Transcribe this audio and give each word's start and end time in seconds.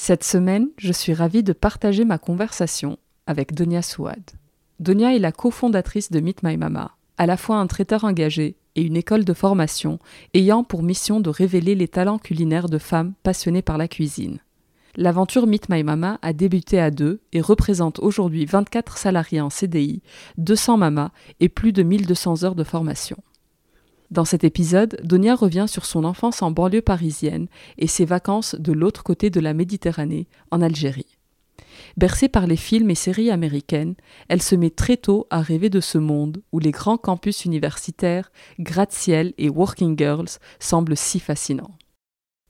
Cette 0.00 0.22
semaine, 0.22 0.68
je 0.78 0.92
suis 0.92 1.12
ravie 1.12 1.42
de 1.42 1.52
partager 1.52 2.04
ma 2.04 2.18
conversation 2.18 2.98
avec 3.26 3.52
Donia 3.52 3.82
Souad. 3.82 4.22
Donia 4.78 5.12
est 5.14 5.18
la 5.18 5.32
cofondatrice 5.32 6.12
de 6.12 6.20
Meet 6.20 6.44
My 6.44 6.56
Mama, 6.56 6.92
à 7.18 7.26
la 7.26 7.36
fois 7.36 7.56
un 7.56 7.66
traiteur 7.66 8.04
engagé 8.04 8.54
et 8.76 8.82
une 8.82 8.96
école 8.96 9.24
de 9.24 9.34
formation 9.34 9.98
ayant 10.34 10.62
pour 10.62 10.84
mission 10.84 11.18
de 11.18 11.28
révéler 11.28 11.74
les 11.74 11.88
talents 11.88 12.20
culinaires 12.20 12.68
de 12.68 12.78
femmes 12.78 13.14
passionnées 13.24 13.60
par 13.60 13.76
la 13.76 13.88
cuisine. 13.88 14.38
L'aventure 14.94 15.48
Meet 15.48 15.68
My 15.68 15.82
Mama 15.82 16.20
a 16.22 16.32
débuté 16.32 16.78
à 16.78 16.92
deux 16.92 17.20
et 17.32 17.40
représente 17.40 17.98
aujourd'hui 17.98 18.46
24 18.46 18.98
salariés 18.98 19.40
en 19.40 19.50
CDI, 19.50 20.02
200 20.38 20.76
mamas 20.76 21.10
et 21.40 21.48
plus 21.48 21.72
de 21.72 21.82
1200 21.82 22.44
heures 22.44 22.54
de 22.54 22.64
formation. 22.64 23.16
Dans 24.10 24.24
cet 24.24 24.42
épisode, 24.42 24.98
Donia 25.04 25.34
revient 25.34 25.66
sur 25.68 25.84
son 25.84 26.04
enfance 26.04 26.40
en 26.40 26.50
banlieue 26.50 26.80
parisienne 26.80 27.46
et 27.76 27.86
ses 27.86 28.06
vacances 28.06 28.54
de 28.54 28.72
l'autre 28.72 29.02
côté 29.02 29.28
de 29.28 29.40
la 29.40 29.52
Méditerranée, 29.52 30.28
en 30.50 30.62
Algérie. 30.62 31.18
Bercée 31.98 32.28
par 32.28 32.46
les 32.46 32.56
films 32.56 32.90
et 32.90 32.94
séries 32.94 33.30
américaines, 33.30 33.96
elle 34.28 34.40
se 34.40 34.54
met 34.54 34.70
très 34.70 34.96
tôt 34.96 35.26
à 35.30 35.42
rêver 35.42 35.68
de 35.68 35.80
ce 35.80 35.98
monde 35.98 36.42
où 36.52 36.58
les 36.58 36.70
grands 36.70 36.96
campus 36.96 37.44
universitaires, 37.44 38.32
gratte-ciel 38.58 39.34
et 39.36 39.50
working 39.50 39.98
girls 39.98 40.38
semblent 40.58 40.96
si 40.96 41.20
fascinants. 41.20 41.76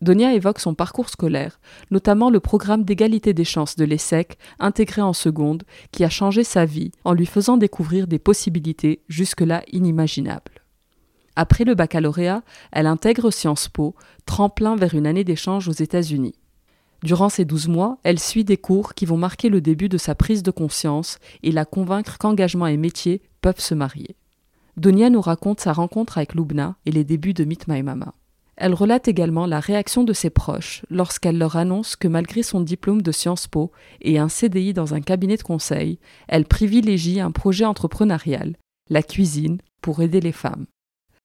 Donia 0.01 0.33
évoque 0.35 0.61
son 0.61 0.75
parcours 0.75 1.09
scolaire, 1.09 1.59
notamment 1.91 2.31
le 2.31 2.39
programme 2.39 2.85
d'égalité 2.85 3.35
des 3.35 3.45
chances 3.45 3.75
de 3.75 3.85
l'ESSEC 3.85 4.39
intégré 4.61 5.03
en 5.03 5.13
seconde, 5.13 5.65
qui 5.91 6.05
a 6.05 6.09
changé 6.09 6.45
sa 6.45 6.65
vie 6.65 6.93
en 7.05 7.15
lui 7.15 7.27
faisant 7.27 7.57
découvrir 7.57 8.07
des 8.07 8.21
possibilités 8.21 9.03
jusque-là 9.09 9.65
inimaginables. 9.73 10.58
Après 11.41 11.63
le 11.63 11.77
baccalauréat, 11.77 12.43
elle 12.73 12.89
intègre 12.89 13.31
Sciences 13.31 13.69
Po, 13.69 13.95
tremplin 14.27 14.75
vers 14.75 14.95
une 14.95 15.07
année 15.07 15.23
d'échange 15.23 15.69
aux 15.69 15.73
États-Unis. 15.73 16.35
Durant 17.05 17.29
ces 17.29 17.45
douze 17.45 17.69
mois, 17.69 17.99
elle 18.03 18.19
suit 18.19 18.43
des 18.43 18.57
cours 18.57 18.95
qui 18.95 19.07
vont 19.07 19.17
marquer 19.17 19.49
le 19.49 19.61
début 19.61 19.89
de 19.89 19.99
sa 19.99 20.17
prise 20.17 20.43
de 20.43 20.51
conscience 20.51 21.21
et 21.45 21.53
la 21.53 21.65
convaincre 21.65 22.19
qu'engagement 22.19 22.67
et 22.67 22.77
métier 22.77 23.23
peuvent 23.41 23.61
se 23.61 23.77
marier. 23.77 24.17
Donia 24.77 25.11
nous 25.11 25.21
raconte 25.21 25.61
sa 25.61 25.73
rencontre 25.73 26.19
avec 26.19 26.35
Lubna 26.35 26.75
et 26.87 26.91
les 26.91 27.05
débuts 27.05 27.35
de 27.35 27.45
Meet 27.45 27.69
My 27.69 27.85
Mama. 27.85 28.15
Elle 28.57 28.75
relate 28.75 29.07
également 29.07 29.47
la 29.47 29.61
réaction 29.61 30.03
de 30.03 30.13
ses 30.13 30.31
proches 30.31 30.85
lorsqu'elle 30.91 31.39
leur 31.39 31.55
annonce 31.55 31.95
que 31.95 32.09
malgré 32.09 32.43
son 32.43 32.63
diplôme 32.63 33.01
de 33.01 33.13
Sciences 33.13 33.47
Po 33.47 33.71
et 34.01 34.19
un 34.19 34.29
CDI 34.29 34.73
dans 34.73 34.93
un 34.93 35.03
cabinet 35.03 35.37
de 35.37 35.45
conseil, 35.45 36.01
elle 36.27 36.47
privilégie 36.47 37.21
un 37.21 37.31
projet 37.31 37.65
entrepreneurial, 37.65 38.57
la 38.91 39.05
cuisine, 39.05 39.59
pour 39.81 40.03
aider 40.03 40.21
les 40.21 40.33
femmes. 40.33 40.67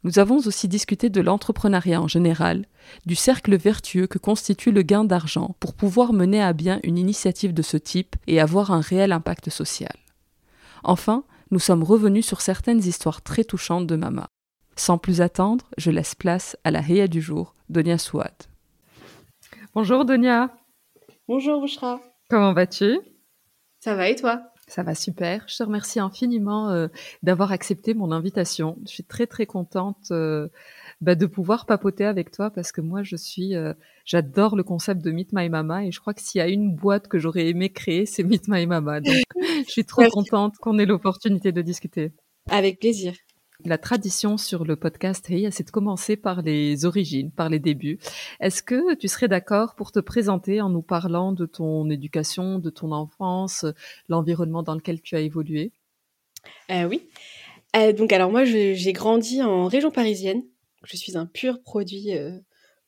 Nous 0.04 0.20
avons 0.20 0.38
aussi 0.40 0.68
discuté 0.68 1.10
de 1.10 1.22
l'entrepreneuriat 1.22 2.02
en 2.02 2.08
général, 2.08 2.66
du 3.06 3.16
cercle 3.16 3.56
vertueux 3.56 4.08
que 4.08 4.18
constitue 4.18 4.72
le 4.72 4.82
gain 4.82 5.06
d'argent 5.06 5.56
pour 5.60 5.74
pouvoir 5.74 6.12
mener 6.12 6.42
à 6.42 6.52
bien 6.52 6.80
une 6.84 6.98
initiative 6.98 7.54
de 7.54 7.62
ce 7.62 7.78
type 7.78 8.16
et 8.28 8.42
avoir 8.42 8.72
un 8.72 8.82
réel 8.82 9.14
impact 9.14 9.50
social. 9.50 9.96
Enfin, 10.84 11.24
nous 11.52 11.60
sommes 11.60 11.84
revenus 11.84 12.26
sur 12.26 12.42
certaines 12.42 12.84
histoires 12.84 13.22
très 13.22 13.46
touchantes 13.46 13.88
de 13.88 13.96
Mama. 13.96 14.28
Sans 14.76 14.98
plus 14.98 15.22
attendre, 15.22 15.70
je 15.78 15.92
laisse 15.92 16.16
place 16.16 16.58
à 16.64 16.72
la 16.72 16.82
Heya 16.82 17.08
du 17.08 17.22
jour, 17.22 17.56
Donia 17.70 17.98
Souad. 17.98 18.34
Bonjour 19.74 20.04
Donia. 20.04 20.50
Bonjour 21.28 21.62
Bouchra. 21.62 22.02
Comment 22.30 22.54
vas-tu? 22.54 23.00
Ça 23.80 23.96
va 23.96 24.10
et 24.10 24.16
toi? 24.16 24.53
Ça 24.68 24.84
va 24.84 24.96
super. 24.96 25.44
Je 25.48 25.58
te 25.58 25.64
remercie 25.64 26.00
infiniment 26.00 26.70
euh, 26.70 26.88
d'avoir 27.22 27.52
accepté 27.52 27.94
mon 27.94 28.12
invitation. 28.12 28.78
Je 28.86 28.92
suis 28.92 29.04
très 29.04 29.28
très 29.28 29.46
contente 29.46 30.08
euh, 30.12 30.48
bah, 31.02 31.16
de 31.16 31.26
pouvoir 31.26 31.66
papoter 31.66 32.06
avec 32.06 32.32
toi 32.32 32.50
parce 32.50 32.72
que 32.72 32.82
moi 32.82 33.04
je 33.04 33.16
suis, 33.16 33.56
euh, 33.56 33.74
j'adore 34.06 34.56
le 34.56 34.64
concept 34.64 35.02
de 35.02 35.12
Meet 35.12 35.34
My 35.34 35.50
Mama 35.50 35.86
et 35.86 35.92
je 35.92 36.00
crois 36.00 36.14
que 36.14 36.22
s'il 36.22 36.40
y 36.40 36.42
a 36.42 36.48
une 36.48 36.74
boîte 36.76 37.08
que 37.08 37.20
j'aurais 37.20 37.48
aimé 37.48 37.72
créer, 37.72 38.06
c'est 38.06 38.24
Meet 38.24 38.48
My 38.48 38.66
Mama. 38.66 39.02
Donc 39.02 39.16
je 39.68 39.72
suis 39.72 39.86
trop 39.86 40.08
contente 40.10 40.56
qu'on 40.58 40.80
ait 40.80 40.86
l'opportunité 40.86 41.52
de 41.52 41.62
discuter. 41.62 42.12
Avec 42.50 42.80
plaisir. 42.80 43.14
La 43.66 43.78
tradition 43.78 44.38
sur 44.38 44.66
le 44.66 44.76
podcast 44.76 45.26
c'est 45.52 45.64
de 45.64 45.72
commencer 45.72 46.18
par 46.18 46.42
les 46.42 46.84
origines, 46.84 47.32
par 47.32 47.48
les 47.48 47.60
débuts. 47.60 47.98
Est-ce 48.42 48.62
que 48.62 48.94
tu 48.96 49.08
serais 49.08 49.30
d'accord 49.30 49.76
pour 49.76 49.94
te 49.94 50.00
présenter 50.00 50.60
en 50.60 50.70
nous 50.70 50.82
parlant 50.82 51.32
de 51.32 51.46
ton 51.46 51.90
éducation, 51.90 52.60
de 52.60 52.70
ton 52.70 52.92
enfance, 52.92 53.66
l'environnement 54.10 54.64
dans 54.64 54.76
lequel 54.76 55.02
tu 55.02 55.16
as 55.16 55.22
évolué? 55.22 55.72
Euh, 56.72 56.86
Oui. 56.86 57.08
Euh, 57.78 57.94
donc 57.94 58.12
alors 58.12 58.32
moi, 58.32 58.44
j'ai 58.44 58.94
grandi 58.94 59.42
en 59.42 59.68
région 59.68 59.92
parisienne. 59.92 60.44
Je 60.84 60.98
suis 60.98 61.18
un 61.18 61.26
pur 61.26 61.62
produit 61.64 62.18
euh, 62.18 62.38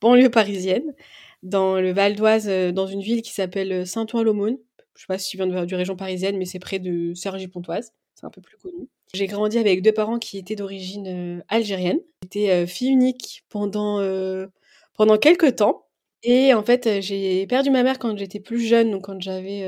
banlieue 0.02 0.30
parisienne, 0.30 0.94
dans 1.42 1.80
le 1.80 1.94
Val 1.94 2.16
d'Oise, 2.16 2.50
dans 2.74 2.86
une 2.86 3.02
ville 3.02 3.22
qui 3.22 3.32
s'appelle 3.32 3.88
Saint-Ouen-l'Aumône. 3.88 4.58
Je 4.96 5.02
sais 5.02 5.08
pas 5.08 5.18
si 5.18 5.30
tu 5.30 5.38
viens 5.38 5.48
de, 5.48 5.66
du 5.66 5.76
région 5.76 5.96
parisienne, 5.96 6.38
mais 6.38 6.46
c'est 6.46 6.60
près 6.60 6.80
de 6.80 7.14
Cergy-Pontoise. 7.14 7.94
C'est 8.16 8.26
un 8.26 8.30
peu 8.30 8.42
plus 8.42 8.58
connu. 8.58 8.88
J'ai 9.14 9.28
grandi 9.28 9.58
avec 9.58 9.82
deux 9.82 9.92
parents 9.92 10.20
qui 10.20 10.38
étaient 10.38 10.56
d'origine 10.56 11.08
euh, 11.08 11.44
algérienne. 11.50 12.00
J'étais 12.24 12.50
euh, 12.50 12.66
fille 12.66 12.90
unique 12.90 13.44
pendant, 13.50 14.00
euh, 14.00 14.48
pendant 14.94 15.18
quelques 15.18 15.58
temps. 15.58 15.88
Et 16.24 16.54
en 16.54 16.64
fait, 16.64 17.02
j'ai 17.02 17.46
perdu 17.46 17.70
ma 17.70 17.84
mère 17.84 18.00
quand 18.00 18.18
j'étais 18.18 18.40
plus 18.40 18.60
jeune, 18.60 18.90
donc 18.90 19.04
quand 19.04 19.22
j'avais 19.22 19.62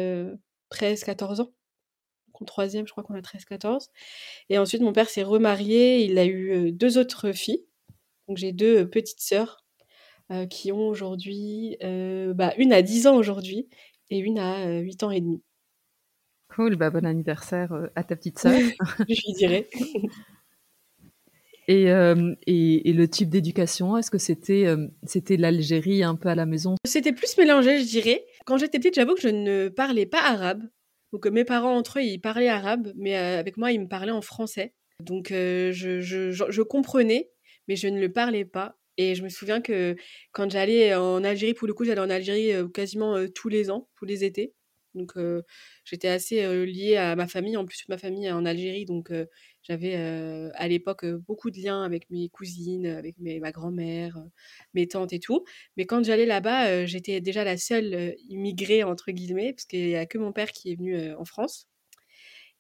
13-14 0.72 1.42
ans. 1.42 1.52
En 2.34 2.46
troisième, 2.46 2.88
je 2.88 2.92
crois 2.92 3.04
qu'on 3.04 3.14
a 3.14 3.22
13-14. 3.22 3.90
Et 4.50 4.58
ensuite, 4.58 4.82
mon 4.82 4.92
père 4.92 5.10
s'est 5.10 5.22
remarié. 5.22 6.04
Il 6.04 6.18
a 6.18 6.26
eu 6.26 6.72
deux 6.72 6.98
autres 6.98 7.32
filles. 7.32 7.64
Donc 8.28 8.38
j'ai 8.38 8.54
deux 8.54 8.90
petites 8.90 9.22
sœurs 9.22 9.64
qui 10.50 10.72
ont 10.72 10.88
aujourd'hui, 10.88 11.78
bah, 11.82 12.54
une 12.58 12.74
à 12.74 12.82
10 12.82 13.06
ans 13.06 13.18
aujourd'hui 13.18 13.70
et 14.10 14.18
une 14.18 14.40
à 14.40 14.80
8 14.80 15.04
ans 15.04 15.12
et 15.12 15.22
demi. 15.22 15.44
Cool, 16.50 16.76
bah, 16.76 16.90
bon 16.90 17.06
anniversaire 17.06 17.74
euh, 17.74 17.88
à 17.96 18.04
ta 18.04 18.16
petite 18.16 18.40
sœur. 18.40 18.54
je 19.10 19.22
lui 19.28 19.34
dirais. 19.34 19.68
Euh, 21.70 22.36
et, 22.46 22.90
et, 22.90 22.94
le 22.94 23.08
type 23.10 23.30
d'éducation, 23.30 23.98
est-ce 23.98 24.10
que 24.10 24.18
c'était 24.18 24.66
euh, 24.66 24.88
c'était 25.04 25.36
l'Algérie 25.36 26.02
un 26.02 26.16
peu 26.16 26.30
à 26.30 26.36
la 26.36 26.46
maison? 26.46 26.76
C'était 26.86 27.12
plus 27.12 27.38
mélangé, 27.38 27.80
je 27.80 27.86
dirais. 27.86 28.26
Quand 28.46 28.58
j'étais 28.58 28.80
petite, 28.80 28.96
j'avoue 28.96 29.16
que 29.16 29.22
je 29.22 29.28
ne 29.28 29.68
parlais 29.68 30.06
pas 30.06 30.22
arabe. 30.22 30.64
Donc 31.12 31.28
mes 31.28 31.44
parents 31.44 31.76
entre 31.76 32.00
eux, 32.00 32.04
ils 32.04 32.20
parlaient 32.20 32.48
arabe, 32.48 32.94
mais 32.96 33.16
avec 33.16 33.58
moi, 33.58 33.74
ils 33.74 33.82
me 33.82 33.88
parlaient 33.88 34.12
en 34.12 34.22
français. 34.22 34.74
Donc 35.02 35.28
je, 35.30 35.72
je, 35.74 36.32
je, 36.32 36.62
comprenais, 36.62 37.30
mais 37.68 37.76
je 37.76 37.88
ne 37.88 38.00
le 38.00 38.12
parlais 38.12 38.46
pas. 38.46 38.78
Et 38.98 39.14
je 39.14 39.24
me 39.24 39.30
souviens 39.30 39.62
que 39.62 39.96
quand 40.32 40.50
j'allais 40.50 40.96
en 40.96 41.24
Algérie, 41.24 41.54
pour 41.54 41.68
le 41.68 41.74
coup, 41.74 41.84
j'allais 41.84 42.02
en 42.02 42.10
Algérie 42.10 42.52
quasiment 42.74 43.28
tous 43.36 43.50
les 43.50 43.70
ans, 43.70 43.90
tous 43.96 44.06
les 44.06 44.24
étés. 44.24 44.54
Donc, 44.98 45.14
j'étais 45.86 46.08
assez 46.10 46.66
liée 46.66 46.98
à 46.98 47.16
ma 47.16 47.28
famille. 47.28 47.58
En 47.58 47.66
plus, 47.66 47.84
ma 47.90 47.98
famille 47.98 48.26
est 48.26 48.32
en 48.32 48.46
Algérie, 48.46 48.86
donc 48.86 49.12
j'avais 49.64 49.96
à 49.96 50.68
l'époque 50.68 51.06
beaucoup 51.06 51.52
de 51.52 51.58
liens 51.62 51.84
avec 51.84 52.10
mes 52.10 52.30
cousines, 52.30 52.88
avec 52.88 53.16
ma 53.20 53.52
grand-mère, 53.52 54.18
mes 54.74 54.88
tantes 54.88 55.14
et 55.14 55.20
tout. 55.20 55.46
Mais 55.78 55.86
quand 55.86 56.04
j'allais 56.06 56.26
là-bas, 56.26 56.86
j'étais 56.86 57.22
déjà 57.22 57.44
la 57.44 57.58
seule 57.58 58.16
immigrée, 58.30 58.84
entre 58.84 59.12
guillemets, 59.12 59.54
parce 59.54 59.66
qu'il 59.66 59.88
n'y 59.88 59.96
a 59.96 60.06
que 60.06 60.18
mon 60.18 60.32
père 60.34 60.52
qui 60.52 60.72
est 60.72 60.76
venu 60.76 61.14
en 61.16 61.26
France. 61.26 61.68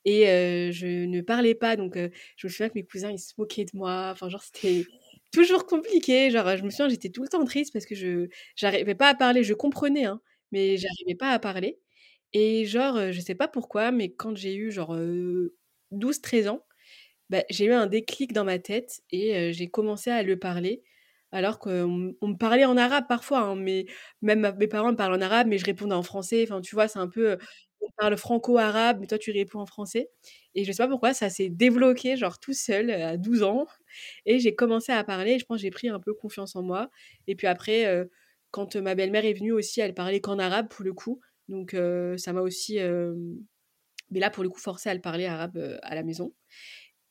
Et 0.06 0.24
je 0.72 1.06
ne 1.06 1.22
parlais 1.22 1.56
pas, 1.56 1.76
donc 1.76 1.96
je 1.98 2.48
me 2.48 2.52
souviens 2.52 2.70
que 2.70 2.76
mes 2.76 2.86
cousins, 2.86 3.12
ils 3.12 3.20
se 3.20 3.34
moquaient 3.38 3.66
de 3.66 3.72
moi. 3.74 4.10
Enfin, 4.14 4.30
genre, 4.30 4.44
c'était 4.44 4.84
toujours 5.34 5.66
compliqué. 5.66 6.32
Genre, 6.32 6.56
je 6.58 6.64
me 6.64 6.70
souviens, 6.70 6.90
j'étais 6.90 7.10
tout 7.10 7.24
le 7.24 7.30
temps 7.30 7.44
triste 7.46 7.74
parce 7.74 7.86
que 7.86 7.96
je 7.96 8.28
n'arrivais 8.62 8.96
pas 8.96 9.10
à 9.10 9.16
parler. 9.16 9.44
Je 9.44 9.54
comprenais, 9.54 10.06
hein, 10.06 10.22
mais 10.52 10.78
j'arrivais 10.78 11.16
pas 11.16 11.32
à 11.32 11.40
parler. 11.40 11.80
Et 12.34 12.66
genre, 12.66 13.12
je 13.12 13.20
sais 13.22 13.36
pas 13.36 13.48
pourquoi, 13.48 13.92
mais 13.92 14.12
quand 14.14 14.36
j'ai 14.36 14.56
eu 14.56 14.72
genre 14.72 14.96
12-13 15.92 16.48
ans, 16.48 16.66
bah, 17.30 17.44
j'ai 17.50 17.66
eu 17.66 17.74
un 17.74 17.88
déclic 17.88 18.34
dans 18.34 18.46
ma 18.46 18.60
tête 18.60 19.02
et 19.12 19.54
j'ai 19.54 19.70
commencé 19.70 20.12
à 20.12 20.24
le 20.24 20.38
parler. 20.40 20.84
Alors 21.34 21.60
qu'on 21.60 21.88
me 21.90 22.38
parlait 22.38 22.66
en 22.66 22.78
arabe 22.78 23.06
parfois, 23.10 23.40
hein, 23.42 23.56
mais 23.56 23.86
même 24.22 24.56
mes 24.60 24.68
parents 24.68 24.92
me 24.92 24.98
parlent 24.98 25.16
en 25.16 25.22
arabe, 25.22 25.48
mais 25.48 25.58
je 25.60 25.66
répondais 25.66 25.96
en 25.96 26.04
français. 26.04 26.44
Enfin, 26.44 26.62
tu 26.62 26.76
vois, 26.76 26.88
c'est 26.88 27.00
un 27.00 27.08
peu, 27.10 27.38
on 27.82 27.88
parle 27.98 28.18
franco-arabe, 28.18 29.00
mais 29.02 29.08
toi 29.08 29.18
tu 29.20 29.32
réponds 29.32 29.60
en 29.62 29.66
français. 29.68 30.10
Et 30.56 30.64
je 30.66 30.72
sais 30.72 30.84
pas 30.84 30.88
pourquoi, 30.90 31.14
ça 31.14 31.30
s'est 31.30 31.50
débloqué, 31.50 32.18
genre 32.18 32.40
tout 32.40 32.54
seul, 32.54 32.92
à 32.92 33.18
12 33.18 33.44
ans. 33.44 33.68
Et 34.26 34.40
j'ai 34.40 34.56
commencé 34.56 34.92
à 34.94 35.04
parler, 35.04 35.34
et 35.34 35.40
je 35.40 35.46
pense 35.46 35.58
que 35.58 35.64
j'ai 35.64 35.72
pris 35.72 35.90
un 35.90 36.00
peu 36.00 36.14
confiance 36.14 36.56
en 36.56 36.64
moi. 36.64 36.90
Et 37.28 37.36
puis 37.36 37.48
après, 37.48 38.08
quand 38.52 38.76
ma 38.78 38.96
belle-mère 38.96 39.26
est 39.26 39.34
venue 39.34 39.52
aussi, 39.54 39.82
elle 39.82 39.94
parlait 39.94 40.22
qu'en 40.22 40.40
arabe 40.40 40.70
pour 40.70 40.86
le 40.86 40.94
coup. 40.94 41.20
Donc 41.48 41.76
ça 42.18 42.34
m'a 42.34 42.42
aussi, 42.42 42.78
mais 44.12 44.20
là 44.20 44.30
pour 44.30 44.44
le 44.44 44.50
coup, 44.50 44.60
forcé 44.60 44.90
à 44.90 44.94
le 44.94 45.02
parler 45.02 45.26
arabe 45.26 45.80
à 45.82 45.96
la 45.96 46.04
maison. 46.04 46.34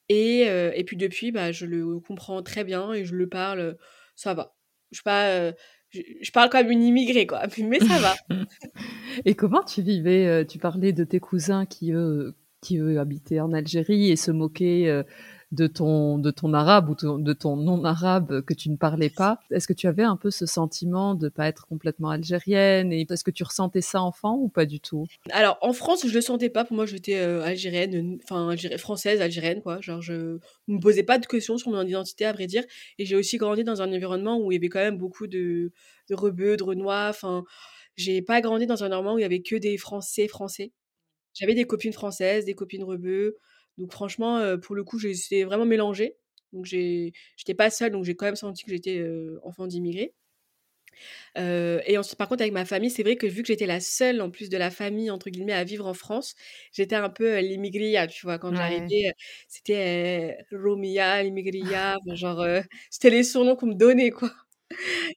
Et, 0.09 0.43
et 0.43 0.85
puis 0.85 0.97
depuis, 0.97 1.33
bah, 1.33 1.53
je 1.53 1.67
le 1.67 1.99
comprends 2.00 2.43
très 2.43 2.65
bien 2.65 2.93
et 2.93 3.05
je 3.05 3.15
le 3.15 3.29
parle, 3.29 3.77
ça 4.15 4.35
va. 4.35 4.55
Je, 4.93 5.03
pas, 5.03 5.53
je, 5.91 6.31
parle 6.33 6.49
comme 6.50 6.71
une 6.71 6.83
immigrée, 6.83 7.27
quoi, 7.27 7.43
mais 7.59 7.81
ça 7.81 7.99
va. 7.99 8.15
et 9.25 9.35
comment 9.35 9.62
tu 9.62 9.83
vivais 9.83 10.47
Tu 10.47 10.59
parlais 10.59 10.93
de 10.93 11.05
tes 11.05 11.19
cousins 11.21 11.67
qui, 11.67 11.93
eux, 11.93 12.35
qui 12.61 12.79
eux 12.79 13.00
habitaient 13.00 13.41
en 13.41 13.53
Algérie 13.53 14.11
et 14.11 14.17
se 14.17 14.31
moquaient 14.31 15.05
de 15.53 15.69
ton, 15.69 16.19
de 16.19 16.31
ton 16.31 16.53
arabe 16.55 16.91
ou 16.91 16.95
de 16.95 17.33
ton 17.33 17.57
non-arabe 17.57 18.43
que 18.43 18.53
tu 18.53 18.69
ne 18.69 18.77
parlais 18.77 19.11
pas. 19.11 19.39
Est-ce 19.51 19.69
que 19.69 19.73
tu 19.73 19.87
avais 19.87 20.03
un 20.03 20.17
peu 20.17 20.31
ce 20.31 20.45
sentiment 20.45 21.15
de 21.15 21.29
pas 21.29 21.47
être 21.47 21.67
complètement 21.67 22.11
algérienne 22.11 22.93
et 22.93 23.07
est-ce 23.09 23.23
que 23.23 23.31
tu 23.31 23.45
ressentais 23.45 23.81
ça 23.81 24.03
enfant 24.03 24.37
ou 24.37 24.49
pas 24.49 24.67
du 24.67 24.81
tout? 24.81 25.07
Alors 25.31 25.59
en 25.61 25.73
France, 25.73 26.07
je 26.07 26.13
le 26.13 26.21
sentais 26.21 26.51
pas. 26.51 26.65
Pour 26.65 26.77
moi, 26.77 26.87
j'étais 26.87 27.19
euh, 27.19 27.43
algérienne, 27.43 28.19
enfin 28.25 28.57
française, 28.77 29.21
algérienne 29.21 29.63
quoi. 29.63 29.81
Genre 29.81 30.03
je 30.03 30.39
me 30.67 30.81
posais 30.81 31.05
pas 31.05 31.19
de 31.19 31.27
questions 31.27 31.59
sur 31.59 31.71
mon 31.71 31.87
identité 31.87 32.25
à 32.25 32.33
vrai 32.33 32.49
dire. 32.49 32.65
Et 32.99 33.07
j'ai 33.07 33.15
aussi 33.15 33.37
grandi 33.37 33.63
dans 33.63 33.83
un 33.83 33.93
environnement 33.93 34.41
où 34.41 34.51
il 34.51 34.57
y 34.57 34.59
avait 34.59 34.69
quand 34.69 34.81
même 34.81 34.99
beaucoup 34.99 35.29
de, 35.29 35.71
de 36.11 36.15
rebeux, 36.15 36.57
de 36.57 36.65
renois. 36.65 37.07
Enfin, 37.09 37.45
j'ai 37.95 38.21
pas 38.21 38.41
grandi 38.41 38.67
dans 38.67 38.83
un 38.83 38.87
environnement 38.87 39.15
où 39.15 39.19
il 39.19 39.23
y 39.23 39.25
avait 39.27 39.43
que 39.43 39.57
des 39.57 39.79
Français 39.79 40.27
français. 40.27 40.73
J'avais 41.35 41.55
des 41.55 41.67
copines 41.67 41.93
françaises, 41.93 42.47
des 42.47 42.55
copines 42.55 42.83
rebeux. 42.83 43.37
Donc 43.78 43.93
franchement, 43.93 44.56
pour 44.58 44.75
le 44.75 44.84
coup, 44.84 44.99
j'étais 44.99 45.44
vraiment 45.44 45.67
mélangée. 45.67 46.17
Donc 46.52 46.64
j'étais 46.64 47.55
pas 47.56 47.70
seule, 47.70 47.93
donc 47.93 48.05
j'ai 48.05 48.17
quand 48.17 48.26
même 48.26 48.37
senti 48.37 48.64
que 48.64 48.70
j'étais 48.70 49.05
enfant 49.43 49.67
d'immigrés. 49.67 50.14
et 51.37 51.99
ensuite, 51.99 52.17
par 52.19 52.28
contre, 52.28 52.43
avec 52.43 52.52
ma 52.52 52.64
famille, 52.64 52.90
c'est 52.90 53.02
vrai 53.02 53.17
que 53.17 53.26
vu 53.26 53.43
que 53.43 53.49
j'étais 53.49 53.67
la 53.67 53.81
seule, 53.81 54.20
en 54.20 54.31
plus 54.31 54.49
de 54.49 54.56
la 54.56 54.70
famille, 54.70 55.11
entre 55.11 55.31
guillemets, 55.31 55.52
à 55.52 55.64
vivre 55.64 55.87
en 55.87 55.94
France, 55.94 56.34
j'étais 56.73 56.96
un 56.96 57.11
peu 57.11 57.38
l'immigria, 57.40 58.06
tu 58.06 58.25
vois. 58.26 58.38
Quand 58.38 58.55
j'arrivais, 58.55 59.12
c'était 59.49 60.38
Romia, 60.52 61.23
l'immigria, 61.23 61.96
genre, 62.14 62.44
c'était 62.90 63.11
les 63.11 63.25
surnoms 63.25 63.56
qu'on 63.56 63.67
me 63.67 63.75
donnait, 63.75 64.11
quoi. 64.11 64.31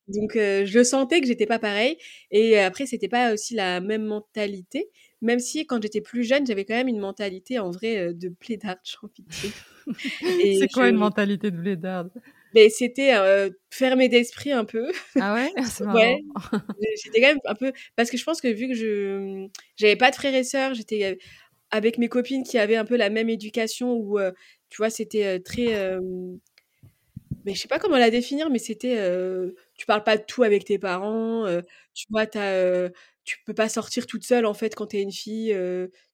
Donc, 0.07 0.33
je 0.35 0.83
sentais 0.83 1.21
que 1.21 1.27
j'étais 1.27 1.45
pas 1.47 1.59
pareil. 1.59 1.97
Et 2.31 2.59
après, 2.59 2.85
c'était 2.85 3.09
pas 3.09 3.33
aussi 3.33 3.55
la 3.55 3.81
même 3.81 4.05
mentalité. 4.05 4.89
Même 5.21 5.39
si 5.39 5.65
quand 5.65 5.81
j'étais 5.81 6.01
plus 6.01 6.23
jeune, 6.23 6.45
j'avais 6.45 6.65
quand 6.65 6.75
même 6.75 6.87
une 6.87 6.99
mentalité 6.99 7.59
en 7.59 7.71
vrai 7.71 8.13
de 8.13 8.29
blédarde, 8.29 8.79
j'ai 8.83 8.97
envie 9.03 9.25
C'est 10.59 10.67
quoi 10.71 10.89
une 10.89 10.95
mentalité 10.95 11.51
de 11.51 11.57
blédarde? 11.57 12.11
Mais 12.53 12.69
c'était 12.69 13.13
fermé 13.69 14.09
d'esprit 14.09 14.51
un 14.51 14.65
peu. 14.65 14.91
Ah 15.19 15.33
ouais? 15.33 15.51
C'est 15.69 15.85
ouais. 15.85 16.23
J'étais 17.03 17.21
quand 17.21 17.27
même 17.27 17.39
un 17.45 17.55
peu 17.55 17.71
parce 17.95 18.09
que 18.09 18.17
je 18.17 18.23
pense 18.23 18.41
que 18.41 18.47
vu 18.47 18.67
que 18.67 18.73
je 18.73 19.47
j'avais 19.75 19.95
pas 19.95 20.09
de 20.09 20.15
frères 20.15 20.33
et 20.33 20.43
sœurs, 20.43 20.73
j'étais 20.73 21.19
avec 21.71 21.97
mes 21.97 22.09
copines 22.09 22.43
qui 22.43 22.57
avaient 22.57 22.75
un 22.75 22.85
peu 22.85 22.95
la 22.95 23.09
même 23.09 23.29
éducation 23.29 23.93
où 23.93 24.17
tu 24.69 24.77
vois, 24.77 24.89
c'était 24.89 25.39
très 25.41 25.97
mais 27.45 27.53
je 27.53 27.59
sais 27.59 27.67
pas 27.67 27.79
comment 27.79 27.97
la 27.97 28.09
définir 28.09 28.49
mais 28.49 28.59
c'était 28.59 28.97
tu 29.77 29.85
parles 29.85 30.03
pas 30.03 30.17
de 30.17 30.23
tout 30.23 30.43
avec 30.43 30.65
tes 30.65 30.79
parents, 30.79 31.45
tu 31.93 32.05
vois, 32.09 32.25
tu 32.25 32.37
as 32.37 32.89
tu 33.29 33.37
peux 33.45 33.53
pas 33.53 33.69
sortir 33.69 34.07
toute 34.07 34.23
seule 34.23 34.45
en 34.47 34.53
fait 34.55 34.73
quand 34.75 34.87
tu 34.87 34.97
es 34.97 35.01
une 35.03 35.11
fille, 35.11 35.55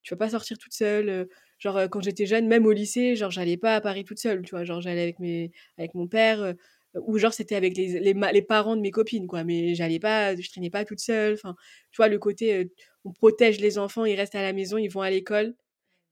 tu 0.02 0.14
vas 0.14 0.18
pas 0.18 0.30
sortir 0.30 0.58
toute 0.58 0.74
seule. 0.74 1.28
genre 1.60 1.80
quand 1.90 2.02
j'étais 2.02 2.26
jeune, 2.26 2.48
même 2.48 2.66
au 2.66 2.72
lycée, 2.74 3.16
genre 3.16 3.32
j'allais 3.32 3.58
pas 3.58 3.76
à 3.76 3.82
Paris 3.82 4.04
toute 4.04 4.20
seule, 4.20 4.42
tu 4.44 4.52
vois, 4.52 4.66
genre 4.66 4.82
j'allais 4.82 5.02
avec 5.02 5.20
mes 5.20 5.52
avec 5.78 5.94
mon 5.96 6.08
père 6.08 6.54
ou 6.96 7.18
genre 7.18 7.34
c'était 7.34 7.56
avec 7.56 7.78
les, 7.78 8.00
les, 8.00 8.14
les, 8.14 8.42
parents 8.42 8.76
de 8.76 8.82
mes 8.82 8.92
copines 8.92 9.28
quoi, 9.28 9.44
mais 9.46 9.76
j'allais 9.76 10.00
pas, 10.00 10.36
je 10.36 10.50
traînais 10.50 10.70
pas 10.70 10.86
toute 10.86 11.00
seule. 11.00 11.34
Enfin, 11.36 11.56
tu 11.92 11.98
vois 11.98 12.08
le 12.10 12.20
côté 12.20 12.70
on 13.06 13.12
protège 13.14 13.60
les 13.60 13.78
enfants, 13.78 14.06
ils 14.06 14.16
restent 14.16 14.36
à 14.36 14.42
la 14.42 14.54
maison, 14.54 14.78
ils 14.78 14.90
vont 14.90 15.02
à 15.02 15.10
l'école. 15.10 15.56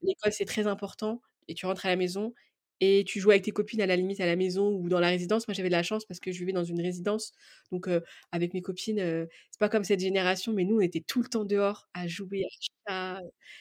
L'école 0.04 0.34
c'est 0.34 0.46
très 0.46 0.68
important 0.68 1.22
et 1.50 1.56
tu 1.56 1.66
rentres 1.66 1.86
à 1.86 1.90
la 1.90 1.98
maison 1.98 2.34
et 2.84 3.04
tu 3.06 3.20
joues 3.20 3.32
avec 3.32 3.44
tes 3.44 3.52
copines 3.52 3.82
à 3.82 3.86
la 3.86 3.96
limite 3.96 4.20
à 4.20 4.26
la 4.26 4.36
maison 4.36 4.72
ou 4.76 4.90
dans 4.90 5.00
la 5.00 5.08
résidence. 5.10 5.48
Moi, 5.48 5.54
j'avais 5.56 5.70
de 5.70 5.74
la 5.74 5.84
chance 5.84 6.06
parce 6.06 6.20
que 6.20 6.32
je 6.32 6.40
vivais 6.40 6.54
dans 6.54 6.64
une 6.64 6.82
résidence. 6.82 7.32
Donc, 7.72 7.88
avec 8.32 8.54
mes 8.54 8.62
copines, 8.62 9.00
c'est 9.52 9.60
pas 9.60 9.70
comme 9.70 9.84
cette 9.84 10.00
génération, 10.02 10.54
mais 10.54 10.66
nous, 10.66 10.78
on 10.78 10.82
était 10.82 11.02
tout 11.02 11.22
le 11.22 11.30
temps 11.30 11.46
dehors 11.46 11.88
à 11.94 12.08
jouer 12.08 12.46
à 12.88 13.20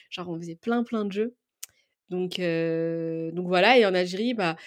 Genre, 0.09 0.29
on 0.29 0.37
faisait 0.39 0.55
plein, 0.55 0.83
plein 0.83 1.05
de 1.05 1.11
jeux. 1.11 1.35
Donc, 2.09 2.37
donc 2.39 3.47
voilà. 3.47 3.77
Et 3.77 3.85
en 3.85 3.93
Algérie, 3.93 4.33
bah, 4.33 4.57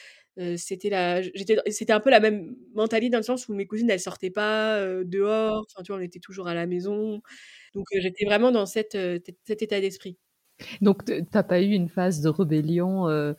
c'était 0.56 0.90
la 0.90 1.22
j'étais 1.22 1.56
c'était 1.68 1.92
un 1.92 2.00
peu 2.00 2.10
la 2.10 2.20
même 2.20 2.56
mentalité 2.74 3.10
dans 3.10 3.18
le 3.18 3.22
sens 3.24 3.48
où 3.48 3.54
mes 3.54 3.66
cousines 3.66 3.88
elles 3.88 4.00
sortaient 4.00 4.30
pas 4.30 4.84
dehors 5.04 5.64
enfin 5.70 5.82
tu 5.82 5.92
vois 5.92 5.98
on 5.98 6.04
était 6.04 6.20
toujours 6.20 6.46
à 6.46 6.54
la 6.54 6.66
maison 6.66 7.22
donc 7.74 7.86
j'étais 7.98 8.26
vraiment 8.26 8.52
dans 8.52 8.66
cette, 8.66 8.98
cet 9.44 9.62
état 9.62 9.80
d'esprit 9.80 10.18
donc 10.82 11.04
t'as 11.30 11.42
pas 11.42 11.62
eu 11.62 11.70
une 11.70 11.88
phase 11.88 12.20
de 12.20 12.28
rébellion 12.28 13.34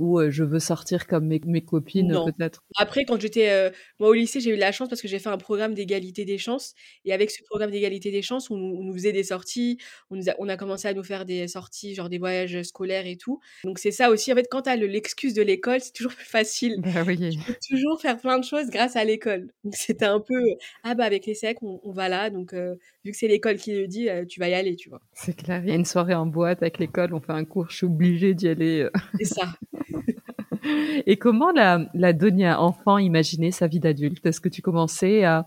ou 0.00 0.30
je 0.30 0.42
veux 0.42 0.58
sortir 0.58 1.06
comme 1.06 1.26
mes, 1.26 1.40
mes 1.44 1.62
copines 1.62 2.16
peut-être? 2.24 2.64
Après, 2.76 3.04
quand 3.04 3.20
j'étais 3.20 3.70
moi 3.98 4.08
au 4.08 4.12
lycée, 4.12 4.40
j'ai 4.40 4.50
eu 4.50 4.56
la 4.56 4.72
chance 4.72 4.88
parce 4.88 5.02
que 5.02 5.08
j'ai 5.08 5.18
fait 5.18 5.28
un 5.28 5.38
programme 5.38 5.74
d'égalité 5.74 6.24
des 6.24 6.38
chances 6.38 6.74
et 7.04 7.12
avec 7.12 7.30
ce 7.30 7.42
programme 7.44 7.70
d'égalité 7.70 8.10
des 8.10 8.22
chances, 8.22 8.50
on, 8.50 8.56
nous 8.56 8.92
faisait 8.94 9.12
des 9.12 9.24
sorties, 9.24 9.78
on, 10.10 10.16
nous 10.16 10.30
a, 10.30 10.34
on 10.38 10.48
a 10.48 10.56
commencé 10.56 10.88
à 10.88 10.94
nous 10.94 11.04
faire 11.04 11.24
des 11.24 11.48
sorties, 11.48 11.94
genre 11.94 12.08
des 12.08 12.18
voyages 12.18 12.62
scolaires 12.62 13.06
et 13.06 13.16
tout. 13.16 13.40
Donc 13.64 13.78
c'est 13.78 13.90
ça 13.90 14.10
aussi, 14.10 14.32
en 14.32 14.36
fait, 14.36 14.46
quand 14.50 14.62
tu 14.62 14.70
as 14.70 14.76
l'excuse 14.76 15.34
de 15.34 15.42
l'école, 15.42 15.80
c'est 15.80 15.92
toujours 15.92 16.12
plus 16.16 16.26
facile. 16.26 16.76
Bah 16.78 17.04
oui. 17.06 17.30
Tu 17.30 17.38
peux 17.38 17.58
toujours 17.68 18.00
faire 18.00 18.16
plein 18.16 18.38
de 18.38 18.44
choses 18.44 18.68
grâce 18.70 18.96
à 18.96 19.04
l'école. 19.04 19.48
Donc 19.64 19.74
c'était 19.74 20.06
un 20.06 20.20
peu, 20.20 20.42
ah 20.82 20.94
bah 20.94 21.04
avec 21.04 21.26
les 21.26 21.34
secs, 21.34 21.58
on, 21.62 21.92
va 21.92 22.08
là, 22.08 22.30
donc 22.30 22.54
vu 22.54 23.10
que 23.10 23.16
c'est 23.16 23.28
l'école 23.28 23.56
qui 23.56 23.72
le 23.74 23.86
dit, 23.86 24.08
tu 24.28 24.40
vas 24.40 24.48
y 24.48 24.54
aller, 24.54 24.76
tu 24.76 24.88
vois. 24.88 25.00
C'est 25.12 25.36
clair, 25.36 25.62
il 25.62 25.68
y 25.68 25.72
a 25.72 25.76
une 25.76 25.84
soirée 25.84 26.14
en 26.14 26.26
boîte 26.26 26.62
avec 26.62 26.78
l'école, 26.78 27.14
on 27.14 27.20
fait 27.20 27.32
un 27.32 27.44
cours, 27.44 27.70
je 27.70 27.76
suis 27.76 27.86
obligée 27.86 28.34
d'y 28.34 28.48
aller. 28.48 28.88
C'est 29.18 29.24
ça. 29.24 29.52
Et 31.06 31.16
comment 31.16 31.52
la, 31.52 31.86
la 31.94 32.12
Donia 32.12 32.60
enfant 32.60 32.98
imaginait 32.98 33.50
sa 33.50 33.66
vie 33.66 33.80
d'adulte? 33.80 34.24
Est-ce 34.26 34.40
que 34.40 34.48
tu 34.48 34.62
commençais 34.62 35.24
à, 35.24 35.46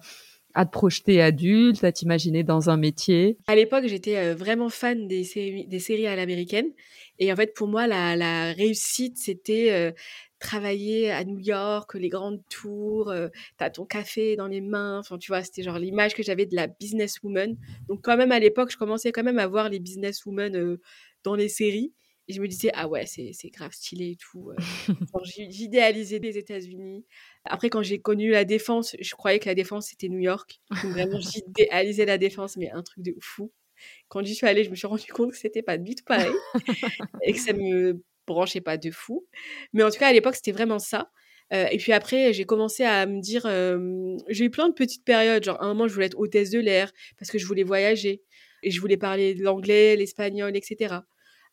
te 0.55 0.71
projeter 0.71 1.21
adulte, 1.21 1.83
à 1.83 1.91
t'imaginer 1.91 2.43
dans 2.43 2.69
un 2.69 2.77
métier? 2.77 3.37
À 3.47 3.55
l'époque, 3.55 3.85
j'étais 3.87 4.17
euh, 4.17 4.35
vraiment 4.35 4.69
fan 4.69 5.07
des 5.07 5.23
séries, 5.23 5.67
des 5.67 6.05
à 6.05 6.15
l'américaine. 6.15 6.67
Et 7.19 7.31
en 7.31 7.35
fait, 7.35 7.53
pour 7.53 7.67
moi, 7.67 7.87
la, 7.87 8.53
réussite, 8.53 9.17
c'était 9.17 9.71
euh, 9.71 9.91
travailler 10.39 11.11
à 11.11 11.23
New 11.23 11.39
York, 11.39 11.93
les 11.95 12.09
grandes 12.09 12.41
tours, 12.49 13.09
euh, 13.09 13.29
t'as 13.57 13.69
ton 13.69 13.85
café 13.85 14.35
dans 14.35 14.47
les 14.47 14.61
mains. 14.61 14.99
Enfin, 14.99 15.17
tu 15.17 15.31
vois, 15.31 15.43
c'était 15.43 15.63
genre 15.63 15.79
l'image 15.79 16.15
que 16.15 16.23
j'avais 16.23 16.45
de 16.45 16.55
la 16.55 16.67
businesswoman. 16.67 17.55
Donc, 17.87 18.01
quand 18.03 18.17
même, 18.17 18.31
à 18.31 18.39
l'époque, 18.39 18.71
je 18.71 18.77
commençais 18.77 19.11
quand 19.11 19.23
même 19.23 19.39
à 19.39 19.47
voir 19.47 19.69
les 19.69 19.79
businesswomen 19.79 20.77
dans 21.23 21.35
les 21.35 21.49
séries. 21.49 21.93
Et 22.27 22.33
je 22.33 22.41
me 22.41 22.47
disais, 22.47 22.71
ah 22.73 22.87
ouais, 22.87 23.05
c'est, 23.05 23.33
grave 23.49 23.73
stylé 23.73 24.11
et 24.11 24.15
tout. 24.15 24.51
j'idéalisais 25.49 26.19
les 26.19 26.37
États-Unis. 26.37 27.05
Après, 27.43 27.69
quand 27.69 27.83
j'ai 27.83 27.99
connu 27.99 28.29
la 28.31 28.45
défense, 28.45 28.95
je 28.99 29.15
croyais 29.15 29.39
que 29.39 29.49
la 29.49 29.55
défense, 29.55 29.87
c'était 29.87 30.07
New 30.07 30.19
York. 30.19 30.61
Donc, 30.69 30.93
vraiment, 30.93 31.19
j'idéalisais 31.19 32.05
la 32.05 32.17
défense, 32.17 32.55
mais 32.55 32.71
un 32.71 32.81
truc 32.81 33.03
de 33.03 33.15
fou. 33.19 33.51
Quand 34.07 34.23
j'y 34.23 34.35
suis 34.35 34.47
allée, 34.47 34.63
je 34.63 34.69
me 34.69 34.75
suis 34.75 34.87
rendu 34.87 35.11
compte 35.11 35.31
que 35.31 35.37
c'était 35.37 35.63
pas 35.63 35.77
du 35.77 35.95
tout 35.95 36.05
pareil. 36.05 36.31
et 37.23 37.33
que 37.33 37.39
ça 37.39 37.51
me 37.51 38.01
branchait 38.25 38.61
pas 38.61 38.77
de 38.77 38.89
fou. 38.89 39.27
Mais 39.73 39.83
en 39.83 39.89
tout 39.89 39.99
cas, 39.99 40.07
à 40.07 40.13
l'époque, 40.13 40.35
c'était 40.35 40.53
vraiment 40.53 40.79
ça. 40.79 41.11
et 41.51 41.77
puis 41.77 41.91
après, 41.91 42.31
j'ai 42.31 42.45
commencé 42.45 42.83
à 42.83 43.05
me 43.05 43.19
dire, 43.19 43.43
j'ai 44.29 44.45
eu 44.45 44.49
plein 44.49 44.69
de 44.69 44.73
petites 44.73 45.03
périodes. 45.03 45.43
Genre, 45.43 45.61
à 45.61 45.65
un 45.65 45.73
moment, 45.73 45.89
je 45.89 45.93
voulais 45.93 46.05
être 46.05 46.17
hôtesse 46.17 46.51
de 46.51 46.59
l'air 46.59 46.93
parce 47.19 47.29
que 47.29 47.37
je 47.37 47.45
voulais 47.45 47.63
voyager. 47.63 48.23
Et 48.65 48.71
je 48.71 48.79
voulais 48.79 48.95
parler 48.95 49.33
l'anglais, 49.33 49.97
l'espagnol, 49.97 50.55
etc. 50.55 50.99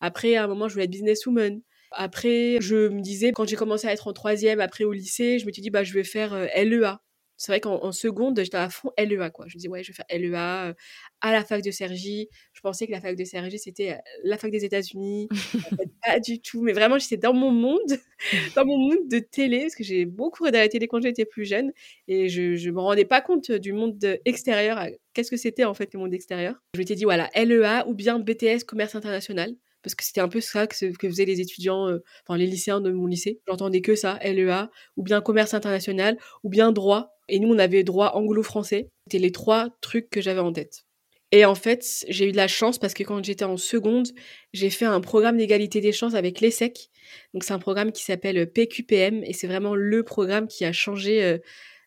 Après, 0.01 0.37
à 0.37 0.45
un 0.45 0.47
moment, 0.47 0.69
je 0.69 0.75
voulais 0.75 0.85
être 0.85 0.91
businesswoman. 0.91 1.61
Après, 1.93 2.59
je 2.61 2.89
me 2.89 3.01
disais, 3.01 3.33
quand 3.33 3.49
j'ai 3.49 3.57
commencé 3.57 3.87
à 3.89 3.93
être 3.93 4.07
en 4.09 4.13
troisième, 4.13 4.61
après 4.61 4.85
au 4.85 4.93
lycée, 4.93 5.39
je 5.39 5.47
me 5.47 5.53
suis 5.53 5.63
dit, 5.63 5.71
bah, 5.71 5.83
je 5.83 5.93
vais 5.93 6.05
faire 6.05 6.35
LEA 6.57 7.01
c'est 7.41 7.53
vrai 7.53 7.61
qu'en 7.61 7.91
seconde, 7.91 8.39
j'étais 8.39 8.59
à 8.59 8.69
fond 8.69 8.91
LEA, 8.99 9.31
quoi. 9.31 9.47
Je 9.49 9.57
me 9.57 9.61
disais, 9.61 9.69
ouais, 9.71 9.83
je 9.83 9.93
vais 9.93 9.95
faire 9.95 10.05
LEA 10.11 10.69
euh, 10.69 10.75
à 11.23 11.33
la 11.33 11.43
fac 11.43 11.65
de 11.65 11.71
Sergi. 11.71 12.29
Je 12.53 12.61
pensais 12.61 12.87
que 12.87 12.93
la 12.93 13.01
fac 13.01 13.17
de 13.17 13.25
Sergi, 13.25 13.59
c'était 13.59 13.93
euh, 13.93 13.97
la 14.25 14.37
fac 14.37 14.51
des 14.51 14.63
États-Unis. 14.67 15.27
pas 16.05 16.21
du 16.21 16.43
tout. 16.43 16.61
Mais 16.61 16.75
vraiment, 16.75 16.99
j'étais 16.99 17.17
dans 17.17 17.33
mon 17.33 17.51
monde, 17.51 17.99
dans 18.57 18.67
mon 18.67 18.77
monde 18.77 19.09
de 19.09 19.21
télé, 19.21 19.61
parce 19.61 19.75
que 19.75 19.83
j'ai 19.83 20.05
beaucoup 20.05 20.45
regardé 20.45 20.59
la 20.59 20.69
télé 20.69 20.87
quand 20.87 21.01
j'étais 21.01 21.25
plus 21.25 21.47
jeune. 21.47 21.73
Et 22.09 22.29
je 22.29 22.43
ne 22.43 22.73
me 22.73 22.81
rendais 22.81 23.07
pas 23.07 23.23
compte 23.23 23.51
du 23.51 23.73
monde 23.73 24.19
extérieur. 24.27 24.87
Qu'est-ce 25.15 25.31
que 25.31 25.39
c'était, 25.39 25.65
en 25.65 25.73
fait, 25.73 25.95
le 25.95 25.99
monde 25.99 26.13
extérieur 26.13 26.57
Je 26.75 26.81
m'étais 26.81 26.95
dit, 26.95 27.05
voilà, 27.05 27.31
LEA 27.35 27.89
ou 27.89 27.95
bien 27.95 28.19
BTS, 28.19 28.65
commerce 28.67 28.95
international 28.95 29.57
parce 29.83 29.95
que 29.95 30.05
c'était 30.05 30.21
un 30.21 30.29
peu 30.29 30.41
ça 30.41 30.67
que, 30.67 30.75
faisaient 30.75 31.25
les 31.25 31.41
étudiants, 31.41 31.89
euh, 31.89 31.99
enfin 32.27 32.39
les 32.39 32.47
lycéens 32.47 32.81
de 32.81 32.91
mon 32.91 33.07
lycée. 33.07 33.41
J'entendais 33.49 33.81
que 33.81 33.95
ça, 33.95 34.19
LEA, 34.23 34.71
ou 34.97 35.03
bien 35.03 35.21
commerce 35.21 35.55
international, 35.55 36.19
ou 36.45 36.49
bien 36.51 36.73
droit, 36.73 37.17
et 37.31 37.39
nous, 37.39 37.49
on 37.49 37.59
avait 37.59 37.85
droit 37.85 38.13
anglo-français. 38.15 38.91
C'était 39.07 39.19
les 39.19 39.33
trois 39.33 39.69
trucs 39.81 40.11
que 40.11 40.21
j'avais 40.21 40.41
en 40.41 40.53
tête. 40.53 40.85
Et 41.33 41.45
en 41.45 41.55
fait, 41.55 42.05
j'ai 42.09 42.29
eu 42.29 42.33
de 42.33 42.37
la 42.37 42.49
chance 42.49 42.79
parce 42.79 42.93
que 42.93 43.05
quand 43.05 43.25
j'étais 43.25 43.45
en 43.45 43.57
seconde, 43.57 44.09
j'ai 44.53 44.69
fait 44.69 44.85
un 44.85 45.01
programme 45.01 45.37
d'égalité 45.37 45.81
des 45.81 45.93
chances 45.93 46.15
avec 46.15 46.41
l'ESSEC. 46.41 46.91
Donc 47.33 47.45
c'est 47.45 47.53
un 47.53 47.61
programme 47.61 47.93
qui 47.93 48.03
s'appelle 48.03 48.51
PQPM 48.51 49.23
et 49.23 49.33
c'est 49.33 49.47
vraiment 49.47 49.77
le 49.77 50.03
programme 50.03 50.49
qui 50.49 50.65
a 50.65 50.73
changé 50.73 51.23
euh, 51.23 51.39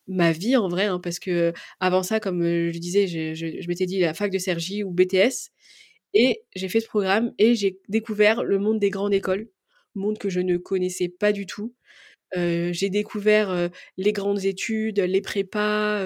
ma 0.07 0.31
vie 0.31 0.55
en 0.55 0.69
vrai. 0.69 0.85
Hein, 0.85 1.01
parce 1.03 1.19
que 1.19 1.51
avant 1.81 2.03
ça, 2.03 2.21
comme 2.21 2.41
euh, 2.41 2.71
je 2.71 2.79
disais, 2.79 3.05
je, 3.07 3.33
je 3.35 3.67
m'étais 3.67 3.85
dit 3.85 3.99
la 3.99 4.13
fac 4.13 4.31
de 4.31 4.37
Sergi 4.37 4.81
ou 4.85 4.91
BTS. 4.91 5.51
Et 6.13 6.41
j'ai 6.55 6.69
fait 6.69 6.79
ce 6.79 6.87
programme 6.87 7.33
et 7.39 7.55
j'ai 7.55 7.79
découvert 7.89 8.43
le 8.43 8.59
monde 8.59 8.79
des 8.79 8.89
grandes 8.89 9.13
écoles, 9.13 9.49
monde 9.95 10.17
que 10.17 10.29
je 10.29 10.39
ne 10.41 10.57
connaissais 10.57 11.09
pas 11.09 11.31
du 11.31 11.45
tout 11.45 11.73
j'ai 12.35 12.89
découvert 12.89 13.69
les 13.97 14.11
grandes 14.13 14.45
études, 14.45 14.99
les 14.99 15.21
prépas. 15.21 16.03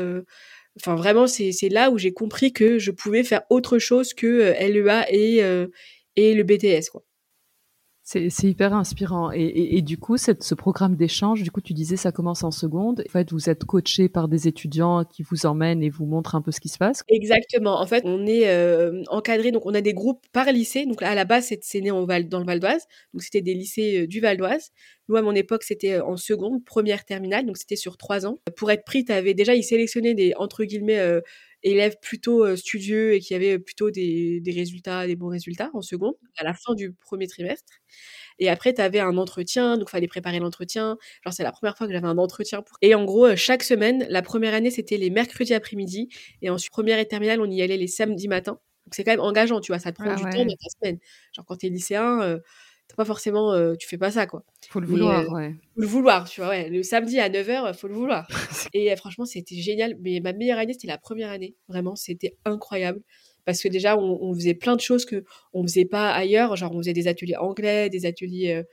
Enfin, 0.78 0.96
vraiment, 0.96 1.28
c'est 1.28 1.70
là 1.70 1.90
où 1.90 1.98
j'ai 1.98 2.14
compris 2.14 2.54
que 2.54 2.80
je 2.80 2.92
pouvais 2.92 3.24
faire 3.24 3.44
autre 3.50 3.80
chose 3.80 4.14
que 4.14 4.54
LEA 4.60 5.06
et, 5.10 5.42
et 6.18 6.34
le 6.34 6.44
BTS. 6.44 6.90
Quoi. 6.92 7.07
C'est 8.10 8.44
hyper 8.44 8.74
inspirant. 8.74 9.32
Et, 9.34 9.82
du 9.82 9.98
coup, 9.98 10.16
ce 10.16 10.56
programme 10.56 10.96
d'échange, 10.96 11.44
du 11.44 11.52
coup, 11.52 11.60
tu 11.60 11.74
disais 11.74 11.98
ça 11.98 12.14
commence 12.14 12.42
en 12.46 12.52
seconde. 12.52 13.04
En 13.06 13.12
fait, 13.12 13.34
vous 13.34 13.50
êtes 13.50 13.66
coaché 13.66 14.08
par 14.08 14.30
des 14.30 14.48
étudiants 14.48 15.04
qui 15.04 15.24
vous 15.24 15.46
emmènent 15.46 15.84
et 15.84 15.90
vous 15.90 16.06
montrent 16.06 16.36
un 16.36 16.42
peu 16.42 16.52
ce 16.52 16.62
qui 16.62 16.70
se 16.70 16.78
passe. 16.78 17.04
Exactement. 17.10 17.82
En 17.82 17.86
fait, 17.86 18.04
on 18.06 18.26
est 18.26 18.48
euh, 18.48 19.04
encadré, 19.10 19.52
donc 19.52 19.66
on 19.66 19.74
a 19.74 19.82
des 19.82 19.94
groupes 19.94 20.26
par 20.32 20.50
lycée. 20.54 20.86
Donc 20.86 21.04
à 21.04 21.16
la 21.16 21.26
base, 21.26 21.54
c'est 21.60 21.82
né 21.82 21.92
en 21.92 22.06
Val, 22.06 22.30
dans 22.30 22.40
le 22.40 22.46
Val 22.46 22.62
d'Oise. 22.62 22.86
Donc 23.14 23.24
c'était 23.24 23.42
des 23.42 23.54
lycées 23.54 24.04
euh, 24.04 24.08
du 24.08 24.22
Val 24.22 24.38
d'Oise. 24.38 24.72
Nous, 25.10 25.18
à 25.18 25.22
mon 25.22 25.36
époque, 25.36 25.64
c'était 25.64 25.96
euh, 25.96 26.06
en 26.06 26.16
seconde, 26.16 26.64
première 26.64 27.04
terminale. 27.04 27.46
Donc 27.46 27.58
c'était 27.58 27.76
sur 27.76 27.98
trois 27.98 28.26
ans. 28.26 28.40
Pour 28.56 28.72
être 28.72 28.86
pris, 28.86 29.04
tu 29.04 29.12
avais 29.12 29.34
déjà, 29.34 29.54
ils 29.54 29.64
sélectionnaient 29.64 30.16
des, 30.16 30.34
entre 30.38 30.64
guillemets, 30.64 31.22
élèves 31.72 31.98
plutôt 32.02 32.56
studieux 32.56 33.14
et 33.14 33.20
qui 33.20 33.34
avaient 33.36 33.60
plutôt 33.60 33.92
des, 33.92 34.42
résultats, 34.48 35.08
des 35.08 35.16
bons 35.16 35.30
résultats 35.30 35.70
en 35.74 35.82
seconde, 35.82 36.16
à 36.38 36.44
la 36.44 36.54
fin 36.54 36.74
du 36.74 36.94
premier 36.94 37.28
trimestre. 37.28 37.74
Et 38.40 38.50
après, 38.50 38.74
tu 38.74 38.82
avais 38.82 39.00
un 39.00 39.18
entretien, 39.18 39.78
donc 39.78 39.90
fallait 39.90 40.08
préparer 40.08 40.40
l'entretien. 40.40 40.98
Genre, 41.24 41.34
c'est 41.34 41.44
la 41.44 41.52
première 41.52 41.78
fois 41.78 41.88
que 41.88 41.94
j'avais 41.94 42.08
un 42.08 42.18
entretien. 42.18 42.62
Pour... 42.62 42.78
Et 42.82 42.94
en 42.94 43.06
gros, 43.06 43.36
chaque 43.36 43.64
semaine, 43.64 44.06
la 44.10 44.22
première 44.22 44.54
année, 44.54 44.72
c'était 44.72 44.98
les 44.98 45.10
mercredis 45.10 45.54
après-midi. 45.54 46.10
Et 46.42 46.50
ensuite, 46.50 46.72
première 46.72 47.00
et 47.00 47.08
terminale, 47.08 47.42
on 47.42 47.50
y 47.50 47.62
allait 47.62 47.78
les 47.78 47.88
samedis 47.88 48.28
matins. 48.28 48.60
Donc, 48.86 48.96
c'est 48.96 49.04
quand 49.04 49.12
même 49.12 49.20
engageant, 49.20 49.60
tu 49.60 49.72
vois, 49.72 49.80
ça 49.80 49.92
te 49.92 50.02
prend 50.02 50.12
ah 50.12 50.16
du 50.16 50.24
temps 50.24 50.46
dans 50.46 50.56
ta 50.56 50.70
semaine. 50.80 51.00
Genre, 51.36 51.46
quand 51.46 51.58
t'es 51.58 51.70
lycéen, 51.70 52.40
t'as 52.88 52.96
pas 52.96 53.06
forcément, 53.06 53.76
tu 53.76 53.88
fais 53.88 53.98
pas 53.98 54.12
ça, 54.12 54.28
quoi. 54.28 54.44
Faut 54.70 54.80
le 54.80 54.88
vouloir, 54.88 55.30
ouais. 55.32 55.56
Faut 55.76 55.82
le 55.82 55.88
vouloir, 55.88 56.30
tu 56.30 56.42
vois, 56.42 56.50
ouais. 56.50 56.70
Le 56.70 56.84
samedi 56.84 57.20
à 57.20 57.30
9h, 57.30 57.74
faut 57.76 57.88
le 57.88 57.94
vouloir. 57.94 58.28
et 58.74 58.96
franchement, 58.96 59.26
c'était 59.26 59.56
génial. 59.56 59.96
Mais 60.02 60.20
ma 60.20 60.34
meilleure 60.34 60.60
année, 60.60 60.74
c'était 60.74 60.88
la 60.88 60.98
première 60.98 61.30
année. 61.30 61.56
Vraiment, 61.68 61.96
c'était 61.96 62.36
incroyable. 62.46 63.02
Parce 63.46 63.62
que 63.62 63.70
déjà, 63.70 63.98
on, 63.98 64.34
faisait 64.34 64.56
plein 64.56 64.76
de 64.76 64.82
choses 64.82 65.06
que 65.06 65.24
on 65.54 65.64
faisait 65.64 65.86
pas 65.86 66.12
ailleurs. 66.12 66.58
Genre, 66.58 66.74
on 66.74 66.80
faisait 66.80 66.94
des 66.94 67.08
ateliers 67.08 67.38
anglais, 67.38 67.90
des 67.90 68.06
ateliers 68.06 68.64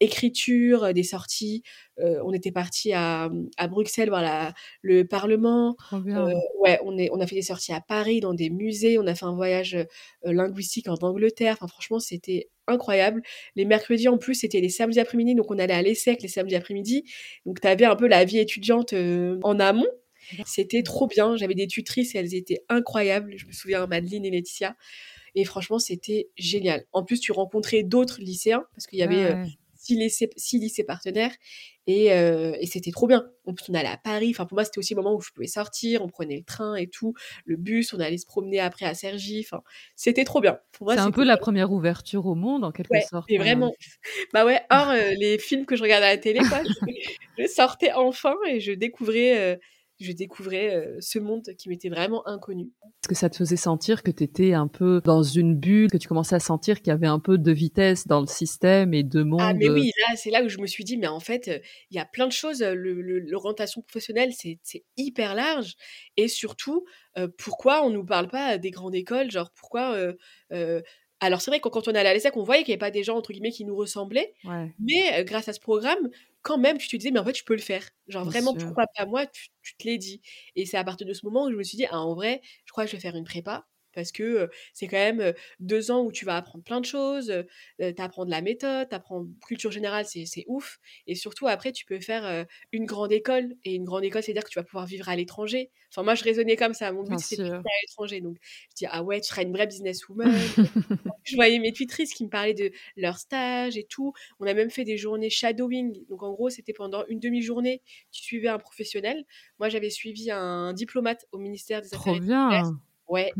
écriture, 0.00 0.94
des 0.94 1.02
sorties. 1.02 1.62
on 1.98 2.32
était 2.32 2.52
parti 2.52 2.92
à, 2.92 3.28
à, 3.56 3.68
Bruxelles 3.68 4.08
voir 4.08 4.52
le 4.82 5.04
Parlement. 5.04 5.76
ouais, 5.92 6.78
on, 6.84 6.96
est, 6.96 7.10
on 7.12 7.20
a 7.20 7.26
fait 7.26 7.34
des 7.34 7.42
sorties 7.42 7.72
à 7.72 7.80
Paris, 7.80 8.20
dans 8.20 8.34
des 8.34 8.50
musées. 8.50 8.98
On 8.98 9.06
a 9.06 9.14
fait 9.14 9.26
un 9.26 9.34
voyage 9.34 9.76
linguistique 10.22 10.88
en 10.88 10.94
Angleterre. 10.94 11.56
Enfin, 11.58 11.66
franchement, 11.66 11.98
c'était 11.98 12.48
incroyable. 12.66 13.22
Les 13.56 13.64
mercredis, 13.64 14.08
en 14.08 14.18
plus, 14.18 14.34
c'était 14.34 14.60
les 14.60 14.68
samedis 14.68 15.00
après-midi. 15.00 15.34
Donc, 15.34 15.50
on 15.50 15.58
allait 15.58 15.74
à 15.74 15.82
l'ESSEC 15.82 16.22
les 16.22 16.28
samedis 16.28 16.56
après-midi. 16.56 17.04
Donc, 17.46 17.60
tu 17.60 17.66
avais 17.66 17.84
un 17.84 17.96
peu 17.96 18.06
la 18.06 18.24
vie 18.24 18.38
étudiante 18.38 18.94
en 18.94 19.60
amont. 19.60 19.88
C'était 20.46 20.82
trop 20.82 21.06
bien. 21.06 21.36
J'avais 21.36 21.54
des 21.54 21.66
tutrices 21.66 22.14
et 22.14 22.18
elles 22.18 22.34
étaient 22.34 22.64
incroyables. 22.68 23.34
Je 23.36 23.46
me 23.46 23.52
souviens, 23.52 23.86
Madeleine 23.86 24.24
et 24.24 24.30
Laetitia. 24.30 24.76
Et 25.34 25.44
franchement, 25.44 25.78
c'était 25.78 26.28
génial. 26.36 26.84
En 26.92 27.04
plus, 27.04 27.20
tu 27.20 27.32
rencontrais 27.32 27.82
d'autres 27.82 28.20
lycéens 28.20 28.64
parce 28.74 28.86
qu'il 28.86 28.98
y 28.98 29.02
avait 29.02 29.34
six 29.74 29.96
lycées, 29.96 30.30
six 30.36 30.58
lycées 30.58 30.84
partenaires 30.84 31.32
et, 31.86 32.12
euh, 32.12 32.56
et 32.60 32.66
c'était 32.66 32.90
trop 32.90 33.06
bien. 33.06 33.26
On, 33.46 33.54
on 33.68 33.74
allait 33.74 33.88
à 33.88 33.98
Paris. 33.98 34.30
Enfin, 34.30 34.46
pour 34.46 34.56
moi, 34.56 34.64
c'était 34.64 34.78
aussi 34.78 34.94
le 34.94 35.02
moment 35.02 35.16
où 35.16 35.20
je 35.20 35.30
pouvais 35.32 35.46
sortir. 35.46 36.02
On 36.02 36.08
prenait 36.08 36.36
le 36.36 36.44
train 36.44 36.76
et 36.76 36.86
tout, 36.86 37.14
le 37.44 37.56
bus. 37.56 37.92
On 37.92 38.00
allait 38.00 38.18
se 38.18 38.26
promener 38.26 38.60
après 38.60 38.86
à 38.86 38.94
Cergy. 38.94 39.44
Enfin, 39.46 39.62
c'était 39.94 40.24
trop 40.24 40.40
bien. 40.40 40.58
C'est 40.88 40.98
un 40.98 41.10
peu 41.10 41.24
la 41.24 41.36
première 41.36 41.72
ouverture 41.72 42.26
au 42.26 42.34
monde, 42.34 42.64
en 42.64 42.72
quelque 42.72 42.98
sorte. 43.08 43.30
Et 43.30 43.36
hein. 43.36 43.40
vraiment. 43.40 43.72
Bah 44.32 44.44
ouais, 44.44 44.60
hors 44.70 44.90
euh, 44.90 45.12
les 45.18 45.38
films 45.38 45.66
que 45.66 45.76
je 45.76 45.82
regardais 45.82 46.06
à 46.06 46.10
la 46.10 46.18
télé, 46.18 46.40
quoi, 46.40 46.60
je, 47.38 47.46
sortais 47.46 47.92
enfin 47.92 48.34
et 48.48 48.60
je 48.60 48.72
découvrais 48.72 49.38
euh, 49.38 49.56
je 50.00 50.12
découvrais 50.12 50.96
ce 51.00 51.18
monde 51.18 51.44
qui 51.56 51.68
m'était 51.68 51.88
vraiment 51.88 52.26
inconnu. 52.26 52.72
Est-ce 52.82 53.08
que 53.08 53.14
ça 53.14 53.30
te 53.30 53.36
faisait 53.36 53.56
sentir 53.56 54.02
que 54.02 54.10
tu 54.10 54.24
étais 54.24 54.52
un 54.52 54.66
peu 54.66 55.00
dans 55.04 55.22
une 55.22 55.54
bulle, 55.54 55.90
que 55.90 55.96
tu 55.96 56.08
commençais 56.08 56.34
à 56.34 56.40
sentir 56.40 56.78
qu'il 56.78 56.88
y 56.88 56.90
avait 56.90 57.06
un 57.06 57.20
peu 57.20 57.38
de 57.38 57.52
vitesse 57.52 58.06
dans 58.06 58.20
le 58.20 58.26
système 58.26 58.92
et 58.92 59.02
de 59.02 59.22
monde 59.22 59.40
Ah 59.42 59.54
mais 59.54 59.68
oui, 59.68 59.90
là 60.08 60.16
c'est 60.16 60.30
là 60.30 60.42
où 60.42 60.48
je 60.48 60.58
me 60.58 60.66
suis 60.66 60.84
dit 60.84 60.96
mais 60.96 61.06
en 61.06 61.20
fait 61.20 61.62
il 61.90 61.96
y 61.96 62.00
a 62.00 62.04
plein 62.04 62.26
de 62.26 62.32
choses. 62.32 62.62
L'orientation 62.62 63.82
professionnelle 63.82 64.32
c'est 64.32 64.84
hyper 64.96 65.34
large 65.34 65.74
et 66.16 66.28
surtout 66.28 66.84
pourquoi 67.38 67.84
on 67.84 67.90
nous 67.90 68.04
parle 68.04 68.28
pas 68.28 68.58
des 68.58 68.70
grandes 68.70 68.94
écoles, 68.94 69.30
genre 69.30 69.50
pourquoi 69.54 69.96
alors 71.20 71.40
c'est 71.40 71.50
vrai 71.50 71.60
que 71.60 71.68
quand 71.68 71.88
on 71.88 71.92
allait 71.92 72.08
à 72.08 72.14
l'ESSEC, 72.14 72.36
on 72.36 72.42
voyait 72.42 72.64
qu'il 72.64 72.72
n'y 72.72 72.74
avait 72.74 72.80
pas 72.80 72.90
des 72.90 73.04
gens 73.04 73.16
entre 73.16 73.32
guillemets 73.32 73.52
qui 73.52 73.64
nous 73.64 73.76
ressemblaient, 73.76 74.34
mais 74.78 75.24
grâce 75.24 75.48
à 75.48 75.52
ce 75.52 75.60
programme, 75.60 76.10
quand 76.44 76.58
même, 76.58 76.78
tu 76.78 76.88
te 76.88 76.96
disais 76.96 77.10
mais 77.12 77.20
en 77.20 77.26
fait 77.26 77.36
je 77.38 77.44
peux 77.44 77.54
le 77.56 77.60
faire. 77.62 77.88
Genre 78.08 78.24
vraiment 78.24 78.56
pourquoi 78.56 78.86
pas 78.96 79.06
moi, 79.06 79.26
tu, 79.26 79.48
tu 79.62 79.76
te 79.76 79.84
l'es 79.86 79.98
dit. 79.98 80.22
Et 80.56 80.66
c'est 80.66 80.78
à 80.78 80.84
partir 80.84 81.06
de 81.08 81.14
ce 81.14 81.26
moment 81.26 81.46
où 81.46 81.52
je 81.52 81.56
me 81.56 81.64
suis 81.64 81.78
dit 81.78 81.86
ah 81.90 82.00
en 82.00 82.14
vrai, 82.14 82.42
je 82.66 82.72
crois 82.72 82.84
que 82.86 82.90
je 82.92 82.96
vais 82.96 83.02
faire 83.02 83.16
une 83.16 83.24
prépa 83.24 83.66
parce 83.94 84.12
que 84.12 84.48
c'est 84.72 84.86
quand 84.86 84.96
même 84.96 85.32
deux 85.60 85.90
ans 85.90 86.02
où 86.04 86.12
tu 86.12 86.24
vas 86.24 86.36
apprendre 86.36 86.64
plein 86.64 86.80
de 86.80 86.86
choses, 86.86 87.32
tu 87.78 87.94
apprends 87.98 88.24
de 88.24 88.30
la 88.30 88.40
méthode, 88.40 88.88
tu 88.88 88.94
apprends 88.94 89.26
culture 89.46 89.70
générale, 89.70 90.04
c'est 90.06 90.44
ouf. 90.46 90.78
Et 91.06 91.14
surtout, 91.14 91.46
après, 91.46 91.72
tu 91.72 91.84
peux 91.84 92.00
faire 92.00 92.46
une 92.72 92.86
grande 92.86 93.12
école. 93.12 93.54
Et 93.64 93.74
une 93.74 93.84
grande 93.84 94.04
école, 94.04 94.22
c'est-à-dire 94.22 94.44
que 94.44 94.50
tu 94.50 94.58
vas 94.58 94.64
pouvoir 94.64 94.86
vivre 94.86 95.08
à 95.08 95.16
l'étranger. 95.16 95.70
Enfin, 95.90 96.02
moi, 96.02 96.14
je 96.14 96.24
raisonnais 96.24 96.56
comme 96.56 96.74
ça. 96.74 96.90
Mon 96.92 97.04
but, 97.04 97.18
c'était 97.20 97.42
de 97.42 97.44
vivre 97.44 97.56
à 97.58 97.80
l'étranger. 97.82 98.20
Donc, 98.20 98.36
je 98.70 98.74
dis, 98.74 98.86
ah 98.90 99.02
ouais, 99.02 99.20
tu 99.20 99.28
seras 99.28 99.42
une 99.42 99.52
vraie 99.52 99.66
businesswoman. 99.66 100.26
je 101.24 101.36
voyais 101.36 101.58
mes 101.60 101.72
tutrices 101.72 102.12
qui 102.14 102.24
me 102.24 102.30
parlaient 102.30 102.54
de 102.54 102.72
leur 102.96 103.18
stage 103.18 103.76
et 103.76 103.84
tout. 103.84 104.12
On 104.40 104.46
a 104.46 104.54
même 104.54 104.70
fait 104.70 104.84
des 104.84 104.96
journées 104.96 105.30
shadowing. 105.30 106.04
Donc, 106.08 106.22
en 106.22 106.32
gros, 106.32 106.50
c'était 106.50 106.72
pendant 106.72 107.04
une 107.06 107.20
demi-journée, 107.20 107.80
tu 108.10 108.22
suivais 108.22 108.48
un 108.48 108.58
professionnel. 108.58 109.24
Moi, 109.58 109.68
j'avais 109.68 109.90
suivi 109.90 110.30
un 110.30 110.72
diplomate 110.72 111.26
au 111.32 111.38
ministère 111.38 111.80
des 111.80 111.94
Affaires 111.94 112.16
étrangères. 112.16 112.72
Ouais, 113.06 113.32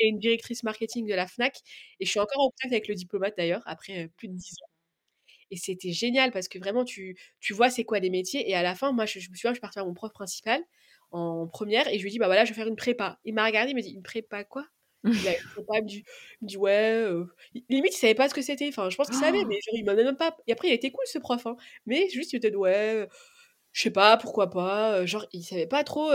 et 0.00 0.08
une, 0.08 0.18
directrice 0.18 0.62
marketing 0.62 1.06
de 1.06 1.14
la 1.14 1.26
FNAC. 1.26 1.58
Et 2.00 2.06
je 2.06 2.10
suis 2.10 2.20
encore 2.20 2.40
en 2.40 2.50
contact 2.50 2.72
avec 2.72 2.88
le 2.88 2.94
diplomate 2.94 3.34
d'ailleurs, 3.36 3.62
après 3.66 4.08
plus 4.16 4.28
de 4.28 4.34
10 4.34 4.54
ans. 4.62 4.72
Et 5.50 5.56
c'était 5.56 5.92
génial 5.92 6.32
parce 6.32 6.48
que 6.48 6.58
vraiment, 6.58 6.84
tu, 6.84 7.16
tu 7.40 7.52
vois 7.52 7.68
c'est 7.68 7.84
quoi 7.84 7.98
les 7.98 8.08
métiers. 8.08 8.48
Et 8.48 8.54
à 8.54 8.62
la 8.62 8.74
fin, 8.74 8.92
moi, 8.92 9.04
je, 9.04 9.18
me 9.18 9.34
souviens, 9.34 9.50
je 9.50 9.56
suis 9.56 9.60
partie 9.60 9.78
à 9.78 9.84
mon 9.84 9.92
prof 9.92 10.12
principal 10.12 10.62
en 11.10 11.46
première 11.46 11.88
et 11.88 11.98
je 11.98 12.04
lui 12.04 12.10
dis, 12.10 12.18
bah 12.18 12.26
voilà, 12.26 12.46
je 12.46 12.50
vais 12.50 12.54
faire 12.54 12.68
une 12.68 12.76
prépa. 12.76 13.18
Il 13.24 13.34
m'a 13.34 13.44
regardé, 13.44 13.72
il 13.72 13.74
m'a 13.74 13.82
dit, 13.82 13.90
une 13.90 14.02
prépa 14.02 14.44
quoi? 14.44 14.64
Il, 15.04 15.10
me 15.10 15.80
dit, 15.82 16.04
dit 16.42 16.56
ouais, 16.56 17.04
limite 17.68 17.92
il 17.94 17.98
savait 17.98 18.14
pas 18.14 18.28
ce 18.28 18.34
que 18.34 18.40
c'était. 18.40 18.68
Enfin, 18.68 18.88
je 18.88 18.96
pense 18.96 19.08
qu'il 19.08 19.16
savait, 19.16 19.44
mais 19.44 19.56
genre, 19.56 19.74
il 19.74 19.84
m'a 19.84 19.94
même 19.94 20.16
pas. 20.16 20.36
Et 20.46 20.52
après, 20.52 20.68
il 20.68 20.72
était 20.72 20.92
cool 20.92 21.04
ce 21.06 21.18
prof, 21.18 21.44
hein. 21.46 21.56
mais 21.86 22.08
juste 22.08 22.32
il 22.32 22.36
était 22.36 22.54
ouais, 22.54 23.08
je 23.72 23.82
sais 23.82 23.90
pas, 23.90 24.16
pourquoi 24.16 24.48
pas. 24.48 25.04
Genre, 25.04 25.26
il 25.32 25.42
savait 25.42 25.66
pas 25.66 25.84
trop 25.84 26.12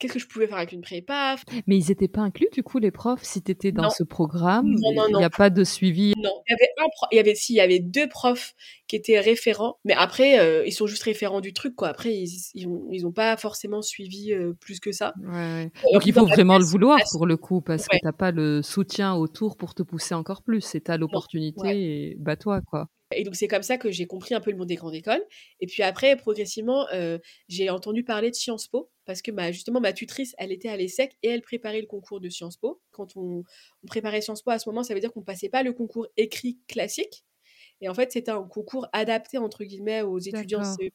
qu'est-ce 0.00 0.14
que 0.14 0.18
je 0.18 0.26
pouvais 0.26 0.48
faire 0.48 0.56
avec 0.56 0.72
une 0.72 0.80
prépa. 0.80 1.36
Mais 1.68 1.78
ils 1.78 1.88
n'étaient 1.88 2.08
pas 2.08 2.22
inclus, 2.22 2.48
du 2.52 2.62
coup, 2.64 2.78
les 2.78 2.90
profs, 2.90 3.22
si 3.22 3.42
tu 3.42 3.52
étais 3.52 3.70
dans 3.70 3.84
Non. 3.84 3.90
ce 3.90 4.02
programme? 4.02 4.66
Non, 4.66 4.92
non, 4.94 5.04
Il 5.10 5.16
n'y 5.18 5.24
a 5.24 5.30
pas 5.30 5.50
de 5.50 5.62
suivi? 5.62 6.14
Non, 6.16 6.42
il 6.48 6.52
y 6.52 6.54
avait 6.54 6.70
un 6.78 6.86
il 7.12 7.16
y 7.16 7.18
avait 7.20 7.34
si, 7.34 7.52
il 7.52 7.56
y 7.56 7.60
avait 7.60 7.78
deux 7.78 8.08
profs 8.08 8.54
qui 8.88 8.96
étaient 8.96 9.20
référents, 9.20 9.76
mais 9.84 9.94
après 9.94 10.40
euh, 10.40 10.64
ils 10.66 10.72
sont 10.72 10.86
juste 10.88 11.04
référents 11.04 11.40
du 11.40 11.52
truc 11.52 11.76
quoi. 11.76 11.88
Après 11.88 12.12
ils 12.12 12.28
ils 12.54 12.66
ont, 12.66 12.88
ils 12.90 13.06
ont 13.06 13.12
pas 13.12 13.36
forcément 13.36 13.82
suivi 13.82 14.32
euh, 14.32 14.54
plus 14.58 14.80
que 14.80 14.90
ça. 14.90 15.14
Ouais, 15.22 15.70
en 15.84 15.92
Donc 15.92 16.06
il 16.06 16.12
faut 16.12 16.26
vraiment 16.26 16.58
le 16.58 16.64
vouloir 16.64 16.98
pour 17.12 17.26
le 17.26 17.36
coup, 17.36 17.60
parce 17.60 17.82
Ouais. 17.92 17.98
que 17.98 18.04
t'as 18.04 18.12
pas 18.12 18.30
le 18.32 18.62
soutien 18.62 19.14
autour 19.14 19.56
pour 19.56 19.74
te 19.74 19.82
pousser 19.82 20.14
encore 20.14 20.42
plus. 20.42 20.60
C'est 20.62 20.80
t'as 20.80 20.96
l'opportunité 20.96 21.60
ouais. 21.62 21.78
et 21.78 22.16
bats-toi, 22.18 22.60
quoi. 22.62 22.88
Et 23.12 23.24
donc 23.24 23.34
c'est 23.34 23.48
comme 23.48 23.62
ça 23.62 23.78
que 23.78 23.90
j'ai 23.90 24.06
compris 24.06 24.34
un 24.34 24.40
peu 24.40 24.50
le 24.50 24.56
monde 24.56 24.68
des 24.68 24.76
grandes 24.76 24.94
écoles. 24.94 25.22
Et 25.60 25.66
puis 25.66 25.82
après, 25.82 26.16
progressivement, 26.16 26.86
euh, 26.92 27.18
j'ai 27.48 27.70
entendu 27.70 28.04
parler 28.04 28.30
de 28.30 28.36
Sciences 28.36 28.68
Po, 28.68 28.90
parce 29.04 29.22
que 29.22 29.30
ma, 29.30 29.52
justement 29.52 29.80
ma 29.80 29.92
tutrice, 29.92 30.34
elle 30.38 30.52
était 30.52 30.68
à 30.68 30.76
l'ESSEC 30.76 31.16
et 31.22 31.28
elle 31.28 31.42
préparait 31.42 31.80
le 31.80 31.86
concours 31.86 32.20
de 32.20 32.28
Sciences 32.28 32.56
Po. 32.56 32.80
Quand 32.92 33.16
on, 33.16 33.44
on 33.82 33.86
préparait 33.86 34.20
Sciences 34.20 34.42
Po 34.42 34.50
à 34.50 34.58
ce 34.58 34.68
moment, 34.68 34.82
ça 34.82 34.94
veut 34.94 35.00
dire 35.00 35.12
qu'on 35.12 35.22
passait 35.22 35.48
pas 35.48 35.62
le 35.62 35.72
concours 35.72 36.06
écrit 36.16 36.58
classique. 36.68 37.24
Et 37.80 37.88
en 37.88 37.94
fait, 37.94 38.12
c'était 38.12 38.30
un 38.30 38.42
concours 38.42 38.86
adapté, 38.92 39.38
entre 39.38 39.64
guillemets, 39.64 40.02
aux 40.02 40.18
étudiants. 40.18 40.64
CEP. 40.64 40.92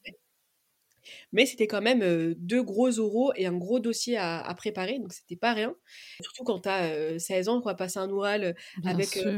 Mais 1.32 1.46
c'était 1.46 1.66
quand 1.66 1.82
même 1.82 2.02
euh, 2.02 2.34
deux 2.38 2.62
gros 2.62 2.98
oraux 2.98 3.32
et 3.36 3.46
un 3.46 3.56
gros 3.56 3.80
dossier 3.80 4.16
à, 4.16 4.40
à 4.40 4.54
préparer, 4.54 4.98
donc 4.98 5.12
c'était 5.12 5.36
pas 5.36 5.52
rien. 5.54 5.74
Surtout 6.20 6.44
quand 6.44 6.60
tu 6.60 6.68
as 6.68 7.18
16 7.18 7.48
ans, 7.48 7.60
quoi, 7.60 7.74
passer 7.74 7.98
un 7.98 8.10
oral 8.10 8.44
euh, 8.44 8.52
avec, 8.84 9.16
euh, 9.16 9.34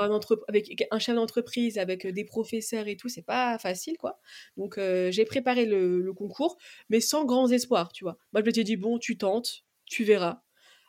un 0.00 0.08
entrep- 0.10 0.42
avec 0.48 0.86
un 0.90 0.98
chef 0.98 1.14
d'entreprise, 1.14 1.78
avec 1.78 2.06
euh, 2.06 2.12
des 2.12 2.24
professeurs 2.24 2.88
et 2.88 2.96
tout, 2.96 3.08
c'est 3.08 3.22
pas 3.22 3.58
facile, 3.58 3.96
quoi. 3.98 4.18
Donc 4.56 4.78
euh, 4.78 5.10
j'ai 5.10 5.24
préparé 5.24 5.64
le, 5.66 6.00
le 6.00 6.12
concours, 6.12 6.56
mais 6.88 7.00
sans 7.00 7.24
grands 7.24 7.48
espoirs, 7.50 7.92
tu 7.92 8.04
vois. 8.04 8.16
Moi, 8.32 8.40
je 8.42 8.46
m'étais 8.46 8.64
dit, 8.64 8.76
bon, 8.76 8.98
tu 8.98 9.16
tentes, 9.16 9.64
tu 9.86 10.04
verras. 10.04 10.42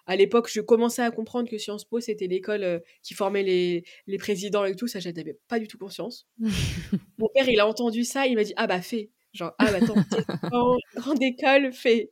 À 0.09 0.15
l'époque, 0.15 0.49
je 0.49 0.61
commençais 0.61 1.01
à 1.01 1.11
comprendre 1.11 1.49
que 1.49 1.57
Sciences 1.57 1.83
Po, 1.83 1.99
c'était 1.99 2.27
l'école 2.27 2.63
euh, 2.63 2.79
qui 3.03 3.13
formait 3.13 3.43
les, 3.43 3.83
les 4.07 4.17
présidents 4.17 4.63
et 4.65 4.73
tout, 4.75 4.87
ça, 4.87 4.99
j'en 5.01 5.09
avais 5.09 5.37
pas 5.49 5.59
du 5.59 5.67
tout 5.67 5.77
conscience. 5.77 6.27
Mon 7.17 7.27
père, 7.33 7.49
il 7.49 7.59
a 7.59 7.67
entendu 7.67 8.03
ça, 8.03 8.25
il 8.27 8.35
m'a 8.35 8.43
dit, 8.43 8.53
ah 8.57 8.67
bah 8.67 8.81
fais. 8.81 9.11
Genre, 9.37 9.53
ah 9.59 9.71
bah 9.71 9.77
attends, 9.81 9.93
t'es 10.09 10.47
en 10.51 10.77
grande 10.95 11.21
école, 11.21 11.71
fais. 11.71 12.11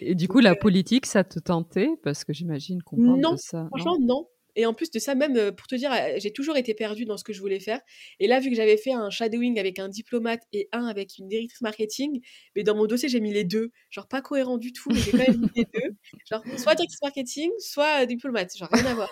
Et 0.00 0.14
du 0.14 0.26
coup, 0.26 0.40
la 0.40 0.56
politique, 0.56 1.06
ça 1.06 1.22
te 1.22 1.38
tentait? 1.38 1.90
Parce 2.02 2.24
que 2.24 2.32
j'imagine 2.32 2.82
qu'on 2.82 2.96
parle 2.96 3.20
Non, 3.20 3.32
de 3.32 3.36
ça. 3.38 3.62
non? 3.62 3.68
Franchement, 3.68 3.98
non. 4.00 4.28
Et 4.58 4.64
en 4.64 4.72
plus 4.72 4.90
de 4.90 4.98
ça, 4.98 5.14
même 5.14 5.36
euh, 5.36 5.52
pour 5.52 5.66
te 5.66 5.74
dire, 5.74 5.92
euh, 5.92 6.14
j'ai 6.16 6.32
toujours 6.32 6.56
été 6.56 6.72
perdue 6.72 7.04
dans 7.04 7.18
ce 7.18 7.24
que 7.24 7.34
je 7.34 7.40
voulais 7.40 7.60
faire. 7.60 7.78
Et 8.20 8.26
là, 8.26 8.40
vu 8.40 8.48
que 8.48 8.56
j'avais 8.56 8.78
fait 8.78 8.92
un 8.92 9.10
shadowing 9.10 9.60
avec 9.60 9.78
un 9.78 9.90
diplomate 9.90 10.40
et 10.54 10.68
un 10.72 10.86
avec 10.86 11.18
une 11.18 11.28
directrice 11.28 11.60
marketing, 11.60 12.22
mais 12.56 12.62
dans 12.62 12.74
mon 12.74 12.86
dossier, 12.86 13.10
j'ai 13.10 13.20
mis 13.20 13.34
les 13.34 13.44
deux. 13.44 13.70
Genre, 13.90 14.08
pas 14.08 14.22
cohérent 14.22 14.56
du 14.56 14.72
tout, 14.72 14.88
mais 14.90 14.98
j'ai 14.98 15.10
quand 15.10 15.28
même 15.28 15.40
mis 15.40 15.50
les 15.54 15.66
deux. 15.74 15.94
Genre, 16.30 16.42
soit 16.56 16.74
directrice 16.74 17.02
marketing, 17.02 17.50
soit 17.58 18.02
euh, 18.02 18.06
diplomate. 18.06 18.56
Genre, 18.56 18.68
rien 18.72 18.86
à 18.86 18.94
voir. 18.94 19.10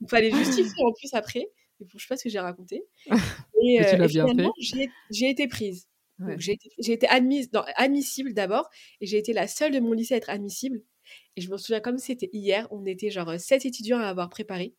Il 0.00 0.08
fallait 0.08 0.30
justifier 0.30 0.84
en 0.84 0.92
plus 0.92 1.12
après. 1.12 1.48
Bon, 1.80 1.88
je 1.96 2.02
sais 2.02 2.08
pas 2.08 2.16
ce 2.16 2.22
que 2.24 2.30
j'ai 2.30 2.38
raconté. 2.38 2.84
Et, 3.66 3.78
tu 3.78 3.84
euh, 3.84 4.04
et 4.04 4.08
finalement, 4.08 4.52
j'ai 5.10 5.28
été 5.30 5.48
prise. 5.48 5.88
Ouais. 6.20 6.36
J'ai 6.38 6.58
été, 6.92 7.08
admise, 7.08 7.52
non, 7.52 7.62
admissible 7.76 8.34
d'abord, 8.34 8.68
et 9.00 9.06
j'ai 9.06 9.18
été 9.18 9.32
la 9.32 9.48
seule 9.48 9.72
de 9.72 9.80
mon 9.80 9.92
lycée 9.92 10.14
à 10.14 10.16
être 10.18 10.30
admissible. 10.30 10.80
Et 11.36 11.40
je 11.40 11.50
me 11.50 11.56
souviens 11.58 11.80
comme 11.80 11.98
c'était 11.98 12.30
hier, 12.32 12.68
on 12.70 12.86
était 12.86 13.10
genre 13.10 13.38
sept 13.38 13.66
étudiants 13.66 13.98
à 13.98 14.06
avoir 14.06 14.30
préparé. 14.30 14.74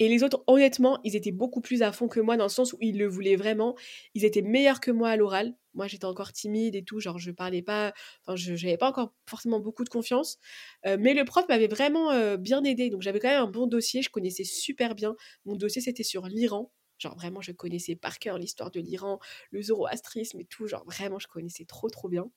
Et 0.00 0.08
les 0.08 0.22
autres, 0.22 0.44
honnêtement, 0.46 0.98
ils 1.04 1.16
étaient 1.16 1.32
beaucoup 1.32 1.60
plus 1.60 1.82
à 1.82 1.90
fond 1.92 2.06
que 2.08 2.20
moi 2.20 2.36
dans 2.36 2.44
le 2.44 2.50
sens 2.50 2.72
où 2.72 2.78
ils 2.80 2.96
le 2.98 3.06
voulaient 3.08 3.34
vraiment. 3.36 3.74
Ils 4.14 4.24
étaient 4.24 4.42
meilleurs 4.42 4.80
que 4.80 4.90
moi 4.92 5.10
à 5.10 5.16
l'oral. 5.16 5.54
Moi, 5.74 5.88
j'étais 5.88 6.04
encore 6.04 6.32
timide 6.32 6.76
et 6.76 6.84
tout, 6.84 7.00
genre 7.00 7.18
je 7.18 7.30
parlais 7.32 7.62
pas, 7.62 7.92
enfin, 8.24 8.36
je 8.36 8.52
n'avais 8.52 8.76
pas 8.76 8.88
encore 8.88 9.12
forcément 9.28 9.60
beaucoup 9.60 9.84
de 9.84 9.88
confiance. 9.88 10.38
Euh, 10.86 10.96
mais 11.00 11.14
le 11.14 11.24
prof 11.24 11.46
m'avait 11.48 11.68
vraiment 11.68 12.12
euh, 12.12 12.36
bien 12.36 12.62
aidé. 12.64 12.90
Donc, 12.90 13.02
j'avais 13.02 13.18
quand 13.20 13.28
même 13.28 13.42
un 13.42 13.50
bon 13.50 13.66
dossier, 13.66 14.02
je 14.02 14.10
connaissais 14.10 14.44
super 14.44 14.94
bien. 14.94 15.16
Mon 15.46 15.56
dossier, 15.56 15.82
c'était 15.82 16.04
sur 16.04 16.26
l'Iran. 16.26 16.72
Genre, 16.98 17.14
vraiment, 17.16 17.40
je 17.40 17.52
connaissais 17.52 17.94
par 17.96 18.18
cœur 18.18 18.38
l'histoire 18.38 18.70
de 18.70 18.80
l'Iran, 18.80 19.18
le 19.50 19.62
zoroastrisme 19.62 20.40
et 20.40 20.44
tout. 20.44 20.66
Genre, 20.66 20.84
vraiment, 20.84 21.18
je 21.18 21.28
connaissais 21.28 21.64
trop, 21.64 21.88
trop 21.88 22.08
bien. 22.08 22.30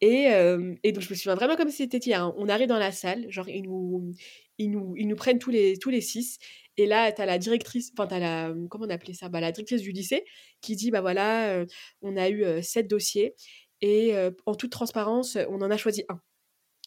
Et, 0.00 0.30
euh, 0.32 0.74
et 0.82 0.90
donc, 0.92 1.02
je 1.04 1.10
me 1.10 1.14
souviens 1.14 1.34
vraiment 1.36 1.54
comme 1.56 1.68
si 1.70 1.76
c'était 1.76 1.98
hier. 1.98 2.22
hein. 2.22 2.34
On 2.36 2.48
arrive 2.48 2.66
dans 2.68 2.78
la 2.78 2.90
salle, 2.92 3.30
genre, 3.30 3.48
ils 3.48 3.62
nous, 3.62 4.12
ils 4.58 4.70
nous, 4.70 4.94
ils 4.96 5.06
nous 5.06 5.14
prennent 5.16 5.38
tous 5.38 5.50
les, 5.50 5.76
tous 5.78 5.90
les 5.90 6.00
six. 6.00 6.38
Et 6.76 6.86
là, 6.86 7.12
tu 7.12 7.22
as 7.22 7.26
la 7.26 7.38
directrice, 7.38 7.92
enfin, 7.96 8.08
tu 8.08 8.14
as 8.14 8.18
la, 8.18 8.52
comment 8.68 8.86
on 8.86 8.90
appelait 8.90 9.14
ça? 9.14 9.28
Bah, 9.28 9.40
La 9.40 9.52
directrice 9.52 9.82
du 9.82 9.92
lycée 9.92 10.24
qui 10.60 10.74
dit, 10.74 10.90
bah 10.90 11.00
voilà, 11.02 11.50
euh, 11.52 11.66
on 12.00 12.16
a 12.16 12.28
eu 12.30 12.44
euh, 12.44 12.62
sept 12.62 12.88
dossiers. 12.88 13.34
Et 13.80 14.14
en 14.46 14.54
toute 14.54 14.70
transparence, 14.70 15.36
on 15.48 15.60
en 15.60 15.68
a 15.70 15.76
choisi 15.76 16.04
un. 16.08 16.20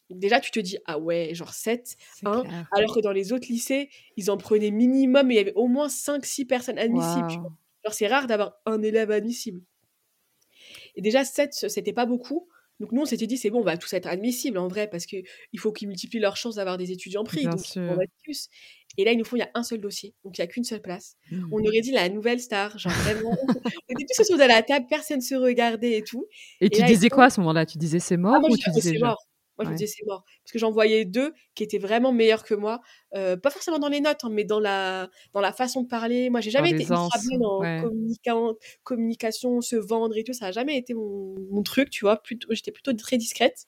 Donc 0.10 0.20
déjà, 0.20 0.40
tu 0.40 0.52
te 0.52 0.60
dis, 0.60 0.78
ah 0.86 1.00
ouais, 1.00 1.34
genre 1.34 1.54
7, 1.54 1.96
C'est 2.14 2.28
hein, 2.28 2.44
clair. 2.44 2.70
alors 2.72 2.94
que 2.94 3.00
dans 3.00 3.12
les 3.12 3.34
autres 3.34 3.48
lycées, 3.50 3.90
ils 4.18 4.30
en 4.30 4.38
prenaient 4.38 4.72
minimum, 4.72 5.32
et 5.32 5.34
il 5.34 5.38
y 5.38 5.40
avait 5.40 5.54
au 5.56 5.68
moins 5.68 5.88
5-6 5.88 6.46
personnes 6.46 6.78
admissibles. 6.78 7.28
Waouh. 7.42 7.52
Genre, 7.84 7.94
c'est 7.94 8.08
rare 8.08 8.28
d'avoir 8.28 8.54
un 8.66 8.82
élève 8.84 9.10
admissible. 9.12 9.62
Et 10.96 11.02
déjà, 11.02 11.24
7, 11.24 11.54
c'était 11.70 11.94
pas 11.94 12.06
beaucoup. 12.06 12.48
Donc 12.80 12.92
nous, 12.92 13.02
on 13.04 13.06
s'était 13.06 13.26
dit, 13.28 13.38
c'est 13.38 13.50
bon, 13.50 13.62
on 13.62 13.64
va 13.64 13.78
tous 13.78 13.94
être 13.94 14.06
admissibles 14.06 14.58
en 14.58 14.68
vrai, 14.68 14.90
parce 14.90 15.06
qu'il 15.06 15.24
faut 15.58 15.72
qu'ils 15.72 15.88
multiplient 15.88 16.20
leurs 16.20 16.36
chances 16.38 16.56
d'avoir 16.56 16.78
des 16.78 16.92
étudiants 16.92 17.24
pris. 17.24 17.42
Bien 17.42 17.52
donc, 17.52 17.62
on 17.78 17.96
va 17.96 18.04
être 18.04 18.14
plus. 18.22 18.50
Et 18.98 19.06
là, 19.06 19.12
ils 19.12 19.18
nous 19.18 19.26
font, 19.26 19.36
il 19.38 19.40
y 19.40 19.44
a 19.44 19.50
un 19.56 19.64
seul 19.64 19.80
dossier. 19.80 20.14
Donc, 20.24 20.38
il 20.38 20.42
n'y 20.42 20.44
a 20.44 20.48
qu'une 20.48 20.64
seule 20.64 20.82
place. 20.82 21.16
Mmh. 21.32 21.50
On 21.52 21.60
aurait 21.66 21.82
dit 21.82 21.92
la 21.92 22.10
nouvelle 22.10 22.40
star. 22.40 22.78
Genre, 22.78 22.92
vraiment. 22.94 23.36
on 23.48 23.94
était 23.94 24.06
tous 24.16 24.24
autour 24.24 24.38
de 24.38 24.48
la 24.48 24.62
table, 24.62 24.86
personne 24.90 25.22
se 25.22 25.36
regardait 25.36 25.98
et 25.98 26.04
tout. 26.04 26.26
Et 26.62 26.66
Et 26.66 26.70
tu 26.70 26.82
là, 26.82 26.88
disais 26.88 27.10
quoi 27.10 27.26
à 27.26 27.30
ce 27.30 27.40
moment-là? 27.42 27.66
Tu 27.66 27.78
disais 27.78 28.00
c'est 28.00 28.18
mort 28.18 28.34
Ah, 28.36 28.40
moi, 28.40 28.50
ou 28.52 28.58
tu 28.58 28.70
disais, 28.72 28.94
c'est 28.94 29.00
mort. 29.00 29.22
Moi, 29.58 29.66
je 29.66 29.70
me 29.72 29.76
disais, 29.76 29.94
c'est 29.98 30.06
mort. 30.06 30.24
Parce 30.44 30.52
que 30.52 30.60
j'en 30.60 30.72
voyais 30.72 31.06
deux 31.06 31.34
qui 31.54 31.64
étaient 31.64 31.78
vraiment 31.78 32.12
meilleurs 32.12 32.44
que 32.44 32.54
moi. 32.54 32.82
Euh, 33.16 33.38
pas 33.38 33.50
forcément 33.50 33.80
dans 33.80 33.88
les 33.88 34.02
notes, 34.02 34.24
hein, 34.24 34.30
mais 34.32 34.44
dans 34.44 34.60
la, 34.60 35.10
dans 35.34 35.42
la 35.42 35.54
façon 35.54 35.84
de 35.84 35.88
parler. 35.88 36.30
Moi, 36.30 36.42
j'ai 36.42 36.52
jamais 36.52 36.72
été 36.72 36.84
ultra 36.84 37.10
bonne 37.30 37.46
en 37.46 37.60
ouais. 37.60 37.82
communication, 38.84 39.62
se 39.62 39.76
vendre 39.76 40.18
et 40.18 40.24
tout. 40.24 40.34
Ça 40.34 40.46
n'a 40.46 40.52
jamais 40.52 40.78
été 40.78 40.94
mon, 40.94 41.36
mon 41.50 41.64
truc, 41.64 41.90
tu 41.90 42.06
vois. 42.06 42.22
J'étais 42.52 42.72
plutôt 42.72 42.94
très 42.94 43.18
discrète. 43.18 43.68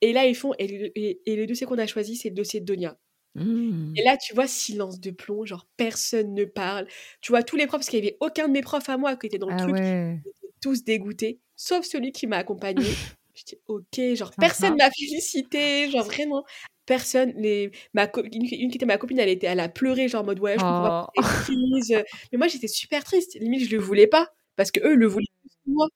Et 0.00 0.12
là, 0.12 0.26
ils 0.26 0.34
font. 0.34 0.52
Et, 0.58 0.66
le- 0.66 0.98
et, 0.98 1.20
et 1.24 1.36
le 1.36 1.46
dossier 1.46 1.66
qu'on 1.66 1.78
a 1.78 1.86
choisi, 1.86 2.16
c'est 2.16 2.28
le 2.28 2.34
dossier 2.34 2.60
de 2.60 2.66
Donia. 2.66 2.98
Mmh. 3.36 3.94
Et 3.96 4.02
là, 4.04 4.16
tu 4.16 4.34
vois, 4.34 4.46
silence 4.46 5.00
de 5.00 5.10
plomb. 5.10 5.44
Genre, 5.44 5.66
personne 5.76 6.34
ne 6.34 6.44
parle. 6.44 6.86
Tu 7.20 7.32
vois, 7.32 7.42
tous 7.42 7.56
les 7.56 7.66
profs, 7.66 7.80
parce 7.80 7.88
qu'il 7.88 8.00
n'y 8.00 8.08
avait 8.08 8.16
aucun 8.20 8.48
de 8.48 8.52
mes 8.52 8.60
profs 8.62 8.88
à 8.88 8.96
moi 8.96 9.16
qui 9.16 9.26
était 9.26 9.38
dans 9.38 9.48
le 9.48 9.54
Ah 9.54 9.62
truc 9.62 9.74
ouais. 9.76 10.20
tous 10.60 10.84
dégoûtés, 10.84 11.40
sauf 11.56 11.84
celui 11.84 12.12
qui 12.12 12.26
m'a 12.26 12.36
accompagnée. 12.36 12.84
Je 13.34 13.44
dis 13.44 13.56
ok, 13.66 14.14
genre 14.16 14.30
personne 14.38 14.76
m'a 14.76 14.90
félicité, 14.90 15.90
genre 15.90 16.04
vraiment 16.04 16.44
personne. 16.86 17.32
Les, 17.36 17.70
ma 17.94 18.08
une, 18.32 18.46
qui 18.46 18.56
une 18.56 18.70
qui 18.70 18.76
était 18.76 18.86
ma 18.86 18.98
copine, 18.98 19.18
elle 19.18 19.28
était, 19.28 19.46
elle 19.48 19.60
a 19.60 19.68
pleuré 19.68 20.06
genre 20.08 20.22
en 20.22 20.24
mode 20.26 20.38
ouais, 20.40 20.54
je 20.54 20.58
comprends 20.60 21.08
Oh. 21.16 21.22
prise. 21.22 21.96
Mais 22.32 22.38
moi 22.38 22.46
j'étais 22.48 22.68
super 22.68 23.02
triste, 23.04 23.36
limite 23.40 23.68
je 23.68 23.74
le 23.74 23.80
voulais 23.82 24.06
pas 24.06 24.28
parce 24.56 24.70
que 24.70 24.80
eux 24.86 24.94
le 24.94 25.06
voulaient 25.06 25.26
plus 25.42 25.50
que 25.50 25.70
moi. 25.70 25.86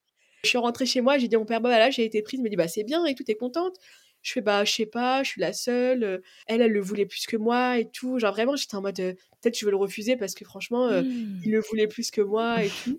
Je 0.44 0.48
suis 0.50 0.58
rentrée 0.58 0.86
chez 0.86 1.00
moi, 1.00 1.18
j'ai 1.18 1.28
dit 1.28 1.36
à 1.36 1.38
mon 1.38 1.44
père 1.44 1.60
bah 1.60 1.68
voilà 1.68 1.90
j'ai 1.90 2.04
été 2.04 2.22
prise, 2.22 2.40
il 2.40 2.42
m'a 2.42 2.48
dit 2.48 2.56
bah 2.56 2.68
c'est 2.68 2.84
bien 2.84 3.04
et 3.04 3.14
tout, 3.14 3.22
t'es 3.24 3.34
contente. 3.36 3.74
Je 4.22 4.32
fais 4.32 4.40
bah 4.40 4.64
je 4.64 4.72
sais 4.72 4.86
pas, 4.86 5.22
je 5.22 5.30
suis 5.30 5.40
la 5.40 5.52
seule. 5.52 6.02
euh, 6.02 6.18
Elle 6.46 6.60
elle 6.62 6.72
le 6.72 6.80
voulait 6.80 7.06
plus 7.06 7.26
que 7.26 7.36
moi 7.36 7.78
et 7.78 7.88
tout. 7.88 8.18
Genre 8.18 8.32
vraiment 8.32 8.56
j'étais 8.56 8.74
en 8.76 8.82
mode 8.82 8.98
euh, 8.98 9.12
peut-être 9.42 9.56
je 9.58 9.64
vais 9.64 9.70
le 9.70 9.76
refuser 9.76 10.16
parce 10.16 10.34
que 10.34 10.44
franchement 10.44 10.86
euh, 10.86 11.02
Mmh. 11.02 11.40
il 11.44 11.52
le 11.52 11.60
voulait 11.60 11.86
plus 11.86 12.10
que 12.10 12.20
moi 12.20 12.64
et 12.64 12.70
tout. 12.84 12.98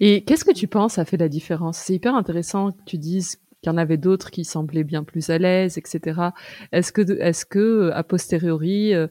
Et 0.00 0.24
qu'est-ce 0.24 0.44
que 0.44 0.52
tu 0.52 0.68
penses 0.68 0.98
a 0.98 1.04
fait 1.04 1.16
la 1.18 1.28
différence? 1.28 1.78
C'est 1.78 1.94
hyper 1.94 2.14
intéressant 2.14 2.72
que 2.72 2.82
tu 2.86 2.96
dises 2.98 3.40
qu'il 3.62 3.70
y 3.70 3.74
en 3.74 3.78
avait 3.78 3.96
d'autres 3.96 4.30
qui 4.30 4.44
semblaient 4.44 4.84
bien 4.84 5.04
plus 5.04 5.30
à 5.30 5.38
l'aise, 5.38 5.78
etc. 5.78 6.20
Est-ce 6.72 6.92
que, 6.92 7.02
est-ce 7.20 7.44
que, 7.46 7.90
a 7.92 8.02
posteriori, 8.04 8.94
euh, 8.94 9.06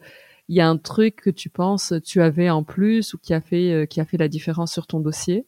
il 0.47 0.55
y 0.55 0.61
a 0.61 0.67
un 0.67 0.77
truc 0.77 1.15
que 1.17 1.29
tu 1.29 1.49
penses 1.49 1.93
tu 2.03 2.21
avais 2.21 2.49
en 2.49 2.63
plus 2.63 3.13
ou 3.13 3.17
qui 3.17 3.33
a 3.33 3.41
fait, 3.41 3.71
euh, 3.71 3.85
qui 3.85 3.99
a 3.99 4.05
fait 4.05 4.17
la 4.17 4.27
différence 4.27 4.71
sur 4.71 4.85
ton 4.87 4.99
dossier? 4.99 5.47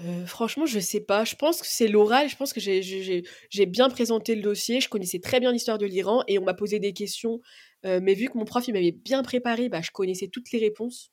Euh, 0.00 0.26
franchement, 0.26 0.66
je 0.66 0.80
sais 0.80 1.00
pas. 1.00 1.24
Je 1.24 1.36
pense 1.36 1.60
que 1.60 1.68
c'est 1.70 1.86
l'oral. 1.86 2.28
Je 2.28 2.34
pense 2.36 2.52
que 2.52 2.58
j'ai- 2.58 3.66
bien 3.66 3.88
présenté 3.88 4.34
le 4.34 4.42
dossier. 4.42 4.80
Je 4.80 4.88
connaissais 4.88 5.20
très 5.20 5.38
bien 5.38 5.52
l'histoire 5.52 5.78
de 5.78 5.86
l'Iran 5.86 6.24
et 6.26 6.38
on 6.40 6.44
m'a 6.44 6.54
posé 6.54 6.80
des 6.80 6.92
questions. 6.92 7.40
Euh, 7.86 8.00
mais 8.02 8.14
vu 8.14 8.28
que 8.28 8.36
mon 8.36 8.44
prof 8.44 8.66
il 8.66 8.72
m'avait 8.72 8.90
bien 8.90 9.22
préparé, 9.22 9.68
bah, 9.68 9.82
je 9.82 9.90
connaissais 9.92 10.26
toutes 10.26 10.50
les 10.50 10.58
réponses. 10.58 11.12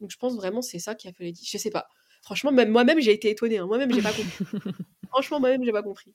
Donc 0.00 0.10
je 0.10 0.16
pense 0.16 0.34
vraiment 0.36 0.60
que 0.60 0.66
c'est 0.66 0.78
ça 0.78 0.94
qui 0.94 1.06
a 1.06 1.12
fait 1.12 1.24
différence. 1.32 1.50
Je 1.52 1.58
sais 1.58 1.70
pas. 1.70 1.86
Franchement, 2.22 2.50
même 2.52 2.70
moi-même 2.70 2.98
j'ai 3.00 3.12
été 3.12 3.28
étonnée. 3.28 3.58
hein. 3.58 3.66
Moi-même 3.66 3.92
j'ai 3.92 4.00
pas 4.00 4.12
compris. 4.12 4.44
Franchement, 5.10 5.40
moi-même 5.40 5.62
j'ai 5.64 5.72
pas 5.72 5.82
compris. 5.82 6.14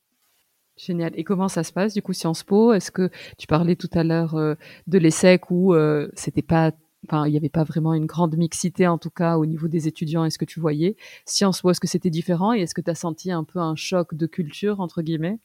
Génial. 0.77 1.11
Et 1.15 1.23
comment 1.23 1.47
ça 1.47 1.63
se 1.63 1.73
passe 1.73 1.93
du 1.93 2.01
coup 2.01 2.13
Sciences 2.13 2.43
Po? 2.43 2.73
Est-ce 2.73 2.91
que 2.91 3.09
tu 3.37 3.47
parlais 3.47 3.75
tout 3.75 3.89
à 3.93 4.03
l'heure 4.03 4.35
euh, 4.35 4.55
de 4.85 4.99
l'ESSEC 4.99 5.49
où 5.49 5.73
euh, 5.73 6.07
c'était 6.13 6.43
pas, 6.43 6.71
enfin 7.07 7.25
il 7.27 7.31
n'y 7.31 7.37
avait 7.37 7.49
pas 7.49 7.63
vraiment 7.63 7.95
une 7.95 8.05
grande 8.05 8.37
mixité 8.37 8.87
en 8.87 8.99
tout 8.99 9.09
cas 9.09 9.37
au 9.37 9.45
niveau 9.45 9.67
des 9.67 9.87
étudiants. 9.87 10.23
Est-ce 10.23 10.37
que 10.37 10.45
tu 10.45 10.59
voyais? 10.59 10.95
Sciences 11.25 11.61
Po 11.61 11.71
Est-ce 11.71 11.79
que 11.79 11.87
c'était 11.87 12.11
différent 12.11 12.53
et 12.53 12.61
est-ce 12.61 12.75
que 12.75 12.81
tu 12.81 12.91
as 12.91 12.95
senti 12.95 13.31
un 13.31 13.43
peu 13.43 13.59
un 13.59 13.75
choc 13.75 14.13
de 14.13 14.27
culture 14.27 14.79
entre 14.79 15.01
guillemets? 15.01 15.39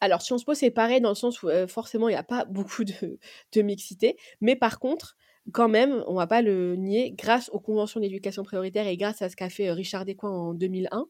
Alors, 0.00 0.22
Sciences 0.22 0.44
Po, 0.44 0.54
c'est 0.54 0.70
pareil 0.70 1.00
dans 1.00 1.10
le 1.10 1.14
sens 1.14 1.42
où 1.42 1.48
euh, 1.48 1.66
forcément, 1.66 2.08
il 2.08 2.12
n'y 2.12 2.18
a 2.18 2.22
pas 2.22 2.44
beaucoup 2.50 2.84
de, 2.84 3.62
mixité. 3.62 4.16
Mais 4.40 4.56
par 4.56 4.78
contre, 4.78 5.16
quand 5.52 5.68
même, 5.68 6.02
on 6.06 6.14
va 6.14 6.26
pas 6.26 6.42
le 6.42 6.76
nier, 6.76 7.12
grâce 7.12 7.50
aux 7.50 7.60
conventions 7.60 8.00
d'éducation 8.00 8.42
prioritaire 8.42 8.86
et 8.86 8.96
grâce 8.96 9.22
à 9.22 9.28
ce 9.28 9.36
qu'a 9.36 9.50
fait 9.50 9.70
Richard 9.70 10.04
Descoings 10.04 10.30
en 10.30 10.54
2001, 10.54 11.06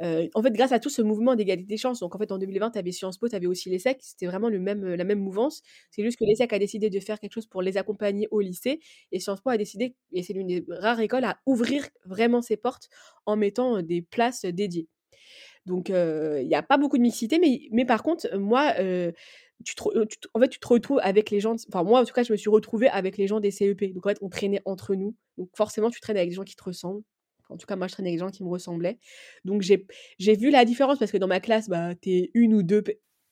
en 0.00 0.42
fait, 0.42 0.52
grâce 0.52 0.72
à 0.72 0.78
tout 0.80 0.88
ce 0.90 1.02
mouvement 1.02 1.34
d'égalité 1.34 1.66
des 1.68 1.76
chances, 1.76 2.00
donc 2.00 2.14
en 2.14 2.18
fait, 2.18 2.32
en 2.32 2.38
2020, 2.38 2.70
tu 2.72 2.78
avais 2.78 2.92
Sciences 2.92 3.18
Po, 3.18 3.28
tu 3.28 3.36
avais 3.36 3.46
aussi 3.46 3.68
l'ESSEC, 3.70 3.98
c'était 4.00 4.26
vraiment 4.26 4.48
le 4.48 4.58
même, 4.58 4.84
la 4.94 5.04
même 5.04 5.20
mouvance. 5.20 5.62
C'est 5.90 6.02
juste 6.02 6.18
que 6.18 6.24
l'ESSEC 6.24 6.52
a 6.52 6.58
décidé 6.58 6.90
de 6.90 7.00
faire 7.00 7.20
quelque 7.20 7.34
chose 7.34 7.46
pour 7.46 7.62
les 7.62 7.76
accompagner 7.76 8.28
au 8.30 8.40
lycée, 8.40 8.80
et 9.12 9.20
Sciences 9.20 9.40
Po 9.40 9.50
a 9.50 9.58
décidé, 9.58 9.94
et 10.12 10.22
c'est 10.22 10.32
l'une 10.32 10.46
des 10.46 10.64
rares 10.68 11.00
écoles, 11.00 11.24
à 11.24 11.38
ouvrir 11.46 11.86
vraiment 12.06 12.42
ses 12.42 12.56
portes 12.56 12.88
en 13.26 13.36
mettant 13.36 13.82
des 13.82 14.02
places 14.02 14.44
dédiées. 14.44 14.88
Donc, 15.66 15.90
il 15.90 16.46
n'y 16.46 16.54
a 16.54 16.62
pas 16.62 16.78
beaucoup 16.78 16.96
de 16.96 17.02
mixité, 17.02 17.38
mais, 17.38 17.68
mais 17.70 17.84
par 17.84 18.02
contre, 18.02 18.34
moi, 18.38 18.74
tu 19.64 19.74
te, 19.74 19.82
en 20.34 20.40
fait, 20.40 20.48
tu 20.48 20.58
te 20.58 20.66
retrouves 20.68 21.00
avec 21.02 21.30
les 21.30 21.40
gens. 21.40 21.54
Enfin, 21.68 21.84
moi, 21.84 22.00
en 22.00 22.04
tout 22.04 22.14
cas, 22.14 22.22
je 22.22 22.32
me 22.32 22.36
suis 22.38 22.48
retrouvée 22.50 22.88
avec 22.88 23.18
les 23.18 23.26
gens 23.26 23.40
des 23.40 23.50
CEP. 23.50 23.92
Donc, 23.92 24.06
en 24.06 24.08
fait, 24.08 24.18
on 24.22 24.30
traînait 24.30 24.62
entre 24.64 24.94
nous. 24.94 25.14
Donc, 25.36 25.50
forcément, 25.54 25.90
tu 25.90 26.00
traînes 26.00 26.16
avec 26.16 26.30
des 26.30 26.34
gens 26.36 26.44
qui 26.44 26.56
te 26.56 26.64
ressemblent. 26.64 27.02
En 27.50 27.56
tout 27.56 27.66
cas, 27.66 27.76
moi, 27.76 27.86
je 27.88 27.92
traînais 27.94 28.10
avec 28.10 28.18
des 28.18 28.24
gens 28.26 28.30
qui 28.30 28.42
me 28.44 28.48
ressemblaient. 28.48 28.98
Donc, 29.44 29.62
j'ai 29.62 29.86
vu 30.36 30.50
la 30.50 30.64
différence 30.64 30.98
parce 30.98 31.10
que 31.12 31.18
dans 31.18 31.28
ma 31.28 31.40
classe, 31.40 31.68
bah, 31.68 31.94
tu 31.94 32.10
es 32.10 32.30
une 32.34 32.54
ou 32.54 32.62
deux, 32.62 32.82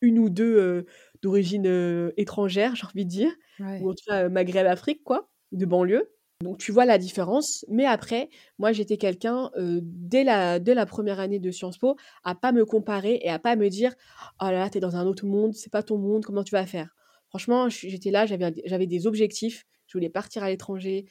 une 0.01 0.19
ou 0.19 0.29
deux 0.31 0.87
d'origine 1.23 2.13
étrangère, 2.17 2.75
j'ai 2.77 2.87
envie 2.87 3.05
de 3.05 3.11
dire. 3.11 3.33
Ou 3.79 3.91
en 3.91 3.95
tout 3.95 4.05
cas, 4.07 4.29
Maghreb, 4.29 4.67
Afrique, 4.67 5.03
quoi, 5.05 5.31
de 5.53 5.67
banlieue. 5.67 6.13
Donc 6.41 6.59
tu 6.59 6.71
vois 6.71 6.85
la 6.85 6.99
différence, 6.99 7.65
mais 7.69 7.85
après, 7.85 8.29
moi 8.59 8.71
j'étais 8.71 8.97
quelqu'un 8.97 9.51
dès, 9.59 10.23
la, 10.23 10.61
dès 10.61 10.75
la 10.75 10.87
première 10.87 11.19
année 11.19 11.41
de 11.41 11.51
Sciences 11.51 11.79
Po 11.79 11.97
à 12.23 12.37
pas 12.37 12.53
me 12.53 12.65
comparer 12.65 13.19
et 13.25 13.29
à 13.29 13.41
pas 13.41 13.57
me 13.57 13.69
dire 13.69 13.93
oh 14.41 14.45
là 14.45 14.53
là 14.53 14.71
t'es 14.71 14.79
dans 14.79 14.95
un 14.95 15.05
autre 15.05 15.27
monde, 15.27 15.55
c'est 15.55 15.73
pas 15.73 15.83
ton 15.83 15.99
monde, 15.99 16.25
comment 16.25 16.45
tu 16.45 16.53
vas 16.53 16.65
faire? 16.65 16.95
Franchement, 17.29 17.69
j'étais 17.69 18.13
là, 18.13 18.25
j'avais 18.27 18.87
des 18.87 19.07
objectifs, 19.09 19.65
je 19.89 19.99
voulais 19.99 20.11
partir 20.11 20.45
à 20.45 20.49
l'étranger, 20.49 21.07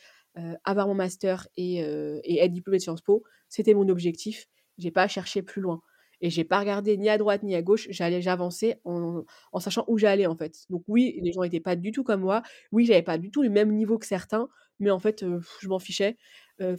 avoir 0.64 0.88
mon 0.88 0.94
master 0.94 1.48
et, 1.58 1.78
et 1.78 2.40
être 2.40 2.52
diplômée 2.52 2.78
de 2.78 2.84
Sciences 2.84 3.02
Po, 3.02 3.24
c'était 3.50 3.74
mon 3.74 3.90
objectif. 3.90 4.48
J'ai 4.78 4.92
pas 4.92 5.08
cherché 5.08 5.42
plus 5.42 5.62
loin 5.62 5.82
et 6.22 6.30
j'ai 6.30 6.44
pas 6.44 6.60
regardé 6.60 6.98
ni 6.98 7.10
à 7.10 7.18
droite 7.18 7.44
ni 7.44 7.56
à 7.56 7.62
gauche, 7.62 7.88
j'allais 7.90 8.22
j'avançais 8.22 8.80
en, 8.86 9.24
sachant 9.60 9.86
où 9.88 9.98
j'allais 9.98 10.26
en 10.26 10.36
fait. 10.36 10.66
Donc 10.70 10.84
oui, 10.88 11.20
les 11.22 11.32
gens 11.32 11.42
n'étaient 11.44 11.60
pas 11.60 11.76
du 11.76 11.92
tout 11.92 12.04
comme 12.04 12.22
moi. 12.22 12.42
Oui, 12.72 12.86
j'avais 12.86 13.04
pas 13.04 13.18
du 13.18 13.32
tout 13.32 13.44
le 13.44 13.50
même 13.50 13.74
niveau 13.74 13.98
que 13.98 14.06
certains, 14.06 14.48
mais 14.80 14.90
en 14.90 15.00
fait, 15.00 15.26
je 15.62 15.68
m'en 15.68 15.80
fichais. 15.80 16.18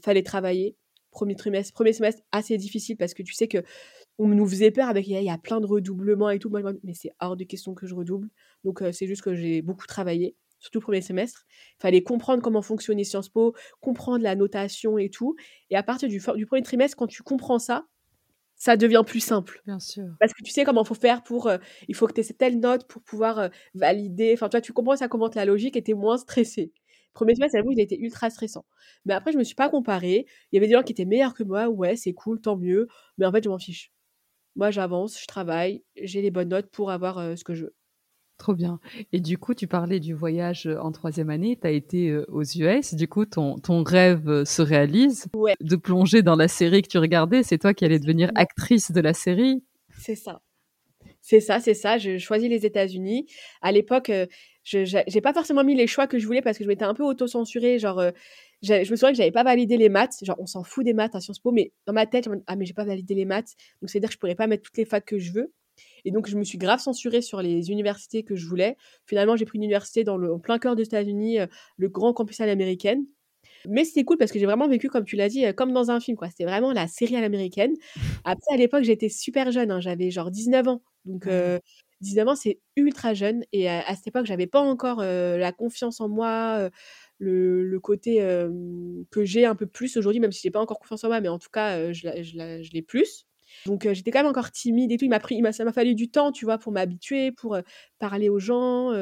fallait 0.03 0.23
travailler. 0.23 0.77
Premier 1.11 1.37
trimestre, 1.37 1.73
premier 1.73 1.95
semestre 1.95 2.23
assez 2.33 2.59
difficile 2.59 2.97
parce 2.97 3.15
que 3.15 3.23
tu 3.23 3.33
sais 3.33 3.49
que 3.49 3.63
on 4.19 4.29
nous 4.29 4.47
faisait 4.47 4.71
peur 4.71 4.89
avec 4.89 5.07
il 5.07 5.23
y, 5.23 5.31
a 5.31 5.39
plein 5.39 5.61
de 5.61 5.67
redoublements 5.67 6.29
et 6.31 6.39
tout. 6.39 6.51
mais 6.51 6.95
c'est 6.95 7.13
hors 7.21 7.37
de 7.37 7.45
question 7.45 7.75
que 7.75 7.87
je 7.87 7.95
redouble. 7.95 8.29
Donc 8.65 8.83
c'est 8.93 9.07
juste 9.07 9.23
que 9.23 9.35
j'ai 9.35 9.63
beaucoup 9.63 9.87
travaillé 9.87 10.37
surtout 10.59 10.79
le 10.79 10.85
premier 10.85 11.01
semestre. 11.01 11.45
Il 11.79 11.83
fallait 11.83 12.03
comprendre 12.03 12.43
comment 12.43 12.63
fonctionnait 12.63 13.05
Sciences 13.05 13.29
Po, 13.29 13.55
comprendre 13.81 14.23
la 14.23 14.35
notation 14.35 14.99
et 14.99 15.11
tout. 15.11 15.37
Et 15.71 15.77
à 15.77 15.83
partir 15.83 16.09
du, 16.09 16.21
du 16.37 16.47
premier 16.47 16.63
trimestre, 16.63 16.97
quand 16.97 17.07
tu 17.07 17.23
comprends 17.23 17.59
ça, 17.59 17.87
ça 18.59 18.77
devient 18.77 19.05
plus 19.07 19.21
simple. 19.21 19.63
Bien 19.67 19.79
sûr. 19.79 20.05
Parce 20.19 20.35
que 20.35 20.43
tu 20.43 20.51
sais 20.51 20.65
comment 20.65 20.83
il 20.83 20.87
faut 20.87 20.95
faire 20.95 21.23
pour. 21.23 21.47
Euh, 21.47 21.59
il 21.87 21.95
faut 21.95 22.07
que 22.07 22.13
tu 22.13 22.21
aies 22.21 22.25
telle 22.25 22.59
note 22.59 22.87
pour 22.89 23.03
pouvoir 23.03 23.39
euh, 23.39 23.49
valider. 23.75 24.33
Enfin, 24.35 24.49
toi, 24.49 24.61
tu 24.61 24.73
comprends 24.73 24.97
ça, 24.97 25.09
comment 25.09 25.31
la 25.35 25.45
logique, 25.45 25.77
et 25.77 25.83
tu 25.83 25.93
es 25.93 25.95
moins 25.95 26.19
stressé. 26.19 26.73
Premier 27.15 27.35
semestre, 27.35 27.57
j'avoue, 27.57 27.73
il 27.73 27.81
a 27.81 27.85
été 27.85 27.99
ultra 27.99 28.31
stressant. 28.31 28.67
Mais 29.05 29.15
après, 29.15 29.33
je 29.33 29.39
me 29.39 29.45
suis 29.45 29.55
pas 29.55 29.69
comparée. 29.69 30.27
Il 30.51 30.57
y 30.57 30.59
avait 30.59 30.67
des 30.67 30.75
gens 30.75 30.83
qui 30.83 30.93
étaient 30.93 31.05
meilleurs 31.05 31.35
que 31.35 31.45
moi. 31.45 31.69
Ouais, 31.69 31.97
c'est 31.97 32.13
cool, 32.13 32.41
tant 32.41 32.57
mieux. 32.57 32.89
Mais 33.17 33.27
en 33.27 33.33
fait, 33.33 33.43
je 33.45 33.49
m'en 33.49 33.59
fiche. 33.59 33.93
Moi, 34.57 34.73
j'avance, 34.73 35.21
je 35.21 35.27
travaille, 35.27 35.85
j'ai 35.97 36.21
les 36.21 36.33
bonnes 36.33 36.49
notes 36.49 36.71
pour 36.71 36.91
avoir 36.91 37.19
euh, 37.19 37.37
ce 37.37 37.45
que 37.45 37.55
je 37.55 37.67
veux. 37.67 37.75
Trop 38.39 38.55
bien. 38.55 38.79
Et 39.13 39.21
du 39.21 39.37
coup, 39.37 39.53
tu 39.53 39.67
parlais 39.67 39.99
du 39.99 40.15
voyage 40.15 40.69
en 40.81 40.93
troisième 40.93 41.29
année, 41.29 41.59
tu 41.61 41.67
as 41.67 41.71
été 41.71 42.17
aux 42.29 42.45
US, 42.45 42.95
du 42.95 43.09
coup, 43.09 43.27
ton, 43.27 43.59
ton 43.59 43.83
rêve 43.83 44.45
se 44.45 44.63
réalise 44.63 45.27
de 45.61 45.77
plonger 45.77 46.23
dans 46.23 46.37
la 46.37 46.47
série 46.49 46.83
que 46.83 46.89
tu 46.89 46.99
regardais, 46.99 47.43
c'est 47.43 47.59
toi 47.59 47.75
qui 47.75 47.85
allais 47.85 47.99
devenir 47.99 48.31
actrice 48.37 48.93
de 48.93 49.01
la 49.01 49.13
série? 49.13 49.65
C'est 49.99 50.15
ça. 50.15 50.41
C'est 51.21 51.41
ça, 51.41 51.61
c'est 51.61 51.75
ça. 51.75 51.99
Je 51.99 52.17
choisis 52.19 52.49
les 52.49 52.65
États-Unis. 52.65 53.27
À 53.61 53.73
l'époque, 53.73 54.11
je 54.63 54.85
j'ai 54.85 55.21
pas 55.21 55.33
forcément 55.33 55.65
mis 55.65 55.75
les 55.75 55.87
choix 55.87 56.07
que 56.07 56.19
je 56.19 56.27
voulais 56.27 56.43
parce 56.43 56.57
que 56.59 56.65
je 56.65 56.69
m'étais 56.69 56.85
un 56.85 56.95
peu 56.95 57.03
auto-censurée. 57.03 57.79
Genre, 57.79 58.03
je 58.63 58.79
me 58.79 58.97
souviens 58.97 59.11
que 59.11 59.17
j'avais 59.17 59.31
pas 59.31 59.45
validé 59.45 59.77
les 59.77 59.89
maths. 59.89 60.17
Genre, 60.23 60.37
on 60.39 60.47
s'en 60.47 60.63
fout 60.63 60.85
des 60.85 60.95
maths 60.95 61.15
à 61.15 61.21
Sciences 61.21 61.41
Po, 61.41 61.51
mais 61.51 61.73
dans 61.87 61.93
ma 61.93 62.07
tête, 62.07 62.25
je 62.25 62.31
me 62.31 62.43
ah, 62.47 62.57
mais 62.57 62.67
j'ai 62.67 62.75
pas 62.75 62.85
validé 62.85 63.15
les 63.15 63.25
maths. 63.25 63.57
Donc, 63.83 63.91
c'est-à-dire 63.91 64.09
que 64.09 64.15
je 64.15 64.19
pourrais 64.19 64.35
pas 64.35 64.47
mettre 64.47 64.63
toutes 64.63 64.77
les 64.77 64.85
facs 64.85 65.05
que 65.05 65.19
je 65.19 65.33
veux. 65.33 65.53
Et 66.05 66.11
donc, 66.11 66.29
je 66.29 66.37
me 66.37 66.45
suis 66.45 66.59
grave 66.59 66.81
censurée 66.81 67.23
sur 67.23 67.43
les 67.43 67.71
universités 67.71 68.23
que 68.23 68.37
je 68.37 68.47
voulais. 68.47 68.77
Finalement, 69.07 69.37
j'ai 69.37 69.45
pris 69.45 69.59
une 69.59 69.65
université 69.65 70.05
dans 70.05 70.17
le, 70.17 70.33
en 70.33 70.39
plein 70.39 70.59
cœur 70.59 70.77
des 70.77 70.85
États-Unis, 70.85 71.41
euh, 71.41 71.47
le 71.77 71.89
grand 71.89 72.13
campus 72.13 72.41
à 72.41 72.47
l'américaine. 72.47 73.05
Mais 73.69 73.85
c'était 73.85 74.05
cool 74.05 74.19
parce 74.19 74.31
que 74.31 74.39
j'ai 74.39 74.47
vraiment 74.47 74.69
vécu, 74.69 74.89
comme 74.89 75.05
tu 75.05 75.17
l'as 75.17 75.29
dit, 75.29 75.45
euh, 75.45 75.53
comme 75.53 75.73
dans 75.73 75.91
un 75.91 76.01
film. 76.01 76.17
quoi. 76.17 76.29
C'était 76.29 76.45
vraiment 76.45 76.73
la 76.73 76.87
série 76.87 77.17
à 77.17 77.21
l'américaine. 77.21 77.75
Après, 78.25 78.55
à 78.55 78.57
l'époque, 78.57 78.85
j'étais 78.85 79.09
super 79.09 79.51
jeune. 79.51 79.71
Hein. 79.71 79.81
j'avais 79.81 80.11
genre 80.11 80.31
19 80.31 80.69
ans. 80.69 80.83
Donc, 81.05 81.29
19 82.01 82.27
euh, 82.27 82.31
ans, 82.31 82.37
c'est 82.37 82.61
ultra 82.77 83.15
jeune. 83.15 83.45
Et 83.53 83.69
à, 83.69 83.95
cette 83.95 84.09
époque, 84.09 84.27
j'avais 84.27 84.47
pas 84.47 84.61
encore 84.61 85.03
la 85.03 85.53
confiance 85.53 86.01
en 86.01 86.09
moi. 86.09 86.71
Le, 87.19 87.79
côté 87.83 88.19
que 89.11 89.25
j'ai 89.25 89.45
un 89.45 89.55
peu 89.55 89.67
plus 89.67 89.97
aujourd'hui, 89.97 90.21
même 90.21 90.33
si 90.33 90.43
j'ai 90.43 90.51
pas 90.51 90.61
encore 90.61 90.79
confiance 90.79 91.03
en 91.05 91.09
moi, 91.09 91.21
mais 91.21 91.29
en 91.29 91.39
tout 91.39 91.51
cas, 91.51 91.93
je, 91.93 92.09
je 92.23 92.73
l'ai 92.73 92.83
plus. 92.83 93.28
Donc 93.67 93.89
j'étais 93.93 94.11
quand 94.11 94.21
même 94.21 94.31
encore 94.31 94.51
timide 94.51 94.93
et 94.93 94.97
tout. 94.97 95.05
Il 95.05 95.11
m'a 95.11 95.21
pris, 95.21 95.43
ça 95.53 95.65
m'a 95.65 95.73
fallu 95.73 95.95
du 95.95 96.11
temps, 96.11 96.33
tu 96.33 96.45
vois, 96.45 96.59
pour 96.59 96.73
m'habituer, 96.73 97.33
pour 97.33 97.59
parler 97.99 98.29
aux 98.29 98.39
gens, 98.39 98.93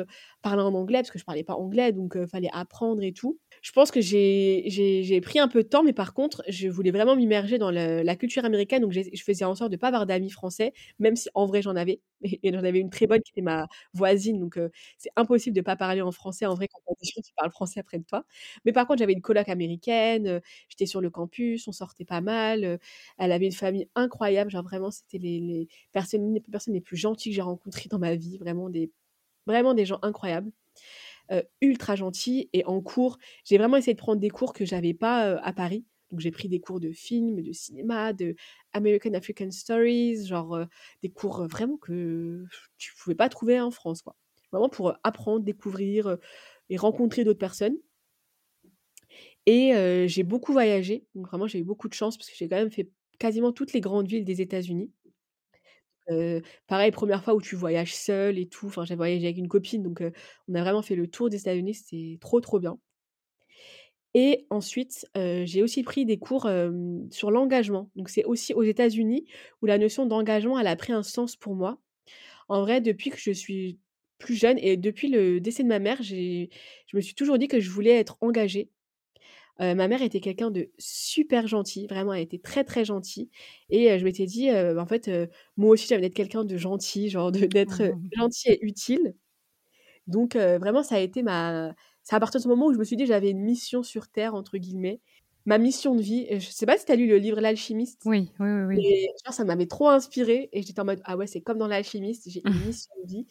parler 0.42 0.62
en 0.62 0.74
anglais 0.74 0.98
parce 0.98 1.10
que 1.10 1.18
je 1.18 1.24
parlais 1.24 1.44
pas 1.44 1.54
anglais, 1.54 1.92
donc 1.92 2.16
fallait 2.26 2.50
apprendre 2.52 3.02
et 3.02 3.12
tout 3.12 3.38
je 3.66 3.72
pense 3.72 3.90
que 3.90 4.00
j'ai 4.00 5.20
pris 5.24 5.40
un 5.40 5.48
peu 5.48 5.64
de 5.64 5.68
temps, 5.68 5.82
mais 5.82 5.92
par 5.92 6.14
contre, 6.14 6.44
je 6.46 6.68
voulais 6.68 6.92
vraiment 6.92 7.16
m'immerger 7.16 7.58
dans 7.58 7.72
la 7.72 8.14
culture 8.14 8.44
américaine. 8.44 8.82
Donc, 8.82 8.92
je 8.92 9.22
faisais 9.24 9.44
en 9.44 9.56
sorte 9.56 9.72
de 9.72 9.74
ne 9.74 9.80
pas 9.80 9.88
avoir 9.88 10.06
d'amis 10.06 10.30
français, 10.30 10.72
même 11.00 11.16
si 11.16 11.28
en 11.34 11.46
vrai, 11.46 11.62
j'en 11.62 11.74
avais. 11.74 12.00
Et, 12.22 12.52
j'en 12.52 12.62
avais 12.62 12.78
une 12.78 12.90
très 12.90 13.08
bonne 13.08 13.20
qui 13.22 13.32
était 13.32 13.42
ma 13.42 13.66
voisine. 13.92 14.38
Donc, 14.38 14.56
c'est 14.98 15.10
impossible 15.16 15.52
de 15.56 15.60
ne 15.62 15.64
pas 15.64 15.74
parler 15.74 16.00
en 16.00 16.12
français 16.12 16.46
en 16.46 16.54
vrai 16.54 16.68
quand 16.68 16.78
tu 17.00 17.32
parles 17.36 17.50
français 17.50 17.80
après 17.80 17.98
de 17.98 18.04
toi. 18.04 18.24
Mais 18.64 18.72
par 18.72 18.86
contre, 18.86 19.00
j'avais 19.00 19.14
une 19.14 19.20
coloc 19.20 19.48
américaine. 19.48 20.40
J'étais 20.68 20.86
sur 20.86 21.00
le 21.00 21.10
campus, 21.10 21.66
on 21.66 21.72
sortait 21.72 22.04
pas 22.04 22.20
mal. 22.20 22.78
elle 23.18 23.32
avait 23.32 23.46
une 23.46 23.52
famille 23.52 23.88
incroyable. 23.96 24.48
Genre, 24.52 24.62
vraiment, 24.62 24.92
c'était 24.92 25.18
les, 25.18 25.66
personnes, 25.90 26.32
les 26.32 26.40
personnes 26.40 26.74
les 26.74 26.80
plus 26.80 26.96
gentilles 26.96 27.32
que 27.32 27.36
j'ai 27.36 27.42
rencontrées 27.42 27.88
dans 27.88 27.98
ma 27.98 28.14
vie. 28.14 28.38
Vraiment 28.38 28.70
des, 28.70 28.92
vraiment 29.44 29.74
des 29.74 29.86
gens 29.86 29.98
incroyables. 30.02 30.52
Euh, 31.32 31.42
ultra 31.60 31.96
gentil. 31.96 32.48
Et 32.52 32.64
en 32.66 32.80
cours, 32.80 33.18
j'ai 33.44 33.58
vraiment 33.58 33.76
essayé 33.76 33.94
de 33.94 33.98
prendre 33.98 34.20
des 34.20 34.30
cours 34.30 34.52
que 34.52 34.64
j'avais 34.64 34.94
pas 34.94 35.26
euh, 35.28 35.38
à 35.42 35.52
Paris. 35.52 35.84
Donc 36.10 36.20
j'ai 36.20 36.30
pris 36.30 36.48
des 36.48 36.60
cours 36.60 36.78
de 36.78 36.92
film, 36.92 37.42
de 37.42 37.52
cinéma, 37.52 38.12
de 38.12 38.36
American 38.72 39.12
African 39.14 39.50
Stories, 39.50 40.26
genre 40.26 40.54
euh, 40.54 40.64
des 41.02 41.10
cours 41.10 41.46
vraiment 41.48 41.76
que 41.78 42.44
tu 42.78 42.94
pouvais 42.94 43.16
pas 43.16 43.28
trouver 43.28 43.60
en 43.60 43.72
France, 43.72 44.02
quoi. 44.02 44.14
Vraiment 44.52 44.68
pour 44.68 44.94
apprendre, 45.02 45.44
découvrir 45.44 46.16
et 46.70 46.76
rencontrer 46.76 47.24
d'autres 47.24 47.38
personnes. 47.40 47.76
Et 49.46 49.72
j'ai 50.08 50.22
beaucoup 50.22 50.52
voyagé, 50.52 51.04
donc 51.14 51.26
vraiment 51.28 51.46
j'ai 51.46 51.58
eu 51.58 51.64
beaucoup 51.64 51.88
de 51.88 51.94
chance 51.94 52.16
parce 52.16 52.30
que 52.30 52.36
j'ai 52.36 52.48
quand 52.48 52.56
même 52.56 52.70
fait 52.70 52.90
quasiment 53.18 53.52
toutes 53.52 53.72
les 53.72 53.80
grandes 53.80 54.06
villes 54.06 54.24
des 54.24 54.40
États-Unis 54.40 54.90
pareil, 56.66 56.90
première 56.92 57.22
fois 57.24 57.34
où 57.34 57.40
tu 57.40 57.56
voyages 57.56 57.94
seul 57.94 58.38
et 58.38 58.48
tout. 58.48 58.66
Enfin, 58.66 58.84
j'ai 58.84 58.96
voyagé 58.96 59.26
avec 59.26 59.38
une 59.38 59.48
copine, 59.48 59.82
donc 59.82 60.02
on 60.48 60.54
a 60.54 60.60
vraiment 60.62 60.82
fait 60.82 60.96
le 60.96 61.08
tour 61.08 61.30
des 61.30 61.38
États-Unis. 61.40 61.74
C'était 61.74 62.18
trop, 62.20 62.40
trop 62.40 62.58
bien. 62.60 62.78
Et 64.14 64.46
ensuite, 64.50 65.06
j'ai 65.14 65.62
aussi 65.62 65.82
pris 65.82 66.06
des 66.06 66.18
cours 66.18 66.48
sur 67.10 67.30
l'engagement. 67.30 67.90
Donc, 67.96 68.08
c'est 68.08 68.24
aussi 68.24 68.54
aux 68.54 68.62
États-Unis 68.62 69.26
où 69.62 69.66
la 69.66 69.78
notion 69.78 70.06
d'engagement, 70.06 70.58
elle 70.58 70.66
a 70.68 70.76
pris 70.76 70.92
un 70.92 71.02
sens 71.02 71.36
pour 71.36 71.54
moi. 71.54 71.80
En 72.48 72.62
vrai, 72.62 72.80
depuis 72.80 73.10
que 73.10 73.18
je 73.18 73.32
suis 73.32 73.80
plus 74.18 74.34
jeune 74.36 74.58
et 74.60 74.76
depuis 74.76 75.08
le 75.08 75.40
décès 75.40 75.62
de 75.64 75.68
ma 75.68 75.80
mère, 75.80 76.02
je 76.02 76.48
me 76.94 77.00
suis 77.02 77.14
toujours 77.14 77.38
dit 77.38 77.48
que 77.48 77.60
je 77.60 77.70
voulais 77.70 77.92
être 77.98 78.18
engagée 78.22 78.70
ma 79.58 79.88
mère 79.88 80.02
était 80.02 80.20
quelqu'un 80.20 80.50
de 80.50 80.70
super 80.78 81.46
gentil, 81.46 81.86
vraiment, 81.86 82.12
elle 82.12 82.22
était 82.22 82.38
très 82.38 82.64
très 82.64 82.84
gentille. 82.84 83.30
Et 83.70 83.98
je 83.98 84.04
m'étais 84.04 84.26
dit, 84.26 84.50
en 84.50 84.86
fait, 84.86 85.10
moi 85.56 85.70
aussi, 85.70 85.86
j'avais 85.86 86.02
d'être 86.02 86.14
quelqu'un 86.14 86.44
de 86.44 86.56
gentil, 86.56 87.08
genre 87.08 87.32
d'être 87.32 87.82
mmh 87.82 88.08
gentil 88.16 88.48
et 88.50 88.58
utile. 88.64 89.14
Donc, 90.06 90.36
vraiment, 90.36 90.82
ça 90.82 90.96
a 90.96 91.00
été 91.00 91.22
ma. 91.22 91.74
C'est 92.02 92.14
à 92.14 92.20
partir 92.20 92.38
de 92.38 92.44
ce 92.44 92.48
moment 92.48 92.66
où 92.66 92.72
je 92.72 92.78
me 92.78 92.84
suis 92.84 92.96
dit, 92.96 93.06
j'avais 93.06 93.30
une 93.30 93.40
mission 93.40 93.82
sur 93.82 94.08
Terre, 94.08 94.34
entre 94.34 94.58
guillemets. 94.58 95.00
Ma 95.44 95.58
mission 95.58 95.94
de 95.94 96.02
vie, 96.02 96.26
je 96.30 96.50
sais 96.50 96.66
pas 96.66 96.76
si 96.76 96.84
tu 96.84 96.92
as 96.92 96.96
lu 96.96 97.06
le 97.06 97.18
livre 97.18 97.40
L'alchimiste. 97.40 98.02
Oui, 98.04 98.32
oui, 98.40 98.48
oui. 98.66 98.84
Et 98.84 99.08
ça 99.30 99.44
m'avait 99.44 99.66
trop 99.66 99.88
inspiré 99.88 100.48
et 100.52 100.62
j'étais 100.62 100.80
en 100.80 100.84
mode, 100.84 101.00
ah 101.04 101.16
ouais, 101.16 101.28
c'est 101.28 101.40
comme 101.40 101.58
dans 101.58 101.68
L'alchimiste, 101.68 102.28
j'ai 102.28 102.42
une 102.44 102.52
mission 102.66 102.92
de 103.04 103.08
vie. 103.08 103.26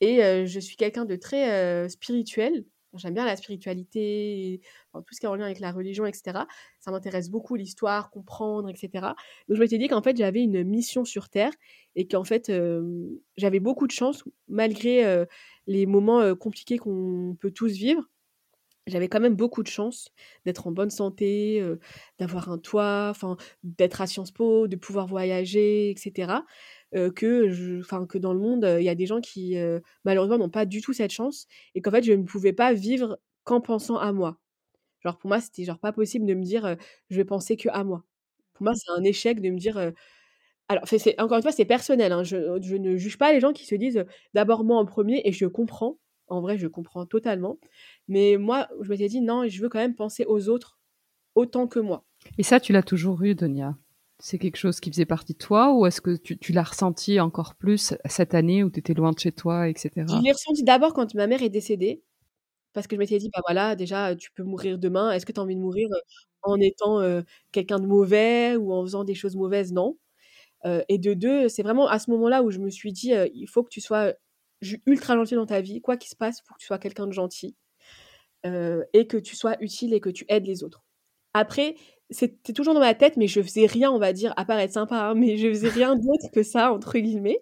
Et 0.00 0.46
je 0.46 0.60
suis 0.60 0.76
quelqu'un 0.76 1.04
de 1.04 1.16
très 1.16 1.88
spirituel. 1.88 2.64
J'aime 2.98 3.14
bien 3.14 3.24
la 3.24 3.36
spiritualité, 3.36 4.60
tout 4.92 5.02
ce 5.12 5.20
qui 5.20 5.26
est 5.26 5.28
en 5.28 5.34
lien 5.34 5.46
avec 5.46 5.60
la 5.60 5.72
religion, 5.72 6.06
etc. 6.06 6.40
Ça 6.80 6.90
m'intéresse 6.90 7.30
beaucoup, 7.30 7.56
l'histoire, 7.56 8.10
comprendre, 8.10 8.68
etc. 8.68 9.14
Donc 9.48 9.56
je 9.56 9.60
m'étais 9.60 9.78
dit 9.78 9.88
qu'en 9.88 10.02
fait, 10.02 10.16
j'avais 10.16 10.42
une 10.42 10.62
mission 10.64 11.04
sur 11.04 11.28
Terre 11.28 11.52
et 11.96 12.06
qu'en 12.06 12.24
fait, 12.24 12.52
j'avais 13.36 13.60
beaucoup 13.60 13.86
de 13.86 13.92
chance, 13.92 14.24
malgré 14.48 15.24
les 15.66 15.86
moments 15.86 16.34
compliqués 16.36 16.78
qu'on 16.78 17.36
peut 17.40 17.50
tous 17.50 17.72
vivre. 17.72 18.02
j'avais 18.86 19.08
quand 19.08 19.20
même 19.20 19.34
beaucoup 19.36 19.62
de 19.62 19.68
chance 19.68 20.10
d'être 20.44 20.66
en 20.66 20.70
bonne 20.70 20.90
santé, 20.90 21.62
d'avoir 22.18 22.50
un 22.50 22.58
toit, 22.58 23.12
d'être 23.62 24.00
à 24.00 24.06
Sciences 24.06 24.30
Po, 24.32 24.68
de 24.68 24.76
pouvoir 24.76 25.06
voyager 25.06 25.90
et 25.90 25.94
heu, 26.94 27.10
que 27.10 27.50
je 27.50 27.80
que 28.06 28.18
dans 28.18 28.32
le 28.34 28.40
monde, 28.40 28.66
il 28.80 28.84
y 28.84 28.88
a 28.88 28.94
des 28.94 29.06
gens 29.06 29.20
qui, 29.20 29.56
heu, 29.56 29.82
malheureusement 30.04 30.38
n'ont 30.38 30.50
pas 30.50 30.66
du 30.66 30.80
tout 30.82 30.92
cette 30.92 31.12
chance 31.12 31.46
et 31.74 31.82
qu'en 31.82 31.90
fait, 31.90 32.04
je 32.04 32.12
ne 32.12 32.24
pouvais 32.24 32.52
pas 32.52 32.72
vivre 32.74 33.18
qu'en 33.44 33.60
pensant 33.60 33.96
à 33.98 34.12
moi. 34.12 34.38
Genre 35.04 35.18
pour 35.18 35.28
moi, 35.28 35.40
c'était 35.40 35.64
genre 35.64 35.78
pas 35.80 35.92
possible 35.92 36.26
de 36.26 36.34
me 36.34 36.44
dire, 36.44 36.76
«Je 37.10 37.16
vais 37.16 37.24
penser 37.26 37.56
qu'à 37.56 37.84
moi». 37.84 38.04
Pour 38.54 38.64
moi, 38.64 38.74
c'est 38.76 38.90
un 38.92 39.04
échec 39.04 39.40
de 39.42 39.50
me 39.50 39.58
dire, 39.58 39.92
alors 40.68 40.84
c'est 40.88 41.20
encore 41.20 41.36
une 41.38 41.42
fois, 41.42 41.52
c'est 41.52 41.64
personnel, 41.66 42.12
hein, 42.12 42.24
je 42.24 42.58
je 42.62 42.76
ne 42.76 42.96
juge 42.96 43.18
pas 43.18 43.32
les 43.32 43.40
gens 43.40 43.52
qui 43.52 43.66
se 43.66 43.74
disent, 43.74 44.04
«D'abord 44.34 44.64
moi 44.64 44.78
en 44.78 44.86
premier 44.86 45.22
et 45.24 45.32
je 45.32 45.46
comprends. 45.46 45.98
En 46.28 46.40
vrai, 46.40 46.58
je 46.58 46.66
comprends 46.68 47.06
totalement. 47.06 47.58
Mais 48.08 48.36
moi, 48.38 48.68
je 48.82 48.88
m'étais 48.90 49.08
dit: 49.08 49.20
«Non, 49.20 49.46
je 49.48 49.60
veux 49.62 49.68
quand 49.68 49.78
même 49.80 49.94
penser 49.96 50.24
aux 50.26 50.48
autres 50.48 50.78
autant 51.36 51.68
que 51.68 51.80
moi». 51.80 52.04
Et 52.38 52.44
ça, 52.44 52.60
tu 52.60 52.72
l'as 52.72 52.82
toujours 52.84 53.22
eu, 53.24 53.34
Donia? 53.36 53.76
C'est 54.26 54.38
quelque 54.38 54.56
chose 54.56 54.80
qui 54.80 54.90
faisait 54.90 55.04
partie 55.04 55.34
de 55.34 55.38
toi 55.38 55.74
ou 55.74 55.84
est-ce 55.84 56.00
que 56.00 56.16
tu 56.16 56.52
l'as 56.54 56.62
ressenti 56.62 57.20
encore 57.20 57.54
plus 57.56 57.92
cette 58.06 58.32
année 58.32 58.64
où 58.64 58.70
tu 58.70 58.78
étais 58.78 58.94
loin 58.94 59.12
de 59.12 59.18
chez 59.18 59.32
toi 59.32 59.68
et 59.68 59.74
cetera? 59.76 60.06
Je 60.18 60.22
l'ai 60.24 60.32
ressenti 60.32 60.64
d'abord 60.64 60.94
quand 60.94 61.14
ma 61.14 61.26
mère 61.26 61.42
est 61.42 61.50
décédée, 61.50 62.02
parce 62.74 62.86
que 62.86 62.96
je 62.96 63.00
m'étais 63.00 63.18
dit: 63.18 63.30
«Bah, 63.34 63.42
voilà, 63.46 63.76
déjà, 63.76 64.16
tu 64.16 64.30
peux 64.32 64.44
mourir 64.44 64.78
demain. 64.78 65.12
Est-ce 65.12 65.26
que 65.26 65.32
tu 65.32 65.40
as 65.40 65.42
envie 65.44 65.56
de 65.56 65.60
mourir, 65.60 65.88
heu, 65.92 66.00
en 66.42 66.60
étant, 66.60 67.00
heu, 67.02 67.24
quelqu'un 67.52 67.80
de 67.80 67.86
mauvais 67.86 68.56
ou 68.56 68.72
en 68.74 68.82
faisant 68.84 69.04
des 69.04 69.14
choses 69.14 69.36
mauvaises? 69.36 69.72
Non». 69.72 69.98
Heu 70.66 70.84
et 70.88 70.98
de 70.98 71.14
2, 71.14 71.48
c'est 71.48 71.62
vraiment 71.64 71.88
à 71.88 71.98
ce 72.00 72.10
moment-là 72.12 72.42
où 72.42 72.50
je 72.52 72.60
me 72.60 72.70
suis 72.70 72.92
dit, 72.92 73.12
«Il 73.34 73.48
faut 73.48 73.64
que 73.64 73.70
tu 73.70 73.80
sois 73.82 74.14
ultra 74.86 75.16
gentil 75.16 75.36
dans 75.36 75.46
ta 75.46 75.60
vie. 75.62 75.80
Quoi 75.82 75.96
qu'il 75.98 76.10
se 76.10 76.16
passe, 76.16 76.38
il 76.40 76.48
faut 76.48 76.54
que 76.54 76.60
tu 76.60 76.66
sois 76.66 76.78
quelqu'un 76.78 77.06
de 77.08 77.12
gentil, 77.14 77.56
et 78.44 79.06
que 79.08 79.18
tu 79.18 79.36
sois 79.36 79.56
utile 79.62 79.94
et 79.94 80.00
que 80.00 80.10
tu 80.10 80.24
aides 80.28 80.46
les 80.46 80.64
autres». 80.64 80.84
Après, 81.34 81.76
c'était 82.10 82.52
toujours 82.52 82.74
dans 82.74 82.80
ma 82.80 82.94
tête, 82.94 83.16
mais 83.16 83.26
je 83.28 83.42
faisais 83.42 83.66
rien, 83.66 83.90
on 83.92 83.98
va 83.98 84.12
dire, 84.12 84.32
à 84.36 84.44
part 84.44 84.58
être 84.60 84.72
sympa, 84.72 84.96
hein, 85.10 85.14
mais 85.14 85.36
je 85.38 85.48
faisais 85.48 85.68
rien 85.70 85.94
d'autre 85.96 86.30
que 86.32 86.42
ça, 86.42 86.72
entre 86.72 86.98
guillemets 86.98 87.40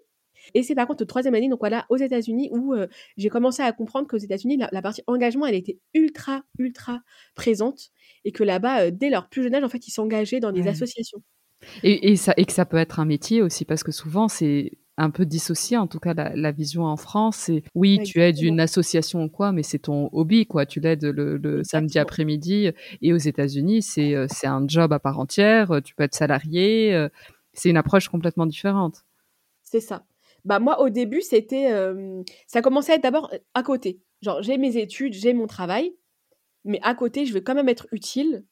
et 0.54 0.62
c'est 0.64 0.74
par 0.74 0.86
contre, 0.88 1.04
3e 1.04 1.34
année, 1.36 1.48
donc 1.48 1.60
voilà, 1.60 1.86
aux 1.90 1.96
États-Unis 1.96 2.50
où, 2.52 2.74
heu, 2.74 2.88
j'ai 3.16 3.28
commencé 3.30 3.62
à 3.62 3.72
comprendre 3.72 4.08
qu'aux 4.08 4.16
États-Unis, 4.18 4.56
la 4.58 4.68
la 4.72 4.82
partie 4.82 5.02
engagement, 5.06 5.46
elle 5.46 5.54
était 5.56 5.78
ultra, 5.94 6.42
ultra 6.58 7.00
présente 7.36 7.90
et 8.24 8.32
que 8.32 8.44
là-bas, 8.44 8.86
heu, 8.88 8.92
dès 8.92 9.10
leur 9.10 9.28
plus 9.28 9.42
jeune 9.44 9.54
âge, 9.54 9.64
en 9.64 9.68
fait, 9.70 9.86
ils 9.88 9.92
s'engageaient 9.92 10.40
dans 10.40 10.52
des 10.52 10.66
Ouais. 10.66 10.68
associations. 10.68 11.22
Et 11.82 12.12
et 12.12 12.16
ça 12.16 12.34
et 12.36 12.44
que 12.46 12.52
ça 12.52 12.66
peut 12.66 12.76
être 12.78 13.00
un 13.00 13.04
métier 13.04 13.42
aussi 13.42 13.64
parce 13.64 13.82
que 13.84 13.92
souvent 13.92 14.28
c'est 14.28 14.72
un 14.98 15.10
peu 15.10 15.24
dissocié, 15.26 15.76
en 15.78 15.86
tout 15.86 15.98
cas 16.00 16.14
la 16.14 16.34
la 16.36 16.52
vision 16.52 16.84
en 16.84 16.96
France, 16.96 17.36
c'est 17.36 17.62
oui, 17.74 18.00
tu 18.00 18.20
aides 18.20 18.40
une 18.40 18.60
association 18.60 19.24
ou 19.24 19.28
quoi, 19.28 19.52
mais 19.52 19.62
c'est 19.62 19.78
ton 19.80 20.08
hobby 20.12 20.46
quoi, 20.46 20.66
tu 20.66 20.80
l'aides 20.80 21.04
le 21.04 21.36
le 21.38 21.64
samedi 21.64 21.98
après-midi 21.98 22.70
et 23.00 23.12
aux 23.12 23.16
États-Unis, 23.16 23.82
c'est, 23.82 24.14
heu, 24.14 24.26
c'est 24.30 24.46
un 24.46 24.66
job 24.68 24.92
à 24.92 24.98
part 24.98 25.18
entière, 25.18 25.72
heu, 25.72 25.80
tu 25.82 25.94
peux 25.94 26.04
être 26.04 26.14
salarié, 26.14 26.94
heu, 26.94 27.10
c'est 27.54 27.70
une 27.70 27.76
approche 27.78 28.08
complètement 28.08 28.46
différente. 28.46 29.02
C'est 29.62 29.80
ça. 29.80 30.04
Bah, 30.44 30.58
moi, 30.58 30.80
au 30.80 30.88
début, 30.90 31.22
c'était, 31.22 31.70
ça 32.46 32.62
commençait 32.62 32.92
à 32.92 32.94
être 32.96 33.02
d'abord, 33.02 33.32
à 33.54 33.62
côté. 33.62 34.00
Genre, 34.22 34.42
j'ai 34.42 34.58
mes 34.58 34.76
études, 34.76 35.14
j'ai 35.14 35.32
mon 35.34 35.46
travail, 35.46 35.94
mais 36.64 36.80
à 36.82 36.94
côté, 36.94 37.26
je 37.26 37.34
veux 37.34 37.40
quand 37.40 37.54
même 37.54 37.68
être 37.68 37.86
utile. 37.92 38.44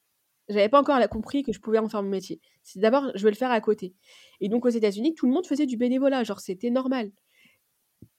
J'avais 0.49 0.69
pas 0.69 0.81
encore 0.81 0.99
compris 1.09 1.43
que 1.43 1.53
je 1.53 1.61
pouvais 1.61 1.79
en 1.79 1.89
faire 1.89 2.03
mon 2.03 2.09
métier. 2.11 2.41
C'est 2.63 2.81
d'abord, 2.81 3.11
je 3.15 3.23
veux 3.25 3.31
le 3.31 3.37
faire 3.37 3.51
à 3.53 3.61
côté 3.61 3.95
et 4.41 4.49
donc 4.49 4.65
aux 4.67 4.69
États-Unis, 4.71 5.15
tout 5.15 5.27
le 5.27 5.33
monde 5.33 5.47
faisait 5.47 5.67
du 5.67 5.77
bénévolat, 5.77 6.25
genre 6.25 6.41
c'était 6.41 6.71
normal 6.71 7.13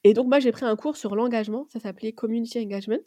et 0.04 0.14
donc 0.14 0.28
moi, 0.28 0.40
j'ai 0.40 0.52
pris 0.52 0.66
un 0.66 0.76
cours 0.76 0.98
sur 0.98 1.16
l'engagement, 1.16 1.68
ça 1.70 1.80
s'appelait 1.80 2.12
Community 2.14 2.60
Engagement 2.60 2.98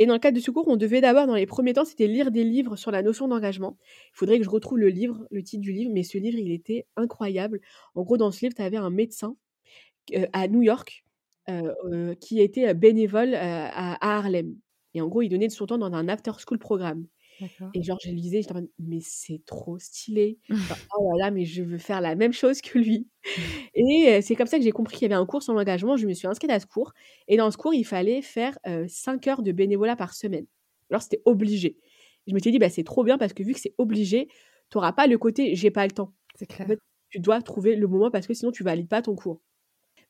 et 0.00 0.06
dans 0.06 0.14
le 0.14 0.20
cadre 0.20 0.36
de 0.36 0.42
ce 0.42 0.50
cours, 0.50 0.68
on 0.68 0.76
devait 0.76 1.00
d'abord, 1.00 1.26
dans 1.26 1.34
les 1.34 1.46
premiers 1.46 1.74
temps, 1.74 1.84
c'était 1.84 2.06
lire 2.08 2.30
des 2.30 2.44
livres 2.44 2.76
sur 2.76 2.90
la 2.92 3.02
notion 3.02 3.28
d'engagement. 3.28 3.78
Il 4.14 4.16
faudrait 4.18 4.38
que 4.38 4.44
je 4.44 4.50
retrouve 4.50 4.78
le 4.78 4.88
livre, 4.90 5.26
le 5.30 5.42
titre 5.42 5.62
du 5.62 5.72
livre, 5.72 5.90
mais 5.94 6.04
ce 6.04 6.18
livre, 6.18 6.38
il 6.38 6.52
était 6.52 6.86
incroyable. 6.96 7.60
En 7.96 8.02
gros, 8.04 8.16
dans 8.16 8.30
ce 8.30 8.40
livre, 8.46 8.54
tu 8.54 8.62
avais 8.62 8.76
un 8.78 8.90
médecin 8.90 9.36
heu, 10.14 10.26
à 10.32 10.48
New 10.48 10.62
York, 10.62 11.04
heu 11.50 11.74
heu, 11.92 12.14
qui 12.20 12.40
était, 12.40 12.74
bénévole, 12.74 13.34
à 13.34 13.94
à 13.96 14.18
Harlem 14.18 14.56
et 14.94 15.02
en 15.02 15.08
gros, 15.08 15.22
il 15.22 15.28
donnait 15.30 15.48
de 15.48 15.52
son 15.52 15.66
temps 15.66 15.78
dans 15.78 15.92
un 15.94 16.08
after 16.08 16.32
school 16.38 16.58
programme. 16.58 17.06
Et 17.74 17.82
genre, 17.82 17.98
je 18.04 18.10
lisais, 18.10 18.42
j'étais 18.42 18.52
en 18.52 18.56
mode: 18.56 18.70
«Mais 18.78 19.00
c'est 19.02 19.42
trop 19.46 19.78
stylé!» 19.78 20.38
genre: 20.68 20.78
«Oh 20.98 21.10
là 21.18 21.26
là, 21.26 21.30
mais 21.30 21.44
je 21.44 21.62
veux 21.62 21.78
faire 21.78 22.00
la 22.00 22.14
même 22.16 22.32
chose 22.32 22.60
que 22.62 22.78
lui» 22.78 23.08
et 23.74 24.18
heu, 24.18 24.22
c'est 24.22 24.36
comme 24.36 24.46
ça 24.46 24.58
que 24.58 24.64
j'ai 24.64 24.72
compris 24.72 24.96
qu'il 24.96 25.02
y 25.10 25.12
avait 25.12 25.20
un 25.20 25.26
cours 25.26 25.42
sur 25.42 25.54
l'engagement. 25.54 25.96
Je 25.96 26.06
me 26.06 26.14
suis 26.14 26.26
inscrite 26.28 26.50
à 26.50 26.60
ce 26.60 26.66
cours 26.66 26.92
et 27.28 27.36
dans 27.36 27.50
ce 27.50 27.56
cours, 27.58 27.74
il 27.74 27.84
fallait 27.84 28.22
faire, 28.22 28.58
heu, 28.68 28.86
5 28.88 29.26
heures 29.28 29.42
de 29.42 29.52
bénévolat 29.52 29.96
par 29.96 30.14
semaine. 30.14 30.46
Alors 30.90 31.02
c'était 31.02 31.22
obligé. 31.26 31.78
Je 32.26 32.34
m'étais 32.34 32.50
dit: 32.50 32.58
«Bah, 32.58 32.70
c'est 32.70 32.84
trop 32.84 33.04
bien 33.04 33.18
parce 33.18 33.32
que 33.34 33.42
vu 33.42 33.54
que 33.54 33.60
c'est 33.60 33.74
obligé, 33.78 34.28
tu 34.70 34.78
auras 34.78 34.92
pas 34.92 35.06
le 35.06 35.18
côté 35.18 35.54
"j'ai 35.56 35.70
pas 35.70 35.86
le 35.86 35.92
temps"». 35.92 36.14
C'est 36.36 36.46
En 36.64 36.66
clair. 36.66 36.68
fait, 36.68 36.78
tu 37.10 37.20
dois 37.20 37.42
trouver 37.42 37.76
le 37.76 37.86
moment 37.88 38.10
parce 38.10 38.26
que 38.26 38.34
sinon 38.34 38.52
tu 38.52 38.64
valides 38.64 38.88
pas 38.88 39.02
ton 39.02 39.16
cours. 39.16 39.40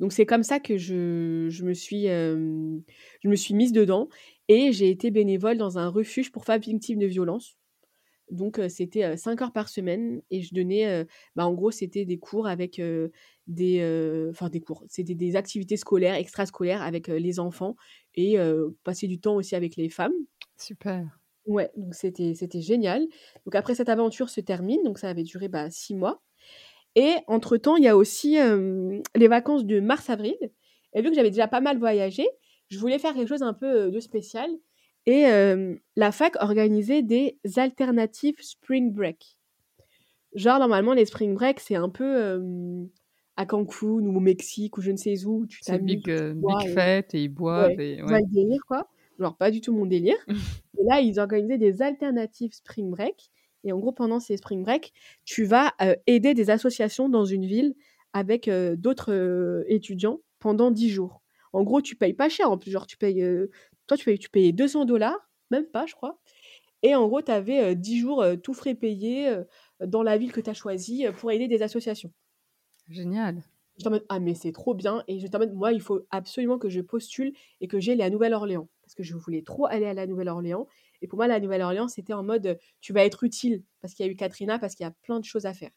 Donc 0.01 0.13
c'est 0.13 0.27
comme 0.27 0.43
ça 0.43 0.61
que 0.61 0.77
je 0.79 1.49
je 1.51 1.65
me 1.65 1.75
suis, 1.75 2.05
je 2.07 3.29
me 3.29 3.37
suis 3.37 3.55
mise 3.55 3.73
dedans 3.73 4.09
et 4.49 4.73
j'ai 4.73 4.91
été 4.91 5.11
bénévole 5.11 5.59
dans 5.59 5.79
un 5.79 5.89
refuge 5.89 6.33
pour 6.33 6.45
femmes 6.45 6.61
victimes 6.61 6.99
de 6.99 7.07
violences. 7.07 7.57
Donc 8.31 8.61
c'était, 8.69 9.05
heu, 9.05 9.17
5 9.17 9.41
heures 9.43 9.53
par 9.53 9.69
semaine 9.71 10.23
et 10.31 10.43
je 10.43 10.55
donnais, 10.55 11.07
bah, 11.35 11.47
en 11.47 11.55
gros, 11.55 11.71
c'était 11.71 12.05
des 12.05 12.19
cours 12.19 12.47
avec, 12.47 12.81
des, 13.47 14.29
enfin 14.31 14.51
des 14.51 14.61
cours, 14.61 14.85
c'était 14.89 15.15
des 15.15 15.37
activités 15.37 15.77
scolaires, 15.79 16.15
extrascolaires 16.15 16.83
avec, 16.83 17.09
les 17.09 17.41
enfants 17.41 17.77
et 18.15 18.37
passer 18.85 19.07
du 19.09 19.19
temps 19.21 19.37
aussi 19.37 19.57
avec 19.57 19.77
les 19.77 19.89
femmes. 19.89 20.13
Super. 20.57 21.19
Ouais, 21.47 21.71
donc 21.77 21.95
c'était 21.95 22.35
génial. 22.61 23.07
Donc 23.47 23.55
après 23.55 23.75
cette 23.75 23.89
aventure 23.89 24.29
se 24.29 24.41
termine, 24.41 24.83
donc 24.85 24.99
ça 24.99 25.09
avait 25.09 25.23
duré, 25.23 25.49
bah, 25.49 25.71
6 25.71 25.95
mois 25.95 26.23
et 26.99 27.15
entre 27.29 27.57
temps, 27.59 27.77
il 27.77 27.85
y 27.85 27.89
a 27.89 27.97
aussi, 27.97 28.35
hem, 28.35 29.03
les 29.15 29.29
vacances 29.29 29.65
de 29.65 29.79
mars-avril 29.79 30.35
et 30.95 31.01
vu 31.01 31.11
que 31.11 31.15
j'avais 31.15 31.31
déjà 31.31 31.47
pas 31.47 31.61
mal 31.61 31.79
voyagé, 31.79 32.27
je 32.71 32.79
voulais 32.81 32.99
faire 32.99 33.15
quelque 33.15 33.29
chose 33.29 33.45
un 33.45 33.55
peu, 33.55 33.87
heu, 33.87 33.91
de 33.93 34.01
spécial 34.01 34.51
et 35.07 35.21
hem, 35.21 35.79
la 35.95 36.11
fac 36.11 36.35
organisait 36.41 37.03
des 37.03 37.39
alternatives 37.55 38.41
spring 38.41 38.93
break. 38.93 39.39
Genre 40.35 40.59
normalement 40.59 40.93
les 40.93 41.05
spring 41.07 41.35
break, 41.35 41.61
c'est 41.61 41.77
un 41.77 41.89
peu, 41.89 42.43
à 43.37 43.47
Cancun 43.47 43.87
ou 43.87 44.17
au 44.17 44.21
Mexique 44.21 44.77
ou 44.77 44.81
je 44.81 44.91
ne 44.91 44.97
sais 44.97 45.25
où, 45.25 45.47
tu 45.47 45.61
C'est 45.63 45.79
big, 45.79 46.03
tu 46.03 46.35
bois 46.35 46.59
big 46.59 46.69
et 46.69 46.75
fête 46.75 47.15
et 47.15 47.23
ils 47.23 47.29
boivent 47.29 47.79
ouais, 47.79 47.99
et 47.99 48.03
ouais. 48.03 48.23
délire 48.33 48.63
quoi. 48.67 48.89
Genre 49.21 49.37
pas 49.37 49.53
du 49.53 49.61
tout 49.61 49.73
mon 49.73 49.87
délire 49.87 50.19
et 50.81 50.85
là, 50.85 51.01
ils 51.01 51.21
organisaient 51.21 51.59
des 51.59 51.81
alternatives 51.81 52.55
spring 52.55 52.91
break 52.91 53.31
et 53.65 53.73
en 53.73 53.79
gros, 53.79 53.93
pendant 53.93 54.21
ces 54.21 54.37
spring 54.39 54.63
break, 54.65 54.93
tu 55.25 55.45
vas, 55.45 55.75
aider 56.07 56.35
des 56.35 56.51
associations 56.51 57.09
dans 57.09 57.25
une 57.25 57.47
ville 57.47 57.75
avec, 58.15 58.51
d'autres, 58.77 59.65
étudiants 59.69 60.21
pendant 60.41 60.71
10 60.71 60.91
jours. 60.91 61.23
En 61.53 61.65
gros, 61.65 61.81
tu 61.83 61.97
payes 61.97 62.15
pas 62.15 62.29
cher 62.29 62.51
en 62.51 62.59
plus, 62.59 62.71
genre 62.73 62.87
tu 62.87 62.97
payes, 62.99 63.25
toi 63.87 63.97
tu 63.97 64.05
payes 64.07 64.19
tu 64.19 64.31
payais 64.31 64.53
200 64.53 64.85
$, 64.87 65.21
même 65.51 65.67
pas 65.67 65.87
je 65.87 65.95
crois 65.95 66.19
et 66.85 66.95
en 66.97 67.09
gros, 67.09 67.23
tu 67.23 67.33
avais, 67.33 67.73
heu, 67.73 67.77
10 67.77 67.99
jours, 68.01 68.25
tous 68.45 68.55
frais 68.55 68.75
payés, 68.77 69.35
dans 69.81 70.03
la 70.05 70.19
ville 70.19 70.33
que 70.33 70.41
tu 70.43 70.51
as 70.51 70.55
choisie, 70.55 71.07
pour 71.19 71.31
aider 71.33 71.49
des 71.49 71.63
associations. 71.63 72.13
Génial. 72.89 73.43
J'étais 73.77 73.89
en 73.89 73.91
mode: 73.93 74.07
«Ah 74.09 74.19
mais 74.21 74.35
c'est 74.35 74.53
trop 74.53 74.75
bien» 74.75 75.05
et 75.09 75.19
j'étais 75.21 75.37
en 75.37 75.41
mode: 75.41 75.55
«Moi, 75.55 75.73
il 75.73 75.81
faut 75.81 76.01
absolument 76.11 76.59
que 76.59 76.69
je 76.69 76.81
postule 76.81 77.33
et 77.61 77.69
que 77.69 77.79
j'aille 77.81 78.03
à 78.03 78.11
Nouvelle-Orléans». 78.11 78.69
Parce 78.83 78.95
que 78.95 79.03
je 79.03 79.15
voulais 79.15 79.43
trop 79.43 79.67
aller 79.67 79.87
à 79.87 79.95
la 79.95 80.07
Nouvelle-Orléans 80.07 80.67
et 81.03 81.09
pour 81.09 81.19
moi, 81.19 81.29
la 81.29 81.41
Nouvelle-Orléans, 81.41 81.89
c'était 81.89 82.13
en 82.15 82.23
mode, 82.25 82.59
tu 82.81 82.93
vas 82.93 83.05
être 83.05 83.25
utile 83.25 83.63
parce 83.81 83.95
qu'il 83.95 84.07
y 84.07 84.09
a 84.09 84.13
eu 84.13 84.17
Katrina, 84.17 84.59
parce 84.59 84.75
qu'il 84.75 84.85
y 84.85 84.87
a 84.89 84.93
plein 85.03 85.21
de 85.21 85.25
choses 85.25 85.47
à 85.47 85.55
faire. 85.55 85.71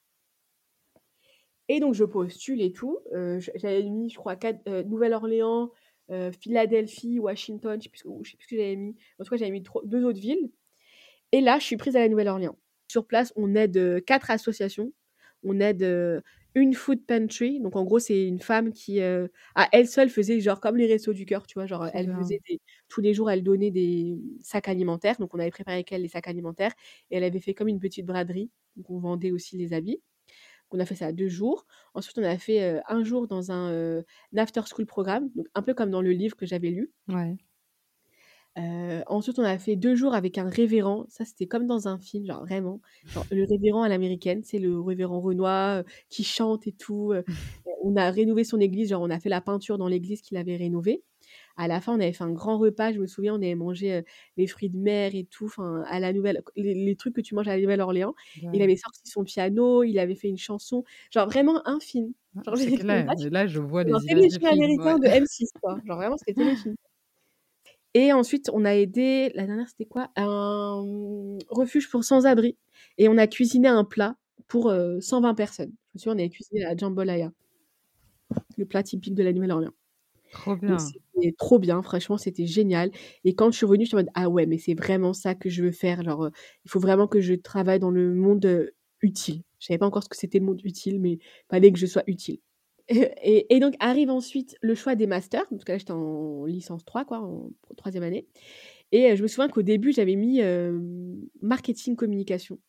Et 1.69 1.79
donc 1.79 1.93
je 1.93 2.03
postule 2.03 2.61
et 2.61 2.71
tout, 2.71 2.99
heu, 3.13 3.39
j 3.39 3.51
j'avais 3.55 3.83
mis 3.83 4.09
je 4.09 4.15
crois 4.17 4.35
4 4.35 4.59
heu, 4.67 4.83
Nouvelle-Orléans, 4.83 5.71
heu, 6.11 6.31
Philadelphie, 6.31 7.19
Washington, 7.19 7.79
je 7.81 7.85
sais 7.85 7.89
sais 7.89 8.37
plus 8.37 8.45
ce 8.45 8.47
que 8.49 8.55
j'avais 8.57 8.75
mis. 8.75 8.95
En 9.19 9.23
tout 9.23 9.29
cas, 9.31 9.37
j'avais 9.37 9.51
mis 9.51 9.63
2 9.85 10.03
autres 10.03 10.19
villes 10.19 10.49
et 11.33 11.41
là, 11.41 11.59
je 11.59 11.65
suis 11.65 11.77
prise 11.77 11.95
à 11.97 12.01
la 12.01 12.09
Nouvelle-Orléans. 12.09 12.57
Sur 12.89 13.07
place, 13.07 13.33
on 13.37 13.55
aide, 13.55 14.03
4 14.05 14.31
associations. 14.31 14.93
On 15.43 15.59
aide, 15.61 15.83
une 16.55 16.73
food 16.73 17.05
pantry, 17.05 17.59
donc 17.59 17.75
en 17.75 17.83
gros, 17.85 17.99
c'est 17.99 18.27
une 18.27 18.39
femme 18.41 18.73
qui, 18.73 18.99
heu, 19.01 19.31
à 19.55 19.69
elle 19.71 19.87
seule 19.87 20.09
faisait 20.09 20.39
genre 20.41 20.59
comme 20.61 20.77
les 20.77 20.87
Restos 20.87 21.13
du 21.13 21.25
Cœur, 21.25 21.47
tu 21.47 21.53
vois? 21.55 21.65
Genre, 21.67 21.87
elle 21.93 22.07
bien. 22.07 22.17
faisait 22.17 22.39
des 22.49 22.59
tous 22.89 23.01
les 23.01 23.13
jours, 23.13 23.29
elle 23.31 23.43
donnait 23.43 23.71
des 23.71 24.17
sacs 24.41 24.67
alimentaires, 24.67 25.17
donc 25.19 25.33
on 25.33 25.39
avait 25.39 25.51
préparé 25.51 25.75
avec 25.77 25.91
elle 25.91 26.01
les 26.01 26.07
sacs 26.09 26.27
alimentaires 26.27 26.73
et 27.09 27.17
elle 27.17 27.23
avait 27.23 27.39
fait 27.39 27.53
comme 27.53 27.67
une 27.69 27.79
petite 27.79 28.05
braderie, 28.05 28.51
donc 28.75 28.89
on 28.89 28.99
vendait 28.99 29.31
aussi 29.31 29.57
les 29.57 29.73
habits. 29.73 30.01
On 30.71 30.79
a 30.79 30.85
fait 30.85 30.95
ça 30.95 31.11
2 31.13 31.29
jours. 31.29 31.65
Ensuite, 31.93 32.17
on 32.19 32.23
a 32.23 32.37
fait, 32.37 32.77
heu, 32.77 32.81
1 32.87 33.03
jour 33.03 33.27
dans 33.27 33.51
un, 33.51 33.71
heu, 33.73 34.05
after 34.37 34.61
school 34.67 34.85
programme, 34.87 35.29
donc 35.35 35.47
un 35.55 35.61
peu 35.63 35.73
comme 35.75 35.91
dans 35.91 36.01
le 36.01 36.11
livre 36.11 36.35
que 36.37 36.45
j'avais 36.47 36.69
lu. 36.71 36.91
Ouais. 37.07 37.37
Ensuite, 38.55 39.39
on 39.39 39.43
a 39.43 39.57
fait 39.57 39.75
2 39.75 39.95
jours 39.95 40.13
avec 40.13 40.37
un 40.37 40.49
révérend. 40.49 41.05
Ça, 41.09 41.25
c'était 41.25 41.47
comme 41.47 41.67
dans 41.67 41.87
un 41.87 41.99
film, 41.99 42.25
genre 42.25 42.41
vraiment, 42.41 42.81
genre 43.07 43.25
le 43.31 43.45
révérend 43.45 43.83
à 43.83 43.89
l'américaine, 43.89 44.41
c'est 44.43 44.59
le 44.59 44.79
révérend 44.79 45.19
Renoir, 45.19 45.83
qui 46.09 46.23
chante 46.23 46.67
et 46.67 46.71
tout. 46.71 47.13
On 47.83 47.95
a 47.95 48.11
rénové 48.11 48.43
son 48.43 48.59
église, 48.59 48.89
genre 48.89 49.01
on 49.01 49.09
a 49.09 49.19
fait 49.19 49.29
la 49.29 49.41
peinture 49.41 49.79
dans 49.79 49.87
l'église 49.87 50.21
qu'il 50.21 50.37
avait 50.37 50.55
rénovée. 50.55 51.01
À 51.57 51.67
la 51.67 51.81
fin, 51.81 51.93
on 51.93 51.99
avait 51.99 52.13
fait 52.13 52.23
un 52.23 52.31
grand 52.31 52.57
repas. 52.57 52.91
Je 52.91 52.99
me 52.99 53.07
souviens, 53.07 53.33
on 53.33 53.37
avait 53.37 53.55
mangé 53.55 54.03
les 54.37 54.47
fruits 54.47 54.69
de 54.69 54.77
mer 54.77 55.15
et 55.15 55.25
tout, 55.25 55.45
enfin, 55.45 55.83
à 55.87 55.99
la 55.99 56.13
nouvelle, 56.13 56.43
les, 56.55 56.95
trucs 56.95 57.15
que 57.15 57.21
tu 57.21 57.35
manges 57.35 57.47
à 57.47 57.55
la 57.55 57.61
Nouvelle-Orléans. 57.61 58.13
Il 58.53 58.61
avait 58.61 58.75
sorti 58.75 59.01
son 59.05 59.23
piano, 59.23 59.83
il 59.83 59.97
avait 59.99 60.15
fait 60.15 60.29
une 60.29 60.37
chanson, 60.37 60.83
genre 61.11 61.27
vraiment 61.27 61.61
un 61.67 61.79
film. 61.79 62.13
Genre, 62.45 62.55
là, 62.55 63.47
je 63.47 63.59
vois 63.59 63.83
les 63.83 63.91
images 63.91 64.33
américain 64.43 64.99
de 64.99 65.07
M6, 65.07 65.49
quoi. 65.61 65.79
Genre 65.85 65.97
vraiment, 65.97 66.17
c'était 66.17 66.33
téléfilm. 66.33 66.75
Et 67.93 68.13
ensuite, 68.13 68.49
on 68.53 68.63
a 68.65 68.73
aidé, 68.75 69.31
la 69.35 69.45
dernière, 69.45 69.67
c'était 69.67 69.85
quoi? 69.85 70.09
Un 70.15 70.81
refuge 71.49 71.89
pour 71.89 72.03
sans-abri. 72.03 72.57
Et 72.97 73.09
on 73.09 73.17
a 73.17 73.27
cuisiné 73.27 73.67
un 73.67 73.83
plat 73.83 74.15
pour 74.47 74.73
120 74.99 75.33
personnes. 75.35 75.71
Je 75.93 75.97
me 75.97 75.99
souviens, 75.99 76.15
on 76.15 76.19
avait 76.19 76.29
cuisiné 76.29 76.61
la 76.61 76.75
jambalaya, 76.75 77.31
le 78.57 78.65
plat 78.65 78.83
typique 78.83 79.13
de 79.13 79.23
la 79.23 79.33
Nouvelle-Orléans. 79.33 79.73
Trop 80.31 80.55
bien. 80.55 80.77
C'était 80.79 81.33
trop 81.37 81.59
bien, 81.59 81.81
franchement, 81.81 82.17
c'était 82.17 82.45
génial. 82.45 82.91
Et 83.25 83.35
quand 83.35 83.51
je 83.51 83.57
suis 83.57 83.65
revenue, 83.65 83.83
je 83.83 83.89
suis 83.89 83.95
en 83.95 83.99
mode 83.99 84.09
ah 84.13 84.29
ouais, 84.29 84.45
mais 84.45 84.57
c'est 84.57 84.73
vraiment 84.73 85.11
ça 85.11 85.35
que 85.35 85.49
je 85.49 85.61
veux 85.61 85.73
faire. 85.73 86.01
Genre, 86.03 86.29
il 86.63 86.71
faut 86.71 86.79
vraiment 86.79 87.07
que 87.07 87.19
je 87.19 87.33
travaille 87.33 87.79
dans 87.79 87.91
le 87.91 88.13
monde 88.13 88.71
utile. 89.01 89.41
Je 89.59 89.67
savais 89.67 89.77
pas 89.77 89.85
encore 89.85 90.03
ce 90.03 90.09
que 90.09 90.15
c'était 90.15 90.39
le 90.39 90.45
monde 90.45 90.61
utile, 90.63 91.01
mais 91.01 91.13
il 91.13 91.19
fallait 91.49 91.71
que 91.71 91.77
je 91.79 91.85
sois 91.85 92.03
utile. 92.07 92.39
Et, 93.23 93.59
donc 93.59 93.75
arrive 93.79 94.09
ensuite 94.09 94.57
le 94.61 94.75
choix 94.75 94.95
des 94.95 95.07
masters, 95.07 95.47
parce 95.49 95.63
que 95.63 95.71
là 95.71 95.77
j'étais 95.77 95.91
en 95.91 96.45
licence 96.45 96.85
3, 96.85 97.05
quoi, 97.05 97.19
en 97.19 97.49
troisième 97.77 98.03
année. 98.03 98.27
Et 98.91 99.15
je 99.15 99.23
me 99.23 99.27
souviens 99.27 99.47
qu'au 99.47 99.61
début 99.61 99.93
j'avais 99.93 100.15
mis 100.15 100.41
marketing 101.41 101.95
communication. 101.95 102.59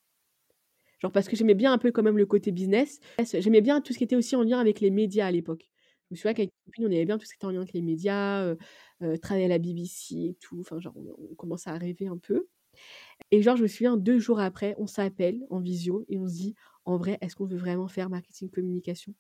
Genre 1.00 1.10
parce 1.10 1.28
que 1.28 1.34
j'aimais 1.34 1.54
bien 1.54 1.72
un 1.72 1.78
peu 1.78 1.90
quand 1.90 2.04
même 2.04 2.16
le 2.16 2.26
côté 2.26 2.52
business. 2.52 3.00
J'aimais 3.34 3.60
bien 3.60 3.80
tout 3.80 3.92
ce 3.92 3.98
qui 3.98 4.04
était 4.04 4.16
aussi 4.16 4.36
en 4.36 4.42
lien 4.42 4.60
avec 4.60 4.80
les 4.80 4.90
médias 4.90 5.26
à 5.26 5.30
l'époque. 5.32 5.68
Je 6.10 6.14
me 6.14 6.16
souviens 6.16 6.34
qu'avec 6.34 6.52
on 6.78 6.86
aimait 6.86 7.04
bien 7.04 7.18
tout 7.18 7.24
ce 7.24 7.30
qui 7.30 7.36
était 7.36 7.46
en 7.46 7.50
lien 7.50 7.60
avec 7.60 7.72
les 7.72 7.82
médias, 7.82 8.54
travailler 9.20 9.46
à 9.46 9.48
la 9.48 9.58
BBC 9.58 10.14
et 10.14 10.36
tout. 10.40 10.60
Enfin, 10.60 10.78
genre, 10.78 10.94
on, 10.96 11.34
commençait 11.34 11.70
à 11.70 11.76
rêver 11.78 12.06
un 12.06 12.18
peu. 12.18 12.46
Et 13.30 13.42
genre, 13.42 13.56
je 13.56 13.62
me 13.62 13.68
souviens, 13.68 13.96
deux 13.96 14.18
jours 14.18 14.40
après, 14.40 14.74
on 14.78 14.86
s'appelle 14.86 15.44
en 15.50 15.60
visio 15.60 16.04
et 16.08 16.18
on 16.18 16.28
se 16.28 16.34
dit, 16.34 16.54
en 16.84 16.96
vrai, 16.96 17.18
est-ce 17.20 17.34
qu'on 17.34 17.46
veut 17.46 17.56
vraiment 17.56 17.88
faire 17.88 18.08
marketing 18.08 18.50
communication? 18.50 19.14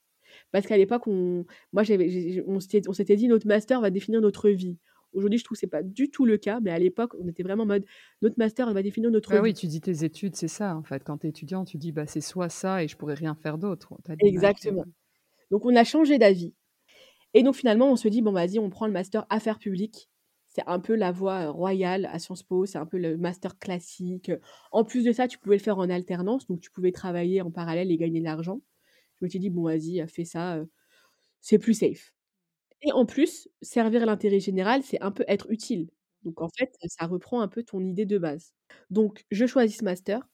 Parce 0.50 0.66
qu'à 0.66 0.76
l'époque, 0.76 1.06
on, 1.06 1.44
moi, 1.72 1.82
j'avais, 1.82 2.42
on 2.46 2.60
s'était 2.60 3.16
dit, 3.16 3.28
notre 3.28 3.46
master 3.46 3.80
va 3.80 3.90
définir 3.90 4.20
notre 4.20 4.48
vie. 4.48 4.78
Aujourd'hui, 5.12 5.38
je 5.38 5.44
trouve 5.44 5.56
que 5.56 5.60
c'est 5.60 5.66
pas 5.66 5.82
du 5.82 6.10
tout 6.10 6.24
le 6.24 6.38
cas, 6.38 6.60
mais 6.60 6.70
à 6.70 6.78
l'époque, 6.78 7.14
on 7.20 7.28
était 7.28 7.42
vraiment 7.42 7.64
en 7.64 7.66
mode 7.66 7.84
notre 8.22 8.38
master 8.38 8.72
va 8.72 8.82
définir 8.82 9.10
notre 9.10 9.32
vie. 9.32 9.40
Oui, 9.40 9.54
tu 9.54 9.66
dis 9.66 9.80
tes 9.80 10.04
études, 10.04 10.36
c'est 10.36 10.48
ça 10.48 10.74
en 10.74 10.82
fait. 10.82 11.04
Quand 11.04 11.18
tu 11.18 11.26
es 11.26 11.30
étudiant, 11.30 11.64
tu 11.64 11.76
dis 11.76 11.92
bah 11.92 12.06
c'est 12.06 12.22
soit 12.22 12.48
ça 12.48 12.82
et 12.82 12.88
je 12.88 12.96
pourrais 12.96 13.14
rien 13.14 13.34
faire 13.34 13.58
d'autre. 13.58 13.92
Exactement. 14.20 14.84
Donc 15.50 15.66
on 15.66 15.76
a 15.76 15.84
changé 15.84 16.16
d'avis. 16.18 16.54
Et 17.34 17.42
donc 17.42 17.56
finalement, 17.56 17.90
on 17.90 17.96
se 17.96 18.08
dit 18.08 18.22
bon 18.22 18.32
vas-y, 18.32 18.58
on 18.58 18.70
prend 18.70 18.86
le 18.86 18.92
master 18.92 19.26
affaires 19.28 19.58
publiques. 19.58 20.08
C'est 20.48 20.64
un 20.66 20.80
peu 20.80 20.94
la 20.94 21.12
voie 21.12 21.50
royale 21.50 22.06
à 22.12 22.18
Sciences 22.18 22.42
Po, 22.42 22.66
c'est 22.66 22.78
un 22.78 22.86
peu 22.86 22.98
le 22.98 23.16
master 23.16 23.58
classique. 23.58 24.30
En 24.70 24.84
plus 24.84 25.04
de 25.04 25.12
ça, 25.12 25.28
tu 25.28 25.38
pouvais 25.38 25.56
le 25.56 25.62
faire 25.62 25.78
en 25.78 25.88
alternance, 25.88 26.46
donc 26.46 26.60
tu 26.60 26.70
pouvais 26.70 26.92
travailler 26.92 27.40
en 27.42 27.50
parallèle 27.50 27.90
et 27.90 27.96
gagner 27.96 28.20
de 28.20 28.24
l'argent. 28.24 28.60
Je 29.22 29.26
me 29.26 29.30
suis 29.30 29.38
dit 29.38 29.50
bon 29.50 29.62
vas-y, 29.64 30.04
fais 30.08 30.24
ça, 30.26 30.60
c'est 31.40 31.58
plus 31.58 31.74
safe. 31.74 32.12
Et 32.82 32.92
en 32.92 33.06
plus, 33.06 33.48
servir 33.62 34.06
l'intérêt 34.06 34.40
général, 34.40 34.82
c'est 34.82 35.00
un 35.02 35.12
peu 35.12 35.24
être 35.28 35.50
utile. 35.50 35.90
Donc 36.24 36.42
en 36.42 36.48
fait, 36.48 36.72
ça 36.86 37.06
reprend 37.06 37.40
un 37.42 37.48
peu 37.48 37.62
ton 37.64 37.80
idée 37.84 38.06
de 38.06 38.18
base. 38.18 38.54
Donc 38.90 39.24
je 39.30 39.46
choisis 39.46 39.78
ce 39.78 39.84
master. 39.84 40.28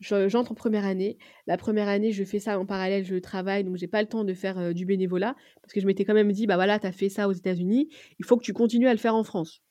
J'entre 0.00 0.52
en 0.52 0.54
première 0.56 0.84
année. 0.86 1.18
La 1.46 1.56
première 1.58 1.88
année, 1.88 2.12
je 2.12 2.24
fais 2.24 2.40
ça 2.40 2.58
en 2.58 2.66
parallèle, 2.66 3.04
je 3.04 3.16
travaille, 3.16 3.64
donc 3.64 3.76
j'ai 3.76 3.88
pas 3.88 4.02
le 4.02 4.08
temps 4.08 4.24
de 4.24 4.34
faire 4.34 4.74
du 4.74 4.86
bénévolat 4.86 5.36
parce 5.62 5.72
que 5.74 5.80
je 5.80 5.86
m'étais 5.86 6.04
quand 6.04 6.14
même 6.14 6.32
dit, 6.32 6.46
bah 6.46 6.56
voilà, 6.56 6.78
tu 6.80 6.86
as 6.88 6.92
fait 6.92 7.08
ça 7.08 7.28
aux 7.28 7.32
États-Unis, 7.32 7.88
il 8.18 8.24
faut 8.26 8.36
que 8.36 8.44
tu 8.44 8.52
continues 8.52 8.88
à 8.88 8.92
le 8.94 8.98
faire 8.98 9.14
en 9.14 9.24
France. 9.24 9.62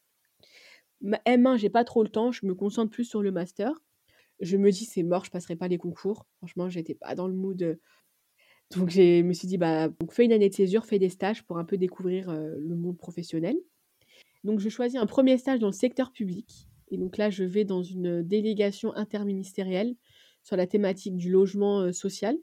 M1, 1.25 1.57
j'ai 1.57 1.69
pas 1.69 1.83
trop 1.83 2.03
le 2.03 2.09
temps, 2.09 2.31
je 2.31 2.45
me 2.45 2.55
concentre 2.55 2.91
plus 2.91 3.05
sur 3.05 3.21
le 3.21 3.31
master. 3.31 3.73
Je 4.39 4.57
me 4.57 4.71
dis, 4.71 4.85
c'est 4.85 5.03
mort, 5.03 5.25
je 5.25 5.31
passerai 5.31 5.55
pas 5.55 5.67
les 5.67 5.77
concours. 5.77 6.27
Franchement, 6.37 6.69
j'étais 6.69 6.95
pas 6.95 7.15
dans 7.15 7.27
le 7.27 7.33
mood 7.35 7.79
donc 8.75 8.89
je 8.89 9.21
me 9.21 9.33
suis 9.33 9.47
dit, 9.47 9.57
bah, 9.57 9.89
fais 10.09 10.25
une 10.25 10.31
année 10.31 10.49
de 10.49 10.53
césure, 10.53 10.85
fais 10.85 10.99
des 10.99 11.09
stages 11.09 11.43
pour 11.43 11.57
un 11.57 11.65
peu 11.65 11.77
découvrir 11.77 12.31
le 12.31 12.75
monde 12.75 12.97
professionnel. 12.97 13.57
Donc 14.43 14.59
je 14.59 14.69
choisis 14.69 14.99
un 14.99 15.05
premier 15.05 15.37
stage 15.37 15.59
dans 15.59 15.67
le 15.67 15.73
secteur 15.73 16.11
public. 16.11 16.67
Et 16.89 16.97
donc 16.97 17.17
là, 17.17 17.29
je 17.29 17.43
vais 17.43 17.63
dans 17.63 17.83
une 17.83 18.21
délégation 18.21 18.93
interministérielle 18.95 19.95
sur 20.43 20.57
la 20.57 20.67
thématique 20.67 21.15
du 21.15 21.29
logement 21.29 21.91
social. 21.93 22.37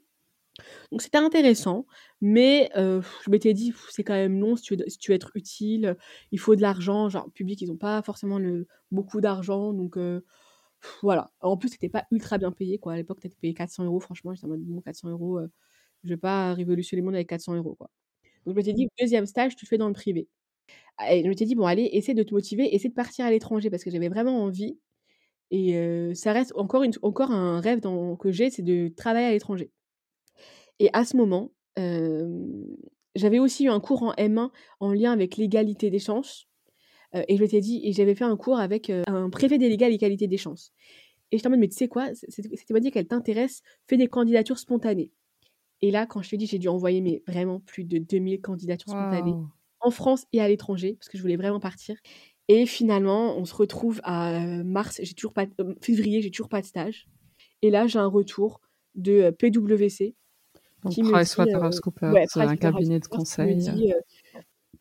Donc 0.91 1.01
c'était 1.01 1.17
intéressant, 1.17 1.85
mais 2.21 2.69
je 2.75 3.29
m'étais 3.29 3.53
dit, 3.53 3.73
c'est 3.89 4.03
quand 4.03 4.13
même 4.13 4.39
long 4.39 4.55
si 4.55 4.63
tu, 4.63 4.75
veux, 4.75 5.15
être 5.15 5.31
utile, 5.35 5.95
il 6.31 6.39
faut 6.39 6.55
de 6.55 6.61
l'argent. 6.61 7.09
Genre, 7.09 7.31
public, 7.31 7.61
ils 7.61 7.67
n'ont 7.67 7.77
pas 7.77 8.01
forcément 8.01 8.39
le, 8.39 8.67
beaucoup 8.91 9.21
d'argent. 9.21 9.73
Donc 9.73 9.97
voilà. 11.01 11.31
En 11.41 11.57
plus, 11.57 11.69
c'était 11.69 11.89
pas 11.89 12.05
ultra 12.11 12.37
bien 12.37 12.51
payé. 12.51 12.77
Quoi. 12.77 12.93
À 12.93 12.97
l'époque, 12.97 13.19
tu 13.19 13.27
étais 13.27 13.37
payé 13.39 13.53
400 13.53 13.85
euros. 13.85 13.99
Franchement, 13.99 14.33
j'étais 14.33 14.45
en 14.45 14.49
mode, 14.49 14.61
bon, 14.61 14.81
400 14.81 15.09
euros 15.09 15.39
je 16.03 16.09
vais 16.09 16.17
pas 16.17 16.53
révolutionner 16.53 17.01
le 17.01 17.05
monde 17.05 17.15
avec 17.15 17.29
400 17.29 17.55
euros, 17.55 17.75
quoi. 17.75 17.89
Donc, 18.45 18.55
je 18.55 18.59
me 18.59 18.63
suis 18.63 18.73
dit, 18.73 18.87
deuxième 18.99 19.25
stage, 19.25 19.55
tu 19.55 19.65
le 19.65 19.69
fais 19.69 19.77
dans 19.77 19.87
le 19.87 19.93
privé. 19.93 20.27
Ah, 20.97 21.15
et 21.15 21.23
je 21.23 21.29
me 21.29 21.33
suis 21.35 21.45
dit, 21.45 21.55
bon, 21.55 21.65
allez, 21.65 21.89
essaie 21.93 22.13
de 22.15 22.23
te 22.23 22.33
motiver, 22.33 22.73
essaie 22.75 22.89
de 22.89 22.93
partir 22.95 23.25
à 23.25 23.31
l'étranger 23.31 23.69
parce 23.69 23.83
que 23.83 23.91
j'avais 23.91 24.09
vraiment 24.09 24.43
envie. 24.43 24.79
Et 25.51 26.13
ça 26.15 26.33
reste 26.33 26.53
encore, 26.55 26.83
une, 26.83 26.93
encore 27.03 27.31
un 27.31 27.61
rêve 27.61 27.79
dans, 27.81 28.15
que 28.17 28.31
j'ai, 28.31 28.49
c'est 28.51 28.63
de 28.63 28.89
travailler 28.95 29.27
à 29.27 29.31
l'étranger. 29.31 29.71
Et 30.79 30.89
à 30.93 31.05
ce 31.05 31.17
moment, 31.17 31.51
j'avais 33.15 33.39
aussi 33.39 33.65
eu 33.65 33.69
un 33.69 33.79
cours 33.79 34.03
en 34.03 34.13
M1 34.13 34.51
en 34.79 34.93
lien 34.93 35.11
avec 35.11 35.37
l'égalité 35.37 35.89
des 35.89 35.99
chances. 35.99 36.47
et 37.13 37.37
je 37.37 37.41
m'étais 37.41 37.61
dit, 37.61 37.81
et 37.83 37.93
j'avais 37.93 38.15
fait 38.15 38.25
un 38.25 38.37
cours 38.37 38.59
avec 38.59 38.91
un 38.91 39.29
préfet 39.29 39.57
délégué 39.57 39.85
à 39.85 39.89
l'égalité 39.89 40.27
des 40.27 40.37
chances. 40.37 40.73
Et 41.31 41.37
je 41.39 41.47
en 41.47 41.51
mode, 41.51 41.59
mais 41.59 41.67
tu 41.69 41.75
sais 41.77 41.87
quoi, 41.87 42.09
pas 42.69 42.79
dit 42.79 42.91
qu'elle 42.91 43.07
t'intéresse, 43.07 43.61
fais 43.87 43.97
des 43.97 44.07
candidatures 44.07 44.59
spontanées. 44.59 45.11
Et 45.81 45.91
là, 45.91 46.05
quand 46.05 46.21
je 46.21 46.29
te 46.29 46.35
dis, 46.35 46.45
j'ai 46.45 46.59
dû 46.59 46.67
envoyer 46.67 47.01
mais 47.01 47.23
vraiment 47.27 47.59
plus 47.61 47.83
de 47.83 47.97
2000 47.97 48.41
candidatures 48.41 48.91
spontanées 48.91 49.35
en 49.79 49.91
France 49.91 50.25
et 50.33 50.41
à 50.41 50.47
l'étranger, 50.47 50.95
parce 50.99 51.07
que 51.07 51.17
je 51.17 51.21
voulais 51.21 51.37
vraiment 51.37 51.59
partir. 51.59 51.95
Et 52.49 52.65
finalement, 52.65 53.37
on 53.37 53.45
se 53.45 53.55
retrouve 53.55 54.01
à 54.03 54.39
mars, 54.63 54.99
j'ai 55.01 55.13
toujours 55.13 55.33
pas, 55.33 55.45
février, 55.81 56.21
j'ai 56.21 56.31
toujours 56.31 56.49
pas 56.49 56.61
de 56.61 56.65
stage. 56.65 57.07
Et 57.61 57.69
là, 57.69 57.87
j'ai 57.87 57.99
un 57.99 58.07
retour 58.07 58.59
de 58.95 59.29
PwC. 59.29 60.15
Donc, 60.83 60.93
qui 60.93 61.01
PricewaterhouseCoopers, 61.03 62.13
ouais, 62.13 62.25
c'est 62.27 62.41
un 62.41 62.55
cabinet 62.57 62.99
de 62.99 63.07
conseil. 63.07 63.55
Dit, 63.55 63.93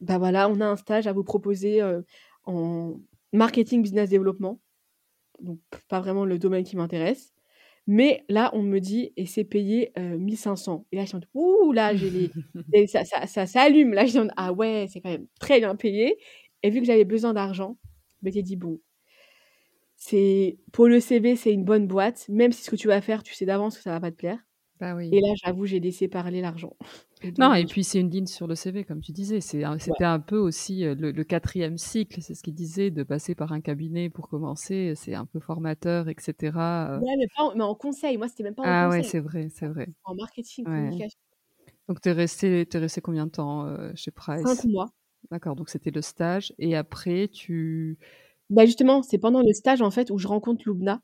bah 0.01 0.19
voilà, 0.19 0.49
on 0.49 0.61
a 0.61 0.67
un 0.67 0.77
stage 0.77 1.07
à 1.07 1.13
vous 1.13 1.25
proposer 1.25 1.81
en 2.45 3.01
marketing 3.33 3.83
business 3.83 4.09
développement. 4.09 4.61
Donc, 5.41 5.61
pas 5.89 6.01
vraiment 6.01 6.25
le 6.25 6.39
domaine 6.39 6.65
qui 6.65 6.77
m'intéresse. 6.77 7.33
Mais 7.91 8.23
là, 8.29 8.51
on 8.53 8.63
me 8.63 8.81
dit, 8.81 9.15
et 9.17 9.25
c'est 9.25 9.45
payé 9.45 9.93
1500. 9.97 10.87
Et 10.93 10.97
là, 10.97 11.07
je 11.07 11.17
me 11.17 11.23
dis, 11.23 11.29
ouh, 11.33 11.73
là, 11.73 11.97
j'ai 11.97 12.11
les... 12.11 12.31
et 12.75 12.87
ça, 12.87 13.07
ça, 13.07 13.27
ça, 13.27 13.47
s'allume. 13.47 13.95
Là, 13.95 14.05
je 14.05 14.21
dis, 14.21 14.29
ah 14.37 14.53
ouais, 14.53 14.87
c'est 14.93 15.01
quand 15.01 15.09
même 15.09 15.27
très 15.41 15.59
bien 15.59 15.75
payé. 15.75 16.19
Et 16.63 16.69
vu 16.69 16.81
que 16.81 16.87
j'avais 16.87 17.07
besoin 17.07 17.33
d'argent, 17.33 17.79
je 18.21 18.27
m'étais 18.27 18.43
dit, 18.43 18.57
bon, 18.57 18.79
c'est 19.97 20.59
pour 20.71 20.87
le 20.87 21.01
CV, 21.01 21.35
c'est 21.35 21.53
une 21.53 21.65
bonne 21.65 21.87
boîte. 21.87 22.27
Même 22.29 22.53
si 22.53 22.63
ce 22.63 22.71
que 22.71 22.77
tu 22.77 22.89
vas 22.89 23.01
faire, 23.01 23.23
tu 23.23 23.33
sais 23.33 23.47
d'avance 23.47 23.79
que 23.79 23.83
ça 23.83 23.91
va 23.91 24.01
pas 24.01 24.11
te 24.11 24.17
plaire. 24.17 24.39
Bah 24.81 24.95
oui. 24.95 25.09
Et 25.13 25.21
là, 25.21 25.35
j'avoue, 25.43 25.67
j'ai 25.67 25.81
laissé 25.81 26.07
parler 26.09 26.41
l'argent. 26.41 26.77
non, 27.39 27.53
et 27.55 27.65
puis 27.65 27.83
c'est 27.83 28.01
une 28.01 28.11
ligne 28.11 28.27
sur 28.27 28.47
le 28.47 28.55
CV, 28.55 28.85
comme 28.85 29.01
tu 29.01 29.13
disais. 29.13 29.41
C'était 29.41 29.65
un 30.05 30.21
peu 30.21 30.37
aussi 30.37 30.85
le, 30.85 31.23
quatrième 31.25 31.79
cycle, 31.79 32.21
c'est 32.23 32.35
ce 32.35 32.43
qu'il 32.43 32.55
disait, 32.55 32.91
de 32.91 33.03
passer 33.03 33.35
par 33.35 33.53
un 33.53 33.61
cabinet 33.61 34.09
pour 34.09 34.29
commencer. 34.29 34.93
C'est 34.97 35.15
un 35.15 35.27
peu 35.27 35.41
formateur, 35.41 36.09
etc. 36.09 36.99
Ouais, 37.03 37.17
mais, 37.19 37.27
mais 37.57 37.65
en 37.65 37.75
conseil. 37.75 38.17
Moi, 38.19 38.29
c'était 38.29 38.45
même 38.45 38.55
pas 38.55 38.63
en 38.63 38.67
ah, 38.67 38.87
conseil. 38.87 39.01
Ah 39.01 39.03
ouais, 39.03 39.09
c'est 39.09 39.21
vrai, 39.21 39.49
c'est 39.53 39.67
vrai. 39.67 39.89
En 40.05 40.15
marketing, 40.15 40.65
communication. 40.65 41.19
Donc, 41.89 42.01
tu 42.01 42.09
es 42.09 42.13
resté, 42.13 42.69
es 42.73 42.79
resté 42.79 43.01
combien 43.01 43.27
de 43.27 43.33
temps 43.33 43.67
chez 43.95 44.11
Price? 44.11 44.47
Cinq 44.47 44.65
mois. 44.65 44.91
D'accord, 45.31 45.57
donc 45.57 45.69
c'était 45.69 45.91
le 45.91 46.03
stage. 46.03 46.55
Et 46.59 46.77
après, 46.77 47.29
tu. 47.29 47.99
Bah 48.51 48.65
justement, 48.65 49.03
c'est 49.03 49.19
pendant 49.19 49.43
le 49.43 49.53
stage, 49.53 49.83
en 49.83 49.91
fait, 49.91 50.11
où 50.11 50.19
je 50.19 50.29
rencontre 50.29 50.63
Loubna, 50.67 51.03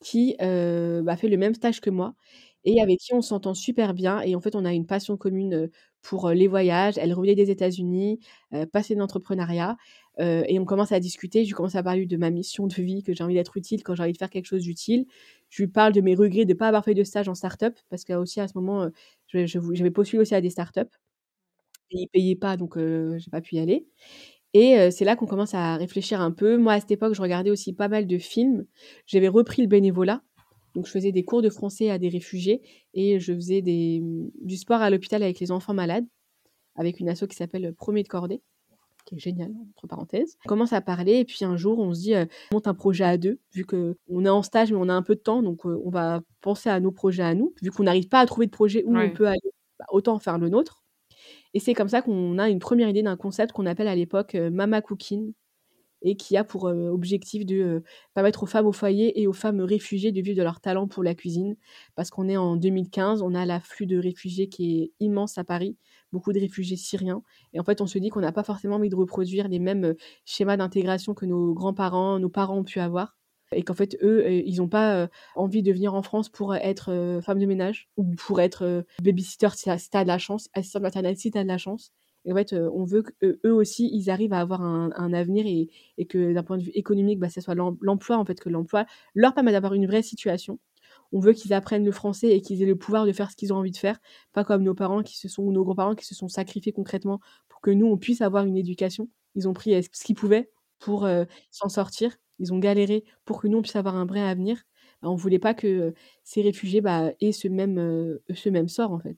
qui 0.00 0.36
bah, 0.38 1.16
fait 1.16 1.28
le 1.28 1.36
même 1.36 1.54
stage 1.54 1.80
que 1.80 1.90
moi 1.90 2.14
et 2.64 2.80
avec 2.82 2.98
qui 3.00 3.14
on 3.14 3.22
s'entend 3.22 3.54
super 3.54 3.94
bien. 3.94 4.20
Et 4.22 4.34
en 4.36 4.40
fait, 4.40 4.54
on 4.56 4.64
a 4.64 4.72
une 4.74 4.86
passion 4.86 5.16
commune 5.16 5.70
pour 6.02 6.30
les 6.30 6.48
voyages. 6.48 6.94
Elle 6.98 7.12
revenait 7.14 7.34
des 7.34 7.50
États-Unis, 7.50 8.20
passée 8.72 8.94
d'entrepreneuriat. 8.96 9.76
et 10.18 10.58
on 10.58 10.64
commence 10.64 10.92
à 10.92 11.00
discuter. 11.00 11.44
Je 11.44 11.54
commence 11.54 11.74
à 11.76 11.82
parler 11.82 12.06
de 12.06 12.16
ma 12.16 12.30
mission 12.30 12.66
de 12.66 12.74
vie, 12.74 13.02
que 13.02 13.14
j'ai 13.14 13.24
envie 13.24 13.34
d'être 13.34 13.56
utile 13.56 13.82
quand 13.82 13.94
j'ai 13.94 14.02
envie 14.02 14.12
de 14.12 14.18
faire 14.18 14.30
quelque 14.30 14.46
chose 14.46 14.62
d'utile. 14.62 15.06
Je 15.50 15.62
lui 15.62 15.68
parle 15.68 15.92
de 15.92 16.00
mes 16.00 16.14
regrets 16.14 16.44
de 16.44 16.52
ne 16.52 16.58
pas 16.58 16.68
avoir 16.68 16.84
fait 16.84 16.94
de 16.94 17.04
stage 17.04 17.28
en 17.28 17.34
start-up, 17.34 17.76
parce 17.90 18.04
qu'aussi 18.04 18.40
à 18.40 18.48
ce 18.48 18.54
moment, 18.58 18.88
j'avais 19.32 19.90
postulé 19.90 20.20
aussi 20.22 20.34
à 20.34 20.40
des 20.40 20.50
start-up. 20.50 20.88
Et 21.90 21.98
ils 22.00 22.02
ne 22.04 22.08
payaient 22.08 22.36
pas, 22.36 22.56
donc 22.56 22.74
je 22.78 23.14
n'ai 23.16 23.30
pas 23.30 23.40
pu 23.40 23.56
y 23.56 23.60
aller. 23.60 23.86
Et 24.54 24.90
c'est 24.92 25.04
là 25.06 25.16
qu'on 25.16 25.26
commence 25.26 25.54
à 25.54 25.76
réfléchir 25.76 26.20
un 26.20 26.32
peu. 26.32 26.58
Moi, 26.58 26.74
à 26.74 26.80
cette 26.80 26.92
époque, 26.92 27.14
je 27.14 27.22
regardais 27.22 27.50
aussi 27.50 27.74
pas 27.74 27.88
mal 27.88 28.06
de 28.06 28.18
films. 28.18 28.66
J'avais 29.06 29.28
repris 29.28 29.62
le 29.62 29.68
bénévolat. 29.68 30.22
Donc, 30.78 30.86
je 30.86 30.92
faisais 30.92 31.10
des 31.10 31.24
cours 31.24 31.42
de 31.42 31.50
français 31.50 31.90
à 31.90 31.98
des 31.98 32.08
réfugiés 32.08 32.62
et 32.94 33.18
je 33.18 33.34
faisais 33.34 33.62
des, 33.62 34.00
du 34.40 34.56
sport 34.56 34.80
à 34.80 34.90
l'hôpital 34.90 35.24
avec 35.24 35.40
les 35.40 35.50
enfants 35.50 35.74
malades, 35.74 36.06
avec 36.76 37.00
une 37.00 37.08
asso 37.08 37.26
qui 37.28 37.34
s'appelle 37.34 37.74
Premier 37.74 38.04
de 38.04 38.08
Cordée, 38.08 38.42
qui 39.04 39.16
est 39.16 39.18
génial, 39.18 39.52
entre 39.72 39.88
parenthèses. 39.88 40.36
On 40.46 40.48
commence 40.48 40.72
à 40.72 40.80
parler, 40.80 41.14
et 41.14 41.24
puis 41.24 41.44
un 41.44 41.56
jour, 41.56 41.80
on 41.80 41.92
se 41.94 42.00
dit, 42.02 42.14
on 42.14 42.54
monte 42.54 42.68
un 42.68 42.74
projet 42.74 43.02
à 43.02 43.16
deux, 43.16 43.40
vu 43.52 43.64
qu'on 43.64 44.24
est 44.24 44.28
en 44.28 44.44
stage, 44.44 44.70
mais 44.70 44.78
on 44.80 44.88
a 44.88 44.94
un 44.94 45.02
peu 45.02 45.16
de 45.16 45.20
temps, 45.20 45.42
donc 45.42 45.64
on 45.64 45.90
va 45.90 46.20
penser 46.42 46.68
à 46.70 46.78
nos 46.78 46.92
projets 46.92 47.24
à 47.24 47.34
nous. 47.34 47.52
Vu 47.60 47.72
qu'on 47.72 47.82
n'arrive 47.82 48.06
pas 48.06 48.20
à 48.20 48.26
trouver 48.26 48.46
de 48.46 48.52
projet 48.52 48.84
où 48.86 48.96
on 48.96 49.10
peut 49.10 49.26
aller, 49.26 49.40
bah, 49.80 49.86
autant 49.90 50.20
faire 50.20 50.38
le 50.38 50.48
nôtre. 50.48 50.84
Et 51.54 51.58
c'est 51.58 51.74
comme 51.74 51.88
ça 51.88 52.02
qu'on 52.02 52.38
a 52.38 52.48
une 52.48 52.60
première 52.60 52.88
idée 52.88 53.02
d'un 53.02 53.16
concept 53.16 53.50
qu'on 53.50 53.66
appelle 53.66 53.88
à 53.88 53.96
l'époque 53.96 54.34
Mama 54.36 54.80
Cooking, 54.80 55.32
et 56.02 56.16
qui 56.16 56.36
a 56.36 56.44
pour 56.44 56.64
objectif 56.64 57.44
de 57.44 57.82
permettre 58.14 58.42
aux 58.44 58.46
femmes 58.46 58.66
au 58.66 58.72
foyer 58.72 59.20
et 59.20 59.26
aux 59.26 59.32
femmes 59.32 59.60
réfugiées 59.60 60.12
de 60.12 60.20
vivre 60.20 60.36
de 60.36 60.42
leur 60.42 60.60
talent 60.60 60.86
pour 60.86 61.02
la 61.02 61.14
cuisine. 61.14 61.56
Parce 61.94 62.10
qu'on 62.10 62.28
est 62.28 62.36
en 62.36 62.56
2015, 62.56 63.22
on 63.22 63.34
a 63.34 63.44
l'afflux 63.44 63.86
de 63.86 63.98
réfugiés 63.98 64.48
qui 64.48 64.82
est 64.82 64.92
immense 65.00 65.38
à 65.38 65.44
Paris, 65.44 65.76
beaucoup 66.12 66.32
de 66.32 66.40
réfugiés 66.40 66.76
syriens. 66.76 67.22
Et 67.52 67.60
en 67.60 67.64
fait, 67.64 67.80
on 67.80 67.86
se 67.86 67.98
dit 67.98 68.10
qu'on 68.10 68.20
n'a 68.20 68.32
pas 68.32 68.44
forcément 68.44 68.76
envie 68.76 68.90
de 68.90 68.96
reproduire 68.96 69.48
les 69.48 69.58
mêmes 69.58 69.94
schémas 70.24 70.56
d'intégration 70.56 71.14
que 71.14 71.26
nos 71.26 71.52
grands-parents, 71.54 72.18
nos 72.18 72.28
parents 72.28 72.58
ont 72.58 72.64
pu 72.64 72.80
avoir. 72.80 73.16
Et 73.50 73.62
qu'en 73.62 73.74
fait, 73.74 73.96
eux, 74.02 74.30
ils 74.30 74.58
n'ont 74.58 74.68
pas 74.68 75.08
envie 75.34 75.62
de 75.62 75.72
venir 75.72 75.94
en 75.94 76.02
France 76.02 76.28
pour 76.28 76.54
être 76.54 77.20
femme 77.24 77.38
de 77.38 77.46
ménage 77.46 77.88
ou 77.96 78.04
pour 78.14 78.40
être 78.42 78.84
babysitter 79.02 79.48
si 79.54 79.64
tu 79.64 79.96
as 79.96 80.02
de 80.02 80.08
la 80.08 80.18
chance, 80.18 80.50
assistante 80.52 80.82
maternelle 80.82 81.16
si 81.16 81.30
tu 81.30 81.38
as 81.38 81.44
de 81.44 81.48
la 81.48 81.56
chance. 81.56 81.92
En 82.30 82.34
fait, 82.34 82.52
on 82.52 82.84
veut 82.84 83.02
qu'eux 83.02 83.52
aussi, 83.52 83.90
ils 83.92 84.10
arrivent 84.10 84.32
à 84.32 84.40
avoir 84.40 84.62
un, 84.62 85.12
avenir 85.12 85.46
et, 85.46 86.06
que 86.06 86.32
d'un 86.32 86.42
point 86.42 86.58
de 86.58 86.62
vue 86.62 86.72
économique, 86.74 87.18
bah, 87.18 87.28
soit 87.30 87.54
l'emploi, 87.54 88.18
en 88.18 88.24
fait, 88.24 88.40
que 88.40 88.48
l'emploi 88.48 88.86
leur 89.14 89.34
permet 89.34 89.52
d'avoir 89.52 89.74
une 89.74 89.86
vraie 89.86 90.02
situation. 90.02 90.58
On 91.12 91.20
veut 91.20 91.32
qu'ils 91.32 91.52
apprennent 91.52 91.84
le 91.84 91.92
français 91.92 92.28
et 92.30 92.42
qu'ils 92.42 92.62
aient 92.62 92.66
le 92.66 92.76
pouvoir 92.76 93.06
de 93.06 93.12
faire 93.12 93.30
ce 93.30 93.36
qu'ils 93.36 93.52
ont 93.52 93.56
envie 93.56 93.70
de 93.70 93.76
faire, 93.76 93.98
pas 94.32 94.44
comme 94.44 94.62
nos 94.62 94.74
parents 94.74 95.02
qui 95.02 95.16
se 95.18 95.28
sont, 95.28 95.42
ou 95.42 95.52
nos 95.52 95.64
grands-parents 95.64 95.94
qui 95.94 96.04
se 96.04 96.14
sont 96.14 96.28
sacrifiés 96.28 96.72
concrètement 96.72 97.20
pour 97.48 97.60
que 97.60 97.70
nous, 97.70 97.86
on 97.86 97.96
puisse 97.96 98.20
avoir 98.20 98.44
une 98.44 98.56
éducation. 98.56 99.08
Ils 99.34 99.48
ont 99.48 99.54
pris 99.54 99.82
ce 99.82 100.04
qu'ils 100.04 100.16
pouvaient 100.16 100.50
pour 100.78 101.08
s'en 101.50 101.68
sortir. 101.68 102.16
Ils 102.38 102.52
ont 102.52 102.58
galéré 102.58 103.04
pour 103.24 103.40
que 103.40 103.48
nous, 103.48 103.58
on 103.58 103.62
puisse 103.62 103.76
avoir 103.76 103.96
un 103.96 104.06
vrai 104.06 104.20
avenir. 104.20 104.62
Bah, 105.02 105.08
on 105.10 105.14
ne 105.14 105.18
voulait 105.18 105.38
pas 105.38 105.54
que 105.54 105.94
ces 106.24 106.42
réfugiés 106.42 106.80
bah, 106.80 107.12
aient 107.20 107.32
ce 107.32 107.48
même, 107.48 108.18
ce 108.34 108.48
même 108.48 108.68
sort, 108.68 108.92
en 108.92 108.98
fait. 108.98 109.16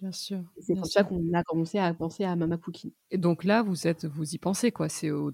Bien 0.00 0.12
sûr. 0.12 0.44
C'est 0.60 0.74
pour 0.74 0.86
ça 0.86 1.02
qu'on 1.02 1.20
a 1.34 1.42
commencé 1.42 1.78
à 1.78 1.92
penser 1.92 2.24
à 2.24 2.36
Mama 2.36 2.56
Cooking. 2.56 2.92
Et 3.10 3.18
donc 3.18 3.42
là, 3.42 3.62
vous 3.62 3.86
êtes, 3.88 4.04
vous 4.04 4.34
y 4.34 4.38
pensez 4.38 4.70
quoi? 4.70 4.88
C'est 4.88 5.10
au, 5.10 5.28
au, 5.30 5.32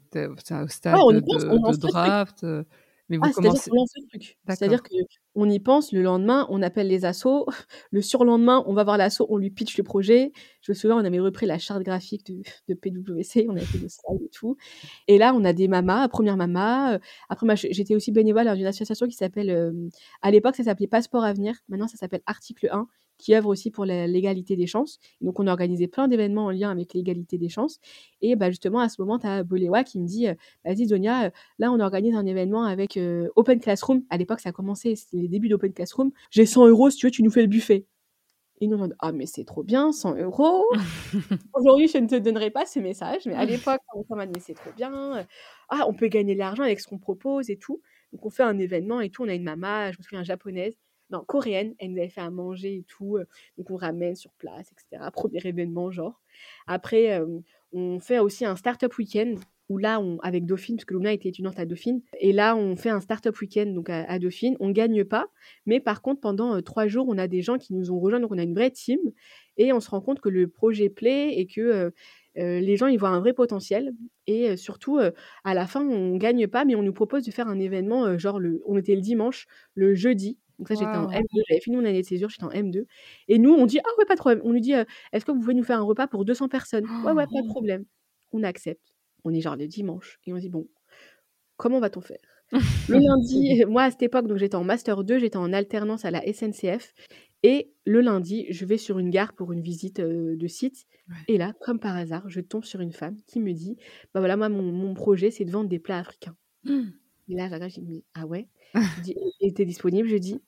stade 0.68 0.96
de, 0.96 1.76
draft. 1.76 2.44
Euh, 2.44 2.64
mais 3.10 3.18
vous 3.18 3.24
ah, 3.26 3.32
commencez. 3.34 3.70
C'est-à-dire 4.48 4.82
qu'on 4.82 5.50
y 5.50 5.60
pense 5.60 5.92
le 5.92 6.02
lendemain, 6.02 6.46
on 6.48 6.62
appelle 6.62 6.88
les 6.88 7.04
assos. 7.04 7.46
Le 7.90 8.00
surlendemain, 8.00 8.64
on 8.66 8.72
va 8.72 8.82
voir 8.82 8.96
l'asso, 8.96 9.26
on 9.28 9.36
lui 9.36 9.50
pitch 9.50 9.76
le 9.76 9.84
projet. 9.84 10.32
Je 10.62 10.72
me 10.72 10.74
souviens, 10.74 10.96
on 10.96 11.04
avait 11.04 11.20
repris 11.20 11.44
la 11.46 11.58
charte 11.58 11.82
graphique 11.82 12.26
de, 12.26 12.42
de 12.68 12.74
PwC, 12.74 13.46
on 13.48 13.56
avait 13.56 13.66
fait 13.66 13.78
des 13.78 13.90
slides 13.90 14.22
et 14.22 14.30
tout. 14.30 14.56
Et 15.06 15.18
là, 15.18 15.34
on 15.34 15.44
a 15.44 15.52
des 15.52 15.68
mamas, 15.68 16.08
première 16.08 16.36
maman. 16.36 16.92
Euh, 16.92 16.98
après, 17.28 17.46
j'étais 17.56 17.94
aussi 17.94 18.10
bénévole 18.10 18.46
dans 18.46 18.56
une 18.56 18.66
association 18.66 19.06
qui 19.06 19.14
s'appelle, 19.14 19.50
euh, 19.50 19.72
à 20.22 20.30
l'époque, 20.30 20.56
ça 20.56 20.64
s'appelait 20.64 20.86
Passeport 20.86 21.24
Avenir. 21.24 21.54
Maintenant, 21.68 21.88
ça 21.88 21.98
s'appelle 21.98 22.22
Article 22.26 22.68
1 22.72 22.88
qui 23.18 23.34
œuvre 23.34 23.48
aussi 23.48 23.70
pour 23.70 23.84
l'égalité 23.84 24.56
des 24.56 24.66
chances. 24.66 24.98
donc, 25.20 25.38
on 25.40 25.46
a 25.46 25.52
organisé 25.52 25.86
plein 25.88 26.08
d'événements 26.08 26.46
en 26.46 26.50
lien 26.50 26.70
avec 26.70 26.94
l'égalité 26.94 27.38
des 27.38 27.48
chances. 27.48 27.80
Et 28.20 28.36
bah, 28.36 28.50
justement, 28.50 28.80
à 28.80 28.88
ce 28.88 29.00
moment, 29.00 29.18
tu 29.18 29.26
as 29.26 29.42
Boléwa 29.44 29.84
qui 29.84 29.98
me 30.00 30.06
dit 30.06 30.28
euh, 30.28 30.34
Vas-y, 30.64 30.86
Zonia, 30.86 31.26
euh, 31.26 31.30
là, 31.58 31.72
on 31.72 31.80
organise 31.80 32.14
un 32.14 32.26
événement 32.26 32.64
avec 32.64 32.96
euh, 32.96 33.28
Open 33.36 33.60
Classroom. 33.60 34.02
À 34.10 34.16
l'époque, 34.16 34.40
ça 34.40 34.50
a 34.50 34.52
commencé, 34.52 34.96
c'était 34.96 35.18
les 35.18 35.28
débuts 35.28 35.48
d'Open 35.48 35.72
Classroom. 35.72 36.10
J'ai 36.30 36.46
100 36.46 36.68
euros, 36.68 36.90
si 36.90 36.98
tu 36.98 37.06
veux, 37.06 37.10
tu 37.10 37.22
nous 37.22 37.30
fais 37.30 37.42
le 37.42 37.48
buffet. 37.48 37.86
Et 38.60 38.68
nous, 38.68 38.78
on 38.78 38.86
dit 38.86 38.94
Ah, 39.00 39.12
mais 39.12 39.26
c'est 39.26 39.44
trop 39.44 39.62
bien, 39.62 39.92
100 39.92 40.16
euros. 40.16 40.64
Aujourd'hui, 41.54 41.88
je 41.88 41.98
ne 41.98 42.06
te 42.06 42.16
donnerai 42.16 42.50
pas 42.50 42.66
ce 42.66 42.78
message, 42.78 43.22
mais 43.26 43.34
à 43.34 43.44
l'époque, 43.44 43.80
on 44.08 44.16
m'a 44.16 44.26
dit 44.26 44.32
Mais 44.34 44.40
c'est 44.40 44.54
trop 44.54 44.70
bien. 44.76 45.26
Ah, 45.68 45.84
on 45.88 45.94
peut 45.94 46.08
gagner 46.08 46.34
de 46.34 46.38
l'argent 46.38 46.62
avec 46.62 46.80
ce 46.80 46.88
qu'on 46.88 46.98
propose 46.98 47.50
et 47.50 47.56
tout. 47.56 47.80
Donc, 48.12 48.24
on 48.26 48.30
fait 48.30 48.44
un 48.44 48.58
événement 48.58 49.00
et 49.00 49.10
tout. 49.10 49.24
On 49.24 49.28
a 49.28 49.34
une 49.34 49.44
maman, 49.44 49.90
je 49.92 49.98
me 49.98 50.02
souviens, 50.02 50.22
japonaise 50.22 50.76
non, 51.10 51.24
coréenne. 51.24 51.74
Elle 51.78 51.92
nous 51.92 51.98
avait 51.98 52.08
fait 52.08 52.20
à 52.20 52.30
manger 52.30 52.78
et 52.78 52.84
tout. 52.84 53.18
donc, 53.58 53.70
on 53.70 53.76
ramène 53.76 54.14
sur 54.14 54.32
place, 54.32 54.72
etc. 54.72 55.02
Premier 55.12 55.40
événement, 55.44 55.90
genre. 55.90 56.20
Après, 56.66 57.20
on 57.72 58.00
fait 58.00 58.18
aussi 58.18 58.44
un 58.44 58.56
start-up 58.56 58.96
week-end 58.98 59.34
où 59.68 59.78
là, 59.78 60.00
avec 60.22 60.44
Dauphine, 60.44 60.76
parce 60.76 60.84
que 60.84 60.94
Luna 60.94 61.12
était 61.12 61.30
étudiante 61.30 61.58
à 61.58 61.64
Dauphine, 61.64 62.02
et 62.20 62.32
là, 62.32 62.54
on 62.54 62.76
fait 62.76 62.90
un 62.90 63.00
start-up 63.00 63.38
week-end 63.40 63.66
donc 63.66 63.88
à, 63.88 64.18
Dauphine. 64.18 64.56
On 64.60 64.70
gagne 64.70 65.04
pas, 65.04 65.26
mais 65.66 65.80
par 65.80 66.02
contre, 66.02 66.20
pendant 66.20 66.60
trois 66.60 66.86
jours, 66.86 67.06
on 67.08 67.18
a 67.18 67.28
des 67.28 67.42
gens 67.42 67.58
qui 67.58 67.72
nous 67.74 67.90
ont 67.90 67.98
rejoints, 67.98 68.20
donc 68.20 68.32
on 68.32 68.38
a 68.38 68.42
une 68.42 68.54
vraie 68.54 68.70
team, 68.70 68.98
et 69.56 69.72
on 69.72 69.80
se 69.80 69.88
rend 69.90 70.00
compte 70.00 70.20
que 70.20 70.28
le 70.28 70.48
projet 70.48 70.90
plaît 70.90 71.38
et 71.38 71.46
que 71.46 71.92
les 72.36 72.76
gens 72.76 72.88
ils 72.88 72.98
voient 72.98 73.10
un 73.10 73.20
vrai 73.20 73.32
potentiel. 73.32 73.94
Et 74.26 74.56
surtout, 74.56 74.98
à 75.44 75.54
la 75.54 75.66
fin, 75.66 75.86
on 75.86 76.16
gagne 76.16 76.46
pas, 76.46 76.64
mais 76.64 76.74
on 76.74 76.82
nous 76.82 76.92
propose 76.92 77.24
de 77.24 77.30
faire 77.30 77.48
un 77.48 77.58
événement, 77.58 78.18
genre, 78.18 78.38
le, 78.38 78.60
on 78.66 78.76
était 78.76 78.94
le 78.94 79.00
dimanche, 79.00 79.46
le 79.74 79.94
jeudi, 79.94 80.38
donc 80.58 80.68
ça, 80.68 80.74
j'étais 80.74 80.86
en 80.86 81.10
M2, 81.10 81.24
j'avais 81.48 81.60
fini 81.60 81.76
mon 81.76 81.84
année 81.84 82.02
de 82.02 82.06
césure, 82.06 82.28
j'étais 82.28 82.44
en 82.44 82.50
M2. 82.50 82.84
Et 83.28 83.38
nous, 83.38 83.52
on 83.52 83.66
dit, 83.66 83.80
ah 83.80 83.88
ouais, 83.98 84.04
pas 84.04 84.14
de 84.14 84.20
problème. 84.20 84.40
On 84.44 84.52
lui 84.52 84.60
dit, 84.60 84.72
est-ce 85.12 85.24
que 85.24 85.32
vous 85.32 85.40
pouvez 85.40 85.54
nous 85.54 85.64
faire 85.64 85.78
un 85.78 85.84
repas 85.84 86.06
pour 86.06 86.24
200 86.24 86.48
personnes? 86.48 86.86
Ouais, 87.04 87.12
ouais, 87.12 87.26
pas 87.26 87.42
de 87.42 87.48
problème. 87.48 87.84
On 88.32 88.42
accepte. 88.42 88.94
On 89.24 89.32
est 89.32 89.40
genre 89.40 89.56
le 89.56 89.66
dimanche. 89.66 90.18
Et 90.26 90.32
on 90.32 90.38
dit, 90.38 90.48
bon, 90.48 90.68
comment 91.56 91.80
va-t-on 91.80 92.00
faire? 92.00 92.18
Le 92.88 92.98
lundi, 92.98 93.64
moi 93.68 93.84
à 93.84 93.90
cette 93.90 94.02
époque, 94.02 94.28
donc 94.28 94.36
j'étais 94.36 94.54
en 94.54 94.64
Master 94.64 95.02
2, 95.02 95.18
j'étais 95.18 95.38
en 95.38 95.52
alternance 95.52 96.04
à 96.04 96.10
la 96.10 96.20
SNCF. 96.30 96.92
Et 97.42 97.72
le 97.84 98.00
lundi, 98.00 98.46
je 98.50 98.64
vais 98.64 98.78
sur 98.78 98.98
une 98.98 99.10
gare 99.10 99.32
pour 99.32 99.52
une 99.52 99.60
visite 99.60 100.00
de 100.00 100.46
site. 100.46 100.86
Et 101.28 101.36
là, 101.36 101.52
comme 101.60 101.80
par 101.80 101.96
hasard, 101.96 102.28
je 102.28 102.40
tombe 102.40 102.64
sur 102.64 102.80
une 102.80 102.92
femme 102.92 103.16
qui 103.26 103.40
me 103.40 103.52
dit, 103.52 103.76
bah 104.12 104.20
voilà, 104.20 104.36
moi, 104.36 104.48
mon, 104.48 104.94
projet, 104.94 105.30
c'est 105.30 105.44
de 105.44 105.50
vendre 105.50 105.68
des 105.68 105.78
plats 105.78 105.98
africains. 105.98 106.36
Mmh. 106.64 106.82
Et 107.28 107.34
là, 107.34 107.68
je 107.68 107.80
dis, 107.80 108.04
ah 108.14 108.26
ouais? 108.26 108.48
Dis, 109.02 109.14
était 109.40 109.64
disponible 109.64 110.08
jeudi 110.08 110.40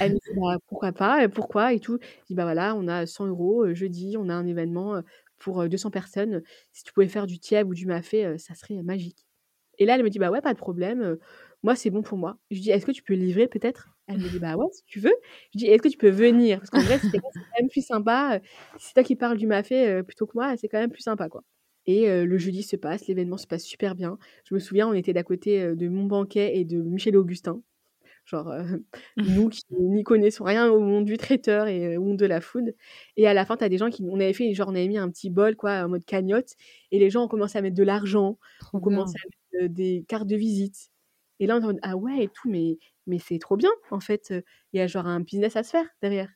Elle 0.00 0.12
me 0.12 0.16
dit, 0.16 0.30
bah, 0.36 0.58
pourquoi 0.68 0.92
pas, 0.92 1.28
pourquoi 1.28 1.72
et 1.72 1.80
tout? 1.80 1.98
Je 2.02 2.26
dis, 2.28 2.34
bah 2.34 2.44
voilà, 2.44 2.74
on 2.76 2.88
a 2.88 3.06
100 3.06 3.26
euros 3.26 3.74
jeudi, 3.74 4.16
on 4.18 4.28
a 4.28 4.34
un 4.34 4.46
événement 4.46 5.02
pour 5.38 5.68
200 5.68 5.90
personnes. 5.90 6.42
Si 6.72 6.84
tu 6.84 6.92
pouvais 6.92 7.08
faire 7.08 7.26
du 7.26 7.38
tieb 7.38 7.68
ou 7.68 7.74
du 7.74 7.86
mafé, 7.86 8.38
ça 8.38 8.54
serait 8.54 8.82
magique. 8.82 9.26
Et 9.78 9.86
là, 9.86 9.94
elle 9.96 10.02
me 10.02 10.10
dit, 10.10 10.18
bah 10.18 10.30
ouais, 10.30 10.40
pas 10.40 10.52
de 10.54 10.58
problème. 10.58 11.18
Moi, 11.62 11.76
c'est 11.76 11.90
bon 11.90 12.02
pour 12.02 12.18
moi. 12.18 12.38
Je 12.50 12.60
dis, 12.60 12.70
est-ce 12.70 12.86
que 12.86 12.92
tu 12.92 13.02
peux 13.02 13.14
livrer 13.14 13.48
peut-être? 13.48 13.88
Elle 14.06 14.18
me 14.18 14.28
dit, 14.28 14.38
bah 14.38 14.56
ouais, 14.56 14.66
si 14.72 14.84
tu 14.86 15.00
veux. 15.00 15.14
Je 15.54 15.58
dis, 15.58 15.66
est-ce 15.66 15.82
que 15.82 15.88
tu 15.88 15.98
peux 15.98 16.10
venir? 16.10 16.58
Parce 16.58 16.70
qu'en 16.70 16.82
vrai, 16.82 16.98
c'est 16.98 17.18
quand 17.18 17.30
même 17.60 17.68
plus 17.68 17.86
sympa. 17.86 18.40
Si 18.78 18.88
c'est 18.88 18.94
toi 18.94 19.02
qui 19.04 19.16
parles 19.16 19.38
du 19.38 19.46
mafé 19.46 20.02
plutôt 20.04 20.26
que 20.26 20.32
moi, 20.34 20.56
c'est 20.56 20.68
quand 20.68 20.78
même 20.78 20.90
plus 20.90 21.02
sympa, 21.02 21.28
quoi. 21.28 21.44
Et 21.88 22.06
le 22.24 22.38
jeudi 22.38 22.62
se 22.62 22.76
passe, 22.76 23.06
l'événement 23.08 23.38
se 23.38 23.46
passe 23.46 23.64
super 23.64 23.94
bien. 23.94 24.18
Je 24.44 24.54
me 24.54 24.60
souviens, 24.60 24.88
on 24.88 24.92
était 24.92 25.14
d'à 25.14 25.22
côté 25.22 25.74
de 25.74 25.88
mon 25.88 26.04
banquet 26.04 26.58
et 26.58 26.64
de 26.66 26.82
Michel 26.82 27.16
Augustin. 27.16 27.62
Genre, 28.26 28.52
nous 29.16 29.48
qui 29.48 29.62
n'y 29.70 30.04
connaissons 30.04 30.44
rien 30.44 30.68
au 30.70 30.80
monde 30.80 31.06
du 31.06 31.16
traiteur 31.16 31.66
et 31.66 31.96
au 31.96 32.02
monde 32.02 32.18
de 32.18 32.26
la 32.26 32.42
food. 32.42 32.74
Et 33.16 33.26
à 33.26 33.32
la 33.34 33.46
fin, 33.46 33.56
tu 33.56 33.64
as 33.64 33.70
des 33.70 33.78
gens 33.78 33.88
qui. 33.90 34.04
On 34.10 34.20
avait 34.20 34.34
fait, 34.34 34.52
genre, 34.54 34.68
on 34.68 34.74
avait 34.74 34.88
mis 34.88 34.98
un 34.98 35.08
petit 35.10 35.30
bol, 35.30 35.56
quoi, 35.56 35.84
en 35.84 35.88
mode 35.88 36.04
cagnotte. 36.04 36.54
Et 36.90 36.98
les 36.98 37.08
gens 37.10 37.24
ont 37.24 37.28
commencé 37.28 37.56
à 37.58 37.62
mettre 37.62 37.76
de 37.76 37.82
l'argent. 37.84 38.38
On 38.74 38.80
commençait 38.80 39.16
à 39.24 39.60
mettre 39.62 39.74
des 39.74 40.04
cartes 40.08 40.26
de 40.28 40.36
visite. 40.36 40.90
Et 41.40 41.46
là, 41.46 41.58
on 41.62 41.72
dit, 41.72 41.78
ah 41.82 41.96
ouais, 41.96 42.24
et 42.24 42.28
tout, 42.28 42.50
mais, 42.50 42.78
mais 43.06 43.18
c'est 43.18 43.38
trop 43.38 43.56
bien, 43.56 43.70
en 43.90 44.00
fait. 44.00 44.34
Il 44.72 44.78
y 44.78 44.80
a 44.82 44.86
genre 44.86 45.06
un 45.06 45.20
business 45.20 45.56
à 45.56 45.62
se 45.62 45.70
faire 45.70 45.86
derrière. 46.02 46.28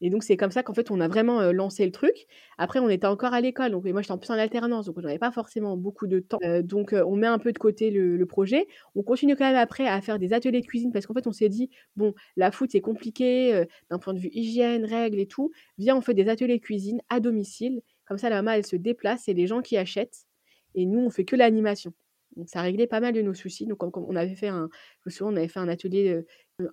Et 0.00 0.10
donc, 0.10 0.24
c'est 0.24 0.36
comme 0.36 0.50
ça 0.50 0.62
qu'en 0.62 0.74
fait, 0.74 0.90
on 0.90 1.00
a 1.00 1.08
vraiment 1.08 1.52
lancé 1.52 1.84
le 1.86 1.92
truc. 1.92 2.26
Après, 2.58 2.80
on 2.80 2.88
était 2.88 3.06
encore 3.06 3.32
à 3.32 3.40
l'école. 3.40 3.70
Donc, 3.70 3.84
moi, 3.84 4.02
j'étais 4.02 4.12
en 4.12 4.18
plus 4.18 4.30
en 4.30 4.34
alternance. 4.34 4.86
Donc, 4.86 5.00
j'avais 5.00 5.18
pas 5.18 5.30
forcément 5.32 5.76
beaucoup 5.76 6.06
de 6.06 6.20
temps. 6.20 6.38
donc, 6.62 6.92
on 6.92 7.16
met 7.16 7.26
un 7.26 7.38
peu 7.38 7.52
de 7.52 7.58
côté 7.58 7.90
le, 7.90 8.26
projet. 8.26 8.66
On 8.94 9.02
continue 9.02 9.36
quand 9.36 9.46
même 9.46 9.56
après 9.56 9.86
à 9.86 10.00
faire 10.00 10.18
des 10.18 10.32
ateliers 10.32 10.60
de 10.60 10.66
cuisine 10.66 10.92
parce 10.92 11.06
qu'en 11.06 11.14
fait, 11.14 11.26
on 11.26 11.32
s'est 11.32 11.48
dit, 11.48 11.70
bon, 11.94 12.12
la 12.36 12.50
foot, 12.50 12.70
c'est 12.72 12.80
compliqué 12.80 13.64
d'un 13.90 13.98
point 13.98 14.12
de 14.12 14.18
vue 14.18 14.30
hygiène, 14.32 14.84
règles 14.84 15.18
et 15.18 15.26
tout. 15.26 15.50
Viens, 15.78 15.96
on 15.96 16.00
fait 16.00 16.14
des 16.14 16.28
ateliers 16.28 16.58
de 16.58 16.62
cuisine 16.62 17.00
à 17.08 17.20
domicile. 17.20 17.80
Comme 18.06 18.18
ça, 18.18 18.28
la 18.28 18.42
maman, 18.42 18.56
elle 18.56 18.66
se 18.66 18.76
déplace 18.76 19.28
et 19.28 19.34
les 19.34 19.46
gens 19.46 19.62
qui 19.62 19.76
achètent. 19.76 20.26
Et 20.74 20.84
nous, 20.84 21.00
on 21.00 21.10
fait 21.10 21.24
que 21.24 21.36
l'animation. 21.36 21.92
Donc, 22.36 22.48
ça 22.48 22.60
a 22.60 22.62
réglé 22.62 22.86
pas 22.86 23.00
mal 23.00 23.14
de 23.14 23.22
nos 23.22 23.34
soucis. 23.34 23.66
Donc, 23.66 23.82
on 23.82 24.16
avait 24.16 24.34
fait 24.34 24.48
un, 24.48 24.68
je 25.06 25.24
on 25.24 25.36
avait 25.36 25.48
fait 25.48 25.60
un 25.60 25.68
atelier 25.68 26.20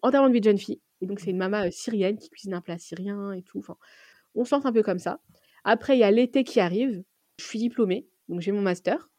entièrement 0.01 0.27
de 0.27 0.33
vie 0.33 0.41
de 0.41 0.45
jeune 0.45 0.57
fille. 0.57 0.81
Et 1.03 1.05
donc, 1.05 1.19
c'est 1.19 1.31
une 1.31 1.37
maman 1.37 1.69
syrienne 1.69 2.17
qui 2.17 2.29
cuisine 2.29 2.53
un 2.53 2.61
plat 2.61 2.77
syrien 2.77 3.33
et 3.33 3.41
tout. 3.41 3.59
Enfin, 3.59 3.75
on 4.35 4.45
se 4.45 4.55
un 4.55 4.71
peu 4.71 4.81
comme 4.81 4.99
ça. 4.99 5.19
Après, 5.65 5.97
il 5.97 5.99
y 5.99 6.03
a 6.03 6.11
l'été 6.11 6.45
qui 6.45 6.61
arrive. 6.61 7.03
Je 7.39 7.43
suis 7.43 7.59
diplômée, 7.59 8.07
donc 8.29 8.39
j'ai 8.39 8.53
mon 8.53 8.61
master. 8.61 9.09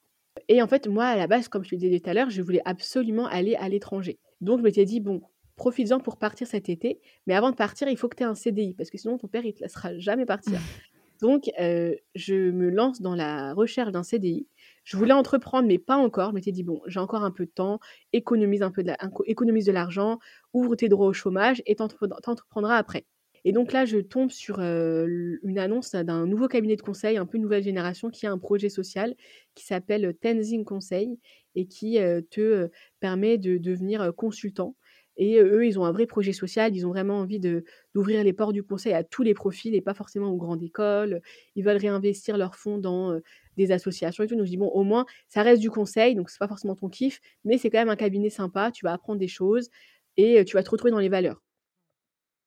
Et 0.49 0.63
en 0.63 0.67
fait, 0.67 0.89
moi, 0.89 1.05
à 1.05 1.17
la 1.17 1.27
base, 1.27 1.49
comme 1.49 1.63
je 1.63 1.69
te 1.69 1.75
disais 1.75 2.01
tout 2.01 2.09
à 2.09 2.15
l'heure, 2.15 2.31
je 2.31 2.41
voulais 2.41 2.63
absolument 2.65 3.27
aller 3.27 3.55
à 3.57 3.69
l'étranger. 3.69 4.19
Donc, 4.41 4.61
je 4.61 4.65
m'étais 4.65 4.87
dit, 4.87 5.01
bon, 5.01 5.21
profites-en 5.57 6.01
pour 6.01 6.17
partir 6.17 6.47
cet 6.47 6.71
été. 6.71 7.03
Mais 7.27 7.35
avant 7.35 7.51
de 7.51 7.57
partir, 7.57 7.87
il 7.89 7.99
faut 7.99 8.09
que 8.09 8.17
tu 8.17 8.23
aies 8.23 8.27
un 8.27 8.35
CDI, 8.35 8.73
parce 8.73 8.89
que 8.89 8.97
sinon, 8.97 9.19
ton 9.19 9.29
père, 9.29 9.45
il 9.45 9.53
te 9.53 9.61
laissera 9.61 9.99
jamais 9.99 10.25
partir. 10.25 10.59
Donc, 11.21 11.51
je 11.59 12.51
me 12.51 12.71
lance 12.71 13.03
dans 13.03 13.15
la 13.15 13.53
recherche 13.53 13.93
d'un 13.93 14.03
CDI. 14.03 14.47
Je 14.85 14.97
voulais 14.97 15.13
entreprendre, 15.13 15.67
mais 15.67 15.79
pas 15.79 15.97
encore. 15.97 16.31
Je 16.31 16.35
m'étais 16.35 16.53
dit, 16.53 16.63
bon, 16.63 16.81
j'ai 16.87 17.01
encore 17.01 17.25
un 17.25 17.31
peu 17.31 17.47
de 17.47 17.51
temps, 17.51 17.81
économise 18.13 18.63
un 18.63 18.71
peu 18.71 18.83
de 18.83 19.73
l'argent, 19.73 20.19
ouvre 20.53 20.77
tes 20.77 20.89
droits 20.89 21.07
au 21.07 21.13
chômage 21.13 21.63
et 21.67 21.75
t'entreprendras 21.77 22.77
après. 22.77 23.07
Et 23.47 23.53
donc 23.53 23.73
là, 23.73 23.85
je 23.85 23.99
tombe 23.99 24.31
sur 24.31 24.59
une 24.59 25.59
annonce 25.59 25.93
d'un 25.93 26.27
nouveau 26.27 26.49
cabinet 26.49 26.77
de 26.77 26.83
conseil, 26.83 27.17
un 27.19 27.27
peu 27.27 27.37
nouvelle 27.39 27.63
génération, 27.63 28.11
qui 28.11 28.27
a 28.27 28.33
un 28.33 28.39
projet 28.39 28.69
social 28.71 29.15
qui 29.55 29.65
s'appelle 29.67 30.15
Tenzing 30.21 30.65
Conseil 30.65 31.19
et 31.55 31.67
qui 31.67 31.99
te 32.31 32.71
permet 33.01 33.37
de 33.37 33.59
devenir 33.59 34.13
consultant. 34.17 34.77
Et 35.17 35.39
eux, 35.41 35.65
ils 35.67 35.79
ont 35.79 35.85
un 35.85 35.93
vrai 35.93 36.07
projet 36.07 36.33
social, 36.33 36.75
ils 36.75 36.87
ont 36.87 36.91
vraiment 36.91 37.19
envie 37.21 37.39
d'ouvrir 37.41 38.25
les 38.25 38.33
portes 38.33 38.53
du 38.53 38.63
conseil 38.65 38.93
à 38.95 39.05
tous 39.05 39.23
les 39.23 39.35
profils 39.35 39.75
et 39.75 39.81
pas 39.81 39.95
forcément 39.95 40.29
aux 40.29 40.37
grandes 40.37 40.63
écoles. 40.63 41.21
Ils 41.55 41.65
veulent 41.65 41.77
réinvestir 41.77 42.37
leurs 42.37 42.57
fonds 42.57 42.79
dans 42.79 43.21
des 43.57 43.71
associations 43.73 44.25
et 44.25 44.27
tout. 44.27 44.35
Donc 44.37 44.45
je 44.47 44.51
dis, 44.51 44.57
bon, 44.57 44.69
au 44.69 44.83
moins, 44.83 45.07
ça 45.29 45.43
reste 45.43 45.61
du 45.63 45.71
conseil, 45.71 46.15
donc 46.17 46.31
c'est 46.31 46.39
pas 46.39 46.49
forcément 46.49 46.75
ton 46.75 46.89
kiff, 46.89 47.21
mais 47.45 47.59
c'est 47.59 47.71
quand 47.71 47.79
même 47.79 47.89
un 47.91 47.97
cabinet 47.97 48.31
sympa, 48.31 48.71
tu 48.73 48.85
vas 48.85 48.93
apprendre 48.93 49.19
des 49.21 49.29
choses 49.29 49.71
et 50.17 50.45
tu 50.45 50.55
vas 50.57 50.63
te 50.63 50.71
retrouver 50.71 50.91
dans 50.91 50.99
les 50.99 51.09
valeurs. 51.09 51.41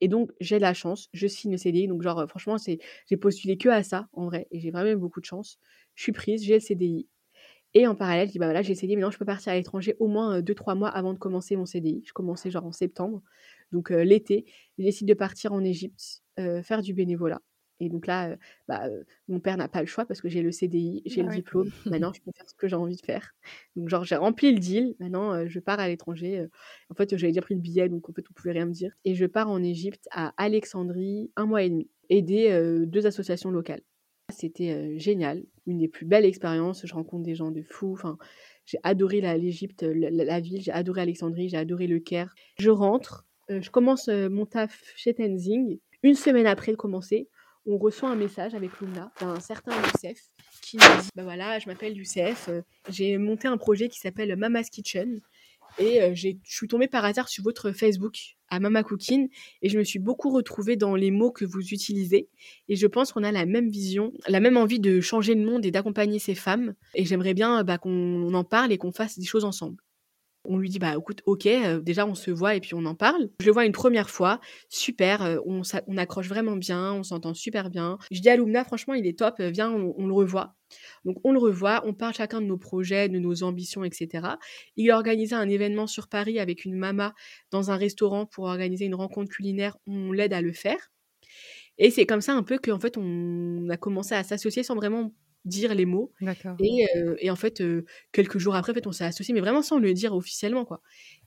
Et 0.01 0.07
donc, 0.07 0.31
j'ai 0.39 0.59
la 0.59 0.73
chance, 0.73 1.09
je 1.13 1.27
signe 1.27 1.51
le 1.51 1.57
CDI. 1.57 1.87
Donc, 1.87 2.01
genre, 2.03 2.27
franchement, 2.29 2.57
j'ai 2.57 3.17
postulé 3.17 3.57
que 3.57 3.69
à 3.69 3.83
ça, 3.83 4.07
en 4.13 4.25
vrai. 4.25 4.47
Et 4.51 4.59
j'ai 4.59 4.71
vraiment 4.71 4.91
eu 4.91 4.95
beaucoup 4.95 5.19
de 5.21 5.25
chance. 5.25 5.59
Je 5.95 6.03
suis 6.03 6.11
prise, 6.11 6.43
j'ai 6.43 6.55
le 6.55 6.59
CDI. 6.59 7.07
Et 7.73 7.85
en 7.85 7.95
parallèle, 7.95 8.27
je 8.27 8.31
dis, 8.33 8.39
bah 8.39 8.47
voilà, 8.47 8.61
j'ai 8.61 8.75
CDI, 8.75 8.95
mais 8.95 9.01
non, 9.03 9.11
je 9.11 9.17
peux 9.17 9.25
partir 9.25 9.51
à 9.51 9.55
l'étranger 9.55 9.95
au 9.99 10.07
moins 10.07 10.41
2-3 10.41 10.75
mois 10.75 10.89
avant 10.89 11.13
de 11.13 11.19
commencer 11.19 11.55
mon 11.55 11.65
CDI. 11.65 12.03
Je 12.05 12.13
commençais 12.13 12.49
genre 12.49 12.65
en 12.65 12.71
septembre. 12.71 13.21
Donc, 13.71 13.89
l'été, 13.89 14.45
je 14.77 14.83
décide 14.83 15.07
de 15.07 15.13
partir 15.13 15.53
en 15.53 15.63
Égypte, 15.63 16.23
faire 16.63 16.81
du 16.81 16.93
bénévolat. 16.93 17.41
Et 17.79 17.89
donc 17.89 18.07
là, 18.07 18.35
bah, 18.67 18.87
mon 19.27 19.39
père 19.39 19.55
n'a 19.55 19.67
pas 19.67 19.81
le 19.81 19.85
choix 19.85 20.03
parce 20.05 20.19
que 20.19 20.29
j'ai 20.29 20.41
le 20.41 20.51
CDI, 20.51 21.03
j'ai 21.05 21.21
le 21.21 21.29
diplôme. 21.29 21.69
Maintenant, 21.85 22.11
je 22.11 22.21
peux 22.21 22.31
faire 22.35 22.49
ce 22.49 22.55
que 22.55 22.67
j'ai 22.67 22.75
envie 22.75 22.95
de 22.95 23.05
faire. 23.05 23.35
Donc, 23.75 23.89
genre, 23.89 24.03
j'ai 24.03 24.15
rempli 24.15 24.51
le 24.51 24.59
deal. 24.59 24.95
Maintenant, 24.99 25.45
je 25.45 25.59
pars 25.59 25.79
à 25.79 25.87
l'étranger. 25.87 26.47
En 26.89 26.95
fait, 26.95 27.15
j'avais 27.15 27.31
déjà 27.33 27.41
pris 27.41 27.53
le 27.53 27.61
billet, 27.61 27.87
donc 27.89 28.09
en 28.09 28.13
fait, 28.13 28.25
on 28.31 28.33
pouvait 28.33 28.53
rien 28.53 28.65
me 28.65 28.71
dire. 28.71 28.93
Et 29.05 29.13
je 29.13 29.25
pars 29.27 29.49
en 29.49 29.61
Égypte, 29.61 30.07
à 30.11 30.33
Alexandrie, 30.37 31.29
un 31.35 31.45
mois 31.45 31.61
et 31.61 31.69
demi, 31.69 31.87
aider 32.09 32.85
deux 32.87 33.05
associations 33.05 33.51
locales. 33.51 33.81
C'était 34.29 34.99
génial, 34.99 35.43
une 35.65 35.77
des 35.77 35.87
plus 35.87 36.05
belles 36.05 36.25
expériences. 36.25 36.85
Je 36.85 36.93
rencontre 36.93 37.23
des 37.23 37.35
gens 37.35 37.51
de 37.51 37.61
fous. 37.61 37.93
Enfin, 37.93 38.17
j'ai 38.65 38.77
adoré 38.83 39.21
l'Égypte, 39.21 39.83
la, 39.83 40.39
ville, 40.39 40.61
j'ai 40.61 40.71
adoré 40.71 41.01
Alexandrie, 41.01 41.49
j'ai 41.49 41.57
adoré 41.57 41.87
le 41.87 41.99
Caire. 41.99 42.35
Je 42.59 42.69
rentre, 42.69 43.25
je 43.49 43.69
commence 43.69 44.09
mon 44.09 44.45
taf 44.45 44.93
chez 44.95 45.13
Tenzing. 45.13 45.79
Une 46.03 46.15
semaine 46.15 46.45
après 46.45 46.73
de 46.73 46.77
commencer, 46.77 47.29
on 47.65 47.77
reçoit 47.77 48.09
un 48.09 48.15
message 48.15 48.53
avec 48.55 48.79
Luna 48.79 49.11
d'un 49.19 49.39
certain 49.39 49.73
Youssef 49.73 50.19
qui 50.61 50.77
nous 50.77 51.01
dit 51.01 51.09
bah 51.15 51.23
voilà, 51.23 51.59
je 51.59 51.67
m'appelle 51.67 51.95
Youssef, 51.95 52.49
j'ai 52.89 53.17
monté 53.17 53.47
un 53.47 53.57
projet 53.57 53.89
qui 53.89 53.99
s'appelle 53.99 54.35
Mama's 54.35 54.69
Kitchen 54.69 55.21
et 55.79 56.01
euh, 56.01 56.15
je 56.15 56.29
suis 56.43 56.67
tombée 56.67 56.87
par 56.87 57.05
hasard 57.05 57.29
sur 57.29 57.43
votre 57.43 57.71
Facebook 57.71 58.37
à 58.49 58.59
Mama 58.59 58.83
Cooking 58.83 59.29
et 59.61 59.69
je 59.69 59.77
me 59.77 59.83
suis 59.83 59.99
beaucoup 59.99 60.31
retrouvée 60.31 60.75
dans 60.75 60.95
les 60.95 61.11
mots 61.11 61.31
que 61.31 61.45
vous 61.45 61.61
utilisez 61.61 62.29
et 62.69 62.75
je 62.75 62.87
pense 62.87 63.11
qu'on 63.11 63.23
a 63.23 63.31
la 63.31 63.45
même 63.45 63.69
vision, 63.69 64.13
la 64.27 64.39
même 64.39 64.57
envie 64.57 64.79
de 64.79 65.01
changer 65.01 65.35
le 65.35 65.45
monde 65.45 65.65
et 65.65 65.71
d'accompagner 65.71 66.19
ces 66.19 66.35
femmes 66.35 66.73
et 66.95 67.05
j'aimerais 67.05 67.33
bien 67.33 67.63
bah, 67.63 67.77
qu'on 67.77 68.33
en 68.33 68.43
parle 68.43 68.71
et 68.71 68.77
qu'on 68.77 68.91
fasse 68.91 69.19
des 69.19 69.25
choses 69.25 69.45
ensemble. 69.45 69.77
On 70.49 70.57
lui 70.57 70.69
dit 70.69 70.79
bah 70.79 70.95
écoute, 70.97 71.21
ok, 71.25 71.45
euh, 71.45 71.79
déjà 71.81 72.05
on 72.05 72.15
se 72.15 72.31
voit 72.31 72.55
et 72.55 72.61
puis 72.61 72.73
on 72.73 72.85
en 72.85 72.95
parle. 72.95 73.29
Je 73.41 73.45
le 73.45 73.51
vois 73.51 73.65
une 73.65 73.73
première 73.73 74.09
fois, 74.09 74.39
super, 74.69 75.21
euh, 75.21 75.37
on, 75.45 75.97
accroche 75.97 76.29
vraiment 76.29 76.55
bien, 76.55 76.93
on 76.93 77.03
s'entend 77.03 77.33
super 77.33 77.69
bien. 77.69 77.97
Je 78.11 78.21
dis 78.21 78.29
à 78.29 78.37
Lumna, 78.37 78.63
franchement, 78.63 78.93
il 78.93 79.05
est 79.05 79.19
top, 79.19 79.35
euh, 79.39 79.49
viens, 79.49 79.71
on, 79.71 80.07
le 80.07 80.13
revoit. 80.13 80.55
Donc 81.05 81.17
on 81.23 81.31
le 81.31 81.39
revoit, 81.39 81.83
on 81.85 81.93
parle 81.93 82.13
chacun 82.13 82.41
de 82.41 82.45
nos 82.45 82.57
projets, 82.57 83.09
de 83.09 83.19
nos 83.19 83.43
ambitions, 83.43 83.83
etc. 83.83 84.27
Il 84.75 84.91
a 84.91 84.95
organisé 84.95 85.35
un 85.35 85.49
événement 85.49 85.87
sur 85.87 86.07
Paris 86.07 86.39
avec 86.39 86.65
une 86.65 86.75
mama 86.75 87.13
dans 87.51 87.71
un 87.71 87.77
restaurant 87.77 88.25
pour 88.25 88.45
organiser 88.45 88.85
une 88.85 88.95
rencontre 88.95 89.29
culinaire. 89.31 89.77
On 89.87 90.11
l'aide 90.11 90.33
à 90.33 90.41
le 90.41 90.53
faire. 90.53 90.91
Et 91.77 91.91
c'est 91.91 92.05
comme 92.05 92.21
ça 92.21 92.33
un 92.33 92.43
peu 92.43 92.57
qu'en 92.57 92.79
fait 92.79 92.97
on 92.97 93.69
a 93.69 93.77
commencé 93.77 94.15
à 94.15 94.23
s'associer 94.23 94.63
sans 94.63 94.75
vraiment 94.75 95.13
dire 95.45 95.73
les 95.73 95.85
mots. 95.85 96.13
Et, 96.59 96.85
et, 97.19 97.31
en 97.31 97.35
fait, 97.35 97.63
quelques 98.11 98.37
jours 98.37 98.55
après, 98.55 98.73
en 98.73 98.75
fait, 98.75 98.87
on 98.87 98.91
s'est 98.91 99.05
associés, 99.05 99.33
mais 99.33 99.39
vraiment 99.39 99.61
sans 99.61 99.79
le 99.79 99.93
dire 99.93 100.13
officiellement, 100.13 100.65
quoi. 100.65 100.81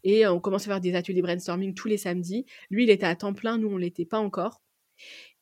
Et 0.04 0.26
on 0.26 0.40
commence 0.40 0.64
à 0.64 0.66
faire 0.66 0.80
des 0.80 0.94
ateliers 0.94 1.22
brainstorming 1.22 1.74
tous 1.74 1.88
les 1.88 1.96
samedis. 1.96 2.44
Lui, 2.70 2.84
il 2.84 2.90
était 2.90 3.06
à 3.06 3.16
temps 3.16 3.32
plein, 3.32 3.56
nous, 3.56 3.68
on 3.68 3.78
l'était 3.78 4.04
pas 4.04 4.18
encore. 4.18 4.60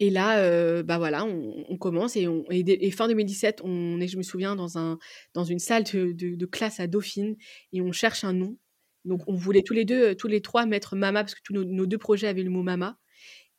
Et 0.00 0.10
là, 0.10 0.82
bah 0.82 0.98
voilà, 0.98 1.24
on, 1.24 1.76
commence 1.76 2.16
et, 2.16 2.28
on, 2.28 2.44
et, 2.50 2.90
fin 2.90 3.08
2017, 3.08 3.62
on 3.64 4.00
est, 4.00 4.06
je 4.06 4.16
me 4.16 4.22
souviens, 4.22 4.54
dans, 4.54 4.78
un, 4.78 4.98
dans 5.34 5.44
une 5.44 5.58
salle 5.58 5.84
de, 5.84 6.12
de, 6.12 6.46
classe 6.46 6.78
à 6.78 6.86
Dauphine 6.86 7.36
et 7.72 7.80
on 7.80 7.90
cherche 7.90 8.22
un 8.22 8.32
nom. 8.32 8.56
Donc, 9.04 9.22
on 9.26 9.34
voulait 9.34 9.62
tous 9.62 9.74
les 9.74 9.84
deux, 9.84 10.14
tous 10.14 10.28
les 10.28 10.40
trois 10.40 10.66
mettre 10.66 10.94
Mama 10.94 11.24
parce 11.24 11.34
que 11.34 11.40
tous 11.42 11.52
nos, 11.52 11.86
deux 11.86 11.98
projets 11.98 12.28
avaient 12.28 12.44
le 12.44 12.50
mot 12.50 12.62
Mama. 12.62 12.98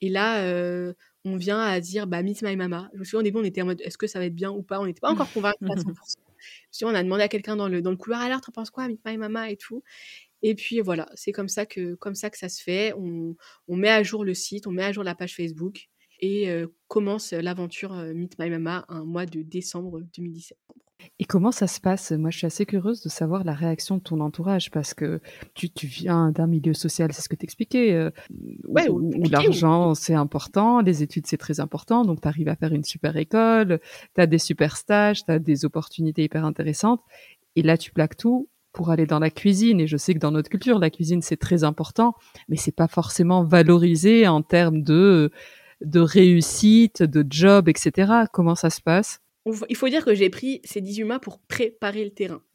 Et 0.00 0.08
là, 0.08 0.94
on 1.24 1.36
vient 1.36 1.60
à 1.60 1.80
dire 1.80 2.06
bah, 2.06 2.22
Meet 2.22 2.42
My 2.42 2.56
Mama. 2.56 2.90
Je 2.94 2.98
me 2.98 3.04
souviens 3.04 3.20
au 3.20 3.22
début, 3.22 3.38
on 3.38 3.44
était 3.44 3.62
en 3.62 3.66
mode 3.66 3.80
est-ce 3.82 3.98
que 3.98 4.06
ça 4.06 4.18
va 4.18 4.24
être 4.24 4.34
bien 4.34 4.50
ou 4.50 4.62
pas? 4.62 4.80
On 4.80 4.86
n'était 4.86 5.00
pas 5.00 5.10
encore 5.10 5.30
convaincus 5.34 5.68
à 5.70 5.74
100%. 5.74 6.84
on 6.84 6.94
a 6.94 7.02
demandé 7.02 7.22
à 7.22 7.28
quelqu'un 7.28 7.56
dans 7.56 7.68
le, 7.68 7.82
dans 7.82 7.90
le 7.90 7.96
couloir 7.96 8.22
alors, 8.22 8.40
t'en 8.40 8.52
penses 8.52 8.70
quoi, 8.70 8.88
Meet 8.88 9.00
My 9.04 9.18
Mama 9.18 9.50
et 9.50 9.56
tout? 9.56 9.82
Et 10.42 10.54
puis 10.54 10.80
voilà, 10.80 11.08
c'est 11.14 11.32
comme 11.32 11.48
ça 11.48 11.66
que 11.66 11.94
comme 11.94 12.14
ça 12.14 12.30
que 12.30 12.38
ça 12.38 12.48
se 12.48 12.62
fait. 12.62 12.92
On, 12.96 13.36
on, 13.68 13.76
met 13.76 13.90
à 13.90 14.02
jour 14.02 14.24
le 14.24 14.34
site, 14.34 14.66
on 14.66 14.72
met 14.72 14.84
à 14.84 14.92
jour 14.92 15.04
la 15.04 15.14
page 15.14 15.36
Facebook 15.36 15.88
et 16.20 16.52
commence 16.88 17.32
l'aventure 17.32 17.94
Meet 17.94 18.38
My 18.38 18.50
Mama 18.50 18.84
un 18.88 19.04
mois 19.04 19.24
de 19.24 19.42
décembre 19.42 20.02
2017. 20.14 20.56
Et 21.18 21.24
comment 21.24 21.52
ça 21.52 21.66
se 21.66 21.80
passe? 21.80 22.12
Moi, 22.12 22.30
je 22.30 22.38
suis 22.38 22.46
assez 22.46 22.66
curieuse 22.66 23.02
de 23.02 23.08
savoir 23.08 23.44
la 23.44 23.52
réaction 23.52 23.96
de 23.96 24.02
ton 24.02 24.20
entourage 24.20 24.70
parce 24.70 24.94
que 24.94 25.20
tu, 25.54 25.70
tu 25.70 25.86
viens 25.86 26.30
d'un 26.30 26.46
milieu 26.46 26.74
social, 26.74 27.12
c'est 27.12 27.22
ce 27.22 27.28
que 27.28 27.36
tu 27.36 27.44
expliquais, 27.44 27.92
euh, 27.92 28.10
où, 28.68 29.10
l'argent 29.30 29.94
c'est 29.94 30.14
important, 30.14 30.80
les 30.80 31.02
études 31.02 31.26
c'est 31.26 31.36
très 31.36 31.60
important, 31.60 32.04
donc 32.04 32.20
tu 32.20 32.28
arrives 32.28 32.48
à 32.48 32.56
faire 32.56 32.72
une 32.72 32.84
super 32.84 33.16
école, 33.16 33.80
tu 34.14 34.20
as 34.20 34.26
des 34.26 34.38
super 34.38 34.76
stages, 34.76 35.24
tu 35.24 35.30
as 35.30 35.38
des 35.38 35.64
opportunités 35.64 36.24
hyper 36.24 36.44
intéressantes, 36.44 37.02
et 37.56 37.62
là 37.62 37.76
tu 37.76 37.92
plaques 37.92 38.16
tout 38.16 38.48
pour 38.72 38.90
aller 38.90 39.06
dans 39.06 39.18
la 39.18 39.30
cuisine. 39.30 39.80
Et 39.80 39.86
je 39.86 39.96
sais 39.96 40.14
que 40.14 40.18
dans 40.18 40.30
notre 40.30 40.48
culture, 40.48 40.78
la 40.78 40.90
cuisine 40.90 41.22
c'est 41.22 41.36
très 41.36 41.64
important, 41.64 42.14
mais 42.48 42.56
c'est 42.56 42.74
pas 42.74 42.88
forcément 42.88 43.44
valorisé 43.44 44.26
en 44.28 44.42
termes 44.42 44.82
de 44.82 45.30
de 45.80 46.00
réussite, 46.00 47.02
de 47.02 47.24
job, 47.28 47.68
etc. 47.68 48.12
Comment 48.32 48.54
ça 48.54 48.70
se 48.70 48.80
passe? 48.80 49.20
Il 49.68 49.76
faut 49.76 49.88
dire 49.88 50.04
que 50.04 50.14
j'ai 50.14 50.28
pris 50.28 50.60
ces 50.64 50.80
18 50.80 51.04
mois 51.04 51.18
pour 51.18 51.38
préparer 51.40 52.04
le 52.04 52.10
terrain. 52.10 52.42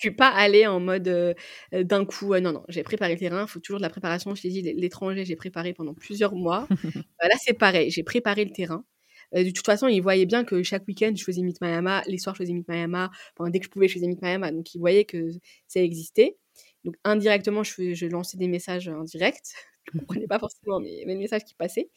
je 0.00 0.08
suis 0.08 0.16
pas 0.16 0.28
allée 0.28 0.66
en 0.66 0.80
mode 0.80 1.08
euh, 1.08 1.34
euh, 1.74 1.84
d'un 1.84 2.06
coup. 2.06 2.32
Euh, 2.32 2.40
non, 2.40 2.52
non, 2.52 2.64
j'ai 2.68 2.82
préparé 2.82 3.12
le 3.12 3.18
terrain. 3.18 3.42
Il 3.42 3.50
faut 3.50 3.60
toujours 3.60 3.78
de 3.78 3.82
la 3.82 3.90
préparation. 3.90 4.34
Je 4.34 4.42
t'ai 4.42 4.48
dit, 4.48 4.62
l'étranger, 4.62 5.26
j'ai 5.26 5.36
préparé 5.36 5.74
pendant 5.74 5.94
plusieurs 5.94 6.34
mois. 6.34 6.66
Bah, 7.20 7.28
là, 7.28 7.34
c'est 7.38 7.52
pareil. 7.52 7.90
J'ai 7.90 8.02
préparé 8.02 8.46
le 8.46 8.50
terrain. 8.50 8.84
De 9.32 9.50
toute 9.50 9.66
façon, 9.66 9.88
ils 9.88 10.00
voyaient 10.00 10.26
bien 10.26 10.44
que 10.44 10.62
chaque 10.62 10.86
week-end, 10.88 11.12
je 11.16 11.24
faisais 11.24 11.42
Meet 11.42 11.60
Miami. 11.60 12.02
Les 12.06 12.18
soirs, 12.18 12.34
je 12.34 12.42
faisais 12.42 12.52
Meet 12.52 12.68
Miami. 12.68 13.08
dès 13.48 13.58
que 13.60 13.64
je 13.66 13.70
pouvais, 13.70 13.88
je 13.88 13.94
faisais 13.94 14.06
Meet 14.06 14.22
Miami. 14.22 14.52
Donc, 14.52 14.74
ils 14.74 14.78
voyaient 14.78 15.04
que 15.04 15.30
ça 15.68 15.80
existait. 15.80 16.36
Donc, 16.84 16.96
indirectement, 17.04 17.62
je, 17.62 17.94
je 17.94 18.06
lançais 18.06 18.36
des 18.36 18.48
messages 18.48 18.88
en 18.88 19.04
direct. 19.04 19.52
je 19.92 19.98
ne 19.98 20.00
comprenais 20.00 20.26
pas 20.26 20.38
forcément, 20.38 20.78
les 20.78 21.04
messages 21.16 21.44
qui 21.44 21.54
passaient. 21.54 21.90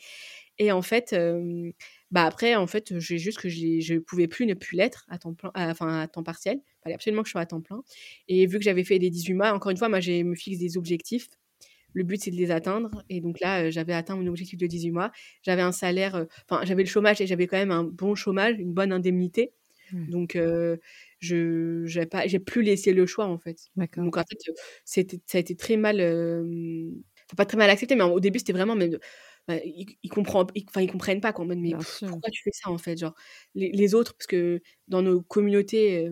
Et 0.60 0.72
en 0.72 0.82
fait, 0.82 1.16
bah 2.12 2.24
après, 2.26 2.56
en 2.56 2.68
fait, 2.68 3.00
j'ai 3.00 3.18
juste 3.18 3.40
que 3.40 3.50
je 3.50 3.98
pouvais 4.00 4.28
plus 4.28 4.46
ne 4.46 4.54
plus 4.54 4.78
l'être 4.78 5.06
à 5.10 5.18
temps 5.18 5.34
plein, 5.34 5.52
enfin 5.56 6.02
à 6.02 6.08
temps 6.08 6.24
partiel. 6.24 6.58
Il 6.64 6.84
fallait 6.84 6.96
absolument 6.96 7.24
que 7.24 7.28
je 7.28 7.32
sois 7.32 7.42
à 7.42 7.46
temps 7.46 7.62
plein. 7.62 7.84
Et 8.28 8.46
vu 8.46 8.60
que 8.60 8.64
j'avais 8.64 8.84
fait 8.84 9.00
les 9.00 9.10
18 9.10 9.34
mois, 9.34 9.52
encore 9.54 9.72
une 9.72 9.78
fois, 9.78 9.90
moi, 9.90 10.00
je 10.00 10.24
me 10.24 10.36
fixe 10.36 10.60
des 10.60 10.78
objectifs. 10.78 11.28
Le 11.94 12.04
but, 12.04 12.22
c'est 12.22 12.32
de 12.32 12.36
les 12.36 12.52
atteindre. 12.52 13.04
Et 13.10 13.22
donc 13.22 13.40
là, 13.40 13.70
j'avais 13.70 13.94
atteint 13.94 14.16
mon 14.16 14.28
objectif 14.28 14.60
de 14.60 14.68
18 14.68 14.92
mois. 14.92 15.12
J'avais 15.42 15.62
un 15.62 15.72
salaire, 15.72 16.26
enfin, 16.50 16.66
j'avais 16.66 16.84
le 16.84 16.90
chômage 16.90 17.22
et 17.22 17.28
j'avais 17.28 17.48
quand 17.48 17.58
même 17.58 17.72
un 17.72 17.84
bon 17.84 18.16
chômage, 18.16 18.60
une 18.60 18.74
bonne 18.74 18.92
indemnité. 18.92 19.54
Mmh. 19.92 20.10
Donc, 20.10 20.38
je 21.20 21.84
j'ai 21.86 22.06
pas, 22.06 22.28
j'ai 22.28 22.40
plus 22.40 22.64
laissé 22.64 22.94
le 22.94 23.06
choix 23.06 23.26
en 23.26 23.38
fait. 23.38 23.70
Donc 23.98 24.18
en 24.18 24.24
fait, 24.24 24.54
c'était, 24.86 25.20
ça 25.26 25.38
a 25.38 25.42
été 25.42 25.56
très 25.56 25.78
mal, 25.78 25.98
pas 27.38 27.46
très 27.46 27.58
mal 27.58 27.70
accepté, 27.70 27.96
mais 27.96 28.04
au 28.04 28.20
début, 28.20 28.40
c'était 28.40 28.54
vraiment 28.54 28.76
même 28.76 28.98
bah, 29.48 29.58
ils, 29.66 29.98
ils, 30.04 30.10
comprennent, 30.10 30.46
enfin, 30.70 30.82
ils 30.82 30.92
comprennent 30.92 31.20
pas 31.20 31.34
quoi, 31.34 31.46
mais 31.46 31.74
pourquoi 32.00 32.30
tu 32.32 32.44
fais 32.44 32.52
ça 32.54 32.70
en 32.70 32.78
fait 32.78 32.98
genre 32.98 33.14
les, 33.56 33.94
autres 33.94 34.14
parce 34.14 34.28
que 34.28 34.62
dans 34.88 35.02
nos 35.02 35.22
communautés 35.22 36.10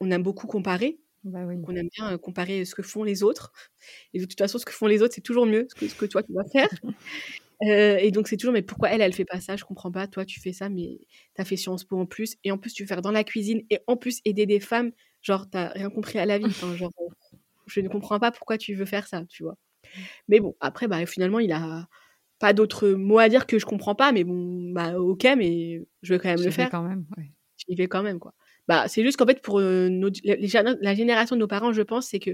on 0.00 0.10
aime 0.10 0.22
beaucoup 0.24 0.48
comparer 0.48 0.98
bah 1.24 1.40
on 1.46 1.76
aime 1.76 1.88
bien 1.96 2.18
comparer 2.18 2.64
ce 2.64 2.74
que 2.74 2.82
font 2.82 3.04
les 3.04 3.22
autres. 3.22 3.52
Et 4.12 4.20
de 4.20 4.24
toute 4.24 4.38
façon 4.38 4.58
ce 4.58 4.64
que 4.64 4.72
font 4.72 4.86
les 4.86 5.02
autres 5.02 5.14
c'est 5.14 5.20
toujours 5.20 5.46
mieux 5.46 5.66
que 5.78 5.88
ce 5.88 5.94
que 5.94 6.06
toi 6.06 6.22
tu 6.22 6.32
vas 6.32 6.44
faire. 6.44 6.68
Euh, 7.64 7.96
et 7.98 8.10
donc 8.10 8.26
c'est 8.26 8.36
toujours 8.36 8.52
mais 8.52 8.62
pourquoi 8.62 8.90
elle 8.90 9.02
elle 9.02 9.12
fait 9.12 9.24
pas 9.24 9.40
ça? 9.40 9.54
Je 9.54 9.62
comprends 9.62 9.92
pas. 9.92 10.08
Toi 10.08 10.24
tu 10.24 10.40
fais 10.40 10.52
ça 10.52 10.68
mais 10.68 10.98
t'as 11.34 11.44
fait 11.44 11.54
Sciences 11.56 11.84
Po 11.84 11.96
en 11.96 12.06
plus. 12.06 12.34
Et 12.42 12.50
en 12.50 12.58
plus 12.58 12.72
tu 12.72 12.82
veux 12.82 12.88
faire 12.88 13.02
dans 13.02 13.12
la 13.12 13.22
cuisine 13.22 13.62
et 13.70 13.78
en 13.86 13.96
plus 13.96 14.20
aider 14.24 14.46
des 14.46 14.58
femmes. 14.58 14.90
Genre 15.20 15.48
t'as 15.48 15.68
rien 15.68 15.88
compris 15.88 16.18
à 16.18 16.26
la 16.26 16.38
vie. 16.38 16.50
Genre 16.50 16.90
je 17.68 17.80
ne 17.80 17.88
comprends 17.88 18.18
pas 18.18 18.32
pourquoi 18.32 18.58
tu 18.58 18.74
veux 18.74 18.84
faire 18.84 19.06
ça 19.06 19.24
tu 19.28 19.44
vois? 19.44 19.56
Mais 20.26 20.40
bon 20.40 20.56
après 20.58 20.88
bah 20.88 21.06
finalement 21.06 21.38
il 21.38 21.52
a 21.52 21.86
pas 22.42 22.52
d'autres 22.52 22.88
mots 22.88 23.20
à 23.20 23.28
dire 23.28 23.46
que 23.46 23.60
je 23.60 23.64
comprends 23.64 23.94
pas, 23.94 24.10
mais 24.10 24.24
bon, 24.24 24.72
bah 24.72 24.98
ok, 24.98 25.28
mais 25.38 25.86
je 26.02 26.12
vais 26.12 26.18
quand 26.18 26.28
même 26.28 26.44
le 26.44 26.50
faire. 26.50 26.70
quand 26.70 26.82
même, 26.82 27.06
Je 27.56 27.76
vais 27.76 27.86
quand 27.86 28.02
même, 28.02 28.18
quoi. 28.18 28.34
Bah, 28.68 28.86
c'est 28.88 29.02
juste 29.02 29.16
qu'en 29.16 29.26
fait, 29.26 29.42
pour 29.42 29.60
la 29.60 30.94
génération 30.94 31.36
de 31.36 31.40
nos 31.40 31.46
parents, 31.48 31.72
je 31.72 31.82
pense, 31.82 32.06
c'est 32.08 32.20
que 32.20 32.30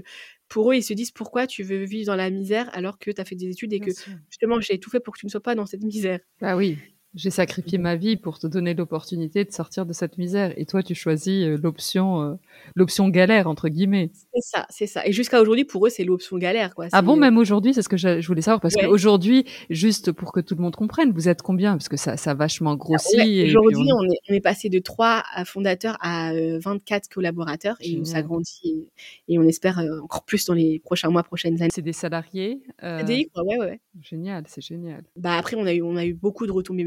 pour 0.47 0.71
eux, 0.71 0.75
ils 0.75 0.83
se 0.83 0.93
disent 0.93 1.11
pourquoi 1.11 1.47
tu 1.47 1.63
veux 1.63 1.83
vivre 1.83 2.07
dans 2.07 2.15
la 2.15 2.29
misère 2.29 2.69
alors 2.73 2.99
que 2.99 3.11
tu 3.11 3.19
as 3.21 3.25
fait 3.25 3.35
des 3.35 3.49
études 3.49 3.73
et 3.73 3.79
que 3.81 3.91
justement, 4.29 4.59
j'ai 4.61 4.79
tout 4.79 4.89
fait 4.89 4.99
pour 4.99 5.13
que 5.15 5.19
tu 5.19 5.25
ne 5.25 5.31
sois 5.31 5.41
pas 5.41 5.55
dans 5.55 5.65
cette 5.65 5.83
misère? 5.83 6.19
Ah 6.41 6.55
oui, 6.57 6.77
j'ai 7.15 7.31
sacrifié 7.31 7.77
ma 7.79 7.95
vie 7.95 8.17
pour 8.17 8.37
te 8.37 8.45
donner 8.45 8.73
l'opportunité 8.75 9.43
de 9.43 9.51
sortir 9.51 9.85
de 9.85 9.93
cette 9.93 10.17
misère. 10.17 10.53
Et 10.57 10.65
toi, 10.65 10.83
tu 10.83 10.93
choisis 10.93 11.43
euh, 11.43 11.57
l'option, 11.61 12.21
euh, 12.21 12.35
l'option 12.75 13.09
galère 13.09 13.47
entre 13.47 13.67
guillemets. 13.67 14.11
C'est 14.33 14.41
ça, 14.41 14.65
c'est 14.69 14.85
ça. 14.85 15.05
Et 15.07 15.11
jusqu'à 15.11 15.41
aujourd'hui, 15.41 15.65
pour 15.65 15.87
eux, 15.87 15.89
c'est 15.89 16.03
l'option 16.03 16.37
galère, 16.37 16.75
quoi. 16.75 16.87
Ah 16.91 17.01
bon, 17.01 17.15
même 17.15 17.37
aujourd'hui, 17.37 17.73
c'est 17.73 17.81
ce 17.81 17.89
que 17.89 17.97
je 17.97 18.25
voulais 18.27 18.41
savoir 18.41 18.61
parce 18.61 18.75
qu'aujourd'hui, 18.75 19.45
juste 19.69 20.11
pour 20.11 20.31
que 20.31 20.39
tout 20.39 20.55
le 20.55 20.61
monde 20.61 20.75
comprenne, 20.75 21.11
vous 21.11 21.29
êtes 21.29 21.41
combien? 21.41 21.73
Parce 21.73 21.89
que 21.89 21.97
ça, 21.97 22.15
ça 22.15 22.31
a 22.31 22.33
vachement 22.35 22.75
grossi. 22.75 23.43
Aujourd'hui, 23.47 23.91
on... 23.91 24.03
est, 24.03 24.19
on 24.29 24.33
est 24.33 24.41
passé 24.41 24.69
de 24.69 24.79
3 24.79 25.23
fondateurs 25.45 25.97
à 26.01 26.31
24 26.33 27.05
euh, 27.05 27.13
collaborateurs 27.13 27.77
et 27.81 28.03
ça 28.05 28.21
grandit 28.21 28.87
et, 29.27 29.39
on 29.39 29.43
espère 29.43 29.79
encore 30.03 30.25
plus 30.25 30.45
dans 30.45 30.53
les 30.53 30.79
prochains 30.79 31.09
mois, 31.09 31.23
prochaines 31.23 31.61
années. 31.61 31.71
C'est 31.73 31.81
des 31.81 31.93
salariés. 31.93 32.61
Euh... 32.83 33.03
Des, 33.03 33.29
ouais, 33.35 33.57
ouais. 33.57 33.79
Génial, 34.01 34.43
c'est 34.47 34.61
génial. 34.61 35.03
Bah 35.15 35.37
après, 35.37 35.55
on 35.55 35.65
a 35.65 35.73
eu, 35.73 35.81
on 35.81 35.95
a 35.95 36.05
eu 36.05 36.13
beaucoup 36.13 36.45
de 36.45 36.51
retombées 36.51 36.83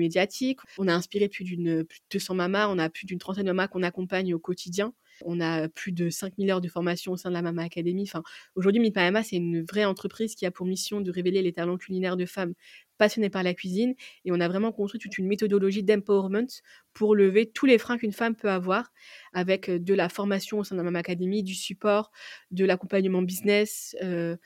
on 0.79 0.89
a 0.89 0.95
inspiré 0.95 1.29
plus 1.29 1.45
d'une 1.45 1.85
plus 1.85 2.01
de 2.01 2.05
200 2.11 2.35
mamas, 2.35 2.69
on 2.69 2.79
a 2.79 2.89
plus 2.89 3.07
d'une 3.07 3.19
trentaine 3.19 3.47
de 3.47 3.53
mamas 3.53 3.69
qu'on 3.69 3.83
accompagne 3.83 4.35
au 4.35 4.39
quotidien. 4.39 4.95
On 5.25 5.41
a 5.41 5.69
plus 5.69 5.93
de 5.93 6.11
5000 6.11 6.51
heures 6.51 6.61
de 6.61 6.69
formation 6.69 7.13
au 7.13 7.17
sein 7.17 7.29
de 7.29 7.35
la 7.35 7.43
Mama 7.43 7.63
Academy. 7.63 8.03
Enfin, 8.03 8.23
aujourd'hui, 8.55 8.81
Meet 8.81 8.97
Mama, 8.97 9.23
c'est 9.23 9.37
une 9.37 9.63
vraie 9.63 9.85
entreprise 9.85 10.35
qui 10.35 10.47
a 10.47 10.51
pour 10.51 10.67
mission 10.67 11.01
de 11.01 11.11
révéler 11.11 11.43
les 11.43 11.53
talents 11.53 11.77
culinaires 11.77 12.17
de 12.17 12.27
femmes 12.27 12.55
passionnées 12.99 13.31
par 13.31 13.43
la 13.43 13.55
cuisine. 13.55 13.95
Et 14.25 14.33
on 14.33 14.41
a 14.41 14.49
vraiment 14.49 14.73
construit 14.73 15.01
toute 15.01 15.19
une 15.19 15.27
méthodologie 15.27 15.83
d'empowerment 15.83 16.47
pour 16.93 17.15
lever 17.15 17.51
tous 17.51 17.67
les 17.67 17.79
freins 17.79 17.99
qu'une 17.99 18.13
femme 18.13 18.37
peut 18.37 18.51
avoir 18.51 18.93
avec 19.33 19.69
euh, 19.69 19.79
de 19.79 19.95
la 19.95 20.09
formation 20.09 20.59
au 20.59 20.65
sein 20.65 20.75
de 20.75 20.81
la 20.81 20.85
Mama 20.85 21.01
Academy, 21.01 21.43
du 21.43 21.55
support, 21.55 22.11
de 22.51 22.65
l'accompagnement 22.65 23.23
business, 23.23 23.97
euh, 24.03 24.37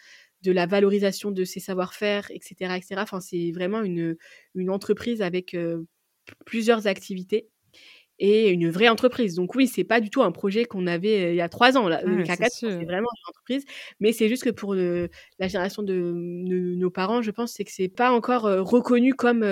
de 0.46 0.52
la 0.52 0.66
valorisation 0.66 1.32
de 1.32 1.44
ses 1.44 1.60
savoir-faire, 1.60 2.30
etc., 2.30 2.76
etc. 2.76 2.94
Enfin, 2.98 3.20
c'est 3.20 3.50
vraiment 3.50 3.82
une, 3.82 4.16
une 4.54 4.70
entreprise 4.70 5.20
avec 5.22 5.56
plusieurs 6.44 6.86
activités 6.86 7.48
et 8.18 8.50
une 8.50 8.70
vraie 8.70 8.88
entreprise. 8.88 9.34
Donc 9.34 9.54
oui, 9.54 9.66
c'est 9.66 9.84
pas 9.84 10.00
du 10.00 10.08
tout 10.08 10.22
un 10.22 10.32
projet 10.32 10.64
qu'on 10.64 10.86
avait 10.86 11.32
il 11.32 11.36
y 11.36 11.40
a 11.40 11.48
trois 11.48 11.76
ans. 11.76 11.88
Là. 11.88 12.00
c'est 12.48 12.84
vraiment 12.84 13.08
une 13.14 13.28
entreprise, 13.28 13.64
mais 14.00 14.12
c'est 14.12 14.28
juste 14.28 14.44
que 14.44 14.50
pour 14.50 14.74
la 14.74 15.48
génération 15.48 15.82
de, 15.82 16.12
nos 16.14 16.90
parents, 16.90 17.22
je 17.22 17.30
pense, 17.30 17.52
c'est 17.52 17.64
que 17.64 17.72
c'est 17.72 17.88
pas 17.88 18.12
encore 18.12 18.42
reconnu 18.42 19.14
comme 19.14 19.44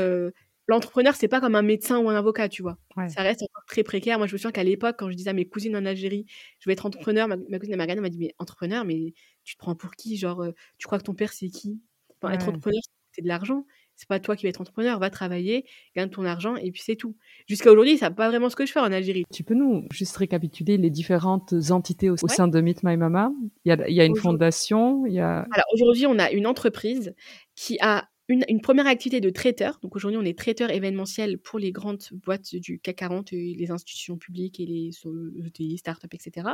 l'entrepreneur, 0.66 1.14
c'est 1.14 1.28
pas 1.28 1.40
comme 1.40 1.54
un 1.54 1.62
médecin 1.62 1.98
ou 1.98 2.08
un 2.08 2.16
avocat, 2.16 2.48
tu 2.48 2.62
vois. 2.62 2.78
Ça 3.08 3.22
reste 3.22 3.42
encore 3.42 3.64
très 3.66 3.82
précaire. 3.82 4.18
Moi, 4.18 4.26
je 4.26 4.32
me 4.32 4.38
souviens 4.38 4.52
qu'à 4.52 4.64
l'époque, 4.64 4.96
quand 4.98 5.10
je 5.10 5.16
disais 5.16 5.30
à 5.30 5.34
mes 5.34 5.46
cousines 5.46 5.76
en 5.76 5.84
Algérie, 5.84 6.24
je 6.60 6.68
vais 6.68 6.72
être 6.72 6.86
entrepreneur, 6.86 7.28
ma, 7.28 7.58
cousine 7.58 7.76
Margane 7.76 8.00
m'a 8.00 8.08
dit, 8.08 8.18
mais 8.18 8.34
entrepreneur, 8.38 8.84
mais 8.84 9.12
tu 9.44 9.54
te 9.54 9.58
prends 9.58 9.74
pour 9.74 9.92
qui? 9.92 10.16
Genre, 10.16 10.46
tu 10.78 10.86
crois 10.86 10.98
que 10.98 11.04
ton 11.04 11.14
père, 11.14 11.32
c'est 11.32 11.48
qui? 11.48 11.80
Être 12.22 12.48
entrepreneur, 12.48 12.80
c'est 13.12 13.22
de 13.22 13.28
l'argent. 13.28 13.66
C'est 13.96 14.08
pas 14.08 14.18
toi 14.18 14.34
qui 14.34 14.44
vas 14.44 14.50
être 14.50 14.60
entrepreneur, 14.60 14.98
va 14.98 15.08
travailler, 15.08 15.66
gagne 15.94 16.10
ton 16.10 16.24
argent 16.24 16.56
et 16.56 16.72
puis 16.72 16.82
c'est 16.84 16.96
tout. 16.96 17.14
Jusqu'à 17.46 17.70
aujourd'hui, 17.70 17.96
ça 17.96 18.10
pas 18.10 18.28
vraiment 18.28 18.50
ce 18.50 18.56
que 18.56 18.66
je 18.66 18.72
fais 18.72 18.80
en 18.80 18.90
Algérie. 18.90 19.24
Tu 19.32 19.44
peux 19.44 19.54
nous 19.54 19.86
juste 19.92 20.16
récapituler 20.16 20.78
les 20.78 20.90
différentes 20.90 21.54
entités 21.70 22.10
au, 22.10 22.16
sein 22.16 22.48
de 22.48 22.60
Meet 22.60 22.82
My 22.82 22.96
Mama? 22.96 23.30
Il 23.64 23.68
y 23.68 23.72
a, 23.72 23.88
il 23.88 23.94
y 23.94 24.00
a 24.00 24.04
une 24.04 24.16
fondation, 24.16 25.06
il 25.06 25.14
y 25.14 25.20
a... 25.20 25.46
Alors 25.52 25.66
aujourd'hui, 25.74 26.06
on 26.06 26.18
a 26.18 26.32
une 26.32 26.46
entreprise 26.46 27.14
qui 27.54 27.78
a 27.80 28.08
une, 28.28 28.60
première 28.62 28.86
activité 28.86 29.20
de 29.20 29.28
traiteur. 29.28 29.78
Donc 29.82 29.96
aujourd'hui, 29.96 30.18
on 30.18 30.24
est 30.24 30.38
traiteur 30.38 30.70
événementiel 30.70 31.38
pour 31.38 31.58
les 31.58 31.72
grandes 31.72 32.02
boîtes 32.12 32.54
du 32.54 32.78
CAC 32.78 32.96
40, 32.96 33.32
les 33.32 33.70
institutions 33.70 34.16
publiques 34.16 34.60
et 34.60 34.66
les 34.66 35.76
startups, 35.76 36.08
etc. 36.12 36.48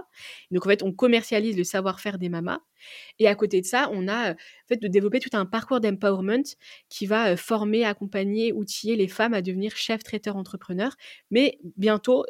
Donc 0.51 0.67
en 0.67 0.69
fait, 0.69 0.83
on 0.83 0.93
commercialise 0.93 1.57
le 1.57 1.63
savoir-faire 1.63 2.19
des 2.19 2.29
mamas. 2.29 2.61
Et 3.21 3.29
à 3.29 3.35
côté 3.37 3.61
de 3.61 3.67
ça, 3.67 3.89
on 3.93 4.09
a 4.09 4.33
en 4.33 4.37
fait 4.67 4.83
de 4.83 4.89
développer 4.89 5.21
tout 5.21 5.31
un 5.33 5.47
parcours 5.47 5.81
d'empowerment 5.81 6.43
qui 6.89 7.07
va 7.07 7.37
former, 7.37 7.85
accompagner, 7.85 8.53
outiller 8.53 8.97
les 8.97 9.09
femmes 9.09 9.35
à 9.35 9.43
devenir 9.43 9.77
chefs 9.77 10.03
traiteurs 10.03 10.37
entrepreneurs. 10.37 10.97
Mais 11.31 11.59
bientôt, 11.77 12.27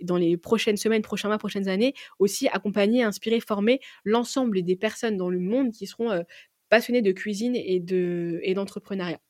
dans 0.00 0.16
les 0.16 0.36
prochaines 0.36 0.76
semaines, 0.76 1.02
prochains 1.02 1.28
mois, 1.28 1.38
prochaines 1.38 1.68
années, 1.68 1.94
aussi 2.20 2.46
accompagner, 2.48 3.02
inspirer, 3.02 3.40
former 3.40 3.80
l'ensemble 4.04 4.62
des 4.62 4.76
personnes 4.76 5.16
dans 5.16 5.30
le 5.30 5.40
monde 5.40 5.72
qui 5.72 5.86
seront 5.88 6.22
passionnés 6.68 7.02
de 7.02 7.12
cuisine 7.12 7.56
et 7.56 7.80
de 7.80 8.40
et 8.42 8.54
d'entrepreneuriat. 8.54 9.20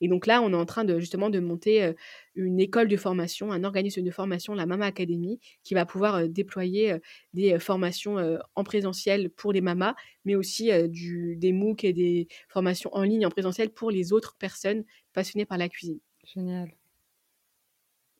Et 0.00 0.08
donc 0.08 0.26
là, 0.26 0.42
on 0.42 0.50
est 0.52 0.56
en 0.56 0.64
train 0.66 0.84
de 0.84 0.98
justement 0.98 1.30
de 1.30 1.40
monter 1.40 1.92
une 2.34 2.58
école 2.60 2.88
de 2.88 2.96
formation, 2.96 3.52
un 3.52 3.64
organisme 3.64 4.02
de 4.02 4.10
formation, 4.10 4.54
la 4.54 4.66
Mama 4.66 4.86
Academy, 4.86 5.40
qui 5.62 5.74
va 5.74 5.86
pouvoir 5.86 6.28
déployer 6.28 6.96
des 7.34 7.58
formations 7.58 8.16
en 8.54 8.64
présentiel 8.64 9.30
pour 9.30 9.52
les 9.52 9.60
mamas, 9.60 9.94
mais 10.24 10.34
aussi 10.36 10.70
des 10.90 11.52
MOOC 11.52 11.84
et 11.84 11.92
des 11.92 12.28
formations 12.48 12.90
en 12.94 13.02
ligne 13.02 13.26
en 13.26 13.30
présentiel 13.30 13.70
pour 13.70 13.90
les 13.90 14.12
autres 14.12 14.36
personnes 14.38 14.84
passionnées 15.12 15.46
par 15.46 15.58
la 15.58 15.68
cuisine. 15.68 16.00
Génial. 16.24 16.79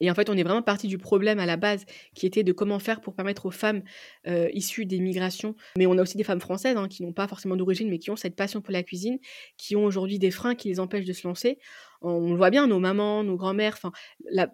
Et 0.01 0.11
en 0.11 0.15
fait, 0.15 0.31
on 0.31 0.37
est 0.37 0.43
vraiment 0.43 0.63
parti 0.63 0.89
du 0.89 0.99
problème 0.99 1.39
à 1.39 1.47
la 1.47 1.57
base, 1.57 1.85
qui 2.15 2.27
était 2.27 2.43
de 2.43 2.53
comment 2.53 2.79
faire 2.79 3.01
pour 3.01 3.15
permettre 3.15 3.47
aux 3.47 3.51
femmes 3.51 3.83
euh, 4.27 4.49
issues 4.53 4.87
des 4.87 4.99
migrations, 4.99 5.55
mais 5.77 5.87
on 5.87 5.97
a 5.99 6.03
aussi 6.03 6.17
des 6.17 6.25
femmes 6.25 6.41
françaises 6.41 6.77
hein, 6.77 6.89
qui 6.89 7.03
n'ont 7.03 7.13
pas 7.13 7.29
forcément 7.29 7.57
d'origine, 7.57 7.89
mais 7.89 7.99
qui 7.99 8.11
ont 8.11 8.17
cette 8.17 8.37
passion 8.37 8.61
pour 8.61 8.73
la 8.73 8.83
cuisine, 8.83 9.19
qui 9.57 9.77
ont 9.77 9.85
aujourd'hui 9.85 10.19
des 10.19 10.31
freins 10.31 10.55
qui 10.55 10.69
les 10.69 10.81
empêchent 10.81 11.05
de 11.05 11.13
se 11.13 11.27
lancer 11.27 11.59
on 12.03 12.31
le 12.31 12.37
voit 12.37 12.51
bien, 12.51 12.67
nos 12.67 12.79
mamans, 12.79 13.23
nos 13.23 13.37
grands-mères, 13.37 13.75
enfin, 13.75 13.93
la, 14.31 14.47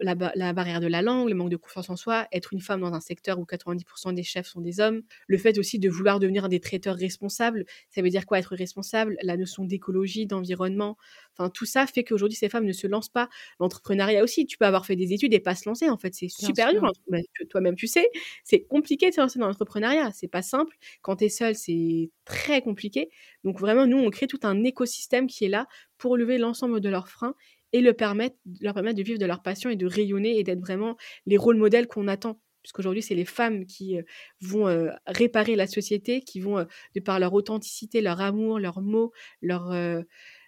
barrière 0.53 0.81
de 0.81 0.87
la 0.87 1.01
langue, 1.01 1.29
le 1.29 1.35
manque 1.35 1.49
de 1.49 1.55
confiance 1.55 1.89
en 1.89 1.95
soi, 1.95 2.27
être 2.31 2.53
une 2.53 2.61
femme 2.61 2.81
dans 2.81 2.93
un 2.93 2.99
secteur 2.99 3.39
où 3.39 3.43
90% 3.43 4.13
des 4.13 4.23
chefs 4.23 4.47
sont 4.47 4.61
des 4.61 4.79
hommes, 4.79 5.01
le 5.27 5.37
fait 5.37 5.57
aussi 5.57 5.79
de 5.79 5.89
vouloir 5.89 6.19
devenir 6.19 6.49
des 6.49 6.59
traiteurs 6.59 6.95
responsables, 6.95 7.65
ça 7.89 8.01
veut 8.01 8.09
dire 8.09 8.25
quoi 8.25 8.39
être 8.39 8.55
responsable, 8.55 9.17
la 9.21 9.37
notion 9.37 9.63
d'écologie, 9.65 10.27
d'environnement, 10.27 10.97
enfin, 11.37 11.49
tout 11.49 11.65
ça 11.65 11.87
fait 11.87 12.03
qu'aujourd'hui, 12.03 12.37
ces 12.37 12.49
femmes 12.49 12.65
ne 12.65 12.73
se 12.73 12.87
lancent 12.87 13.09
pas. 13.09 13.29
L'entrepreneuriat 13.59 14.23
aussi, 14.23 14.45
tu 14.45 14.57
peux 14.57 14.65
avoir 14.65 14.85
fait 14.85 14.95
des 14.95 15.13
études 15.13 15.33
et 15.33 15.39
pas 15.39 15.55
se 15.55 15.69
lancer, 15.69 15.89
en 15.89 15.97
fait, 15.97 16.13
c'est 16.13 16.29
super 16.29 16.71
dur. 16.71 16.91
Bah, 17.09 17.19
toi-même, 17.49 17.75
tu 17.75 17.87
sais, 17.87 18.09
c'est 18.43 18.61
compliqué 18.61 19.09
de 19.09 19.15
se 19.15 19.21
lancer 19.21 19.39
dans 19.39 19.47
l'entrepreneuriat, 19.47 20.11
c'est 20.11 20.27
pas 20.27 20.41
simple. 20.41 20.75
Quand 21.01 21.17
tu 21.17 21.25
es 21.25 21.29
seul, 21.29 21.55
c'est 21.55 22.11
très 22.25 22.61
compliqué. 22.61 23.09
Donc 23.43 23.59
vraiment, 23.59 23.85
nous, 23.85 23.97
on 23.97 24.09
crée 24.09 24.27
tout 24.27 24.39
un 24.43 24.63
écosystème 24.63 25.27
qui 25.27 25.45
est 25.45 25.49
là 25.49 25.67
pour 25.97 26.17
lever 26.17 26.37
l'ensemble 26.37 26.81
de 26.81 26.89
leurs 26.89 27.09
freins 27.09 27.35
et 27.73 27.81
le 27.81 27.93
permettre, 27.93 28.37
leur 28.61 28.73
permettre 28.73 28.97
de 28.97 29.03
vivre 29.03 29.19
de 29.19 29.25
leur 29.25 29.41
passion 29.41 29.69
et 29.69 29.75
de 29.75 29.85
rayonner 29.85 30.39
et 30.39 30.43
d'être 30.43 30.59
vraiment 30.59 30.97
les 31.25 31.37
rôles 31.37 31.57
modèles 31.57 31.87
qu'on 31.87 32.07
attend. 32.07 32.39
Puisqu'aujourd'hui, 32.63 33.01
c'est 33.01 33.15
les 33.15 33.23
femmes 33.23 33.65
qui 33.65 33.97
euh, 33.97 34.01
vont 34.41 34.67
euh, 34.67 34.89
réparer 35.05 35.55
la 35.55 35.67
société, 35.67 36.21
qui 36.21 36.41
vont, 36.41 36.57
euh, 36.57 36.65
de 36.95 36.99
par 36.99 37.17
leur 37.17 37.33
authenticité, 37.33 38.01
leur 38.01 38.19
amour, 38.19 38.59
leurs 38.59 38.81
mots, 38.81 39.13
leur, 39.41 39.73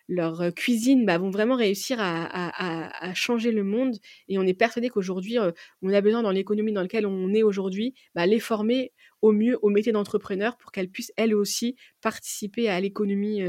leur 0.10 0.54
cuisine, 0.54 1.06
bah, 1.06 1.18
vont 1.18 1.30
vraiment 1.30 1.56
réussir 1.56 1.98
à, 2.02 3.14
changer 3.14 3.52
le 3.52 3.64
monde. 3.64 3.96
Et 4.28 4.38
on 4.38 4.44
est 4.44 4.54
persuadé 4.54 4.90
qu'aujourd'hui, 4.90 5.38
on 5.82 5.94
a 5.94 6.02
besoin, 6.02 6.22
dans 6.22 6.32
l'économie 6.32 6.74
dans 6.74 6.82
laquelle 6.82 7.06
on 7.06 7.34
est 7.34 7.44
aujourd'hui, 7.44 7.94
bah, 8.16 8.26
les 8.26 8.42
former 8.42 8.92
au 9.22 9.32
mieux 9.32 9.58
au 9.62 9.70
métier 9.70 9.94
d'entrepreneur 9.94 10.58
pour 10.58 10.74
qu'elles 10.74 10.90
puissent 10.90 11.14
elles 11.16 11.34
aussi 11.34 11.78
participer 12.02 12.68
à 12.68 12.82
l'économie 12.82 13.42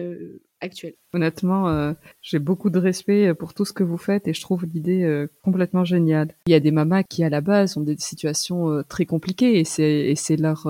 actuelle. 0.61 0.95
Honnêtement, 1.13 1.95
j'ai 2.23 2.39
beaucoup 2.39 2.71
de 2.71 2.79
respect 2.79 3.35
pour 3.35 3.55
tout 3.55 3.65
ce 3.65 3.73
que 3.73 3.83
vous 3.83 3.97
faites 3.97 4.29
et 4.29 4.35
je 4.35 4.41
trouve 4.41 4.65
l'idée 4.67 5.27
complètement 5.43 5.85
géniale. 5.85 6.35
Il 6.47 6.53
y 6.53 6.55
a 6.55 6.61
des 6.61 6.71
mamas 6.71 7.03
qui 7.03 7.25
à 7.25 7.29
la 7.31 7.41
base 7.41 7.77
ont 7.77 7.83
des 7.83 7.97
situations 7.99 8.83
très 8.89 9.07
compliquées 9.07 9.59
et 9.59 9.65
c'est 9.65 10.37
leur 10.37 10.69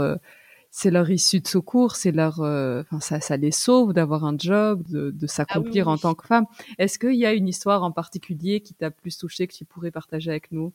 c'est 0.73 0.93
leur 0.93 1.11
issue 1.11 1.41
de 1.41 1.49
secours, 1.49 1.97
c'est 1.97 2.13
leur, 2.13 2.39
enfin 2.41 3.01
ça, 3.01 3.21
ça 3.21 3.37
les 3.37 3.51
sauve 3.51 3.93
d'avoir 3.93 4.25
un 4.25 4.37
job, 4.39 4.85
de, 4.89 5.11
de 5.11 5.25
ah 5.25 5.29
s'accomplir 5.29 5.89
en 5.89 5.99
tant 5.99 6.15
que 6.15 6.27
femme. 6.27 6.47
Est-ce 6.79 6.99
qu'il 6.99 7.17
y 7.17 7.27
a 7.27 7.33
une 7.33 7.49
histoire 7.49 7.83
en 7.83 7.91
particulier 7.91 8.61
qui 8.61 8.75
t'a 8.75 8.91
plus 8.91 9.19
touché 9.19 9.47
que 9.49 9.55
tu 9.55 9.65
pourrais 9.65 9.91
partager 9.91 10.31
avec 10.31 10.53
nous? 10.53 10.73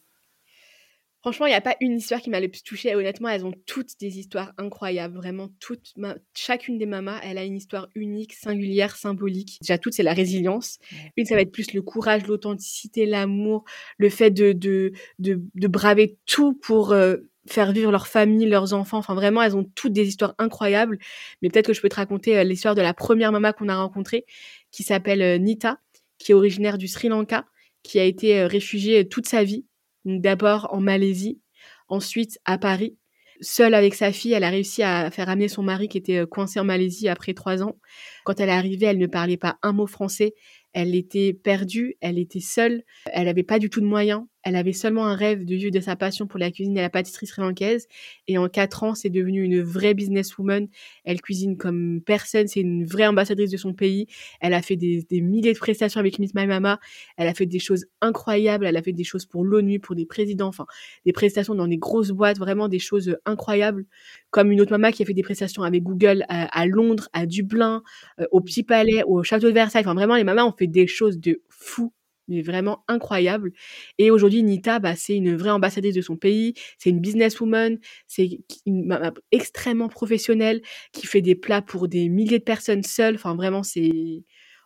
Franchement, 1.26 1.48
il 1.48 1.50
n'y 1.50 1.56
a 1.56 1.62
pas 1.62 1.76
une 1.82 1.98
histoire 1.98 2.22
qui 2.22 2.30
m'a 2.30 2.40
le 2.40 2.50
plus 2.50 2.62
touchée. 2.62 2.94
Honnêtement, 2.94 3.30
elles 3.30 3.48
ont 3.48 3.54
toutes 3.66 4.00
des 4.00 4.20
histoires 4.20 4.54
incroyables. 4.60 5.16
Vraiment, 5.16 5.50
toutes. 5.60 5.96
Chacune 6.36 6.78
des 6.78 6.86
mamas, 6.86 7.20
elle 7.24 7.40
a 7.40 7.44
une 7.44 7.56
histoire 7.56 7.90
unique, 7.96 8.34
singulière, 8.34 8.96
symbolique. 8.96 9.58
Déjà, 9.60 9.80
toutes, 9.80 9.94
c'est 9.94 10.04
la 10.04 10.14
résilience. 10.14 10.78
Une, 11.18 11.26
ça 11.26 11.34
va 11.34 11.42
être 11.42 11.52
plus 11.52 11.74
le 11.74 11.82
courage, 11.82 12.28
l'authenticité, 12.28 13.08
l'amour, 13.08 13.64
le 13.98 14.10
fait 14.10 14.30
de, 14.30 14.52
de, 14.52 14.92
de, 15.18 15.68
braver 15.68 16.20
tout 16.28 16.54
pour 16.54 16.92
euh, 16.92 17.16
faire 17.48 17.72
vivre 17.72 17.92
leur 17.92 18.06
famille, 18.06 18.46
leurs 18.46 18.74
enfants. 18.74 19.00
Enfin, 19.00 19.16
vraiment, 19.16 19.42
elles 19.42 19.58
ont 19.58 19.66
toutes 19.74 19.94
des 19.94 20.08
histoires 20.08 20.36
incroyables. 20.38 21.00
Mais 21.42 21.50
peut-être 21.50 21.66
que 21.66 21.74
je 21.74 21.82
peux 21.82 21.90
te 21.90 21.96
raconter 21.96 22.38
euh, 22.38 22.44
l'histoire 22.44 22.76
de 22.76 22.84
la 22.84 22.94
première 22.94 23.32
maman 23.32 23.52
qu'on 23.52 23.70
a 23.70 23.76
rencontrée, 23.76 24.28
qui 24.70 24.84
s'appelle 24.84 25.24
euh, 25.24 25.40
Nita, 25.40 25.80
qui 26.20 26.34
est 26.34 26.36
originaire 26.36 26.78
du 26.78 26.88
Sri 26.88 27.08
Lanka, 27.08 27.48
qui 27.82 28.00
a 28.00 28.04
été 28.04 28.46
réfugiée 28.46 29.08
toute 29.08 29.28
sa 29.28 29.44
vie 29.44 29.66
d'abord 30.06 30.70
en 30.72 30.80
Malaisie, 30.80 31.42
ensuite 31.88 32.40
à 32.46 32.58
Paris. 32.58 32.98
Seule 33.42 33.74
avec 33.74 33.96
sa 33.96 34.14
fille, 34.14 34.32
elle 34.32 34.46
a 34.46 34.50
réussi 34.50 34.82
à 34.82 35.12
faire 35.12 35.28
amener 35.28 35.50
son 35.50 35.62
mari 35.62 35.90
qui 35.90 35.98
était 35.98 36.20
euh, 36.20 36.26
coincé 36.26 36.60
en 36.60 36.64
Malaisie 36.64 37.10
après 37.10 37.34
trois 37.34 37.64
ans. 37.64 37.78
Quand 38.24 38.40
elle 38.40 38.48
est 38.48 38.54
arrivée, 38.54 38.86
elle 38.86 38.98
ne 38.98 39.08
parlait 39.08 39.36
pas 39.36 39.58
un 39.62 39.74
mot 39.74 39.88
français. 39.88 40.36
Elle 40.72 40.96
était 40.96 41.34
perdue, 41.34 41.96
elle 42.00 42.18
était 42.18 42.40
seule, 42.40 42.84
elle 43.12 43.26
n'avait 43.26 43.44
pas 43.44 43.60
du 43.60 43.70
tout 43.70 43.82
de 43.82 43.86
moyens. 43.86 44.24
Elle 44.46 44.56
avait 44.56 44.74
seulement 44.74 45.08
un 45.08 45.16
rêve 45.16 45.44
de 45.44 45.56
vivre 45.56 45.72
de 45.72 45.80
sa 45.80 45.96
passion 45.96 46.28
pour 46.28 46.40
la 46.40 46.52
cuisine 46.52 46.78
et 46.78 46.82
la 46.82 46.92
pâtisserie 46.92 47.26
sri-lankaise. 47.26 47.88
Et 48.28 48.38
en 48.38 48.48
quatre 48.48 48.84
ans, 48.84 48.94
c'est 48.94 49.10
devenu 49.10 49.42
une 49.42 49.64
vraie 49.64 49.96
businesswoman. 49.96 50.68
Elle 51.04 51.20
cuisine 51.20 51.58
comme 51.58 52.00
personne. 52.06 52.48
C'est 52.48 52.60
une 52.60 52.86
vraie 52.86 53.08
ambassadrice 53.08 53.50
de 53.50 53.58
son 53.58 53.74
pays. 53.74 54.06
Elle 54.40 54.54
a 54.54 54.62
fait 54.62 54.76
des, 54.76 55.04
milliers 55.20 55.54
de 55.54 55.58
prestations 55.58 56.00
avec 56.00 56.20
Miss 56.20 56.36
My 56.36 56.46
Mama. 56.46 56.80
Elle 57.18 57.28
a 57.28 57.34
fait 57.34 57.48
des 57.48 57.58
choses 57.58 57.88
incroyables. 58.02 58.68
Elle 58.68 58.78
a 58.78 58.84
fait 58.84 58.94
des 58.94 59.04
choses 59.04 59.26
pour 59.26 59.44
l'ONU, 59.44 59.80
pour 59.80 59.96
des 59.96 60.06
présidents, 60.06 60.50
enfin, 60.50 60.68
des 61.08 61.12
prestations 61.12 61.56
dans 61.56 61.68
des 61.68 61.80
grosses 61.80 62.12
boîtes, 62.12 62.38
vraiment 62.38 62.68
des 62.68 62.78
choses 62.78 63.18
incroyables. 63.26 63.88
Comme 64.30 64.52
une 64.52 64.62
autre 64.62 64.72
maman 64.72 64.92
qui 64.92 65.02
a 65.02 65.08
fait 65.08 65.16
des 65.16 65.24
prestations 65.24 65.64
avec 65.64 65.82
Google 65.82 66.24
à, 66.30 66.68
Londres, 66.68 67.10
à 67.14 67.26
Dublin, 67.26 67.82
euh, 68.20 68.26
au 68.32 68.42
Petit 68.42 68.62
Palais, 68.62 69.02
au 69.08 69.24
Château 69.24 69.48
de 69.48 69.54
Versailles. 69.54 69.82
Enfin, 69.82 69.96
vraiment, 69.96 70.16
les 70.16 70.24
mamas 70.24 70.46
ont 70.46 70.54
fait 70.56 70.68
des 70.68 70.86
choses 70.86 71.20
de 71.20 71.42
fou 71.50 71.92
mais 72.28 72.42
vraiment 72.42 72.84
incroyable. 72.88 73.52
Et 73.98 74.12
aujourd'hui, 74.12 74.44
Nita, 74.44 74.80
bah, 74.80 74.96
c'est 74.96 75.16
une 75.16 75.36
vraie 75.36 75.50
ambassadrice 75.52 75.96
de 75.96 76.02
son 76.02 76.18
pays, 76.18 76.54
c'est 76.78 76.90
une 76.90 77.00
businesswoman, 77.00 77.78
c'est 78.08 78.40
une 78.66 79.12
extrêmement 79.32 79.90
professionnelle 79.90 80.62
qui 80.94 81.08
fait 81.08 81.22
des 81.22 81.36
plats 81.36 81.62
pour 81.62 81.88
des 81.88 82.10
milliers 82.10 82.40
de 82.40 82.44
personnes 82.44 82.84
seules. 82.84 83.16
Enfin, 83.16 83.36
vraiment, 83.36 83.64
c'est 83.64 84.24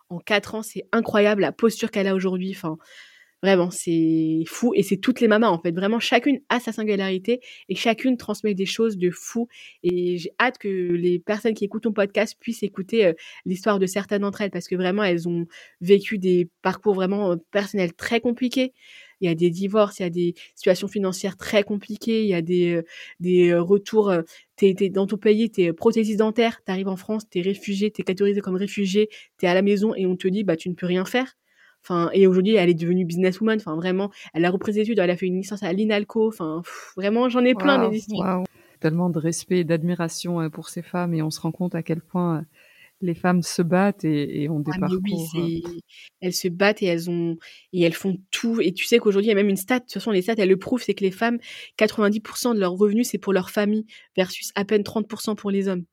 en 0.08 0.18
quatre 0.18 0.54
ans, 0.54 0.62
c'est 0.62 0.88
incroyable 0.92 1.42
la 1.42 1.52
posture 1.52 1.90
qu'elle 1.90 2.08
a 2.08 2.14
aujourd'hui. 2.14 2.56
Vraiment, 3.42 3.70
c'est 3.70 4.44
fou 4.46 4.74
et 4.74 4.82
c'est 4.82 4.98
toutes 4.98 5.20
les 5.22 5.28
mamas 5.28 5.48
en 5.48 5.58
fait. 5.58 5.72
Vraiment, 5.72 5.98
chacune 5.98 6.40
a 6.50 6.60
sa 6.60 6.72
singularité 6.72 7.40
et 7.70 7.74
chacune 7.74 8.18
transmet 8.18 8.52
des 8.54 8.66
choses 8.66 8.98
de 8.98 9.10
fou. 9.10 9.48
Et 9.82 10.18
j'ai 10.18 10.30
hâte 10.38 10.58
que 10.58 10.68
les 10.68 11.18
personnes 11.18 11.54
qui 11.54 11.64
écoutent 11.64 11.84
ton 11.84 11.92
podcast 11.94 12.36
puissent 12.38 12.62
écouter 12.62 13.06
euh, 13.06 13.12
l'histoire 13.46 13.78
de 13.78 13.86
certaines 13.86 14.20
d'entre 14.22 14.42
elles 14.42 14.50
parce 14.50 14.68
que 14.68 14.74
vraiment, 14.76 15.02
elles 15.04 15.26
ont 15.26 15.46
vécu 15.80 16.18
des 16.18 16.50
parcours 16.60 16.94
vraiment 16.94 17.32
euh, 17.32 17.36
personnels 17.50 17.94
très 17.94 18.20
compliqués. 18.20 18.74
Il 19.22 19.28
y 19.28 19.32
a 19.32 19.34
des 19.34 19.48
divorces, 19.50 20.00
il 20.00 20.02
y 20.02 20.06
a 20.06 20.10
des 20.10 20.34
situations 20.54 20.88
financières 20.88 21.36
très 21.38 21.62
compliquées, 21.62 22.22
il 22.24 22.28
y 22.28 22.34
a 22.34 22.42
des, 22.42 22.74
euh, 22.76 22.82
des 23.20 23.54
retours. 23.54 24.12
T'es, 24.56 24.74
t'es 24.74 24.90
dans 24.90 25.06
ton 25.06 25.16
pays, 25.16 25.50
t'es 25.50 25.72
prothésiste 25.72 26.18
dentaire, 26.18 26.62
t'arrives 26.64 26.88
en 26.88 26.96
France, 26.96 27.26
t'es 27.30 27.40
réfugié, 27.40 27.90
t'es 27.90 28.02
catégorisé 28.02 28.42
comme 28.42 28.56
réfugié, 28.56 29.08
t'es 29.38 29.46
à 29.46 29.54
la 29.54 29.62
maison 29.62 29.94
et 29.94 30.04
on 30.06 30.16
te 30.16 30.28
dit 30.28 30.44
bah 30.44 30.56
tu 30.56 30.68
ne 30.68 30.74
peux 30.74 30.86
rien 30.86 31.06
faire. 31.06 31.36
Enfin, 31.82 32.10
et 32.12 32.26
aujourd'hui, 32.26 32.56
elle 32.56 32.68
est 32.68 32.74
devenue 32.74 33.04
businesswoman. 33.04 33.58
Enfin, 33.58 33.74
vraiment, 33.74 34.10
elle 34.34 34.44
a 34.44 34.50
repris 34.50 34.74
ses 34.74 34.80
études, 34.80 34.98
elle 34.98 35.10
a 35.10 35.16
fait 35.16 35.26
une 35.26 35.36
licence 35.36 35.62
à 35.62 35.72
l'INALCO. 35.72 36.28
Enfin, 36.28 36.62
vraiment, 36.96 37.28
j'en 37.28 37.44
ai 37.44 37.54
plein 37.54 37.88
des 37.88 37.96
histoires. 37.96 38.44
Tellement 38.80 39.10
de 39.10 39.18
respect 39.18 39.60
et 39.60 39.64
d'admiration 39.64 40.40
euh, 40.40 40.48
pour 40.48 40.70
ces 40.70 40.82
femmes 40.82 41.12
et 41.12 41.22
on 41.22 41.30
se 41.30 41.40
rend 41.40 41.52
compte 41.52 41.74
à 41.74 41.82
quel 41.82 42.00
point 42.00 42.38
euh, 42.38 42.42
les 43.02 43.14
femmes 43.14 43.42
se 43.42 43.60
battent 43.60 44.04
et, 44.04 44.48
ont 44.48 44.60
des 44.60 44.72
ah, 44.74 44.80
parcours. 44.80 45.30
Oui, 45.34 45.62
euh, 45.66 45.70
elles 46.20 46.32
se 46.32 46.48
battent 46.48 46.82
et 46.82 46.86
elles 46.86 47.10
ont 47.10 47.36
et 47.72 47.82
elles 47.82 47.94
font 47.94 48.16
tout. 48.30 48.60
Et 48.60 48.72
tu 48.72 48.86
sais 48.86 48.98
qu'aujourd'hui, 48.98 49.28
il 49.28 49.30
y 49.30 49.32
a 49.32 49.36
même 49.36 49.48
une 49.48 49.56
stat. 49.56 49.80
De 49.80 49.84
toute 49.84 49.94
façon, 49.94 50.10
les 50.10 50.22
stats, 50.22 50.34
elles 50.38 50.48
le 50.48 50.56
prouvent, 50.56 50.82
c'est 50.82 50.94
que 50.94 51.04
les 51.04 51.10
femmes, 51.10 51.38
90% 51.78 52.54
de 52.54 52.60
leurs 52.60 52.72
revenus, 52.72 53.08
c'est 53.08 53.18
pour 53.18 53.32
leur 53.32 53.50
famille, 53.50 53.86
versus 54.16 54.50
à 54.54 54.64
peine 54.64 54.82
30% 54.82 55.34
pour 55.36 55.50
les 55.50 55.68
hommes 55.68 55.84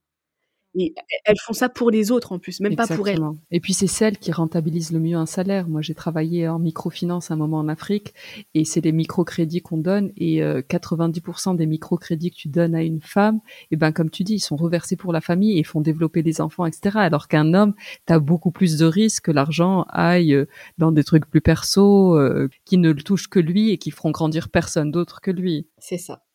elles 0.75 1.39
font 1.43 1.53
ça 1.53 1.69
pour 1.69 1.89
les 1.89 2.11
autres 2.11 2.31
en 2.31 2.39
plus, 2.39 2.59
même 2.59 2.75
pas 2.75 2.87
pour 2.87 3.07
elles. 3.07 3.21
Et 3.51 3.59
puis 3.59 3.73
c'est 3.73 3.87
celles 3.87 4.17
qui 4.17 4.31
rentabilisent 4.31 4.91
le 4.91 4.99
mieux 4.99 5.17
un 5.17 5.25
salaire. 5.25 5.67
Moi, 5.67 5.81
j'ai 5.81 5.95
travaillé 5.95 6.47
en 6.47 6.59
microfinance 6.59 7.31
un 7.31 7.35
moment 7.35 7.57
en 7.59 7.67
Afrique 7.67 8.13
et 8.53 8.65
c'est 8.65 8.81
les 8.81 8.91
microcrédits 8.91 9.61
qu'on 9.61 9.77
donne 9.77 10.11
et 10.17 10.41
90% 10.41 11.53
euh, 11.53 11.57
des 11.57 11.65
microcrédits 11.65 12.31
que 12.31 12.35
tu 12.35 12.47
donnes 12.47 12.75
à 12.75 12.83
une 12.83 13.01
femme, 13.01 13.39
et 13.71 13.75
ben 13.75 13.91
comme 13.91 14.09
tu 14.09 14.23
dis, 14.23 14.35
ils 14.35 14.39
sont 14.39 14.55
reversés 14.55 14.95
pour 14.95 15.13
la 15.13 15.21
famille 15.21 15.57
et 15.57 15.63
font 15.63 15.81
développer 15.81 16.23
des 16.23 16.41
enfants, 16.41 16.65
etc. 16.65 16.97
Alors 16.97 17.27
qu'un 17.27 17.53
homme, 17.53 17.73
tu 18.05 18.13
as 18.13 18.19
beaucoup 18.19 18.51
plus 18.51 18.77
de 18.77 18.85
risques 18.85 19.25
que 19.25 19.31
l'argent 19.31 19.85
aille 19.89 20.33
euh, 20.33 20.45
dans 20.77 20.91
des 20.91 21.03
trucs 21.03 21.25
plus 21.25 21.41
perso 21.41 22.17
euh, 22.17 22.49
qui 22.65 22.77
ne 22.77 22.91
le 22.91 23.01
touchent 23.01 23.29
que 23.29 23.39
lui 23.39 23.71
et 23.71 23.77
qui 23.77 23.91
feront 23.91 24.11
grandir 24.11 24.49
personne 24.49 24.91
d'autre 24.91 25.21
que 25.21 25.31
lui. 25.31 25.67
C'est 25.77 25.97
ça. 25.97 26.26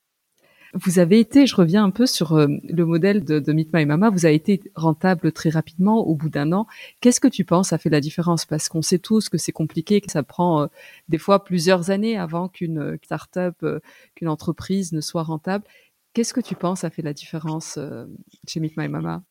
Vous 0.75 0.99
avez 0.99 1.21
été, 1.21 1.47
je 1.47 1.55
reviens 1.55 1.85
un 1.85 1.91
peu 1.91 2.07
sur 2.07 2.33
euh, 2.33 2.47
le 2.65 2.87
modèle 2.87 3.25
de, 3.25 3.39
de 3.39 3.53
Meet 3.53 3.75
My 3.75 3.85
Mama, 3.85 4.09
vous 4.09 4.25
avez 4.25 4.35
été 4.35 4.63
rentable 4.75 5.31
très 5.31 5.51
rapidement 5.51 5.99
au 5.99 6.15
bout 6.15 6.31
d'un 6.31 6.51
an. 6.53 6.67
Qu'est-ce 7.01 7.21
que 7.21 7.29
tu 7.29 7.45
penses 7.45 7.75
a 7.75 7.79
fait 7.79 7.91
la 7.91 8.01
différence? 8.01 8.47
Parce 8.47 8.71
qu'on 8.71 8.81
sait 8.81 8.99
tous 8.99 9.29
que 9.29 9.37
c'est 9.37 9.53
compliqué, 9.53 10.01
que 10.01 10.11
ça 10.11 10.23
prend 10.23 10.63
euh, 10.63 10.67
des 11.11 11.19
fois 11.19 11.45
plusieurs 11.45 11.91
années 11.91 12.17
avant 12.17 12.49
qu'une 12.49 12.79
euh, 12.79 12.97
start-up, 13.05 13.55
qu'une 14.15 14.29
entreprise 14.29 14.93
ne 14.93 15.03
soit 15.03 15.23
rentable. 15.23 15.65
Qu'est-ce 16.15 16.33
que 16.33 16.41
tu 16.41 16.55
penses 16.55 16.85
a 16.85 16.91
fait 16.91 17.03
la 17.03 17.13
différence 17.13 17.79
chez 18.47 18.61
Meet 18.61 18.77
My 18.77 18.89
Mama? 18.89 19.23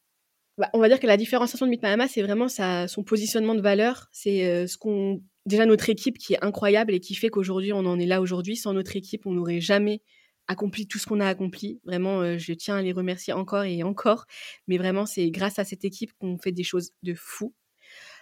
Bah, 0.57 0.69
on 0.73 0.79
va 0.79 0.89
dire 0.89 0.99
que 0.99 1.07
la 1.07 1.17
différenciation 1.17 1.65
de 1.65 1.71
Meet 1.71 1.81
My 1.81 1.89
Mama, 1.89 2.07
c'est 2.07 2.21
vraiment 2.21 2.47
son 2.49 3.03
positionnement 3.03 3.55
de 3.55 3.61
valeur. 3.61 4.09
C'est 4.11 4.67
ce 4.67 4.77
qu'on 4.77 5.21
déjà 5.45 5.65
notre 5.65 5.89
équipe 5.89 6.17
qui 6.17 6.33
est 6.33 6.43
incroyable 6.43 6.93
et 6.93 6.99
qui 6.99 7.13
fait 7.13 7.29
qu'aujourd'hui 7.29 7.71
on 7.71 7.85
en 7.85 7.99
est 7.99 8.05
là 8.07 8.19
aujourd'hui. 8.19 8.55
Sans 8.55 8.73
notre 8.73 8.95
équipe, 8.95 9.27
on 9.27 9.33
n'aurait 9.33 9.61
jamais 9.61 10.01
accompli 10.47 10.87
tout 10.87 10.99
ce 10.99 11.07
qu'on 11.07 11.19
a 11.19 11.27
accompli. 11.27 11.79
Vraiment, 11.85 12.21
euh, 12.21 12.37
je 12.37 12.53
tiens 12.53 12.75
à 12.77 12.81
les 12.81 12.91
remercier 12.93 13.33
encore 13.33 13.63
et 13.63 13.83
encore. 13.83 14.25
Mais 14.67 14.77
vraiment, 14.77 15.05
c'est 15.05 15.29
grâce 15.31 15.59
à 15.59 15.63
cette 15.63 15.85
équipe 15.85 16.11
qu'on 16.19 16.37
fait 16.37 16.51
des 16.51 16.63
choses 16.63 16.91
de 17.03 17.13
fou. 17.13 17.53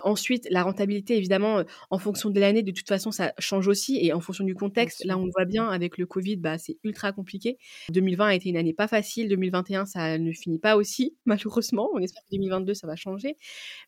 Ensuite, 0.02 0.48
la 0.50 0.64
rentabilité, 0.64 1.18
évidemment, 1.18 1.60
euh, 1.60 1.64
en 1.90 2.00
fonction 2.00 2.30
de 2.30 2.40
l'année, 2.40 2.64
de 2.64 2.72
toute 2.72 2.88
façon, 2.88 3.12
ça 3.12 3.34
change 3.38 3.68
aussi. 3.68 4.00
Et 4.02 4.14
en 4.14 4.22
fonction 4.22 4.46
du 4.46 4.56
contexte, 4.56 5.04
là, 5.04 5.18
on 5.18 5.28
voit 5.30 5.46
bien 5.46 5.68
avec 5.68 5.98
le 5.98 6.06
Covid, 6.06 6.38
bah, 6.38 6.58
c'est 6.58 6.78
ultra 6.84 7.12
compliqué. 7.12 7.58
2020 7.90 8.28
a 8.28 8.36
été 8.36 8.50
une 8.50 8.58
année 8.58 8.74
pas 8.74 8.88
facile. 8.88 9.28
2021, 9.28 9.86
ça 9.86 10.18
ne 10.18 10.32
finit 10.32 10.60
pas 10.60 10.78
aussi, 10.78 11.16
malheureusement. 11.26 11.90
On 11.94 12.00
espère 12.00 12.24
que 12.24 12.36
2022, 12.36 12.74
ça 12.74 12.88
va 12.88 12.96
changer. 12.96 13.38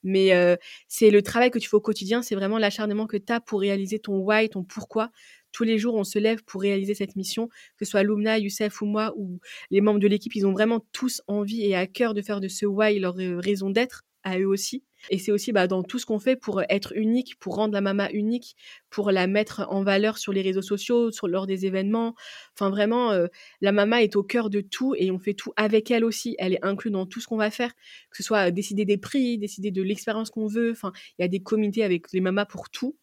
Mais 0.04 0.34
euh, 0.34 0.56
c'est 0.88 1.12
le 1.12 1.22
travail 1.22 1.52
que 1.52 1.60
tu 1.60 1.70
fais 1.70 1.76
au 1.76 1.82
quotidien. 1.82 2.22
C'est 2.22 2.36
vraiment 2.36 2.58
l'acharnement 2.58 3.08
que 3.08 3.18
tu 3.18 3.32
as 3.32 3.40
pour 3.40 3.62
réaliser 3.62 4.00
ton 4.00 4.18
why, 4.20 4.50
ton 4.50 4.64
pourquoi 4.64 5.12
tous 5.52 5.64
les 5.64 5.78
jours, 5.78 5.96
on 5.96 6.04
se 6.04 6.20
lève 6.20 6.44
pour 6.44 6.62
réaliser 6.62 6.96
cette 6.96 7.16
mission, 7.16 7.48
que 7.78 7.86
ce 7.86 7.92
soit 7.92 8.04
Lumna, 8.04 8.40
Youssef 8.40 8.82
ou 8.82 8.86
moi, 8.86 9.14
ou 9.18 9.40
les 9.70 9.82
membres 9.82 10.00
de 10.00 10.08
l'équipe, 10.08 10.36
ils 10.36 10.48
ont 10.48 10.54
vraiment 10.54 10.86
tous 10.92 11.22
envie 11.28 11.64
et 11.66 11.76
à 11.76 11.88
cœur 11.88 12.14
de 12.14 12.22
faire 12.22 12.40
de 12.40 12.48
ce 12.48 12.66
why 12.66 13.00
leur 13.00 13.20
euh, 13.20 13.40
raison 13.40 13.70
d'être 13.70 14.04
à 14.24 14.40
eux 14.40 14.48
aussi. 14.48 14.84
Et 15.10 15.18
c'est 15.18 15.32
aussi 15.32 15.52
bah, 15.52 15.68
dans 15.68 15.82
tout 15.82 15.98
ce 15.98 16.06
qu'on 16.06 16.20
fait 16.20 16.36
pour 16.36 16.62
être 16.70 16.94
unique, 16.96 17.40
pour 17.40 17.56
rendre 17.56 17.74
la 17.74 17.82
mama 17.82 18.10
unique, 18.12 18.56
pour 18.90 19.12
la 19.12 19.26
mettre 19.26 19.66
en 19.70 19.84
valeur 19.84 20.18
sur 20.18 20.32
les 20.32 20.42
réseaux 20.42 20.62
sociaux, 20.62 21.12
sur, 21.12 21.28
lors 21.28 21.48
des 21.48 21.66
événements. 21.66 22.14
Enfin, 22.56 22.70
vraiment, 22.70 23.12
euh, 23.12 23.28
la 23.62 23.72
mama 23.72 24.04
est 24.04 24.16
au 24.16 24.24
cœur 24.24 24.50
de 24.50 24.62
tout 24.62 24.94
et 24.96 25.10
on 25.10 25.18
fait 25.18 25.34
tout 25.34 25.54
avec 25.56 25.90
elle 25.90 26.06
aussi. 26.06 26.36
Elle 26.38 26.54
est 26.54 26.64
inclue 26.64 26.92
dans 26.92 27.08
tout 27.08 27.20
ce 27.20 27.28
qu'on 27.28 27.38
va 27.38 27.50
faire, 27.50 27.74
que 28.12 28.18
ce 28.18 28.24
soit 28.24 28.52
décider 28.52 28.86
des 28.86 28.98
prix, 28.98 29.38
décider 29.38 29.72
de 29.72 29.82
l'expérience 29.82 30.30
qu'on 30.30 30.48
veut. 30.48 30.72
Enfin, 30.72 30.92
il 31.18 31.24
y 31.24 31.26
a 31.26 31.28
des 31.28 31.42
comités 31.42 31.84
avec 31.84 32.12
les 32.14 32.22
mamas 32.22 32.46
pour 32.46 32.70
tout. 32.70 32.96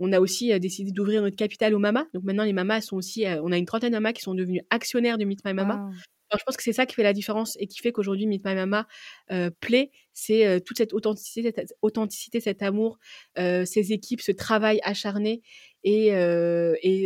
On 0.00 0.12
a 0.12 0.20
aussi 0.20 0.52
euh, 0.52 0.58
décidé 0.58 0.90
d'ouvrir 0.90 1.22
notre 1.22 1.36
capital 1.36 1.74
aux 1.74 1.78
mamas. 1.78 2.06
Donc 2.14 2.24
maintenant, 2.24 2.44
les 2.44 2.52
mamas 2.52 2.80
sont 2.80 2.96
aussi, 2.96 3.26
euh, 3.26 3.40
on 3.42 3.52
a 3.52 3.58
une 3.58 3.66
trentaine 3.66 3.90
de 3.90 3.96
mamas 3.96 4.12
qui 4.12 4.22
sont 4.22 4.34
devenues 4.34 4.62
actionnaires 4.70 5.18
de 5.18 5.24
Meet 5.24 5.44
My 5.44 5.54
Mama. 5.54 5.90
je 6.32 6.42
pense 6.44 6.56
que 6.56 6.64
c'est 6.64 6.72
ça 6.72 6.84
qui 6.84 6.96
fait 6.96 7.04
la 7.04 7.12
différence 7.12 7.56
et 7.60 7.68
qui 7.68 7.78
fait 7.78 7.92
qu'aujourd'hui 7.92 8.26
Meet 8.26 8.44
My 8.44 8.56
Mama 8.56 8.88
euh, 9.30 9.50
plaît, 9.60 9.92
c'est 10.12 10.60
toute 10.62 10.78
cette 10.78 10.92
authenticité, 10.92 11.52
cette 11.54 11.74
authenticité, 11.80 12.40
cet 12.40 12.62
amour, 12.62 12.98
ces 13.36 13.92
équipes, 13.92 14.20
ce 14.20 14.32
travail 14.32 14.80
acharné 14.82 15.42
et, 15.84 16.10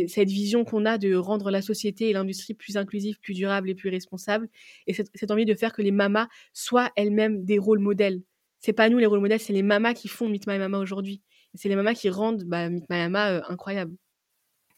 cette 0.07 0.29
vision 0.29 0.63
qu'on 0.63 0.85
a 0.85 0.97
de 0.97 1.13
rendre 1.13 1.51
la 1.51 1.61
société 1.61 2.09
et 2.09 2.13
l'industrie 2.13 2.55
plus 2.55 2.75
inclusive, 2.77 3.19
plus 3.19 3.35
durable 3.35 3.69
et 3.69 3.75
plus 3.75 3.89
responsable. 3.89 4.49
Et 4.87 4.93
cette, 4.93 5.09
cette 5.13 5.29
envie 5.29 5.45
de 5.45 5.53
faire 5.53 5.73
que 5.73 5.83
les 5.83 5.91
mamas 5.91 6.27
soient 6.53 6.91
elles-mêmes 6.95 7.45
des 7.45 7.59
rôles 7.59 7.79
modèles. 7.79 8.21
C'est 8.61 8.73
pas 8.73 8.89
nous 8.89 8.97
les 8.97 9.05
rôles 9.05 9.21
modèles, 9.21 9.39
c'est 9.39 9.53
les 9.53 9.63
mamas 9.63 9.93
qui 9.93 10.07
font 10.07 10.27
Meet 10.27 10.47
My 10.47 10.57
Mama 10.57 10.79
aujourd'hui 10.79 11.21
c'est 11.55 11.69
les 11.69 11.75
mamas 11.75 11.93
qui 11.93 12.09
rendent 12.09 12.43
bah, 12.43 12.67
euh, 12.67 13.41
incroyable. 13.47 13.93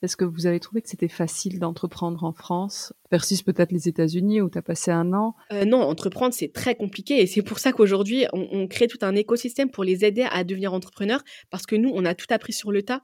Est-ce 0.02 0.18
que 0.18 0.26
vous 0.26 0.48
avez 0.48 0.60
trouvé 0.60 0.82
que 0.82 0.90
c'était 0.90 1.08
facile 1.08 1.60
d'entreprendre 1.60 2.24
en 2.24 2.34
France 2.34 2.92
versus 3.12 3.44
peut-être 3.44 3.72
les 3.72 3.88
États-Unis 3.88 4.42
où 4.42 4.50
tu 4.50 4.58
as 4.58 4.64
passé 4.64 4.90
un 4.90 5.14
an? 5.14 5.36
Euh, 5.54 5.64
Non, 5.64 5.82
entreprendre, 5.82 6.34
c'est 6.34 6.52
très 6.52 6.74
compliqué 6.74 7.22
et 7.22 7.28
c'est 7.28 7.44
pour 7.44 7.60
ça 7.60 7.72
qu'aujourd'hui, 7.72 8.26
on, 8.34 8.68
crée 8.68 8.88
tout 8.88 8.98
un 9.02 9.16
écosystème 9.16 9.70
pour 9.70 9.84
les 9.84 10.04
aider 10.04 10.26
à 10.32 10.44
devenir 10.44 10.74
entrepreneurs 10.74 11.24
parce 11.52 11.68
que 11.68 11.76
nous, 11.76 11.92
on 11.94 12.04
a 12.06 12.16
tout 12.16 12.26
appris 12.32 12.54
sur 12.54 12.72
le 12.72 12.82
tas. 12.82 13.04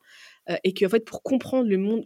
Euh, 0.49 0.55
et 0.63 0.73
qu'en 0.73 0.89
fait 0.89 1.03
pour 1.03 1.23
comprendre 1.23 1.69
le 1.69 1.77
monde 1.77 2.03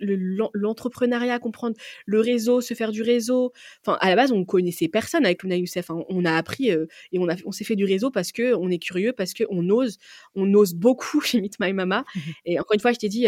l'entrepreneuriat 0.54 1.40
comprendre 1.40 1.76
le 2.06 2.20
réseau 2.20 2.62
se 2.62 2.74
faire 2.74 2.92
du 2.92 3.04
réseau 3.04 3.52
enfin 3.86 3.98
à 4.02 4.10
la 4.10 4.16
base 4.16 4.32
on 4.32 4.46
connaissait 4.46 4.88
personne 4.88 5.26
avec 5.26 5.44
Luna 5.44 5.58
Youssef 5.58 5.92
hein. 5.92 6.04
on 6.10 6.26
a 6.26 6.34
appris 6.34 6.72
euh, 6.72 6.88
et 7.12 7.20
on 7.20 7.30
a 7.30 7.36
on 7.46 7.52
s'est 7.52 7.64
fait 7.64 7.76
du 7.76 7.86
réseau 7.86 8.10
parce 8.10 8.32
que 8.32 8.56
on 8.56 8.70
est 8.70 8.80
curieux 8.80 9.14
parce 9.14 9.34
que 9.34 9.44
on 9.50 9.70
ose 9.70 9.98
on 10.36 10.52
ose 10.54 10.74
beaucoup 10.74 11.22
chez 11.22 11.40
Meet 11.40 11.60
My 11.60 11.74
Mama 11.74 12.04
mmh 12.16 12.20
et 12.46 12.60
encore 12.60 12.74
une 12.74 12.80
fois 12.80 12.94
je 12.94 12.98
t'ai 12.98 13.10
dit 13.10 13.28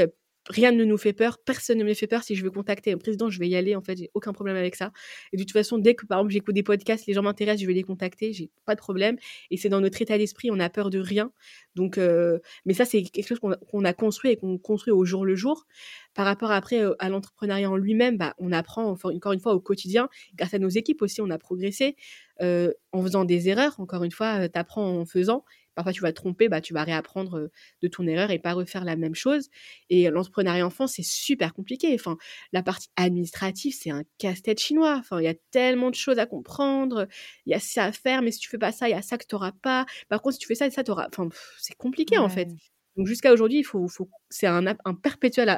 rien 0.50 0.72
ne 0.72 0.84
nous 0.84 0.98
fait 0.98 1.14
peur, 1.14 1.38
personne 1.44 1.78
ne 1.78 1.84
me 1.84 1.94
fait 1.94 2.08
peur. 2.08 2.24
Si 2.24 2.36
je 2.36 2.44
veux 2.44 2.52
contacter 2.52 2.92
un 2.92 2.98
président, 2.98 3.30
je 3.30 3.40
vais 3.40 3.48
y 3.48 3.56
aller. 3.56 3.76
En 3.76 3.82
fait, 3.82 3.98
j'ai 3.98 4.12
aucun 4.14 4.34
problème 4.34 4.56
avec 4.56 4.76
ça. 4.76 4.92
Et 5.32 5.38
de 5.38 5.44
toute 5.44 5.52
façon, 5.52 5.78
dès 5.78 5.96
que 5.96 6.06
par 6.06 6.20
exemple 6.20 6.34
j'écoute 6.34 6.56
des 6.56 6.64
podcasts, 6.64 7.06
les 7.08 7.14
gens 7.14 7.22
m'intéressent, 7.22 7.62
je 7.62 7.68
vais 7.68 7.74
les 7.74 7.84
contacter. 7.84 8.34
J'ai 8.34 8.50
pas 8.66 8.76
de 8.76 8.80
problème. 8.80 9.18
Et 9.52 9.58
c'est 9.58 9.70
dans 9.70 9.82
notre 9.82 10.02
état 10.02 10.18
d'esprit, 10.18 10.50
on 10.52 10.60
a 10.60 10.70
peur 10.70 10.90
de 10.90 11.00
rien. 11.00 11.32
Donc, 11.76 11.98
euh, 11.98 12.40
mais 12.66 12.74
ça, 12.74 12.86
c'est 12.86 13.04
quelque 13.04 13.28
chose 13.28 13.40
qu'on 13.40 13.86
a, 13.86 13.94
construit 13.94 14.32
et 14.32 14.38
qu'on 14.38 14.58
construit 14.58 14.92
au 14.92 15.06
jour 15.06 15.26
le 15.26 15.36
jour. 15.36 15.66
Par 16.14 16.26
rapport 16.26 16.52
après 16.52 16.84
euh, 16.84 16.94
à 17.00 17.10
l'entrepreneuriat 17.10 17.70
en 17.70 17.78
lui-même, 17.78 18.18
bah, 18.18 18.36
on 18.38 18.52
apprend 18.52 18.96
encore 19.04 19.32
une 19.32 19.40
fois 19.40 19.54
au 19.54 19.60
quotidien. 19.60 20.10
Grâce 20.36 20.54
à 20.54 20.60
nos 20.60 20.70
équipes 20.70 21.02
aussi, 21.02 21.22
on 21.22 21.30
a 21.30 21.38
progressé 21.38 21.96
euh, 22.42 22.72
en 22.92 23.02
faisant 23.02 23.26
des 23.26 23.50
erreurs. 23.50 23.80
Encore 23.80 24.04
une 24.04 24.12
fois, 24.12 24.48
tu 24.50 24.60
apprends 24.60 25.00
en 25.00 25.06
faisant. 25.06 25.46
Parfois, 25.76 25.94
tu 25.94 26.02
vas 26.02 26.12
te 26.12 26.18
tromper, 26.18 26.50
bah, 26.50 26.62
tu 26.62 26.74
vas 26.74 26.84
réapprendre 26.84 27.50
de 27.82 27.88
ton 27.88 28.08
erreur 28.08 28.32
et 28.32 28.40
pas 28.40 28.54
refaire 28.54 28.86
la 28.86 28.96
même 28.96 29.16
chose. 29.16 29.50
Et 29.90 30.10
l'entrepreneuriat 30.10 30.66
enfant, 30.66 30.88
c'est 30.88 31.04
super 31.04 31.54
compliqué. 31.54 31.94
Enfin, 31.94 32.18
la 32.52 32.64
partie 32.64 32.90
administrative, 32.96 33.74
c'est 33.78 33.90
un 33.90 34.04
casse-tête 34.18 34.60
chinois. 34.60 34.96
Enfin, 35.00 35.20
il 35.20 35.26
y 35.26 35.28
a 35.28 35.36
tellement 35.52 35.90
de 35.90 35.96
choses 35.96 36.20
à 36.20 36.26
comprendre. 36.26 37.08
Il 37.46 37.52
y 37.52 37.54
a 37.56 37.60
ça 37.60 37.86
à 37.86 37.92
faire, 37.92 38.22
mais 38.22 38.32
si 38.32 38.40
tu 38.40 38.50
fais 38.50 38.58
pas 38.58 38.72
ça, 38.72 38.88
il 38.88 38.92
y 38.92 38.96
a 38.96 39.02
ça 39.02 39.18
que 39.18 39.26
tu 39.28 39.36
n'auras 39.36 39.52
pas. 39.52 39.86
Par 40.10 40.22
contre, 40.22 40.36
si 40.36 40.40
tu 40.40 40.48
fais 40.48 40.56
ça, 40.56 40.70
ça 40.70 40.84
t'auras. 40.84 41.08
Enfin, 41.08 41.30
c'est 41.60 41.76
compliqué 41.76 42.18
en 42.18 42.30
fait. 42.30 42.48
Donc 42.96 43.08
jusqu'à 43.08 43.34
aujourd'hui, 43.34 43.60
il 43.60 43.64
faut, 43.64 43.88
faut... 43.88 44.10
c'est 44.30 44.46
un, 44.48 44.68
un 44.68 44.94
perpétuel 44.94 45.50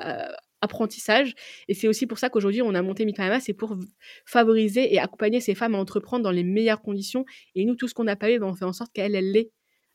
apprentissage. 0.61 1.33
Et 1.67 1.73
c'est 1.73 1.87
aussi 1.87 2.07
pour 2.07 2.17
ça 2.17 2.29
qu'aujourd'hui, 2.29 2.61
on 2.61 2.73
a 2.75 2.81
monté 2.81 3.05
Mitrama, 3.05 3.39
c'est 3.39 3.53
pour 3.53 3.77
favoriser 4.25 4.93
et 4.93 4.99
accompagner 4.99 5.39
ces 5.41 5.55
femmes 5.55 5.75
à 5.75 5.77
entreprendre 5.77 6.23
dans 6.23 6.31
les 6.31 6.43
meilleures 6.43 6.81
conditions. 6.81 7.25
Et 7.55 7.65
nous, 7.65 7.75
tout 7.75 7.87
ce 7.87 7.93
qu'on 7.93 8.03
n'a 8.03 8.15
pas 8.15 8.31
eu, 8.31 8.39
ben, 8.39 8.47
on 8.47 8.55
fait 8.55 8.65
en 8.65 8.73
sorte 8.73 8.91
qu'elles, 8.93 9.15
elles 9.15 9.31
l'aient. 9.31 9.51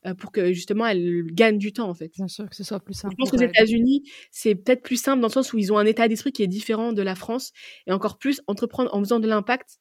Euh, 0.06 0.14
pour 0.14 0.32
que 0.32 0.54
justement 0.54 0.86
elles 0.86 1.26
gagnent 1.26 1.58
du 1.58 1.74
temps 1.74 1.90
en 1.90 1.94
fait. 1.94 2.08
Bien 2.08 2.26
sûr 2.26 2.48
que 2.48 2.56
ce 2.56 2.64
soit 2.64 2.80
plus 2.80 2.94
simple. 2.94 3.14
Je 3.18 3.22
pense 3.22 3.30
qu'aux 3.30 3.44
États-Unis, 3.44 4.02
c'est 4.30 4.54
peut-être 4.54 4.82
plus 4.82 4.96
simple 4.96 5.20
dans 5.20 5.28
le 5.28 5.32
sens 5.32 5.52
où 5.52 5.58
ils 5.58 5.74
ont 5.74 5.78
un 5.78 5.84
état 5.84 6.08
d'esprit 6.08 6.32
qui 6.32 6.42
est 6.42 6.46
différent 6.46 6.94
de 6.94 7.02
la 7.02 7.14
France 7.14 7.52
et 7.86 7.92
encore 7.92 8.16
plus 8.16 8.40
entreprendre 8.46 8.94
en 8.94 9.00
faisant 9.00 9.20
de 9.20 9.28
l'impact 9.28 9.78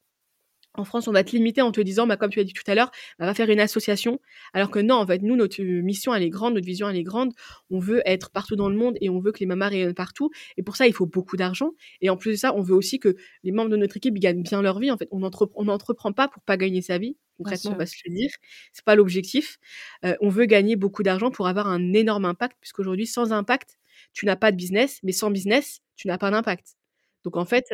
en 0.75 0.85
France, 0.85 1.07
on 1.07 1.11
va 1.11 1.23
te 1.23 1.31
limiter 1.31 1.61
en 1.61 1.71
te 1.71 1.81
disant, 1.81 2.07
bah, 2.07 2.15
comme 2.15 2.29
tu 2.29 2.39
as 2.39 2.43
dit 2.43 2.53
tout 2.53 2.63
à 2.67 2.75
l'heure, 2.75 2.91
bah, 3.17 3.25
va 3.25 3.33
faire 3.33 3.49
une 3.49 3.59
association. 3.59 4.19
Alors 4.53 4.69
que 4.69 4.79
non, 4.79 4.95
en 4.95 5.05
fait, 5.05 5.21
nous, 5.21 5.35
notre 5.35 5.61
mission, 5.63 6.13
elle 6.13 6.23
est 6.23 6.29
grande, 6.29 6.53
notre 6.53 6.65
vision, 6.65 6.87
elle 6.87 6.95
est 6.95 7.03
grande. 7.03 7.33
On 7.69 7.79
veut 7.79 8.01
être 8.05 8.29
partout 8.29 8.55
dans 8.55 8.69
le 8.69 8.75
monde 8.75 8.95
et 9.01 9.09
on 9.09 9.19
veut 9.19 9.31
que 9.31 9.39
les 9.39 9.45
mamas 9.45 9.67
rayonnent 9.69 9.93
partout. 9.93 10.29
Et 10.57 10.63
pour 10.63 10.75
ça, 10.75 10.87
il 10.87 10.93
faut 10.93 11.07
beaucoup 11.07 11.37
d'argent. 11.37 11.71
Et 12.01 12.09
en 12.09 12.17
plus 12.17 12.31
de 12.31 12.35
ça, 12.35 12.55
on 12.55 12.61
veut 12.61 12.75
aussi 12.75 12.99
que 12.99 13.15
les 13.43 13.51
membres 13.51 13.69
de 13.69 13.77
notre 13.77 13.97
équipe 13.97 14.13
gagnent 14.15 14.43
bien 14.43 14.61
leur 14.61 14.79
vie. 14.79 14.91
En 14.91 14.97
fait, 14.97 15.09
on 15.11 15.19
n'entreprend 15.19 16.13
pas 16.13 16.27
pour 16.27 16.43
pas 16.43 16.55
gagner 16.57 16.81
sa 16.81 16.97
vie. 16.97 17.17
Concrètement, 17.39 17.71
on 17.71 17.77
va 17.77 17.85
se 17.85 17.95
le 18.05 18.13
dire. 18.13 18.29
C'est 18.73 18.85
pas 18.85 18.95
l'objectif. 18.95 19.57
Euh, 20.05 20.15
on 20.21 20.29
veut 20.29 20.45
gagner 20.45 20.75
beaucoup 20.75 21.03
d'argent 21.03 21.31
pour 21.31 21.47
avoir 21.47 21.67
un 21.67 21.93
énorme 21.93 22.25
impact, 22.25 22.57
puisqu'aujourd'hui, 22.61 23.07
sans 23.07 23.31
impact, 23.33 23.79
tu 24.13 24.25
n'as 24.25 24.35
pas 24.35 24.51
de 24.51 24.57
business, 24.57 24.99
mais 25.03 25.13
sans 25.13 25.31
business, 25.31 25.79
tu 25.95 26.07
n'as 26.07 26.17
pas 26.17 26.31
d'impact. 26.31 26.75
Donc 27.23 27.37
en 27.37 27.45
fait, 27.45 27.65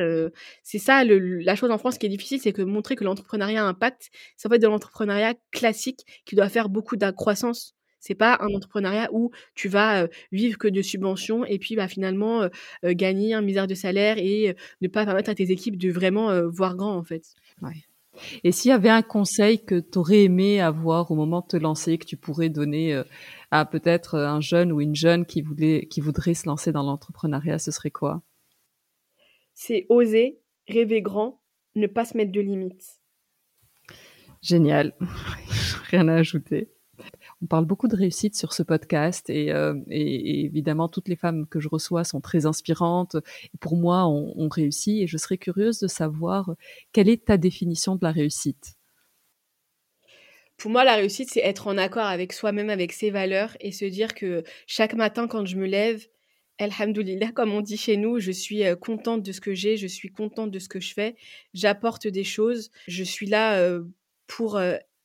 c'est 0.63 0.79
ça 0.79 1.03
la 1.03 1.55
chose 1.55 1.69
en 1.71 1.77
France 1.77 1.97
qui 1.99 2.07
est 2.07 2.09
difficile, 2.09 2.39
c'est 2.41 2.53
que 2.53 2.63
montrer 2.63 2.95
que 2.95 3.03
l'entrepreneuriat 3.03 3.61
a 3.61 3.65
un 3.65 3.69
impact, 3.69 4.09
c'est 4.37 4.47
en 4.47 4.51
fait 4.51 4.59
de 4.59 4.67
l'entrepreneuriat 4.67 5.35
classique 5.51 6.01
qui 6.25 6.35
doit 6.35 6.49
faire 6.49 6.67
beaucoup 6.69 6.95
d'accroissance. 6.95 7.75
C'est 7.99 8.15
pas 8.15 8.37
un 8.41 8.53
entrepreneuriat 8.55 9.09
où 9.13 9.31
tu 9.55 9.67
vas 9.69 10.07
vivre 10.31 10.57
que 10.57 10.67
de 10.67 10.81
subventions 10.81 11.45
et 11.45 11.59
puis 11.59 11.75
bah, 11.75 11.87
finalement 11.87 12.49
gagner 12.83 13.33
un 13.35 13.41
misère 13.41 13.67
de 13.67 13.75
salaire 13.75 14.17
et 14.17 14.55
ne 14.81 14.87
pas 14.87 15.05
permettre 15.05 15.29
à 15.29 15.35
tes 15.35 15.51
équipes 15.51 15.77
de 15.77 15.91
vraiment 15.91 16.47
voir 16.49 16.75
grand 16.75 16.95
en 16.97 17.03
fait. 17.03 17.35
Et 18.43 18.51
s'il 18.51 18.69
y 18.69 18.73
avait 18.73 18.89
un 18.89 19.01
conseil 19.01 19.63
que 19.63 19.79
tu 19.79 19.97
aurais 19.97 20.23
aimé 20.23 20.61
avoir 20.61 21.11
au 21.11 21.15
moment 21.15 21.41
de 21.41 21.47
te 21.47 21.57
lancer, 21.57 21.97
que 21.97 22.05
tu 22.05 22.17
pourrais 22.17 22.49
donner 22.49 23.01
à 23.51 23.65
peut-être 23.65 24.17
un 24.17 24.41
jeune 24.41 24.71
ou 24.71 24.81
une 24.81 24.95
jeune 24.95 25.25
qui, 25.25 25.41
voulait, 25.41 25.87
qui 25.87 26.01
voudrait 26.01 26.33
se 26.33 26.47
lancer 26.47 26.71
dans 26.71 26.83
l'entrepreneuriat, 26.83 27.59
ce 27.59 27.71
serait 27.71 27.91
quoi? 27.91 28.21
C'est 29.53 29.85
oser, 29.89 30.41
rêver 30.67 31.01
grand, 31.01 31.41
ne 31.75 31.87
pas 31.87 32.05
se 32.05 32.17
mettre 32.17 32.31
de 32.31 32.41
limites. 32.41 32.99
Génial. 34.41 34.93
Rien 35.89 36.07
à 36.07 36.15
ajouter. 36.15 36.74
On 37.45 37.47
parle 37.47 37.65
beaucoup 37.65 37.87
de 37.87 37.95
réussite 37.95 38.35
sur 38.35 38.53
ce 38.53 38.63
podcast 38.63 39.29
euh, 39.29 39.79
et, 39.91 40.45
évidemment 40.45 40.89
toutes 40.89 41.07
les 41.07 41.15
femmes 41.15 41.45
que 41.45 41.59
je 41.59 41.69
reçois 41.69 42.03
sont 42.03 42.19
très 42.19 42.47
inspirantes. 42.47 43.17
pour 43.59 43.77
moi, 43.77 44.07
on, 44.07 44.49
réussit 44.49 45.03
et 45.03 45.05
je 45.05 45.15
serais 45.15 45.37
curieuse 45.37 45.77
de 45.77 45.85
savoir 45.85 46.55
quelle 46.91 47.07
est 47.07 47.25
ta 47.25 47.37
définition 47.37 47.97
de 47.97 48.03
la 48.03 48.11
réussite. 48.11 48.73
Pour 50.57 50.71
moi, 50.71 50.83
la 50.83 50.95
réussite, 50.95 51.29
c'est 51.31 51.41
être 51.41 51.67
en 51.67 51.77
accord 51.77 52.07
avec 52.07 52.33
soi-même, 52.33 52.71
avec 52.71 52.91
ses 52.91 53.11
valeurs 53.11 53.55
et 53.59 53.71
se 53.71 53.85
dire 53.85 54.15
que 54.15 54.43
chaque 54.65 54.95
matin, 54.95 55.27
quand 55.27 55.45
je 55.45 55.57
me 55.57 55.67
lève, 55.67 56.03
Alhamdoulilah, 56.57 57.31
comme 57.31 57.53
on 57.53 57.61
dit 57.61 57.77
chez 57.77 57.95
nous, 57.95 58.17
je 58.19 58.31
suis 58.31 58.63
contente 58.81 59.21
de 59.21 59.31
ce 59.31 59.39
que 59.39 59.53
j'ai, 59.53 59.77
je 59.77 59.85
suis 59.85 60.09
contente 60.09 60.49
de 60.49 60.57
ce 60.57 60.67
que 60.67 60.79
je 60.79 60.95
fais, 60.95 61.15
j'apporte 61.53 62.07
des 62.07 62.23
choses, 62.23 62.71
je 62.87 63.03
suis 63.03 63.27
là 63.27 63.79
pour 64.25 64.59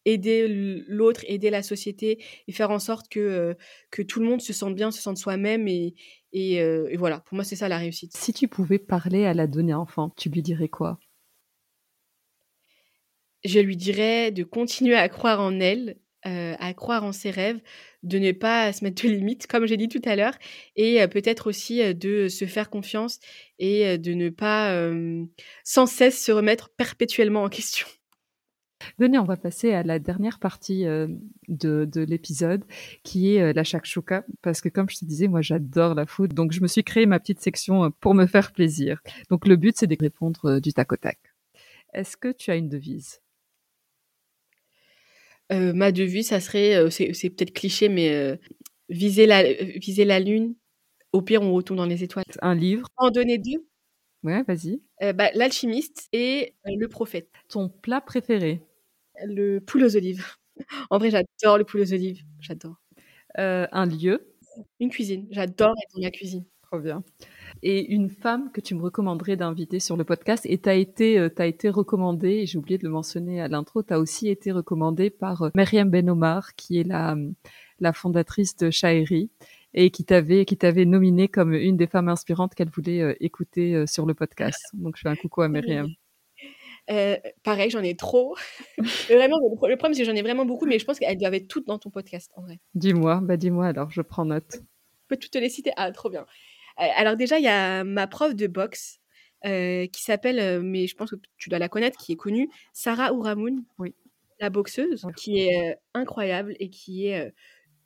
aider 0.05 0.47
l'autre, 0.89 1.23
aider 1.27 1.51
la 1.51 1.63
société 1.63 2.23
et 2.49 2.53
faire 2.53 2.71
en 2.71 2.79
sorte 2.79 3.09
que, 3.09 3.57
que 3.91 4.03
tout 4.03 4.21
le 4.21 4.27
monde 4.27 4.41
se 4.41 4.53
sente 4.53 4.75
bien, 4.75 4.91
se 4.91 5.01
sente 5.01 5.19
soi-même 5.19 5.69
et, 5.69 5.95
et, 6.33 6.97
voilà, 6.97 7.21
pour 7.21 7.35
moi 7.35 7.45
c'est 7.45 7.57
ça 7.57 7.69
la 7.69 7.79
réussite. 7.79 8.17
Si 8.17 8.33
tu 8.33 8.49
pouvais 8.49 8.79
parler 8.79 9.25
à 9.27 9.35
la 9.35 9.47
donnée 9.47 9.75
enfant, 9.75 10.11
tu 10.17 10.29
lui 10.29 10.43
dirais 10.43 10.69
quoi? 10.69 10.99
Je 13.45 13.61
lui 13.61 13.77
dirais 13.77 14.31
de 14.31 14.45
continuer 14.45 14.97
à 14.97 15.09
croire 15.09 15.41
en 15.41 15.61
elle, 15.61 15.99
à 16.23 16.75
croire 16.75 17.05
en 17.05 17.13
ses 17.13 17.31
rêves, 17.31 17.61
de 18.03 18.19
ne 18.19 18.33
pas 18.33 18.73
se 18.73 18.85
mettre 18.85 19.03
de 19.03 19.09
limites, 19.09 19.47
comme 19.47 19.67
j'ai 19.67 19.79
dit 19.79 19.89
tout 19.89 20.03
à 20.05 20.17
l'heure, 20.17 20.37
et 20.77 21.07
peut-être 21.09 21.49
aussi 21.49 21.95
de 21.95 22.29
se 22.29 22.45
faire 22.45 22.69
confiance 22.69 23.19
et 23.59 23.97
de 23.97 24.13
ne 24.13 24.29
pas 24.29 24.91
sans 25.65 25.87
cesse 25.87 26.23
se 26.23 26.33
remettre 26.33 26.71
perpétuellement 26.77 27.45
en 27.45 27.49
question. 27.49 27.87
Venez, 28.99 29.19
on 29.19 29.25
va 29.25 29.37
passer 29.37 29.73
à 29.73 29.83
la 29.83 29.99
dernière 29.99 30.39
partie 30.39 30.85
de, 30.85 32.05
l'épisode, 32.05 32.65
qui 33.03 33.35
est 33.35 33.53
la 33.53 33.65
shakshuka, 33.65 34.25
parce 34.43 34.61
que 34.61 34.69
comme 34.69 34.89
je 34.89 34.99
te 34.99 35.05
disais, 35.05 35.29
moi 35.29 35.43
j'adore 35.43 35.95
la 35.95 36.07
food, 36.07 36.35
donc 36.35 36.53
je 36.53 36.61
me 36.61 36.67
suis 36.67 36.85
créé 36.85 37.07
ma 37.07 37.21
petite 37.21 37.41
section 37.41 37.91
pour 38.01 38.15
me 38.15 38.27
faire 38.27 38.53
plaisir. 38.53 39.01
Donc 39.29 39.47
le 39.47 39.57
but, 39.57 39.77
c'est 39.77 39.87
de 39.87 39.97
répondre 39.99 40.61
du 40.61 40.73
tac 40.73 40.93
au 40.93 40.97
tac. 40.97 41.19
Est-ce 41.93 42.17
que 42.17 42.33
tu 42.33 42.51
as 42.51 42.57
une 42.57 42.69
devise? 42.69 43.21
Euh, 45.53 45.73
ma 45.73 45.91
devise, 45.93 46.29
ça 46.29 46.41
serait, 46.41 46.77
euh, 46.77 46.91
c'est, 46.91 47.31
peut-être 47.31 47.53
cliché, 47.53 47.89
mais 47.89 48.15
euh, 48.15 48.37
viser, 48.89 49.27
la, 49.27 49.43
viser 49.53 50.05
la 50.05 50.21
lune. 50.21 50.55
Au 51.13 51.23
pire, 51.23 51.43
on 51.43 51.53
retourne 51.53 51.79
dans 51.79 51.87
les 51.87 52.05
étoiles. 52.05 52.25
Un 52.41 52.55
livre 52.55 52.87
En 52.97 53.11
donner 53.11 53.39
deux? 53.39 53.67
Ouais, 54.23 54.43
vas-y. 54.45 54.81
Bah, 55.15 55.31
L'alchimiste 55.35 56.09
et 56.13 56.55
Le 56.65 56.87
prophète. 56.87 57.31
Ton 57.49 57.69
plat 57.69 58.01
préféré? 58.01 58.63
Le 59.27 59.61
poulet 59.61 59.85
aux 59.85 59.97
olives. 59.97 60.25
en 60.91 60.99
vrai, 60.99 61.11
j'adore 61.11 61.59
le 61.59 61.65
poulet 61.65 61.85
aux 61.85 61.93
olives. 61.93 62.23
J'adore. 62.41 62.77
un 63.37 63.87
lieu 63.87 64.35
Une 64.79 64.91
cuisine. 64.91 65.27
J'adore 65.31 65.75
être 65.83 65.95
dans 65.95 66.03
la 66.03 66.11
cuisine. 66.11 66.45
Trop 66.63 66.79
bien 66.79 67.03
et 67.63 67.93
une 67.93 68.09
femme 68.09 68.51
que 68.53 68.61
tu 68.61 68.75
me 68.75 68.83
recommanderais 68.83 69.37
d'inviter 69.37 69.81
sur 69.81 69.97
le 69.97 70.05
podcast. 70.05 70.47
Et 70.47 70.59
tu 70.59 70.69
as 70.69 70.75
été, 70.75 71.19
euh, 71.19 71.29
as 71.39 71.47
été 71.47 71.69
recommandée, 71.69 72.47
j'ai 72.47 72.59
oublié 72.59 72.79
de 72.79 72.85
le 72.85 72.91
mentionner 72.91 73.41
à 73.41 73.49
l'intro, 73.49 73.83
tu 73.83 73.93
as 73.93 74.01
aussi 74.01 74.29
été 74.29 74.53
recommandée 74.53 75.11
par 75.11 75.43
euh, 75.43 75.51
Myriam 75.55 75.91
Ben 75.91 76.09
Omar, 76.09 76.55
qui 76.55 76.79
est 76.79 76.85
la, 76.85 77.17
la 77.81 77.93
fondatrice 77.93 78.57
de 78.57 78.71
Shairi 78.71 79.31
et 79.73 79.91
qui 79.91 80.05
t'avait 80.05 80.45
qui 80.45 80.57
t'avait 80.57 80.85
nominé 80.85 81.29
comme 81.29 81.55
une 81.55 81.77
des 81.77 81.87
femmes 81.87 82.09
inspirantes 82.09 82.55
qu'elle 82.55 82.71
voulait 82.71 83.03
euh, 83.03 83.15
écouter 83.21 83.87
sur 83.87 84.07
le 84.07 84.15
podcast. 84.15 84.61
Donc 84.75 84.97
je 84.97 85.03
fais 85.03 85.09
un 85.09 85.17
coucou 85.17 85.43
à 85.43 85.49
Myriam. 85.49 85.89
Pareil, 87.43 87.71
j'en 87.71 87.83
ai 87.83 87.97
trop. 87.97 88.37
vraiment, 89.09 89.39
le 89.39 89.77
problème, 89.77 89.95
c'est 89.95 90.03
que 90.03 90.07
j'en 90.07 90.17
ai 90.17 90.23
vraiment 90.23 90.45
beaucoup, 90.45 90.67
mais 90.67 90.79
je 90.79 90.85
pense 90.85 90.99
qu'elles 90.99 91.19
doivent 91.19 91.35
être 91.35 91.49
toutes 91.49 91.67
dans 91.67 91.79
ton 91.79 91.91
podcast, 91.91 92.31
en 92.37 92.43
vrai. 92.43 92.61
Dis-moi, 92.75 93.21
bah 93.23 93.37
dis-moi 93.37 93.67
alors, 93.67 93.91
je 93.91 94.03
prends 94.03 94.25
note. 94.25 94.53
Je 94.53 94.59
peux 95.09 95.17
toutes 95.17 95.33
te 95.33 95.39
les 95.39 95.49
citer. 95.49 95.73
Ah, 95.77 95.91
trop 95.93 96.11
bien. 96.11 96.27
Euh, 96.81 96.87
alors 96.97 97.17
déjà, 97.17 97.39
il 97.39 97.45
y 97.45 97.49
a 97.49 97.85
ma 97.85 98.07
prof 98.07 98.35
de 98.35 98.47
boxe 98.47 99.01
euh, 99.45 99.87
qui 99.87 100.03
s'appelle, 100.03 100.39
euh, 100.39 100.61
mais 100.63 100.87
je 100.87 100.97
pense 100.97 101.11
que 101.11 101.17
tu 101.37 101.49
dois 101.49 101.59
la 101.59 101.69
connaître, 101.69 101.99
qui 101.99 102.13
est 102.13 102.17
connue, 102.17 102.49
Sarah 102.73 103.13
Ouramoun, 103.13 103.65
oui. 103.79 103.95
la 104.41 104.51
boxeuse, 104.51 105.07
qui 105.17 105.41
est 105.41 105.77
incroyable 105.95 106.55
et 106.61 106.71
qui 106.71 107.07
est 107.07 107.33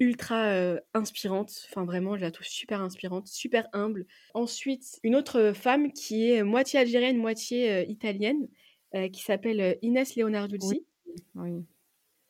ultra 0.01 0.77
inspirante. 0.93 1.53
Enfin, 1.71 1.85
vraiment, 1.85 2.17
je 2.17 2.23
la 2.23 2.31
trouve 2.31 2.47
super 2.47 2.81
inspirante, 2.81 3.27
super 3.29 3.69
humble. 3.73 4.07
Ensuite, 4.35 4.99
une 5.03 5.17
autre 5.17 5.53
femme 5.55 5.93
qui 5.93 6.31
est 6.31 6.43
moitié 6.43 6.81
algérienne, 6.81 7.17
moitié 7.17 7.89
italienne, 7.89 8.49
qui 9.13 9.23
s'appelle 9.23 9.79
Inès 9.83 10.17
Leonarduzzi, 10.17 10.87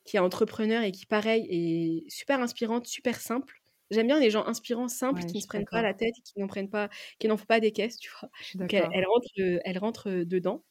qui 0.04 0.16
est 0.16 0.20
entrepreneur 0.20 0.82
et 0.82 0.92
qui, 0.92 1.06
pareil, 1.06 1.46
est 1.50 2.10
super 2.10 2.40
inspirante, 2.40 2.86
super 2.86 3.20
simple. 3.20 3.60
J'aime 3.90 4.06
bien 4.06 4.18
les 4.18 4.30
gens 4.30 4.46
inspirants, 4.46 4.88
simples, 4.88 5.24
qui 5.24 5.36
ne 5.36 5.40
se 5.40 5.46
prennent 5.46 5.66
pas 5.70 5.82
la 5.82 5.94
tête, 5.94 6.14
qui 6.24 6.40
n'en 6.40 6.46
prennent 6.46 6.70
pas, 6.70 6.88
qui 7.18 7.28
n'en 7.28 7.36
font 7.36 7.44
pas 7.46 7.60
des 7.60 7.70
caisses, 7.70 7.98
tu 7.98 8.10
vois. 8.18 8.30
Donc 8.54 8.72
elle, 8.72 9.04
rentre, 9.06 9.28
elle 9.36 9.78
rentre 9.78 10.10
dedans. 10.24 10.64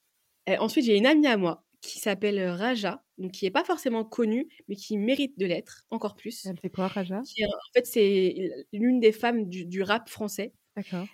ensuite, 0.48 0.86
j'ai 0.86 0.98
une 0.98 1.06
amie 1.06 1.28
à 1.28 1.38
moi 1.38 1.64
qui 1.82 2.00
s'appelle 2.00 2.42
Raja, 2.50 3.04
donc 3.18 3.32
qui 3.32 3.46
n'est 3.46 3.52
pas 3.52 3.64
forcément 3.64 4.06
connue, 4.06 4.48
mais 4.68 4.76
qui 4.76 4.98
mérite 4.98 5.38
de 5.38 5.46
l'être 5.46 5.86
encore 5.92 6.16
plus. 6.16 6.46
Elle 6.46 6.58
fait 6.58 6.70
quoi, 6.70 6.88
Raja? 6.88 7.20
En 7.20 7.74
fait, 7.74 7.86
c'est 7.86 8.66
l'une 8.72 9.00
des 9.00 9.12
femmes 9.12 9.48
du 9.48 9.82
rap 9.84 10.10
français. 10.10 10.54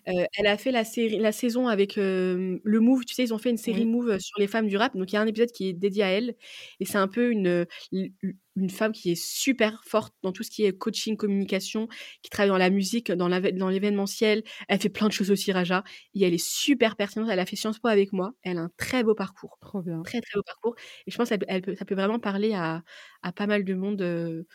Euh, 0.07 0.26
elle 0.38 0.47
a 0.47 0.57
fait 0.57 0.72
la, 0.72 0.84
série, 0.84 1.18
la 1.20 1.32
saison 1.32 1.68
avec 1.68 1.95
le 1.97 2.60
Move. 2.66 3.05
Tu 3.05 3.14
sais, 3.14 3.24
ils 3.24 3.34
ont 3.34 3.38
fait 3.38 3.49
une 3.49 3.57
série 3.57 3.86
Move 3.86 4.20
sur 4.20 4.39
les 4.39 4.47
femmes 4.47 4.68
du 4.68 4.78
rap. 4.78 4.95
Donc, 4.95 5.12
il 5.12 5.16
y 5.16 5.18
a 5.18 5.22
un 5.22 5.28
épisode 5.28 5.51
qui 5.51 5.68
est 5.70 5.74
dédié 5.74 6.03
à 6.03 6.07
elle. 6.10 6.36
Et 6.80 6.86
c'est 6.86 6.97
un 6.97 7.07
peu 7.07 7.32
une, 7.32 7.66
une 7.91 8.70
femme 8.70 8.91
qui 8.91 9.12
est 9.12 9.22
super 9.22 9.84
forte 9.86 10.14
dans 10.24 10.32
tout 10.32 10.43
ce 10.43 10.51
qui 10.51 10.64
est 10.66 10.78
coaching, 10.78 11.18
communication, 11.18 11.88
qui 12.22 12.30
travaille 12.30 12.49
dans 12.49 12.57
la 12.57 12.70
musique, 12.70 13.12
dans 13.12 13.28
l'événementiel. 13.70 14.43
Elle 14.68 14.80
fait 14.80 14.89
plein 14.89 15.07
de 15.07 15.14
choses 15.14 15.32
aussi, 15.32 15.51
Raja. 15.51 15.84
Et 16.14 16.24
elle 16.24 16.34
est 16.34 16.43
super 16.43 16.95
pertinente. 16.95 17.30
Elle 17.32 17.39
a 17.39 17.45
fait 17.45 17.55
Sciences 17.55 17.80
Po 17.80 17.88
avec 17.88 18.14
moi. 18.14 18.34
Elle 18.43 18.57
a 18.57 18.62
un 18.62 18.72
très 18.78 19.03
beau 19.03 19.16
parcours. 19.16 19.57
Trop 19.62 19.82
bien. 19.82 20.01
Très, 20.03 20.22
très 20.22 20.38
beau 20.38 20.43
parcours. 20.43 20.76
Et 21.07 21.12
je 21.12 21.18
pense 21.18 21.30
que 21.30 21.76
ça 21.76 21.86
peut 21.86 21.95
vraiment 21.95 22.20
parler 22.20 22.53
à, 22.53 22.84
à 23.24 23.32
pas 23.34 23.47
mal 23.47 23.64
de 23.64 23.74
monde 23.74 24.45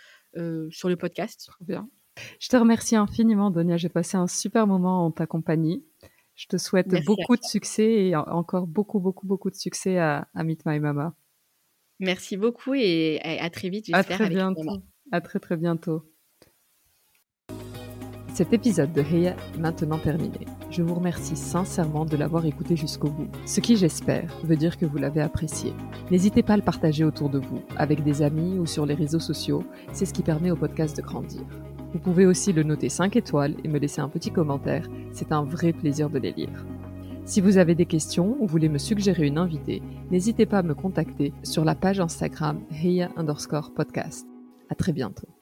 sur 0.70 0.88
le 0.88 0.96
podcast. 0.96 1.46
Trop 1.46 1.64
bien. 1.64 1.88
Je 2.38 2.48
te 2.48 2.56
remercie 2.56 2.96
infiniment, 2.96 3.50
Donia. 3.50 3.76
J'ai 3.76 3.88
passé 3.88 4.16
un 4.16 4.26
super 4.26 4.66
moment 4.66 5.06
en 5.06 5.10
ta 5.10 5.26
compagnie. 5.26 5.84
Je 6.34 6.46
te 6.46 6.56
souhaite 6.56 7.04
beaucoup 7.04 7.36
de 7.36 7.44
succès 7.44 8.06
et 8.06 8.16
encore 8.16 8.66
beaucoup, 8.66 8.98
beaucoup, 8.98 9.26
beaucoup 9.26 9.50
de 9.50 9.56
succès 9.56 9.98
à, 9.98 10.28
Meet 10.34 10.66
My 10.66 10.80
Mama. 10.80 11.14
Merci 12.00 12.36
beaucoup 12.36 12.74
et 12.74 13.20
à, 13.22 13.50
très 13.50 13.68
vite. 13.68 13.86
À 13.92 14.02
très 14.02 14.28
bientôt. 14.28 14.82
À 15.12 15.20
très, 15.20 15.38
très 15.38 15.56
bientôt. 15.56 16.02
Cet 18.34 18.52
épisode 18.52 18.92
de 18.92 19.00
Heya 19.00 19.36
est 19.54 19.58
maintenant 19.58 19.98
terminé. 19.98 20.40
Je 20.68 20.82
vous 20.82 20.94
remercie 20.94 21.36
sincèrement 21.36 22.04
de 22.04 22.16
l'avoir 22.16 22.44
écouté 22.46 22.74
jusqu'au 22.74 23.08
bout, 23.08 23.28
ce 23.46 23.60
qui 23.60 23.76
j'espère 23.76 24.36
veut 24.42 24.56
dire 24.56 24.76
que 24.76 24.86
vous 24.86 24.98
l'avez 24.98 25.20
apprécié. 25.20 25.72
N'hésitez 26.10 26.42
pas 26.42 26.54
à 26.54 26.56
le 26.56 26.64
partager 26.64 27.04
autour 27.04 27.30
de 27.30 27.38
vous, 27.38 27.62
avec 27.76 28.02
des 28.02 28.22
amis 28.22 28.58
ou 28.58 28.66
sur 28.66 28.86
les 28.86 28.94
réseaux 28.94 29.20
sociaux, 29.20 29.62
c'est 29.92 30.04
ce 30.04 30.12
qui 30.12 30.22
permet 30.22 30.50
au 30.50 30.56
podcast 30.56 30.96
de 30.96 31.02
grandir. 31.02 31.42
Vous 31.94 32.00
pouvez 32.00 32.26
aussi 32.26 32.52
le 32.52 32.64
noter 32.64 32.88
5 32.88 33.14
étoiles 33.14 33.54
et 33.62 33.68
me 33.68 33.78
laisser 33.78 34.00
un 34.00 34.08
petit 34.08 34.32
commentaire, 34.32 34.88
c'est 35.12 35.30
un 35.30 35.44
vrai 35.44 35.72
plaisir 35.72 36.10
de 36.10 36.18
les 36.18 36.32
lire. 36.32 36.66
Si 37.24 37.40
vous 37.40 37.56
avez 37.56 37.76
des 37.76 37.86
questions 37.86 38.36
ou 38.40 38.48
voulez 38.48 38.68
me 38.68 38.78
suggérer 38.78 39.28
une 39.28 39.38
invitée, 39.38 39.80
n'hésitez 40.10 40.44
pas 40.44 40.58
à 40.58 40.62
me 40.64 40.74
contacter 40.74 41.32
sur 41.44 41.64
la 41.64 41.76
page 41.76 42.00
Instagram 42.00 42.60
Heya 42.70 43.10
underscore 43.16 43.72
podcast. 43.72 44.26
À 44.68 44.74
très 44.74 44.92
bientôt. 44.92 45.33